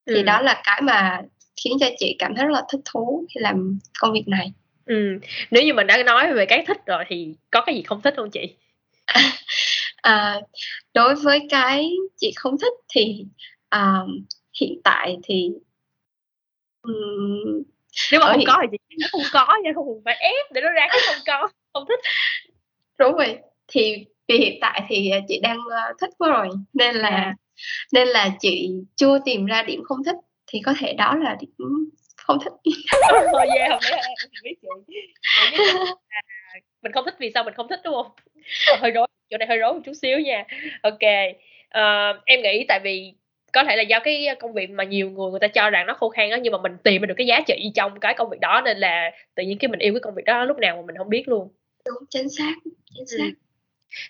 ừ. 0.06 0.14
thì 0.16 0.24
đó 0.24 0.42
là 0.42 0.62
cái 0.64 0.82
mà 0.82 1.22
khiến 1.64 1.78
cho 1.80 1.88
chị 1.98 2.16
cảm 2.20 2.36
thấy 2.36 2.46
rất 2.46 2.52
là 2.54 2.64
thích 2.72 2.82
thú 2.94 3.26
khi 3.30 3.40
làm 3.42 3.80
công 4.00 4.14
việc 4.14 4.28
này 4.28 4.52
ừ. 4.86 5.20
nếu 5.52 5.64
như 5.64 5.74
mình 5.74 5.88
đã 5.88 6.04
nói 6.04 6.34
về 6.34 6.46
cái 6.46 6.64
thích 6.68 6.78
rồi 6.86 7.04
thì 7.08 7.34
có 7.52 7.62
cái 7.62 7.76
gì 7.76 7.82
không 7.82 8.02
thích 8.02 8.14
không 8.18 8.32
chị 8.32 8.56
à, 9.95 10.41
đối 10.93 11.16
với 11.16 11.47
cái 11.49 11.89
chị 12.18 12.32
không 12.36 12.57
thích 12.62 12.74
thì 12.95 13.26
uh, 13.76 14.10
hiện 14.62 14.82
tại 14.84 15.18
thì 15.24 15.49
um, 16.82 17.64
nếu 18.12 18.20
mà 18.20 18.28
không 18.28 18.38
hiện... 18.38 18.47
có 18.47 18.57
thì 18.62 18.78
chị 18.89 18.95
nó 18.99 19.07
không 19.12 19.22
có 19.32 19.57
nha 19.64 19.72
không 19.76 20.01
phải 20.05 20.16
ép 20.20 20.51
để 20.51 20.62
nó 20.62 20.70
ra 20.70 20.88
cái 20.89 20.99
không 21.07 21.24
có 21.26 21.47
không 21.74 21.84
thích. 21.88 21.99
Đúng 22.99 23.16
rồi 23.16 23.38
thì 23.68 24.05
vì 24.28 24.38
hiện 24.38 24.57
tại 24.62 24.82
thì 24.88 25.12
chị 25.28 25.39
đang 25.43 25.57
uh, 25.57 25.97
thích 26.01 26.10
quá 26.18 26.30
rồi 26.30 26.49
nên 26.74 26.95
là 26.95 27.34
nên 27.93 28.07
là 28.07 28.30
chị 28.39 28.70
chưa 28.95 29.20
tìm 29.26 29.45
ra 29.45 29.64
điểm 29.64 29.84
không 29.84 30.03
thích 30.03 30.16
thì 30.47 30.62
có 30.66 30.74
thể 30.80 30.93
đó 30.93 31.16
là 31.16 31.38
điểm 31.39 31.68
không 32.18 32.38
thích. 32.43 32.53
Oh, 33.32 33.49
yeah, 33.55 33.70
không 33.72 34.43
biết 34.43 34.53
chị 34.62 34.68
mình 36.82 36.91
không 36.91 37.05
thích 37.05 37.16
vì 37.20 37.32
sao 37.34 37.43
mình 37.43 37.53
không 37.53 37.68
thích 37.70 37.80
đúng 37.84 37.93
không 37.93 38.12
hơi 38.80 38.91
rối 38.91 39.08
chỗ 39.30 39.38
này 39.38 39.47
hơi 39.47 39.58
rối 39.58 39.74
một 39.74 39.80
chút 39.86 39.93
xíu 40.02 40.20
nha. 40.20 40.45
Ok 40.82 41.00
uh, 41.78 42.24
em 42.26 42.41
nghĩ 42.41 42.66
tại 42.68 42.80
vì 42.84 43.14
có 43.54 43.64
thể 43.64 43.76
là 43.76 43.84
do 43.84 44.00
cái 44.00 44.28
công 44.39 44.54
việc 44.54 44.70
mà 44.70 44.84
nhiều 44.84 45.10
người 45.10 45.32
người 45.32 45.39
ta 45.39 45.47
cho 45.47 45.70
rằng 45.70 45.88
nó 45.88 45.93
khô 45.93 46.10
khan 46.10 46.30
á 46.30 46.38
nhưng 46.38 46.52
mà 46.54 46.60
mình 46.64 46.78
tìm 46.84 47.02
được 47.02 47.14
cái 47.18 47.28
giá 47.28 47.41
trị 47.47 47.72
trong 47.76 48.00
cái 48.00 48.14
công 48.14 48.30
việc 48.30 48.39
đó 48.39 48.62
nên 48.66 48.78
là 48.78 49.12
tự 49.36 49.43
nhiên 49.43 49.58
cái 49.58 49.70
mình 49.70 49.80
yêu 49.80 49.93
cái 49.93 50.00
công 50.00 50.16
việc 50.16 50.26
đó 50.26 50.45
lúc 50.45 50.58
nào 50.58 50.76
mà 50.76 50.82
mình 50.86 50.97
không 50.97 51.10
biết 51.10 51.28
luôn. 51.28 51.50
Đúng 51.86 52.04
chính 52.10 52.30
xác 52.30 52.54
chính 52.95 53.08
xác. 53.08 53.24
Ừ 53.24 53.50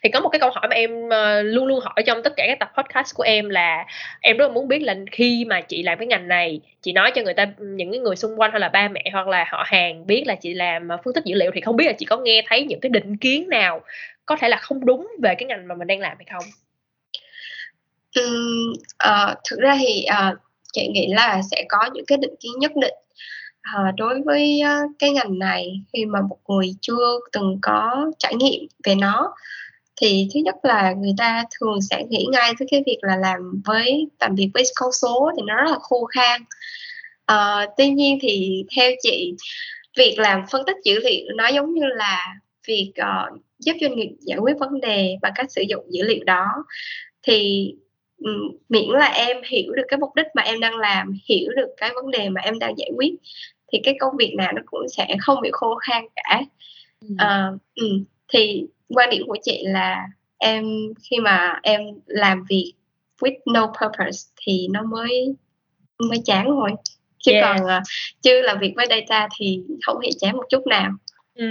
thì 0.03 0.09
có 0.09 0.19
một 0.19 0.29
cái 0.29 0.39
câu 0.39 0.49
hỏi 0.49 0.67
mà 0.69 0.75
em 0.75 1.05
uh, 1.05 1.11
luôn 1.43 1.67
luôn 1.67 1.79
hỏi 1.79 2.03
trong 2.05 2.23
tất 2.23 2.33
cả 2.37 2.45
các 2.47 2.59
tập 2.59 2.71
podcast 2.77 3.15
của 3.15 3.23
em 3.23 3.49
là 3.49 3.85
em 4.21 4.37
rất 4.37 4.47
là 4.47 4.53
muốn 4.53 4.67
biết 4.67 4.79
là 4.79 4.95
khi 5.11 5.45
mà 5.45 5.61
chị 5.61 5.83
làm 5.83 5.97
cái 5.97 6.07
ngành 6.07 6.27
này 6.27 6.61
chị 6.81 6.93
nói 6.93 7.11
cho 7.15 7.21
người 7.21 7.33
ta 7.33 7.47
những 7.59 7.91
cái 7.91 7.99
người 7.99 8.15
xung 8.15 8.39
quanh 8.39 8.51
hay 8.51 8.59
là 8.59 8.69
ba 8.69 8.87
mẹ 8.87 9.03
hoặc 9.13 9.27
là 9.27 9.45
họ 9.49 9.63
hàng 9.65 10.07
biết 10.07 10.23
là 10.27 10.35
chị 10.35 10.53
làm 10.53 10.89
uh, 10.93 10.99
phân 11.03 11.13
tích 11.13 11.23
dữ 11.25 11.35
liệu 11.35 11.51
thì 11.53 11.61
không 11.61 11.75
biết 11.75 11.85
là 11.85 11.93
chị 11.93 12.05
có 12.05 12.17
nghe 12.17 12.43
thấy 12.47 12.63
những 12.63 12.79
cái 12.79 12.89
định 12.89 13.17
kiến 13.17 13.49
nào 13.49 13.81
có 14.29 14.35
thể 14.39 14.49
là 14.49 14.57
không 14.57 14.85
đúng 14.85 15.07
về 15.23 15.35
cái 15.37 15.45
ngành 15.45 15.67
mà 15.67 15.75
mình 15.75 15.87
đang 15.87 15.99
làm 15.99 16.17
hay 16.17 16.25
không? 16.31 16.43
Um, 18.15 18.73
uh, 19.09 19.37
thực 19.49 19.59
ra 19.59 19.77
thì 19.79 20.05
uh, 20.09 20.37
chị 20.73 20.87
nghĩ 20.87 21.07
là 21.13 21.41
sẽ 21.51 21.65
có 21.69 21.89
những 21.93 22.05
cái 22.05 22.17
định 22.17 22.35
kiến 22.39 22.51
nhất 22.59 22.71
định 22.75 22.93
uh, 23.75 23.95
đối 23.95 24.21
với 24.21 24.61
uh, 24.63 24.91
cái 24.99 25.11
ngành 25.11 25.39
này 25.39 25.81
khi 25.93 26.05
mà 26.05 26.19
một 26.21 26.37
người 26.47 26.75
chưa 26.81 27.19
từng 27.31 27.59
có 27.61 28.11
trải 28.19 28.35
nghiệm 28.35 28.67
về 28.83 28.95
nó. 28.95 29.33
Thì 30.01 30.27
thứ 30.33 30.39
nhất 30.39 30.55
là 30.63 30.93
người 30.93 31.13
ta 31.17 31.43
thường 31.59 31.81
sẽ 31.89 32.03
nghĩ 32.09 32.27
ngay 32.31 32.53
tới 32.59 32.67
cái 32.71 32.83
việc 32.85 32.97
là 33.01 33.15
làm 33.15 33.61
với 33.65 34.07
làm 34.19 34.35
việc 34.35 34.49
với 34.53 34.63
con 34.75 34.91
số 34.91 35.31
thì 35.37 35.43
nó 35.45 35.55
rất 35.55 35.71
là 35.71 35.77
khô 35.81 36.05
khan. 36.05 36.41
À, 37.25 37.67
tuy 37.77 37.89
nhiên 37.89 38.17
thì 38.21 38.65
theo 38.75 38.91
chị 39.03 39.33
việc 39.97 40.15
làm 40.19 40.43
phân 40.51 40.65
tích 40.67 40.77
dữ 40.83 40.99
liệu 41.03 41.25
nó 41.35 41.47
giống 41.47 41.73
như 41.73 41.85
là 41.85 42.35
việc 42.67 42.93
uh, 43.01 43.39
giúp 43.59 43.73
doanh 43.81 43.95
nghiệp 43.95 44.09
giải 44.19 44.37
quyết 44.37 44.55
vấn 44.59 44.81
đề 44.81 45.15
bằng 45.21 45.31
cách 45.35 45.51
sử 45.51 45.61
dụng 45.61 45.85
dữ 45.89 46.03
liệu 46.03 46.23
đó. 46.23 46.45
Thì 47.23 47.71
miễn 48.69 48.89
là 48.89 49.05
em 49.05 49.37
hiểu 49.49 49.73
được 49.73 49.83
cái 49.87 49.99
mục 49.99 50.09
đích 50.15 50.27
mà 50.35 50.41
em 50.41 50.59
đang 50.59 50.75
làm 50.75 51.13
hiểu 51.29 51.51
được 51.55 51.69
cái 51.77 51.91
vấn 51.95 52.11
đề 52.11 52.29
mà 52.29 52.41
em 52.41 52.59
đang 52.59 52.77
giải 52.77 52.91
quyết 52.95 53.13
thì 53.71 53.79
cái 53.83 53.95
công 53.99 54.17
việc 54.17 54.33
nào 54.37 54.51
nó 54.53 54.61
cũng 54.65 54.89
sẽ 54.97 55.15
không 55.19 55.41
bị 55.41 55.49
khô 55.51 55.75
khan 55.75 56.03
cả. 56.15 56.41
Uh, 57.05 57.59
um, 57.75 58.03
thì 58.33 58.65
quan 58.89 59.09
điểm 59.09 59.23
của 59.27 59.37
chị 59.41 59.63
là 59.65 60.07
em 60.37 60.65
khi 61.09 61.17
mà 61.19 61.59
em 61.63 61.81
làm 62.05 62.43
việc 62.49 62.73
with 63.21 63.37
no 63.53 63.65
purpose 63.67 64.19
thì 64.41 64.67
nó 64.71 64.83
mới 64.83 65.35
mới 66.09 66.17
chán 66.25 66.45
rồi 66.45 66.71
chứ 67.19 67.31
yeah. 67.31 67.43
còn 67.43 67.65
uh, 67.65 67.83
chứ 68.21 68.41
làm 68.41 68.59
việc 68.59 68.73
với 68.75 68.85
data 68.89 69.27
thì 69.39 69.59
không 69.85 69.99
hề 69.99 70.09
chán 70.19 70.37
một 70.37 70.43
chút 70.49 70.67
nào 70.67 70.91
Ừ, 71.35 71.45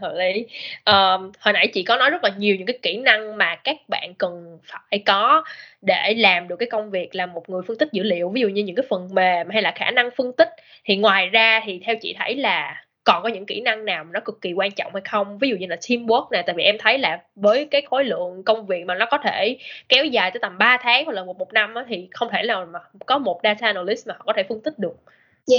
hợp 0.00 0.12
lý. 0.18 0.46
Ờm, 0.84 1.32
hồi 1.40 1.52
nãy 1.52 1.70
chị 1.74 1.82
có 1.82 1.96
nói 1.96 2.10
rất 2.10 2.24
là 2.24 2.30
nhiều 2.38 2.56
những 2.56 2.66
cái 2.66 2.78
kỹ 2.82 2.96
năng 2.96 3.36
mà 3.38 3.56
các 3.64 3.76
bạn 3.88 4.14
cần 4.18 4.58
phải 4.62 5.02
có 5.06 5.44
để 5.82 6.14
làm 6.16 6.48
được 6.48 6.56
cái 6.58 6.68
công 6.70 6.90
việc 6.90 7.14
là 7.14 7.26
một 7.26 7.48
người 7.48 7.62
phân 7.66 7.78
tích 7.78 7.88
dữ 7.92 8.02
liệu, 8.02 8.28
ví 8.30 8.40
dụ 8.40 8.48
như 8.48 8.62
những 8.62 8.76
cái 8.76 8.86
phần 8.90 9.08
mềm 9.14 9.48
hay 9.50 9.62
là 9.62 9.72
khả 9.76 9.90
năng 9.90 10.10
phân 10.16 10.32
tích. 10.32 10.48
Thì 10.84 10.96
ngoài 10.96 11.26
ra 11.28 11.60
thì 11.64 11.80
theo 11.84 11.94
chị 12.02 12.14
thấy 12.18 12.36
là 12.36 12.84
còn 13.04 13.22
có 13.22 13.28
những 13.28 13.46
kỹ 13.46 13.60
năng 13.60 13.84
nào 13.84 14.04
mà 14.04 14.10
nó 14.12 14.20
cực 14.24 14.40
kỳ 14.40 14.52
quan 14.52 14.70
trọng 14.70 14.92
hay 14.94 15.02
không 15.10 15.38
ví 15.38 15.48
dụ 15.48 15.56
như 15.56 15.66
là 15.66 15.76
teamwork 15.76 16.28
nè 16.32 16.42
tại 16.46 16.54
vì 16.58 16.62
em 16.64 16.76
thấy 16.78 16.98
là 16.98 17.18
với 17.34 17.64
cái 17.70 17.82
khối 17.90 18.04
lượng 18.04 18.42
công 18.44 18.66
việc 18.66 18.84
mà 18.86 18.94
nó 18.94 19.06
có 19.10 19.18
thể 19.24 19.56
kéo 19.88 20.04
dài 20.04 20.30
tới 20.30 20.38
tầm 20.42 20.58
3 20.58 20.76
tháng 20.82 21.04
hoặc 21.04 21.12
là 21.12 21.24
một 21.24 21.38
một 21.38 21.52
năm 21.52 21.74
á, 21.74 21.84
thì 21.88 22.08
không 22.10 22.28
thể 22.32 22.42
nào 22.42 22.66
mà 22.72 22.78
có 23.06 23.18
một 23.18 23.40
data 23.44 23.66
analyst 23.66 24.06
mà 24.08 24.14
họ 24.18 24.24
có 24.26 24.32
thể 24.36 24.42
phân 24.48 24.60
tích 24.62 24.78
được 24.78 24.94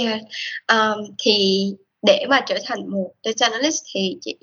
yeah 0.00 0.20
um, 0.68 1.04
thì 1.24 1.32
để 2.06 2.26
mà 2.28 2.40
trở 2.46 2.58
thành 2.64 2.90
một 2.90 3.10
data 3.24 3.46
analyst 3.46 3.84
thì 3.94 4.18
chị 4.20 4.36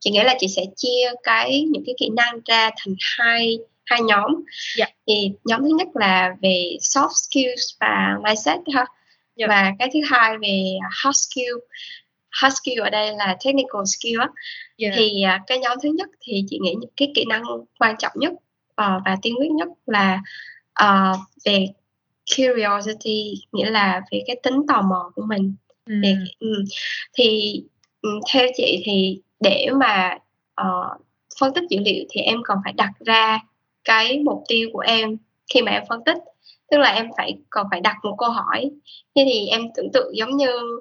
chị 0.00 0.10
nghĩ 0.10 0.20
là 0.22 0.34
chị 0.38 0.48
sẽ 0.48 0.62
chia 0.76 1.12
cái 1.22 1.64
những 1.70 1.82
cái 1.86 1.94
kỹ 1.98 2.08
năng 2.16 2.40
ra 2.44 2.70
thành 2.76 2.94
hai 3.18 3.58
hai 3.84 4.00
nhóm 4.02 4.30
yeah. 4.34 4.44
Dạ. 4.76 4.86
thì 5.06 5.32
nhóm 5.44 5.60
thứ 5.62 5.70
nhất 5.78 5.88
là 5.94 6.34
về 6.42 6.76
soft 6.80 7.12
skills 7.14 7.80
và 7.80 8.16
mindset 8.24 8.60
ha 8.74 8.80
yeah. 8.80 8.88
Dạ. 9.36 9.46
và 9.48 9.72
cái 9.78 9.90
thứ 9.94 10.00
hai 10.04 10.38
về 10.38 10.78
hard 10.90 11.18
skill 11.18 11.54
hard 12.30 12.56
skill 12.56 12.80
ở 12.80 12.90
đây 12.90 13.12
là 13.12 13.36
technical 13.44 13.82
skill 13.84 14.20
á 14.20 14.28
yeah. 14.76 14.94
thì 14.96 15.24
uh, 15.36 15.46
cái 15.46 15.58
nhóm 15.58 15.78
thứ 15.82 15.88
nhất 15.94 16.08
thì 16.20 16.44
chị 16.48 16.58
nghĩ 16.62 16.74
những 16.80 16.90
cái 16.96 17.12
kỹ 17.14 17.24
năng 17.28 17.42
quan 17.78 17.94
trọng 17.98 18.12
nhất 18.14 18.32
uh, 18.32 19.02
và 19.04 19.16
tiên 19.22 19.34
quyết 19.38 19.50
nhất 19.50 19.68
là 19.86 20.20
uh, 20.84 21.18
về 21.44 21.66
curiosity 22.36 23.34
nghĩa 23.52 23.70
là 23.70 24.00
về 24.10 24.22
cái 24.26 24.36
tính 24.42 24.62
tò 24.68 24.82
mò 24.82 25.10
của 25.14 25.22
mình 25.28 25.54
um, 26.40 26.64
thì 27.14 27.54
um, 28.02 28.20
theo 28.32 28.46
chị 28.56 28.82
thì 28.84 29.20
để 29.40 29.68
mà 29.80 30.18
uh, 30.60 31.00
phân 31.40 31.54
tích 31.54 31.64
dữ 31.70 31.78
liệu 31.84 32.04
thì 32.10 32.20
em 32.20 32.38
còn 32.44 32.58
phải 32.64 32.72
đặt 32.72 32.90
ra 33.00 33.38
cái 33.84 34.18
mục 34.18 34.42
tiêu 34.48 34.68
của 34.72 34.80
em 34.80 35.16
khi 35.54 35.62
mà 35.62 35.72
em 35.72 35.82
phân 35.88 36.04
tích. 36.04 36.16
Tức 36.70 36.78
là 36.78 36.92
em 36.92 37.08
phải 37.16 37.38
còn 37.50 37.66
phải 37.70 37.80
đặt 37.80 37.96
một 38.02 38.14
câu 38.18 38.30
hỏi. 38.30 38.70
Thế 39.16 39.22
thì 39.32 39.46
em 39.46 39.62
tưởng 39.76 39.92
tượng 39.92 40.16
giống 40.16 40.36
như 40.36 40.80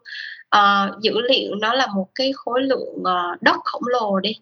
uh, 0.56 1.02
dữ 1.02 1.22
liệu 1.22 1.56
nó 1.56 1.74
là 1.74 1.88
một 1.96 2.08
cái 2.16 2.32
khối 2.36 2.62
lượng 2.62 2.94
uh, 2.98 3.42
đất 3.42 3.56
khổng 3.64 3.84
lồ 3.86 4.20
đi. 4.20 4.36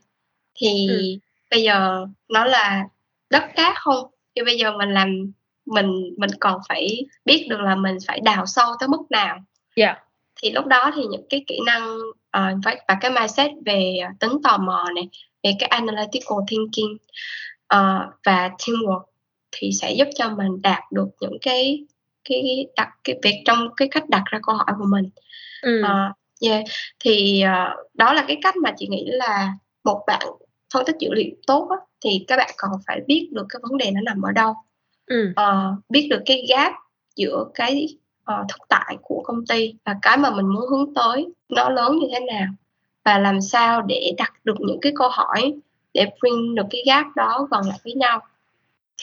Thì 0.56 0.88
ừ. 0.90 1.02
bây 1.50 1.64
giờ 1.64 2.06
nó 2.30 2.46
là 2.46 2.84
đất 3.30 3.44
cát 3.56 3.74
không? 3.76 4.06
Thì 4.36 4.44
bây 4.44 4.58
giờ 4.58 4.78
mình 4.78 4.90
làm 4.90 5.32
mình 5.66 6.14
mình 6.18 6.30
còn 6.40 6.60
phải 6.70 7.06
biết 7.26 7.48
được 7.50 7.60
là 7.60 7.76
mình 7.76 7.98
phải 8.08 8.20
đào 8.20 8.46
sâu 8.46 8.68
tới 8.80 8.90
mức 8.90 9.02
nào. 9.10 9.40
Yeah. 9.76 9.98
Thì 10.42 10.52
lúc 10.52 10.66
đó 10.66 10.92
thì 10.96 11.02
những 11.12 11.26
cái 11.30 11.44
kỹ 11.48 11.60
năng 11.66 11.98
uh, 12.38 12.60
và 12.88 12.98
cái 13.02 13.12
mindset 13.12 13.52
về 13.66 14.00
tính 14.20 14.32
tò 14.44 14.58
mò 14.58 14.86
này 14.96 15.10
về 15.44 15.52
cái 15.60 15.68
analytical 15.68 16.38
thinking 16.48 16.94
uh, 17.76 18.14
và 18.26 18.50
teamwork 18.58 19.04
thì 19.52 19.70
sẽ 19.82 19.92
giúp 19.92 20.08
cho 20.16 20.30
mình 20.30 20.62
đạt 20.62 20.84
được 20.92 21.08
những 21.20 21.38
cái 21.42 21.86
cái 22.30 22.68
đặt 22.76 22.90
cái 23.04 23.16
việc 23.24 23.42
trong 23.46 23.70
cái 23.78 23.88
cách 23.92 24.10
đặt 24.10 24.24
ra 24.26 24.40
câu 24.44 24.56
hỏi 24.56 24.74
của 24.78 24.86
mình 24.88 25.10
ừ. 25.62 25.82
uh, 25.82 26.16
yeah. 26.50 26.64
thì 27.00 27.44
uh, 27.46 27.94
đó 27.94 28.14
là 28.14 28.26
cái 28.28 28.38
cách 28.42 28.56
mà 28.58 28.72
chị 28.78 28.88
nghĩ 28.88 29.06
là 29.08 29.54
một 29.84 30.04
bạn 30.08 30.28
phân 30.74 30.86
tích 30.86 30.96
dữ 31.00 31.10
liệu 31.14 31.32
tốt 31.48 31.68
á, 31.70 31.78
thì 32.04 32.26
các 32.28 32.38
bạn 32.38 32.52
còn 32.58 32.72
phải 32.88 33.02
biết 33.08 33.30
được 33.32 33.46
cái 33.50 33.60
vấn 33.64 33.78
đề 33.78 33.92
nó 33.92 34.02
nằm 34.02 34.22
ở 34.22 34.32
đâu 34.32 34.54
ừ. 35.06 35.30
uh, 35.32 35.90
biết 35.90 36.08
được 36.10 36.22
cái 36.26 36.46
gap 36.50 36.74
giữa 37.16 37.46
cái 37.56 37.88
uh, 38.32 38.48
thực 38.50 38.68
tại 38.70 38.98
của 39.02 39.22
công 39.26 39.46
ty 39.46 39.74
và 39.86 39.96
cái 40.02 40.18
mà 40.18 40.32
mình 40.32 40.48
muốn 40.48 40.70
hướng 40.70 40.94
tới 40.94 41.28
nó 41.50 41.70
lớn 41.70 42.00
như 42.00 42.08
thế 42.12 42.20
nào 42.20 42.48
và 43.06 43.18
làm 43.18 43.42
sao 43.42 43.82
để 43.82 44.14
đặt 44.18 44.34
được 44.44 44.56
những 44.60 44.80
cái 44.82 44.92
câu 44.96 45.10
hỏi 45.10 45.54
để 45.94 46.06
bring 46.22 46.56
được 46.56 46.66
cái 46.70 46.84
gap 46.86 47.06
đó 47.16 47.48
gần 47.52 47.62
lại 47.68 47.80
với 47.84 47.94
nhau 47.94 48.22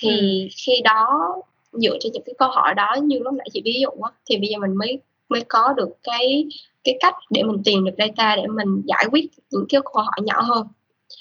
thì 0.00 0.42
ừ. 0.42 0.48
khi 0.56 0.72
đó 0.84 1.36
dựa 1.72 1.96
trên 2.00 2.12
những 2.12 2.22
cái 2.26 2.34
câu 2.38 2.48
hỏi 2.48 2.74
đó 2.74 2.96
như 3.02 3.18
lúc 3.18 3.34
nãy 3.34 3.48
chị 3.52 3.62
ví 3.64 3.80
dụ 3.80 3.88
á, 3.88 4.10
thì 4.30 4.36
bây 4.36 4.48
giờ 4.48 4.58
mình 4.58 4.76
mới 4.76 5.00
mới 5.28 5.44
có 5.48 5.72
được 5.76 5.88
cái 6.02 6.46
cái 6.84 6.96
cách 7.00 7.14
để 7.30 7.42
mình 7.42 7.62
tìm 7.64 7.84
được 7.84 7.94
data 7.98 8.36
để 8.36 8.46
mình 8.46 8.82
giải 8.84 9.04
quyết 9.10 9.24
những 9.50 9.66
cái 9.68 9.80
câu 9.84 10.02
hỏi 10.02 10.18
nhỏ 10.22 10.40
hơn 10.40 10.66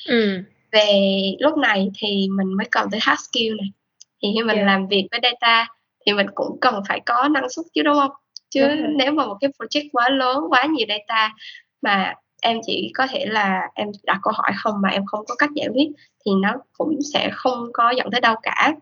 ừ. 0.07 0.43
về 0.71 1.11
lúc 1.39 1.57
này 1.57 1.91
thì 1.97 2.27
mình 2.31 2.53
mới 2.53 2.67
cần 2.71 2.87
tới 2.91 2.99
hard 3.03 3.21
skill 3.21 3.55
này 3.57 3.71
thì 4.23 4.29
khi 4.35 4.43
mình 4.43 4.55
yeah. 4.55 4.67
làm 4.67 4.87
việc 4.87 5.07
với 5.11 5.19
data 5.23 5.67
thì 6.07 6.13
mình 6.13 6.27
cũng 6.35 6.57
cần 6.61 6.81
phải 6.87 6.99
có 7.05 7.27
năng 7.27 7.49
suất 7.49 7.65
chứ 7.73 7.83
đúng 7.83 7.95
không? 7.95 8.11
Chứ 8.49 8.67
đúng 8.67 8.97
nếu 8.97 9.11
mà 9.11 9.25
một 9.25 9.37
cái 9.41 9.51
project 9.59 9.89
quá 9.91 10.09
lớn 10.09 10.37
quá 10.49 10.65
nhiều 10.65 10.87
data 10.89 11.33
mà 11.81 12.13
em 12.41 12.59
chỉ 12.65 12.91
có 12.93 13.07
thể 13.07 13.25
là 13.25 13.61
em 13.75 13.87
đặt 14.03 14.19
câu 14.23 14.33
hỏi 14.37 14.51
không 14.57 14.75
mà 14.81 14.89
em 14.89 15.05
không 15.05 15.25
có 15.27 15.35
cách 15.35 15.49
giải 15.55 15.67
quyết 15.73 15.87
thì 16.25 16.31
nó 16.41 16.53
cũng 16.77 16.99
sẽ 17.13 17.29
không 17.33 17.69
có 17.73 17.93
dẫn 17.97 18.11
tới 18.11 18.21
đâu 18.21 18.35
cả. 18.43 18.73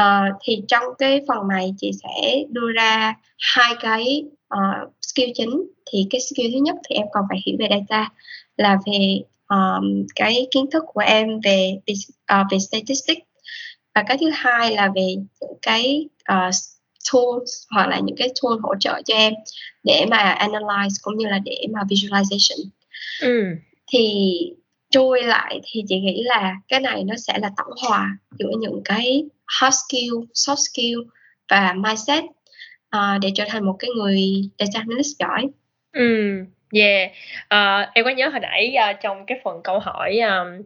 Uh, 0.00 0.36
thì 0.42 0.62
trong 0.68 0.82
cái 0.98 1.20
phần 1.28 1.48
này 1.48 1.74
chị 1.78 1.90
sẽ 2.02 2.42
đưa 2.48 2.72
ra 2.74 3.14
hai 3.56 3.74
cái 3.80 4.24
uh, 4.54 4.92
skill 5.02 5.30
chính. 5.34 5.62
Thì 5.92 6.06
cái 6.10 6.20
skill 6.20 6.48
thứ 6.52 6.58
nhất 6.62 6.76
thì 6.88 6.96
em 6.96 7.06
còn 7.12 7.24
phải 7.28 7.38
hiểu 7.46 7.56
về 7.58 7.68
data 7.70 8.10
là 8.56 8.78
về 8.86 9.20
um, 9.48 10.06
cái 10.14 10.46
kiến 10.50 10.64
thức 10.72 10.84
của 10.86 11.00
em 11.00 11.40
về 11.44 11.76
uh, 11.92 12.46
về 12.50 12.58
statistics 12.58 13.20
và 13.94 14.02
cái 14.06 14.16
thứ 14.20 14.30
hai 14.34 14.74
là 14.74 14.88
về 14.94 15.14
những 15.40 15.58
cái 15.62 16.08
uh, 16.32 16.54
tools 17.12 17.50
hoặc 17.70 17.86
là 17.86 17.98
những 17.98 18.16
cái 18.16 18.28
tool 18.42 18.58
hỗ 18.62 18.74
trợ 18.80 19.02
cho 19.04 19.14
em 19.14 19.32
để 19.82 20.06
mà 20.10 20.38
analyze 20.40 20.88
cũng 21.02 21.18
như 21.18 21.26
là 21.26 21.38
để 21.44 21.66
mà 21.72 21.80
visualization 21.88 22.68
ừ. 23.20 23.44
thì 23.92 24.34
trôi 24.90 25.22
lại 25.22 25.60
thì 25.64 25.82
chị 25.88 26.00
nghĩ 26.00 26.22
là 26.24 26.56
cái 26.68 26.80
này 26.80 27.04
nó 27.04 27.14
sẽ 27.16 27.38
là 27.38 27.50
tổng 27.56 27.72
hòa 27.82 28.18
giữa 28.38 28.50
những 28.58 28.80
cái 28.84 29.24
hard 29.46 29.76
skill, 29.88 30.14
soft 30.34 30.56
skill 30.56 31.00
và 31.48 31.72
mindset 31.72 32.24
uh, 32.96 33.20
để 33.20 33.30
trở 33.34 33.44
thành 33.48 33.66
một 33.66 33.76
cái 33.78 33.90
người 33.96 34.20
data 34.58 34.80
analyst 34.80 35.18
giỏi. 35.18 35.46
Ừ, 35.92 36.34
yeah. 36.72 37.10
Uh, 37.44 37.94
em 37.94 38.04
có 38.04 38.10
nhớ 38.10 38.28
hồi 38.28 38.40
nãy 38.40 38.74
uh, 38.90 38.96
trong 39.02 39.26
cái 39.26 39.40
phần 39.44 39.60
câu 39.64 39.78
hỏi 39.78 40.18
um, 40.18 40.62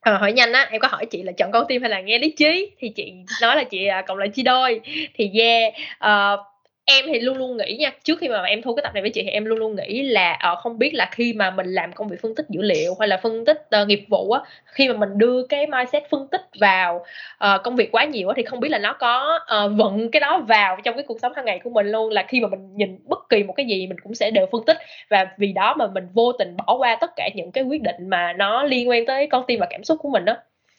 À, 0.00 0.18
hỏi 0.18 0.32
nhanh 0.32 0.52
á 0.52 0.68
em 0.70 0.80
có 0.80 0.88
hỏi 0.88 1.06
chị 1.06 1.22
là 1.22 1.32
chọn 1.32 1.52
con 1.52 1.64
tim 1.68 1.82
hay 1.82 1.90
là 1.90 2.00
nghe 2.00 2.18
lý 2.18 2.30
trí? 2.30 2.70
Thì 2.78 2.88
chị 2.88 3.12
nói 3.42 3.56
là 3.56 3.64
chị 3.64 3.86
à, 3.86 4.02
cộng 4.02 4.18
lại 4.18 4.28
chia 4.28 4.42
đôi. 4.42 4.80
Thì 5.14 5.30
yeah 5.34 5.74
uh, 6.04 6.46
em 6.90 7.04
thì 7.08 7.20
luôn 7.20 7.38
luôn 7.38 7.56
nghĩ 7.56 7.76
nha 7.76 7.92
trước 8.04 8.18
khi 8.18 8.28
mà 8.28 8.42
em 8.42 8.62
thu 8.62 8.74
cái 8.74 8.82
tập 8.82 8.94
này 8.94 9.02
với 9.02 9.10
chị 9.10 9.22
thì 9.22 9.30
em 9.30 9.44
luôn 9.44 9.58
luôn 9.58 9.76
nghĩ 9.76 10.02
là 10.02 10.38
uh, 10.52 10.58
không 10.58 10.78
biết 10.78 10.94
là 10.94 11.08
khi 11.12 11.32
mà 11.32 11.50
mình 11.50 11.66
làm 11.66 11.92
công 11.92 12.08
việc 12.08 12.16
phân 12.22 12.34
tích 12.34 12.46
dữ 12.48 12.62
liệu 12.62 12.94
hay 12.98 13.08
là 13.08 13.16
phân 13.16 13.44
tích 13.44 13.68
uh, 13.82 13.88
nghiệp 13.88 14.04
vụ 14.08 14.30
á 14.30 14.40
khi 14.64 14.88
mà 14.88 14.94
mình 14.94 15.18
đưa 15.18 15.46
cái 15.46 15.66
mindset 15.66 16.10
phân 16.10 16.28
tích 16.28 16.42
vào 16.60 17.04
uh, 17.44 17.62
công 17.64 17.76
việc 17.76 17.92
quá 17.92 18.04
nhiều 18.04 18.28
á 18.28 18.34
thì 18.36 18.42
không 18.42 18.60
biết 18.60 18.68
là 18.68 18.78
nó 18.78 18.92
có 18.92 19.38
uh, 19.38 19.72
vận 19.76 20.10
cái 20.10 20.20
đó 20.20 20.44
vào 20.48 20.76
trong 20.84 20.94
cái 20.94 21.04
cuộc 21.08 21.20
sống 21.22 21.32
hàng 21.36 21.44
ngày 21.44 21.60
của 21.64 21.70
mình 21.70 21.86
luôn. 21.86 22.12
Là 22.12 22.22
khi 22.28 22.40
mà 22.40 22.48
mình 22.48 22.76
nhìn 22.76 22.98
bất 23.04 23.18
kỳ 23.28 23.42
một 23.42 23.52
cái 23.52 23.66
gì 23.66 23.86
mình 23.86 23.98
cũng 24.02 24.14
sẽ 24.14 24.30
đều 24.30 24.46
phân 24.52 24.64
tích. 24.66 24.76
Và 25.10 25.26
vì 25.38 25.52
đó 25.52 25.74
mà 25.78 25.86
mình 25.86 26.08
vô 26.14 26.32
tình 26.32 26.56
bỏ 26.56 26.76
qua 26.78 26.96
tất 27.00 27.10
cả 27.16 27.28
những 27.34 27.52
cái 27.52 27.64
quyết 27.64 27.82
định 27.82 28.08
mà 28.08 28.32
nó 28.32 28.62
liên 28.62 28.88
quan 28.88 29.06
tới 29.06 29.26
con 29.26 29.44
tim 29.46 29.60
và 29.60 29.66
cảm 29.70 29.84
xúc 29.84 29.98
của 30.00 30.08
mình 30.08 30.24
đó 30.24 30.36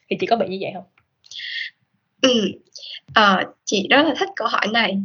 thì 0.10 0.18
chị 0.20 0.28
có 0.28 0.36
bị 0.36 0.48
như 0.48 0.58
vậy 0.62 0.72
không? 0.74 0.84
Ừ, 2.22 2.52
à, 3.14 3.46
chị 3.66 3.88
rất 3.90 4.02
là 4.04 4.14
thích 4.20 4.30
câu 4.36 4.48
hỏi 4.48 4.68
này. 4.74 4.98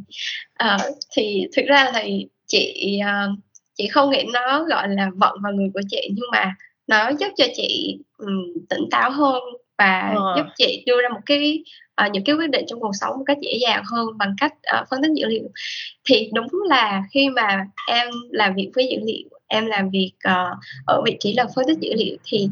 À, 0.54 0.78
thì 1.16 1.46
thực 1.56 1.66
ra 1.66 1.90
thì 1.94 2.26
chị 2.46 2.98
uh, 3.02 3.38
chị 3.76 3.86
không 3.88 4.10
nghĩ 4.10 4.24
nó 4.32 4.64
gọi 4.64 4.88
là 4.88 5.10
vận 5.14 5.38
vào 5.42 5.52
người 5.52 5.70
của 5.74 5.80
chị 5.90 6.08
nhưng 6.14 6.30
mà 6.32 6.54
nó 6.86 7.10
giúp 7.20 7.28
cho 7.36 7.44
chị 7.56 7.98
um, 8.18 8.52
tỉnh 8.68 8.84
táo 8.90 9.10
hơn 9.10 9.42
và 9.78 10.12
ờ. 10.16 10.34
giúp 10.36 10.46
chị 10.56 10.82
đưa 10.86 11.02
ra 11.02 11.08
một 11.08 11.20
cái 11.26 11.64
uh, 12.06 12.12
những 12.12 12.24
cái 12.24 12.36
quyết 12.36 12.50
định 12.50 12.64
trong 12.68 12.80
cuộc 12.80 12.92
sống 13.00 13.18
một 13.18 13.24
cách 13.26 13.38
dễ 13.42 13.58
dàng 13.60 13.82
hơn 13.84 14.06
bằng 14.18 14.34
cách 14.40 14.52
uh, 14.80 14.88
phân 14.90 15.02
tích 15.02 15.12
dữ 15.14 15.26
liệu 15.26 15.48
thì 16.04 16.30
đúng 16.34 16.48
là 16.68 17.02
khi 17.10 17.28
mà 17.28 17.66
em 17.88 18.08
làm 18.30 18.54
việc 18.54 18.70
với 18.74 18.88
dữ 18.90 18.98
liệu 19.06 19.28
em 19.46 19.66
làm 19.66 19.90
việc 19.90 20.12
uh, 20.28 20.58
ở 20.86 21.02
vị 21.04 21.16
trí 21.20 21.32
là 21.32 21.46
phân 21.54 21.64
tích 21.66 21.78
dữ 21.80 21.90
liệu 21.96 22.16
thì 22.24 22.48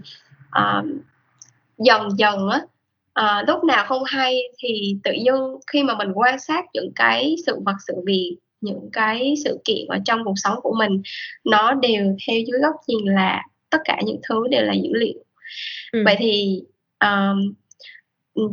uh, 0.58 0.84
dần 1.78 2.08
dần 2.18 2.48
á 2.48 2.60
à, 3.14 3.44
lúc 3.46 3.64
nào 3.64 3.84
không 3.88 4.02
hay 4.06 4.42
thì 4.58 4.96
tự 5.04 5.12
dưng 5.26 5.56
khi 5.72 5.82
mà 5.82 5.94
mình 5.98 6.12
quan 6.14 6.40
sát 6.40 6.64
những 6.74 6.92
cái 6.94 7.36
sự 7.46 7.60
vật 7.66 7.76
sự 7.86 7.94
việc 8.06 8.36
những 8.60 8.88
cái 8.92 9.34
sự 9.44 9.58
kiện 9.64 9.86
ở 9.88 9.98
trong 10.04 10.24
cuộc 10.24 10.34
sống 10.36 10.58
của 10.62 10.74
mình 10.78 11.02
nó 11.44 11.74
đều 11.74 12.16
theo 12.26 12.36
dưới 12.46 12.60
góc 12.60 12.74
nhìn 12.86 13.06
là 13.06 13.42
tất 13.70 13.78
cả 13.84 14.00
những 14.04 14.20
thứ 14.28 14.48
đều 14.50 14.62
là 14.62 14.72
dữ 14.72 14.90
liệu 14.92 15.24
ừ. 15.92 16.02
vậy 16.04 16.16
thì 16.18 16.62
um, 17.00 17.54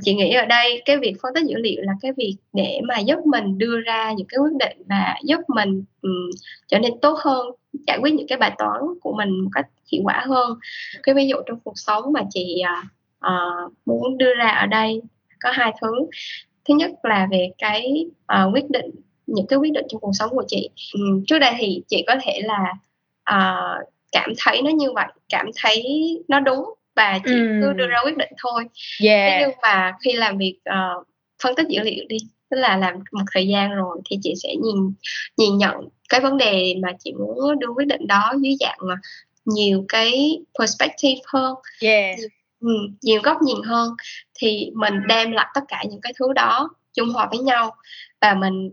chị 0.03 0.13
nghĩ 0.13 0.33
ở 0.33 0.45
đây 0.45 0.81
cái 0.85 0.97
việc 0.97 1.13
phân 1.23 1.33
tích 1.33 1.45
dữ 1.45 1.55
liệu 1.57 1.81
là 1.81 1.93
cái 2.01 2.11
việc 2.17 2.35
để 2.53 2.79
mà 2.87 2.99
giúp 2.99 3.19
mình 3.25 3.57
đưa 3.57 3.79
ra 3.79 4.11
những 4.11 4.27
cái 4.27 4.37
quyết 4.39 4.57
định 4.59 4.83
và 4.89 5.15
giúp 5.23 5.39
mình 5.47 5.83
um, 6.01 6.29
trở 6.67 6.79
nên 6.79 6.99
tốt 7.01 7.17
hơn 7.19 7.47
giải 7.87 7.97
quyết 8.01 8.13
những 8.13 8.27
cái 8.27 8.37
bài 8.37 8.51
toán 8.57 8.81
của 9.01 9.13
mình 9.17 9.29
một 9.43 9.49
cách 9.53 9.67
hiệu 9.91 10.01
quả 10.05 10.23
hơn 10.27 10.57
cái 11.03 11.15
ví 11.15 11.27
dụ 11.27 11.35
trong 11.45 11.59
cuộc 11.63 11.79
sống 11.79 12.13
mà 12.13 12.21
chị 12.33 12.61
uh, 12.61 12.85
uh, 13.27 13.73
muốn 13.85 14.17
đưa 14.17 14.33
ra 14.33 14.47
ở 14.47 14.65
đây 14.65 15.01
có 15.39 15.51
hai 15.51 15.73
thứ. 15.81 15.87
Thứ 16.67 16.73
nhất 16.75 16.91
là 17.03 17.27
về 17.31 17.49
cái 17.57 18.05
uh, 18.33 18.53
quyết 18.53 18.69
định 18.69 18.91
những 19.27 19.47
cái 19.47 19.59
quyết 19.59 19.71
định 19.73 19.85
trong 19.89 20.01
cuộc 20.01 20.11
sống 20.13 20.29
của 20.29 20.43
chị. 20.47 20.69
Um, 20.93 21.23
trước 21.27 21.39
đây 21.39 21.53
thì 21.57 21.83
chị 21.87 22.03
có 22.07 22.15
thể 22.23 22.41
là 22.43 22.73
uh, 23.31 23.87
cảm 24.11 24.33
thấy 24.37 24.61
nó 24.61 24.69
như 24.69 24.91
vậy 24.91 25.07
cảm 25.29 25.45
thấy 25.55 25.83
nó 26.27 26.39
đúng 26.39 26.65
và 26.95 27.19
chị 27.25 27.31
ừ. 27.31 27.59
cứ 27.61 27.73
đưa 27.73 27.87
ra 27.87 27.97
quyết 28.03 28.17
định 28.17 28.31
thôi. 28.37 28.63
Yeah. 29.03 29.41
nhưng 29.41 29.51
mà 29.61 29.93
khi 30.03 30.13
làm 30.13 30.37
việc 30.37 30.57
uh, 30.69 31.07
phân 31.43 31.55
tích 31.55 31.67
dữ 31.67 31.79
liệu 31.83 32.05
đi 32.09 32.17
tức 32.49 32.57
là 32.57 32.77
làm 32.77 32.95
một 33.11 33.23
thời 33.33 33.47
gian 33.47 33.71
rồi 33.71 34.01
thì 34.09 34.17
chị 34.23 34.33
sẽ 34.43 34.49
nhìn 34.49 34.93
nhìn 35.37 35.57
nhận 35.57 35.75
cái 36.09 36.19
vấn 36.19 36.37
đề 36.37 36.75
mà 36.81 36.89
chị 36.99 37.13
muốn 37.13 37.59
đưa 37.59 37.67
quyết 37.75 37.87
định 37.87 38.07
đó 38.07 38.33
dưới 38.41 38.55
dạng 38.59 38.79
nhiều 39.45 39.85
cái 39.89 40.39
perspective 40.59 41.21
hơn. 41.27 41.55
Yeah. 41.81 42.19
Nhiều 42.19 42.27
góc 43.23 43.37
nhìn 43.41 43.57
hơn 43.65 43.89
thì 44.33 44.71
mình 44.75 44.93
đem 45.07 45.31
lại 45.31 45.47
tất 45.53 45.61
cả 45.67 45.83
những 45.89 46.01
cái 46.01 46.13
thứ 46.19 46.33
đó 46.33 46.69
chung 46.93 47.09
hòa 47.09 47.27
với 47.29 47.39
nhau 47.39 47.75
và 48.21 48.33
mình 48.33 48.71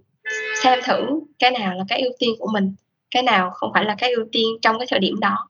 xem 0.63 0.79
thử 0.85 1.03
cái 1.39 1.51
nào 1.51 1.75
là 1.75 1.85
cái 1.89 2.01
ưu 2.01 2.13
tiên 2.19 2.31
của 2.39 2.51
mình 2.53 2.75
cái 3.11 3.23
nào 3.23 3.51
không 3.51 3.71
phải 3.75 3.85
là 3.85 3.95
cái 3.99 4.13
ưu 4.13 4.25
tiên 4.33 4.49
trong 4.63 4.79
cái 4.79 4.87
thời 4.91 4.99
điểm 4.99 5.21
đó 5.21 5.49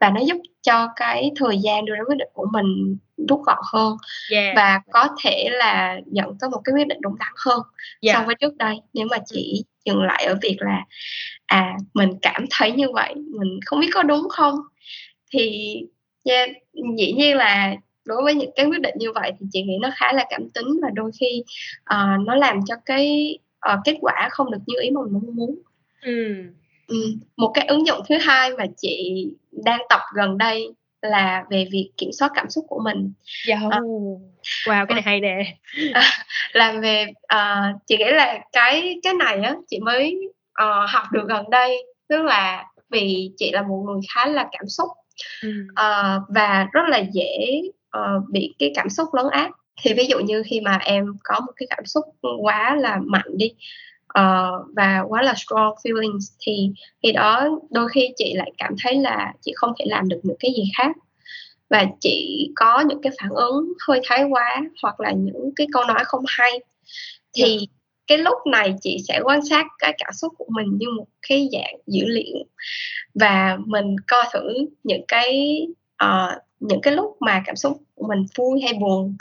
và 0.00 0.10
nó 0.10 0.20
giúp 0.20 0.36
cho 0.62 0.88
cái 0.96 1.30
thời 1.36 1.58
gian 1.58 1.84
đưa 1.84 1.94
ra 1.94 2.02
quyết 2.06 2.16
định 2.18 2.28
của 2.32 2.46
mình 2.52 2.96
rút 3.28 3.40
gọn 3.46 3.58
hơn 3.72 3.96
yeah. 4.30 4.56
và 4.56 4.80
có 4.92 5.08
thể 5.24 5.48
là 5.50 6.00
nhận 6.06 6.38
tới 6.40 6.50
một 6.50 6.60
cái 6.64 6.72
quyết 6.72 6.86
định 6.86 6.98
đúng 7.00 7.18
đắn 7.18 7.32
hơn 7.46 7.60
yeah. 8.00 8.16
so 8.16 8.22
với 8.26 8.34
trước 8.34 8.56
đây 8.56 8.76
nếu 8.92 9.06
mà 9.10 9.16
chỉ 9.26 9.64
dừng 9.84 10.02
lại 10.02 10.24
ở 10.24 10.34
việc 10.42 10.56
là 10.60 10.84
à 11.46 11.76
mình 11.94 12.10
cảm 12.22 12.44
thấy 12.50 12.72
như 12.72 12.90
vậy 12.92 13.14
mình 13.14 13.60
không 13.66 13.80
biết 13.80 13.90
có 13.94 14.02
đúng 14.02 14.28
không 14.28 14.54
thì 15.30 15.76
yeah, 16.26 16.50
dĩ 16.98 17.12
nhiên 17.12 17.36
là 17.36 17.76
đối 18.06 18.22
với 18.22 18.34
những 18.34 18.50
cái 18.56 18.66
quyết 18.66 18.80
định 18.80 18.94
như 18.98 19.12
vậy 19.12 19.32
thì 19.40 19.46
chị 19.52 19.62
nghĩ 19.62 19.78
nó 19.80 19.90
khá 19.96 20.12
là 20.12 20.24
cảm 20.30 20.50
tính 20.50 20.66
và 20.82 20.88
đôi 20.94 21.10
khi 21.20 21.42
uh, 21.94 22.26
nó 22.26 22.34
làm 22.34 22.60
cho 22.66 22.74
cái 22.86 23.38
uh, 23.72 23.78
kết 23.84 23.96
quả 24.00 24.28
không 24.30 24.50
được 24.50 24.58
như 24.66 24.74
ý 24.80 24.90
mà 24.90 25.00
mình 25.04 25.12
mong 25.12 25.36
muốn 25.36 25.58
ừ. 26.02 26.34
Ừ. 26.86 26.96
một 27.36 27.50
cái 27.54 27.66
ứng 27.66 27.86
dụng 27.86 28.00
thứ 28.08 28.18
hai 28.20 28.50
mà 28.50 28.64
chị 28.76 29.26
đang 29.64 29.80
tập 29.88 30.00
gần 30.14 30.38
đây 30.38 30.68
là 31.02 31.44
về 31.50 31.66
việc 31.72 31.90
kiểm 31.96 32.12
soát 32.12 32.32
cảm 32.34 32.50
xúc 32.50 32.64
của 32.68 32.80
mình 32.84 33.12
yeah. 33.48 33.62
uh, 33.66 34.20
wow 34.66 34.86
cái 34.86 34.94
này 34.94 35.02
hay 35.02 35.20
nè 35.20 35.56
uh, 35.90 36.04
làm 36.52 36.80
về 36.80 37.06
uh, 37.34 37.80
chị 37.86 37.96
nghĩ 37.96 38.04
là 38.04 38.38
cái 38.52 39.00
cái 39.02 39.14
này 39.14 39.40
á 39.42 39.54
chị 39.68 39.78
mới 39.78 40.16
uh, 40.62 40.90
học 40.90 41.06
được 41.12 41.28
gần 41.28 41.50
đây 41.50 41.84
tức 42.08 42.22
là 42.22 42.64
vì 42.90 43.30
chị 43.36 43.50
là 43.52 43.62
một 43.62 43.84
người 43.86 44.00
khá 44.14 44.26
là 44.26 44.48
cảm 44.52 44.68
xúc 44.68 44.88
uh, 45.46 46.22
và 46.28 46.66
rất 46.72 46.82
là 46.88 46.98
dễ 47.12 47.62
uh, 47.98 48.28
bị 48.30 48.54
cái 48.58 48.72
cảm 48.74 48.88
xúc 48.90 49.08
lấn 49.14 49.26
át. 49.30 49.50
Thì 49.82 49.94
ví 49.94 50.06
dụ 50.06 50.18
như 50.18 50.42
khi 50.46 50.60
mà 50.60 50.76
em 50.76 51.06
có 51.24 51.40
một 51.40 51.52
cái 51.56 51.66
cảm 51.70 51.86
xúc 51.86 52.04
quá 52.42 52.76
là 52.76 52.98
mạnh 53.04 53.36
đi 53.36 53.54
uh, 54.18 54.66
và 54.76 55.04
quá 55.08 55.22
là 55.22 55.34
strong 55.36 55.74
feelings 55.84 56.36
thì 56.40 56.70
khi 57.02 57.12
đó 57.12 57.48
đôi 57.70 57.88
khi 57.88 58.08
chị 58.16 58.34
lại 58.34 58.52
cảm 58.58 58.74
thấy 58.82 58.94
là 58.94 59.32
chị 59.40 59.52
không 59.56 59.72
thể 59.78 59.84
làm 59.88 60.08
được 60.08 60.20
những 60.22 60.36
cái 60.40 60.50
gì 60.56 60.64
khác. 60.78 60.96
Và 61.70 61.86
chị 62.00 62.48
có 62.56 62.80
những 62.80 63.02
cái 63.02 63.12
phản 63.20 63.30
ứng 63.30 63.72
hơi 63.88 64.00
thái 64.04 64.24
quá 64.24 64.60
hoặc 64.82 65.00
là 65.00 65.10
những 65.10 65.50
cái 65.56 65.66
câu 65.72 65.84
nói 65.84 66.04
không 66.04 66.24
hay. 66.26 66.60
Thì 67.34 67.42
yeah. 67.42 67.60
Cái 68.06 68.18
lúc 68.18 68.38
này 68.46 68.74
chị 68.80 68.98
sẽ 69.08 69.20
quan 69.24 69.40
sát 69.44 69.66
cái 69.78 69.94
cảm 69.98 70.12
xúc 70.12 70.32
của 70.38 70.46
mình 70.48 70.66
như 70.78 70.86
một 70.96 71.06
cái 71.28 71.48
dạng 71.52 71.76
dữ 71.86 72.04
liệu 72.06 72.44
và 73.14 73.58
mình 73.66 73.96
coi 74.06 74.24
thử 74.32 74.54
những 74.84 75.04
cái 75.08 75.60
uh, 76.04 76.42
những 76.60 76.80
cái 76.80 76.94
lúc 76.94 77.16
mà 77.20 77.42
cảm 77.46 77.56
xúc 77.56 77.82
của 77.94 78.06
mình 78.08 78.26
vui 78.38 78.60
hay 78.60 78.74
buồn 78.74 79.16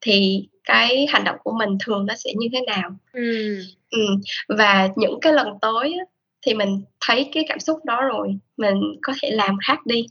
thì 0.00 0.48
cái 0.64 1.06
hành 1.06 1.24
động 1.24 1.36
của 1.44 1.52
mình 1.58 1.78
thường 1.86 2.06
nó 2.06 2.14
sẽ 2.16 2.32
như 2.36 2.48
thế 2.52 2.60
nào 2.66 2.90
ừ. 3.12 3.58
Ừ. 3.90 3.98
và 4.48 4.88
những 4.96 5.20
cái 5.20 5.32
lần 5.32 5.48
tới 5.62 5.96
thì 6.42 6.54
mình 6.54 6.82
thấy 7.00 7.30
cái 7.32 7.44
cảm 7.48 7.60
xúc 7.60 7.84
đó 7.84 8.02
rồi 8.02 8.38
mình 8.56 8.80
có 9.02 9.12
thể 9.20 9.30
làm 9.30 9.56
khác 9.66 9.86
đi 9.86 10.06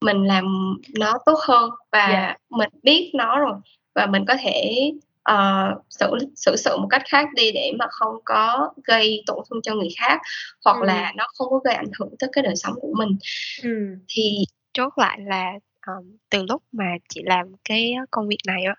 mình 0.00 0.24
làm 0.24 0.74
nó 0.98 1.12
tốt 1.26 1.38
hơn 1.48 1.70
và 1.92 2.06
yeah. 2.06 2.12
Dạ. 2.12 2.36
mình 2.50 2.70
biết 2.82 3.10
nó 3.14 3.38
rồi 3.38 3.54
và 3.94 4.06
mình 4.06 4.24
có 4.28 4.34
thể 4.42 4.90
uh, 5.32 5.84
xử 5.90 6.10
xử 6.36 6.56
sự 6.56 6.76
một 6.76 6.86
cách 6.90 7.02
khác 7.08 7.28
đi 7.34 7.52
để 7.52 7.72
mà 7.78 7.86
không 7.90 8.14
có 8.24 8.72
gây 8.84 9.22
tổn 9.26 9.38
thương 9.50 9.62
cho 9.62 9.74
người 9.74 9.88
khác 10.00 10.20
hoặc 10.64 10.76
ừ. 10.80 10.86
là 10.86 11.12
nó 11.16 11.26
không 11.34 11.50
có 11.50 11.60
gây 11.64 11.74
ảnh 11.74 11.90
hưởng 11.98 12.14
tới 12.18 12.30
cái 12.32 12.44
đời 12.44 12.56
sống 12.56 12.74
của 12.80 12.94
mình 12.98 13.16
ừ. 13.62 13.96
thì 14.08 14.44
chốt 14.72 14.92
lại 14.96 15.18
là 15.20 15.52
um, 15.86 16.16
từ 16.30 16.42
lúc 16.48 16.62
mà 16.72 16.84
chị 17.08 17.20
làm 17.24 17.52
cái 17.64 17.94
công 18.10 18.28
việc 18.28 18.38
này 18.46 18.64
á 18.64 18.74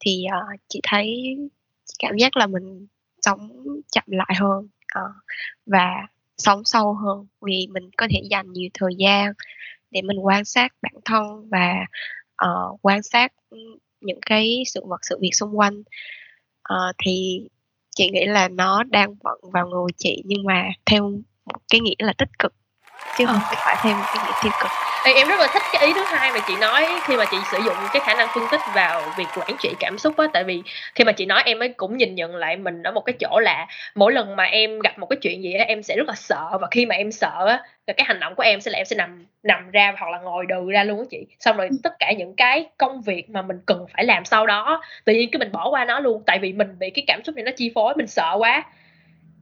thì 0.00 0.24
uh, 0.28 0.60
chị 0.68 0.80
thấy 0.82 1.36
cảm 1.98 2.16
giác 2.16 2.36
là 2.36 2.46
mình 2.46 2.86
sống 3.22 3.50
chậm 3.92 4.04
lại 4.06 4.34
hơn 4.40 4.68
uh, 4.98 5.14
và 5.66 6.06
sống 6.38 6.64
sâu 6.64 6.94
hơn 6.94 7.26
vì 7.40 7.66
mình 7.70 7.90
có 7.96 8.06
thể 8.10 8.20
dành 8.30 8.52
nhiều 8.52 8.68
thời 8.74 8.94
gian 8.98 9.32
để 9.90 10.02
mình 10.02 10.18
quan 10.26 10.44
sát 10.44 10.72
bản 10.82 10.94
thân 11.04 11.48
và 11.50 11.74
uh, 12.44 12.78
quan 12.82 13.02
sát 13.02 13.32
những 14.06 14.20
cái 14.26 14.62
sự 14.66 14.80
vật 14.84 15.00
sự 15.02 15.18
việc 15.20 15.34
xung 15.34 15.58
quanh. 15.58 15.82
Uh, 16.72 16.94
thì 17.04 17.40
chị 17.96 18.10
nghĩ 18.10 18.26
là 18.26 18.48
nó 18.48 18.82
đang 18.82 19.14
vận 19.14 19.40
vào 19.52 19.68
người 19.68 19.90
chị 19.96 20.22
nhưng 20.24 20.44
mà 20.44 20.68
theo 20.86 21.10
một 21.46 21.60
cái 21.70 21.80
nghĩa 21.80 21.94
là 21.98 22.12
tích 22.18 22.38
cực 22.38 22.54
chứ 23.18 23.26
không 23.26 23.40
phải 23.64 23.76
thêm 23.82 23.96
cái 24.14 24.24
nghĩa 24.26 24.32
tiêu 24.42 24.52
cực. 24.60 24.70
Ê, 25.06 25.12
em 25.12 25.28
rất 25.28 25.40
là 25.40 25.46
thích 25.46 25.62
cái 25.72 25.86
ý 25.86 25.92
thứ 25.92 26.02
hai 26.04 26.32
mà 26.32 26.40
chị 26.48 26.56
nói 26.60 26.86
khi 27.06 27.16
mà 27.16 27.24
chị 27.24 27.36
sử 27.52 27.58
dụng 27.58 27.76
cái 27.92 28.02
khả 28.06 28.14
năng 28.14 28.28
phân 28.34 28.44
tích 28.50 28.60
vào 28.74 29.02
việc 29.16 29.26
quản 29.36 29.56
trị 29.58 29.70
cảm 29.80 29.98
xúc 29.98 30.16
á. 30.16 30.26
Tại 30.32 30.44
vì 30.44 30.62
khi 30.94 31.04
mà 31.04 31.12
chị 31.12 31.26
nói 31.26 31.42
em 31.44 31.58
ấy 31.58 31.68
cũng 31.68 31.96
nhìn 31.96 32.14
nhận 32.14 32.36
lại 32.36 32.56
mình 32.56 32.82
ở 32.82 32.92
một 32.92 33.00
cái 33.00 33.14
chỗ 33.20 33.40
là 33.40 33.66
mỗi 33.94 34.12
lần 34.12 34.36
mà 34.36 34.44
em 34.44 34.80
gặp 34.80 34.98
một 34.98 35.06
cái 35.06 35.16
chuyện 35.22 35.42
gì 35.42 35.54
á 35.54 35.64
em 35.64 35.82
sẽ 35.82 35.96
rất 35.96 36.08
là 36.08 36.14
sợ. 36.14 36.58
Và 36.60 36.68
khi 36.70 36.86
mà 36.86 36.94
em 36.94 37.12
sợ 37.12 37.46
á 37.48 37.62
là 37.86 37.94
cái 37.96 38.04
hành 38.04 38.20
động 38.20 38.34
của 38.34 38.42
em 38.42 38.60
sẽ 38.60 38.70
là 38.70 38.78
em 38.78 38.86
sẽ 38.86 38.96
nằm 38.96 39.26
nằm 39.42 39.70
ra 39.70 39.94
hoặc 39.98 40.10
là 40.10 40.18
ngồi 40.18 40.46
đừ 40.46 40.70
ra 40.70 40.84
luôn 40.84 40.98
á 40.98 41.04
chị. 41.10 41.26
Xong 41.40 41.56
rồi 41.56 41.68
tất 41.82 41.92
cả 41.98 42.12
những 42.12 42.34
cái 42.36 42.66
công 42.78 43.02
việc 43.02 43.30
mà 43.30 43.42
mình 43.42 43.56
cần 43.66 43.86
phải 43.92 44.04
làm 44.04 44.24
sau 44.24 44.46
đó 44.46 44.82
tự 45.04 45.12
nhiên 45.12 45.30
cái 45.30 45.38
mình 45.38 45.52
bỏ 45.52 45.70
qua 45.70 45.84
nó 45.84 46.00
luôn. 46.00 46.22
Tại 46.26 46.38
vì 46.38 46.52
mình 46.52 46.78
bị 46.78 46.90
cái 46.90 47.04
cảm 47.06 47.24
xúc 47.24 47.34
này 47.34 47.44
nó 47.44 47.52
chi 47.56 47.72
phối 47.74 47.94
mình 47.96 48.06
sợ 48.06 48.36
quá. 48.38 48.62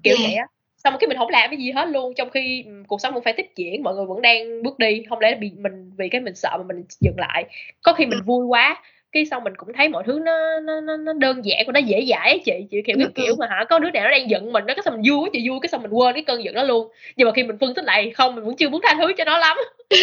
Kiểu 0.03 0.17
yeah. 0.19 0.29
vậy 0.29 0.35
á 0.35 0.47
xong 0.85 0.97
cái 1.01 1.09
mình 1.09 1.19
không 1.19 1.29
làm 1.29 1.51
cái 1.51 1.59
gì 1.59 1.71
hết 1.71 1.89
luôn 1.89 2.15
trong 2.15 2.31
khi 2.31 2.65
cuộc 2.89 3.01
sống 3.01 3.15
vẫn 3.15 3.25
phải 3.25 3.33
tiếp 3.33 3.47
diễn 3.57 3.83
mọi 3.83 3.95
người 3.95 4.07
vẫn 4.07 4.23
đang 4.23 4.63
bước 4.63 4.79
đi. 4.79 5.03
Không 5.09 5.21
lẽ 5.21 5.35
bị 5.35 5.51
mình 5.59 5.91
vì 5.97 6.09
cái 6.09 6.21
mình 6.21 6.35
sợ 6.35 6.51
mà 6.59 6.65
mình 6.69 6.85
dừng 7.01 7.19
lại. 7.19 7.45
Có 7.83 7.93
khi 7.93 8.07
mình 8.07 8.19
vui 8.27 8.47
quá 8.47 8.83
cái 9.13 9.27
xong 9.27 9.45
mình 9.45 9.53
cũng 9.57 9.69
thấy 9.75 9.89
mọi 9.89 10.03
thứ 10.07 10.21
nó 10.25 10.61
nó 10.61 10.81
nó, 10.81 10.97
nó 10.97 11.13
đơn 11.13 11.45
giản 11.45 11.67
của 11.67 11.73
nó 11.73 11.81
dễ 11.81 12.05
dãi 12.09 12.39
chị 12.45 12.53
chị 12.71 12.83
kiểu 12.83 12.97
cái 12.99 13.09
kiểu 13.15 13.35
mà 13.39 13.47
hả 13.51 13.65
có 13.69 13.79
đứa 13.79 13.91
nào 13.91 14.05
nó 14.05 14.11
đang 14.11 14.31
giận 14.31 14.53
mình 14.53 14.65
nó 14.67 14.75
cái 14.75 14.83
xong 14.85 14.95
mình 14.95 15.13
vui 15.13 15.31
chị 15.33 15.49
vui 15.49 15.59
cái 15.63 15.69
xong 15.69 15.83
mình 15.83 15.91
quên 15.91 16.15
cái 16.15 16.25
cơn 16.27 16.45
giận 16.45 16.55
đó 16.55 16.63
luôn. 16.63 16.89
Nhưng 17.17 17.27
mà 17.27 17.33
khi 17.33 17.43
mình 17.43 17.59
phân 17.61 17.75
tích 17.75 17.85
lại 17.85 18.11
không 18.11 18.35
mình 18.35 18.45
vẫn 18.45 18.57
chưa 18.57 18.69
muốn 18.69 18.81
tha 18.85 18.95
thứ 19.01 19.13
cho 19.19 19.25
nó 19.25 19.39
lắm. 19.39 19.57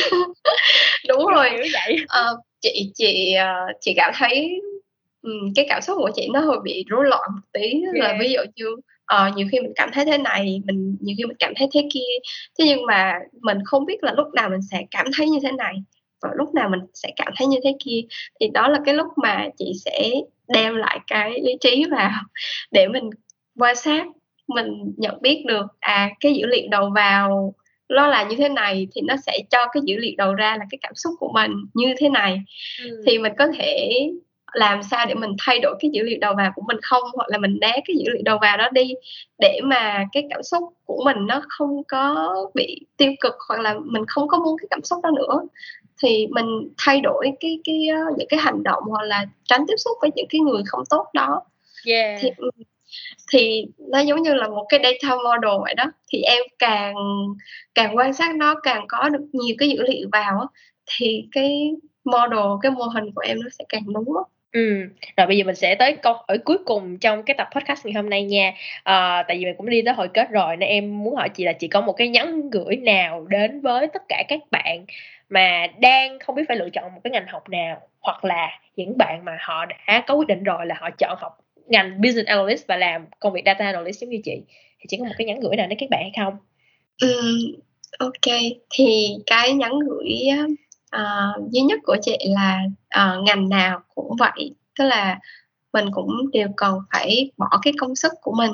Đúng 1.08 1.26
rồi. 1.26 1.50
kiểu 1.50 1.66
vậy. 1.74 1.98
Uh, 2.04 2.40
chị 2.62 2.92
chị 2.96 3.36
uh, 3.42 3.76
chị 3.82 3.94
cảm 3.96 4.12
thấy 4.16 4.62
cái 5.56 5.66
cảm 5.70 5.82
xúc 5.82 5.98
của 6.00 6.12
chị 6.16 6.30
nó 6.34 6.40
hơi 6.40 6.58
bị 6.64 6.86
rối 6.88 7.06
loạn 7.06 7.30
một 7.36 7.42
tí 7.52 7.72
yeah. 7.72 7.96
là 7.96 8.18
ví 8.20 8.30
dụ 8.34 8.42
như 8.56 8.76
uh, 9.16 9.36
nhiều 9.36 9.48
khi 9.52 9.60
mình 9.60 9.74
cảm 9.76 9.90
thấy 9.94 10.06
thế 10.06 10.18
này 10.18 10.62
mình 10.66 10.98
nhiều 11.02 11.16
khi 11.18 11.26
mình 11.26 11.38
cảm 11.40 11.54
thấy 11.56 11.68
thế 11.74 11.88
kia. 11.94 12.18
Thế 12.60 12.66
nhưng 12.68 12.86
mà 12.86 13.20
mình 13.42 13.58
không 13.66 13.86
biết 13.86 14.04
là 14.04 14.14
lúc 14.14 14.28
nào 14.34 14.50
mình 14.50 14.62
sẽ 14.72 14.84
cảm 14.92 15.06
thấy 15.18 15.30
như 15.30 15.40
thế 15.44 15.52
này 15.52 15.76
và 16.22 16.30
lúc 16.36 16.54
nào 16.54 16.70
mình 16.70 16.80
sẽ 16.94 17.12
cảm 17.16 17.34
thấy 17.38 17.48
như 17.48 17.58
thế 17.64 17.76
kia. 17.86 18.02
Thì 18.40 18.48
đó 18.54 18.68
là 18.68 18.80
cái 18.86 18.96
lúc 18.96 19.08
mà 19.24 19.48
chị 19.58 19.74
sẽ 19.86 20.12
đem 20.48 20.76
lại 20.76 21.00
cái 21.08 21.42
lý 21.44 21.58
trí 21.62 21.86
vào 21.92 22.12
để 22.72 22.88
mình 22.88 23.10
quan 23.60 23.76
sát 23.76 24.06
mình 24.48 24.94
nhận 24.98 25.22
biết 25.22 25.44
được 25.48 25.66
à 25.80 26.10
cái 26.20 26.34
dữ 26.34 26.46
liệu 26.46 26.68
đầu 26.72 26.90
vào 26.96 27.54
nó 27.90 28.08
là 28.08 28.24
như 28.24 28.36
thế 28.36 28.50
này 28.50 28.88
thì 28.96 29.02
nó 29.02 29.16
sẽ 29.26 29.40
cho 29.50 29.58
cái 29.74 29.84
dữ 29.86 29.96
liệu 29.98 30.14
đầu 30.18 30.34
ra 30.34 30.58
là 30.60 30.66
cái 30.70 30.78
cảm 30.82 30.94
xúc 30.96 31.14
của 31.20 31.32
mình 31.34 31.52
như 31.74 31.94
thế 31.98 32.10
này. 32.10 32.40
Ừ. 32.84 33.04
thì 33.06 33.18
mình 33.18 33.34
có 33.38 33.48
thể 33.58 34.08
làm 34.54 34.84
sao 34.84 35.06
để 35.06 35.14
mình 35.14 35.36
thay 35.40 35.60
đổi 35.60 35.76
cái 35.80 35.92
dữ 35.94 36.04
liệu 36.04 36.18
đầu 36.22 36.34
vào 36.38 36.52
của 36.56 36.62
mình 36.68 36.78
không? 36.82 37.04
Hoặc 37.14 37.30
là 37.30 37.38
mình 37.38 37.58
né 37.62 37.72
cái 37.72 37.96
dữ 37.98 38.12
liệu 38.14 38.22
đầu 38.26 38.38
vào 38.42 38.58
đó 38.58 38.70
đi 38.70 38.94
để 39.40 39.60
mà 39.64 40.06
cái 40.12 40.28
cảm 40.30 40.44
xúc 40.44 40.64
của 40.86 41.02
mình 41.06 41.18
nó 41.28 41.42
không 41.50 41.84
có 41.88 42.36
bị 42.54 42.86
tiêu 42.98 43.12
cực 43.20 43.36
hoặc 43.50 43.60
là 43.60 43.76
mình 43.86 44.06
không 44.08 44.28
có 44.28 44.40
muốn 44.40 44.58
cái 44.58 44.68
cảm 44.70 44.84
xúc 44.84 45.00
đó 45.04 45.10
nữa. 45.16 45.48
Thì 46.04 46.28
mình 46.28 46.70
thay 46.78 47.02
đổi 47.02 47.32
cái 47.40 47.60
cái 47.64 47.88
uh, 48.12 48.18
những 48.18 48.28
cái 48.28 48.40
hành 48.40 48.64
động 48.64 48.84
hoặc 48.90 49.04
là 49.04 49.26
tránh 49.44 49.66
tiếp 49.68 49.76
xúc 49.78 49.98
với 50.02 50.10
những 50.16 50.28
cái 50.30 50.42
người 50.42 50.64
không 50.66 50.84
tốt 50.90 51.06
đó. 51.14 51.42
Yeah. 51.86 52.20
thì 52.22 52.30
ừ, 52.38 52.50
thì 53.32 53.66
nó 53.78 54.00
giống 54.00 54.22
như 54.22 54.34
là 54.34 54.48
một 54.48 54.66
cái 54.70 54.80
data 54.84 55.16
model 55.16 55.62
vậy 55.64 55.74
đó. 55.74 55.86
Thì 56.10 56.22
em 56.22 56.44
càng 56.60 56.96
càng 57.76 57.98
quan 57.98 58.14
sát 58.14 58.36
nó 58.36 58.56
càng 58.64 58.86
có 58.88 59.10
được 59.10 59.26
nhiều 59.34 59.56
cái 59.60 59.70
dữ 59.70 59.84
liệu 59.88 60.10
vào 60.12 60.48
thì 60.86 61.24
cái 61.32 61.72
model 62.04 62.46
cái 62.62 62.72
mô 62.72 62.84
hình 62.84 63.12
của 63.16 63.22
em 63.22 63.38
nó 63.44 63.50
sẽ 63.60 63.66
càng 63.70 63.84
đúng 63.94 64.06
ừm 64.52 64.64
Ừ, 64.64 64.88
rồi 65.18 65.28
bây 65.28 65.38
giờ 65.38 65.44
mình 65.44 65.56
sẽ 65.56 65.76
tới 65.76 65.96
câu 66.02 66.14
hỏi 66.14 66.38
cuối 66.46 66.58
cùng 66.66 66.98
trong 67.00 67.24
cái 67.24 67.36
tập 67.38 67.48
podcast 67.56 67.86
ngày 67.86 67.94
hôm 67.94 68.10
nay 68.10 68.24
nha. 68.24 68.54
À, 68.84 69.24
tại 69.28 69.38
vì 69.38 69.46
mình 69.46 69.56
cũng 69.58 69.70
đi 69.70 69.82
tới 69.82 69.94
hồi 69.94 70.08
kết 70.14 70.30
rồi 70.32 70.58
nên 70.58 70.70
em 70.70 71.04
muốn 71.04 71.16
hỏi 71.16 71.30
chị 71.30 71.44
là 71.44 71.54
chị 71.54 71.68
có 71.68 71.82
một 71.82 71.94
cái 71.94 72.08
nhắn 72.08 72.50
gửi 72.50 72.76
nào 72.76 73.26
đến 73.30 73.62
với 73.62 73.88
tất 73.88 74.02
cả 74.10 74.24
các 74.28 74.40
bạn 74.52 74.86
mà 75.30 75.68
đang 75.80 76.20
không 76.20 76.36
biết 76.36 76.44
phải 76.48 76.58
lựa 76.58 76.70
chọn 76.70 76.84
một 76.96 77.02
cái 77.04 77.12
ngành 77.12 77.28
học 77.28 77.50
nào 77.50 77.82
hoặc 78.02 78.26
là 78.26 78.60
những 78.76 78.98
bạn 78.98 79.26
mà 79.26 79.38
họ 79.42 79.66
đã 79.66 80.04
có 80.08 80.14
quyết 80.16 80.28
định 80.28 80.44
rồi 80.44 80.66
là 80.66 80.76
họ 80.80 80.90
chọn 80.98 81.18
học 81.22 81.38
ngành 81.68 82.02
business 82.02 82.28
analyst 82.28 82.68
và 82.68 82.78
làm 82.78 83.06
công 83.20 83.34
việc 83.34 83.42
data 83.46 83.66
analyst 83.66 84.02
giống 84.02 84.10
như 84.10 84.18
chị 84.24 84.42
thì 84.80 84.86
chỉ 84.90 84.98
có 84.98 85.06
một 85.06 85.16
cái 85.18 85.28
nhắn 85.28 85.40
gửi 85.40 85.56
nào 85.56 85.68
đến 85.68 85.78
các 85.80 85.90
bạn 85.90 86.02
hay 86.02 86.12
không? 86.26 86.38
Ừ, 87.02 87.08
ok 88.00 88.34
thì 88.74 89.16
cái 89.26 89.54
nhắn 89.54 89.72
gửi 89.90 90.10
uh, 90.96 91.52
duy 91.52 91.62
nhất 91.62 91.80
của 91.84 91.98
chị 92.02 92.18
là 92.36 92.60
uh, 93.02 93.24
ngành 93.24 93.50
nào 93.50 93.82
cũng 93.96 94.16
vậy 94.20 94.56
tức 94.80 94.86
là 94.86 95.20
mình 95.74 95.86
cũng 95.92 96.32
đều 96.34 96.48
cần 96.58 96.80
phải 96.94 97.32
bỏ 97.38 97.60
cái 97.62 97.74
công 97.80 97.96
sức 97.96 98.14
của 98.22 98.34
mình. 98.38 98.52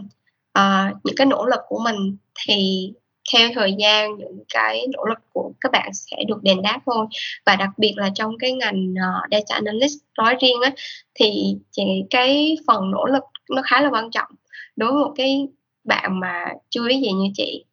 Uh, 0.59 0.97
những 1.03 1.15
cái 1.15 1.27
nỗ 1.27 1.45
lực 1.45 1.59
của 1.67 1.79
mình 1.83 2.17
thì 2.45 2.91
theo 3.33 3.49
thời 3.55 3.75
gian 3.79 4.17
những 4.17 4.43
cái 4.53 4.87
nỗ 4.93 5.05
lực 5.05 5.19
của 5.33 5.51
các 5.61 5.71
bạn 5.71 5.93
sẽ 5.93 6.17
được 6.27 6.43
đền 6.43 6.61
đáp 6.61 6.79
thôi. 6.85 7.05
Và 7.45 7.55
đặc 7.55 7.69
biệt 7.77 7.93
là 7.95 8.09
trong 8.15 8.37
cái 8.39 8.51
ngành 8.51 8.93
uh, 8.93 9.31
data 9.31 9.55
analyst 9.55 9.97
nói 10.17 10.35
riêng 10.41 10.61
á 10.63 10.71
thì 11.13 11.55
chỉ 11.71 11.83
cái 12.09 12.57
phần 12.67 12.91
nỗ 12.91 13.05
lực 13.05 13.23
nó 13.49 13.61
khá 13.65 13.81
là 13.81 13.89
quan 13.91 14.11
trọng 14.11 14.31
đối 14.75 14.91
với 14.91 15.01
một 15.01 15.13
cái 15.15 15.47
bạn 15.83 16.19
mà 16.19 16.45
chưa 16.69 16.87
biết 16.87 16.99
gì 17.01 17.11
như 17.11 17.29
chị. 17.33 17.63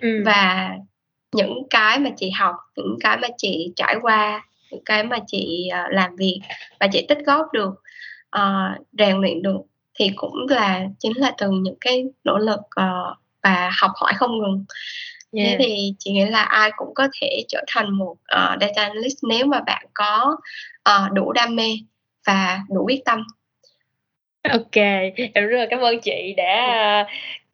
Ừ. 0.00 0.22
và 0.26 0.70
những 1.32 1.62
cái 1.70 1.98
mà 1.98 2.10
chị 2.16 2.30
học 2.30 2.54
những 2.76 2.96
cái 3.00 3.16
mà 3.16 3.28
chị 3.38 3.72
trải 3.76 3.96
qua 4.02 4.46
những 4.70 4.84
cái 4.84 5.04
mà 5.04 5.18
chị 5.26 5.70
uh, 5.72 5.92
làm 5.92 6.16
việc 6.16 6.40
và 6.80 6.86
chị 6.92 7.06
tích 7.08 7.18
góp 7.26 7.46
được 7.52 7.74
uh, 8.36 8.86
rèn 8.98 9.16
luyện 9.16 9.42
được 9.42 9.60
thì 9.94 10.10
cũng 10.16 10.46
là 10.48 10.86
chính 10.98 11.12
là 11.16 11.34
từ 11.38 11.50
những 11.50 11.76
cái 11.80 12.04
nỗ 12.24 12.38
lực 12.38 12.60
uh, 12.60 13.16
và 13.42 13.70
học 13.80 13.90
hỏi 13.94 14.12
không 14.16 14.38
ngừng. 14.38 14.64
Yeah. 15.32 15.48
thế 15.50 15.56
thì 15.58 15.94
chị 15.98 16.12
nghĩ 16.12 16.24
là 16.24 16.42
ai 16.42 16.70
cũng 16.76 16.94
có 16.94 17.08
thể 17.20 17.44
trở 17.48 17.64
thành 17.66 17.90
một 17.90 18.12
uh, 18.12 18.60
data 18.60 18.82
analyst 18.82 19.18
nếu 19.28 19.46
mà 19.46 19.60
bạn 19.66 19.86
có 19.94 20.36
uh, 20.90 21.12
đủ 21.12 21.32
đam 21.32 21.56
mê 21.56 21.78
và 22.26 22.60
đủ 22.70 22.84
quyết 22.84 23.04
tâm. 23.04 23.26
Ok 24.50 24.74
em 25.34 25.46
rất 25.46 25.58
là 25.58 25.66
cảm 25.70 25.80
ơn 25.80 26.00
chị 26.00 26.34
đã 26.36 27.06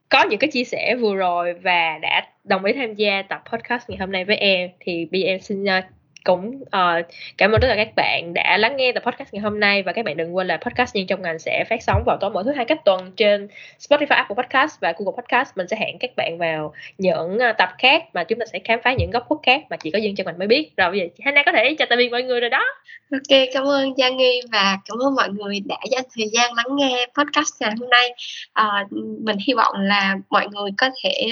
có 0.08 0.24
những 0.24 0.38
cái 0.38 0.50
chia 0.50 0.64
sẻ 0.64 0.96
vừa 1.00 1.14
rồi 1.14 1.54
và 1.62 1.98
đã 2.02 2.26
đồng 2.46 2.64
ý 2.64 2.72
tham 2.72 2.94
gia 2.94 3.22
tập 3.22 3.42
podcast 3.52 3.90
ngày 3.90 3.98
hôm 3.98 4.12
nay 4.12 4.24
với 4.24 4.36
em 4.36 4.70
thì 4.80 5.08
bây 5.12 5.20
giờ 5.20 5.26
em 5.26 5.40
xin 5.40 5.64
uh, 5.64 5.84
cũng 6.26 6.62
uh, 6.62 7.06
cảm 7.38 7.52
ơn 7.52 7.60
tất 7.60 7.68
cả 7.68 7.76
các 7.76 7.94
bạn 7.96 8.34
đã 8.34 8.56
lắng 8.56 8.76
nghe 8.76 8.92
tập 8.92 9.02
podcast 9.06 9.32
ngày 9.32 9.40
hôm 9.40 9.60
nay. 9.60 9.82
Và 9.82 9.92
các 9.92 10.04
bạn 10.04 10.16
đừng 10.16 10.36
quên 10.36 10.46
là 10.46 10.56
podcast 10.56 10.94
nhân 10.94 11.06
trong 11.06 11.22
ngành 11.22 11.38
sẽ 11.38 11.64
phát 11.70 11.82
sóng 11.82 12.02
vào 12.06 12.16
tối 12.20 12.30
mỗi 12.30 12.44
thứ 12.44 12.52
hai 12.52 12.64
cách 12.64 12.84
tuần 12.84 13.12
trên 13.16 13.48
Spotify, 13.78 14.16
Apple 14.16 14.42
Podcast 14.42 14.80
và 14.80 14.92
Google 14.98 15.22
Podcast. 15.22 15.56
Mình 15.56 15.68
sẽ 15.68 15.76
hẹn 15.80 15.98
các 15.98 16.10
bạn 16.16 16.38
vào 16.38 16.72
những 16.98 17.34
uh, 17.36 17.56
tập 17.58 17.68
khác 17.78 18.04
mà 18.14 18.24
chúng 18.24 18.38
ta 18.38 18.46
sẽ 18.52 18.58
khám 18.64 18.80
phá 18.84 18.94
những 18.98 19.10
góc 19.10 19.24
khuất 19.28 19.38
khác 19.42 19.62
mà 19.70 19.76
chỉ 19.76 19.90
có 19.90 19.98
dân 19.98 20.14
trong 20.14 20.26
ngành 20.26 20.38
mới 20.38 20.48
biết. 20.48 20.76
Rồi 20.76 20.90
bây 20.90 21.00
giờ 21.00 21.06
Hana 21.24 21.42
có 21.46 21.52
thể 21.52 21.74
chào 21.78 21.86
tạm 21.90 21.98
biệt 21.98 22.10
mọi 22.10 22.22
người 22.22 22.40
rồi 22.40 22.50
đó. 22.50 22.64
Ok 23.12 23.38
cảm 23.54 23.64
ơn 23.64 23.96
Giang 23.96 24.16
Nghi 24.16 24.40
và 24.52 24.78
cảm 24.88 24.98
ơn 25.06 25.14
mọi 25.14 25.28
người 25.28 25.60
đã 25.64 25.76
dành 25.90 26.04
thời 26.16 26.26
gian 26.32 26.54
lắng 26.54 26.76
nghe 26.76 27.06
podcast 27.18 27.52
ngày 27.60 27.72
hôm 27.80 27.90
nay. 27.90 28.14
Uh, 28.60 28.92
mình 29.22 29.36
hy 29.46 29.54
vọng 29.54 29.74
là 29.78 30.16
mọi 30.30 30.46
người 30.52 30.70
có 30.78 30.90
thể 31.02 31.28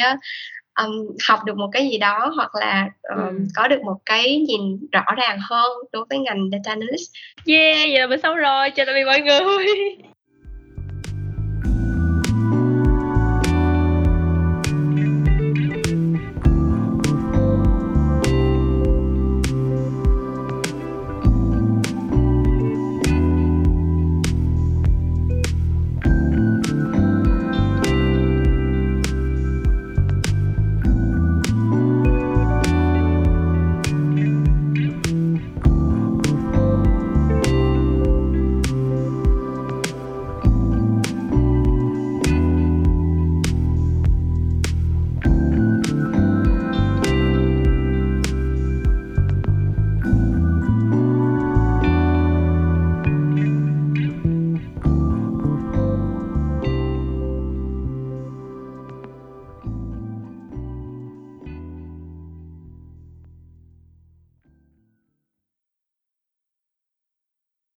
um, 0.82 1.16
học 1.28 1.38
được 1.44 1.56
một 1.56 1.68
cái 1.72 1.88
gì 1.88 1.98
đó 1.98 2.32
hoặc 2.36 2.55
là 2.55 2.88
um, 3.16 3.18
ừ. 3.18 3.44
có 3.55 3.68
được 3.68 3.82
một 3.82 3.96
cái 4.06 4.38
nhìn 4.48 4.78
rõ 4.92 5.05
ràng 5.16 5.38
hơn 5.42 5.72
đối 5.92 6.05
với 6.10 6.18
ngành 6.18 6.51
data 6.52 6.70
analyst. 6.70 7.12
Yeah, 7.46 7.88
giờ 7.94 8.06
mình 8.06 8.20
xong 8.20 8.36
rồi. 8.36 8.70
Chào 8.70 8.86
tạm 8.86 8.94
biệt 8.94 9.05
mọi 9.05 9.20
người. 9.20 9.66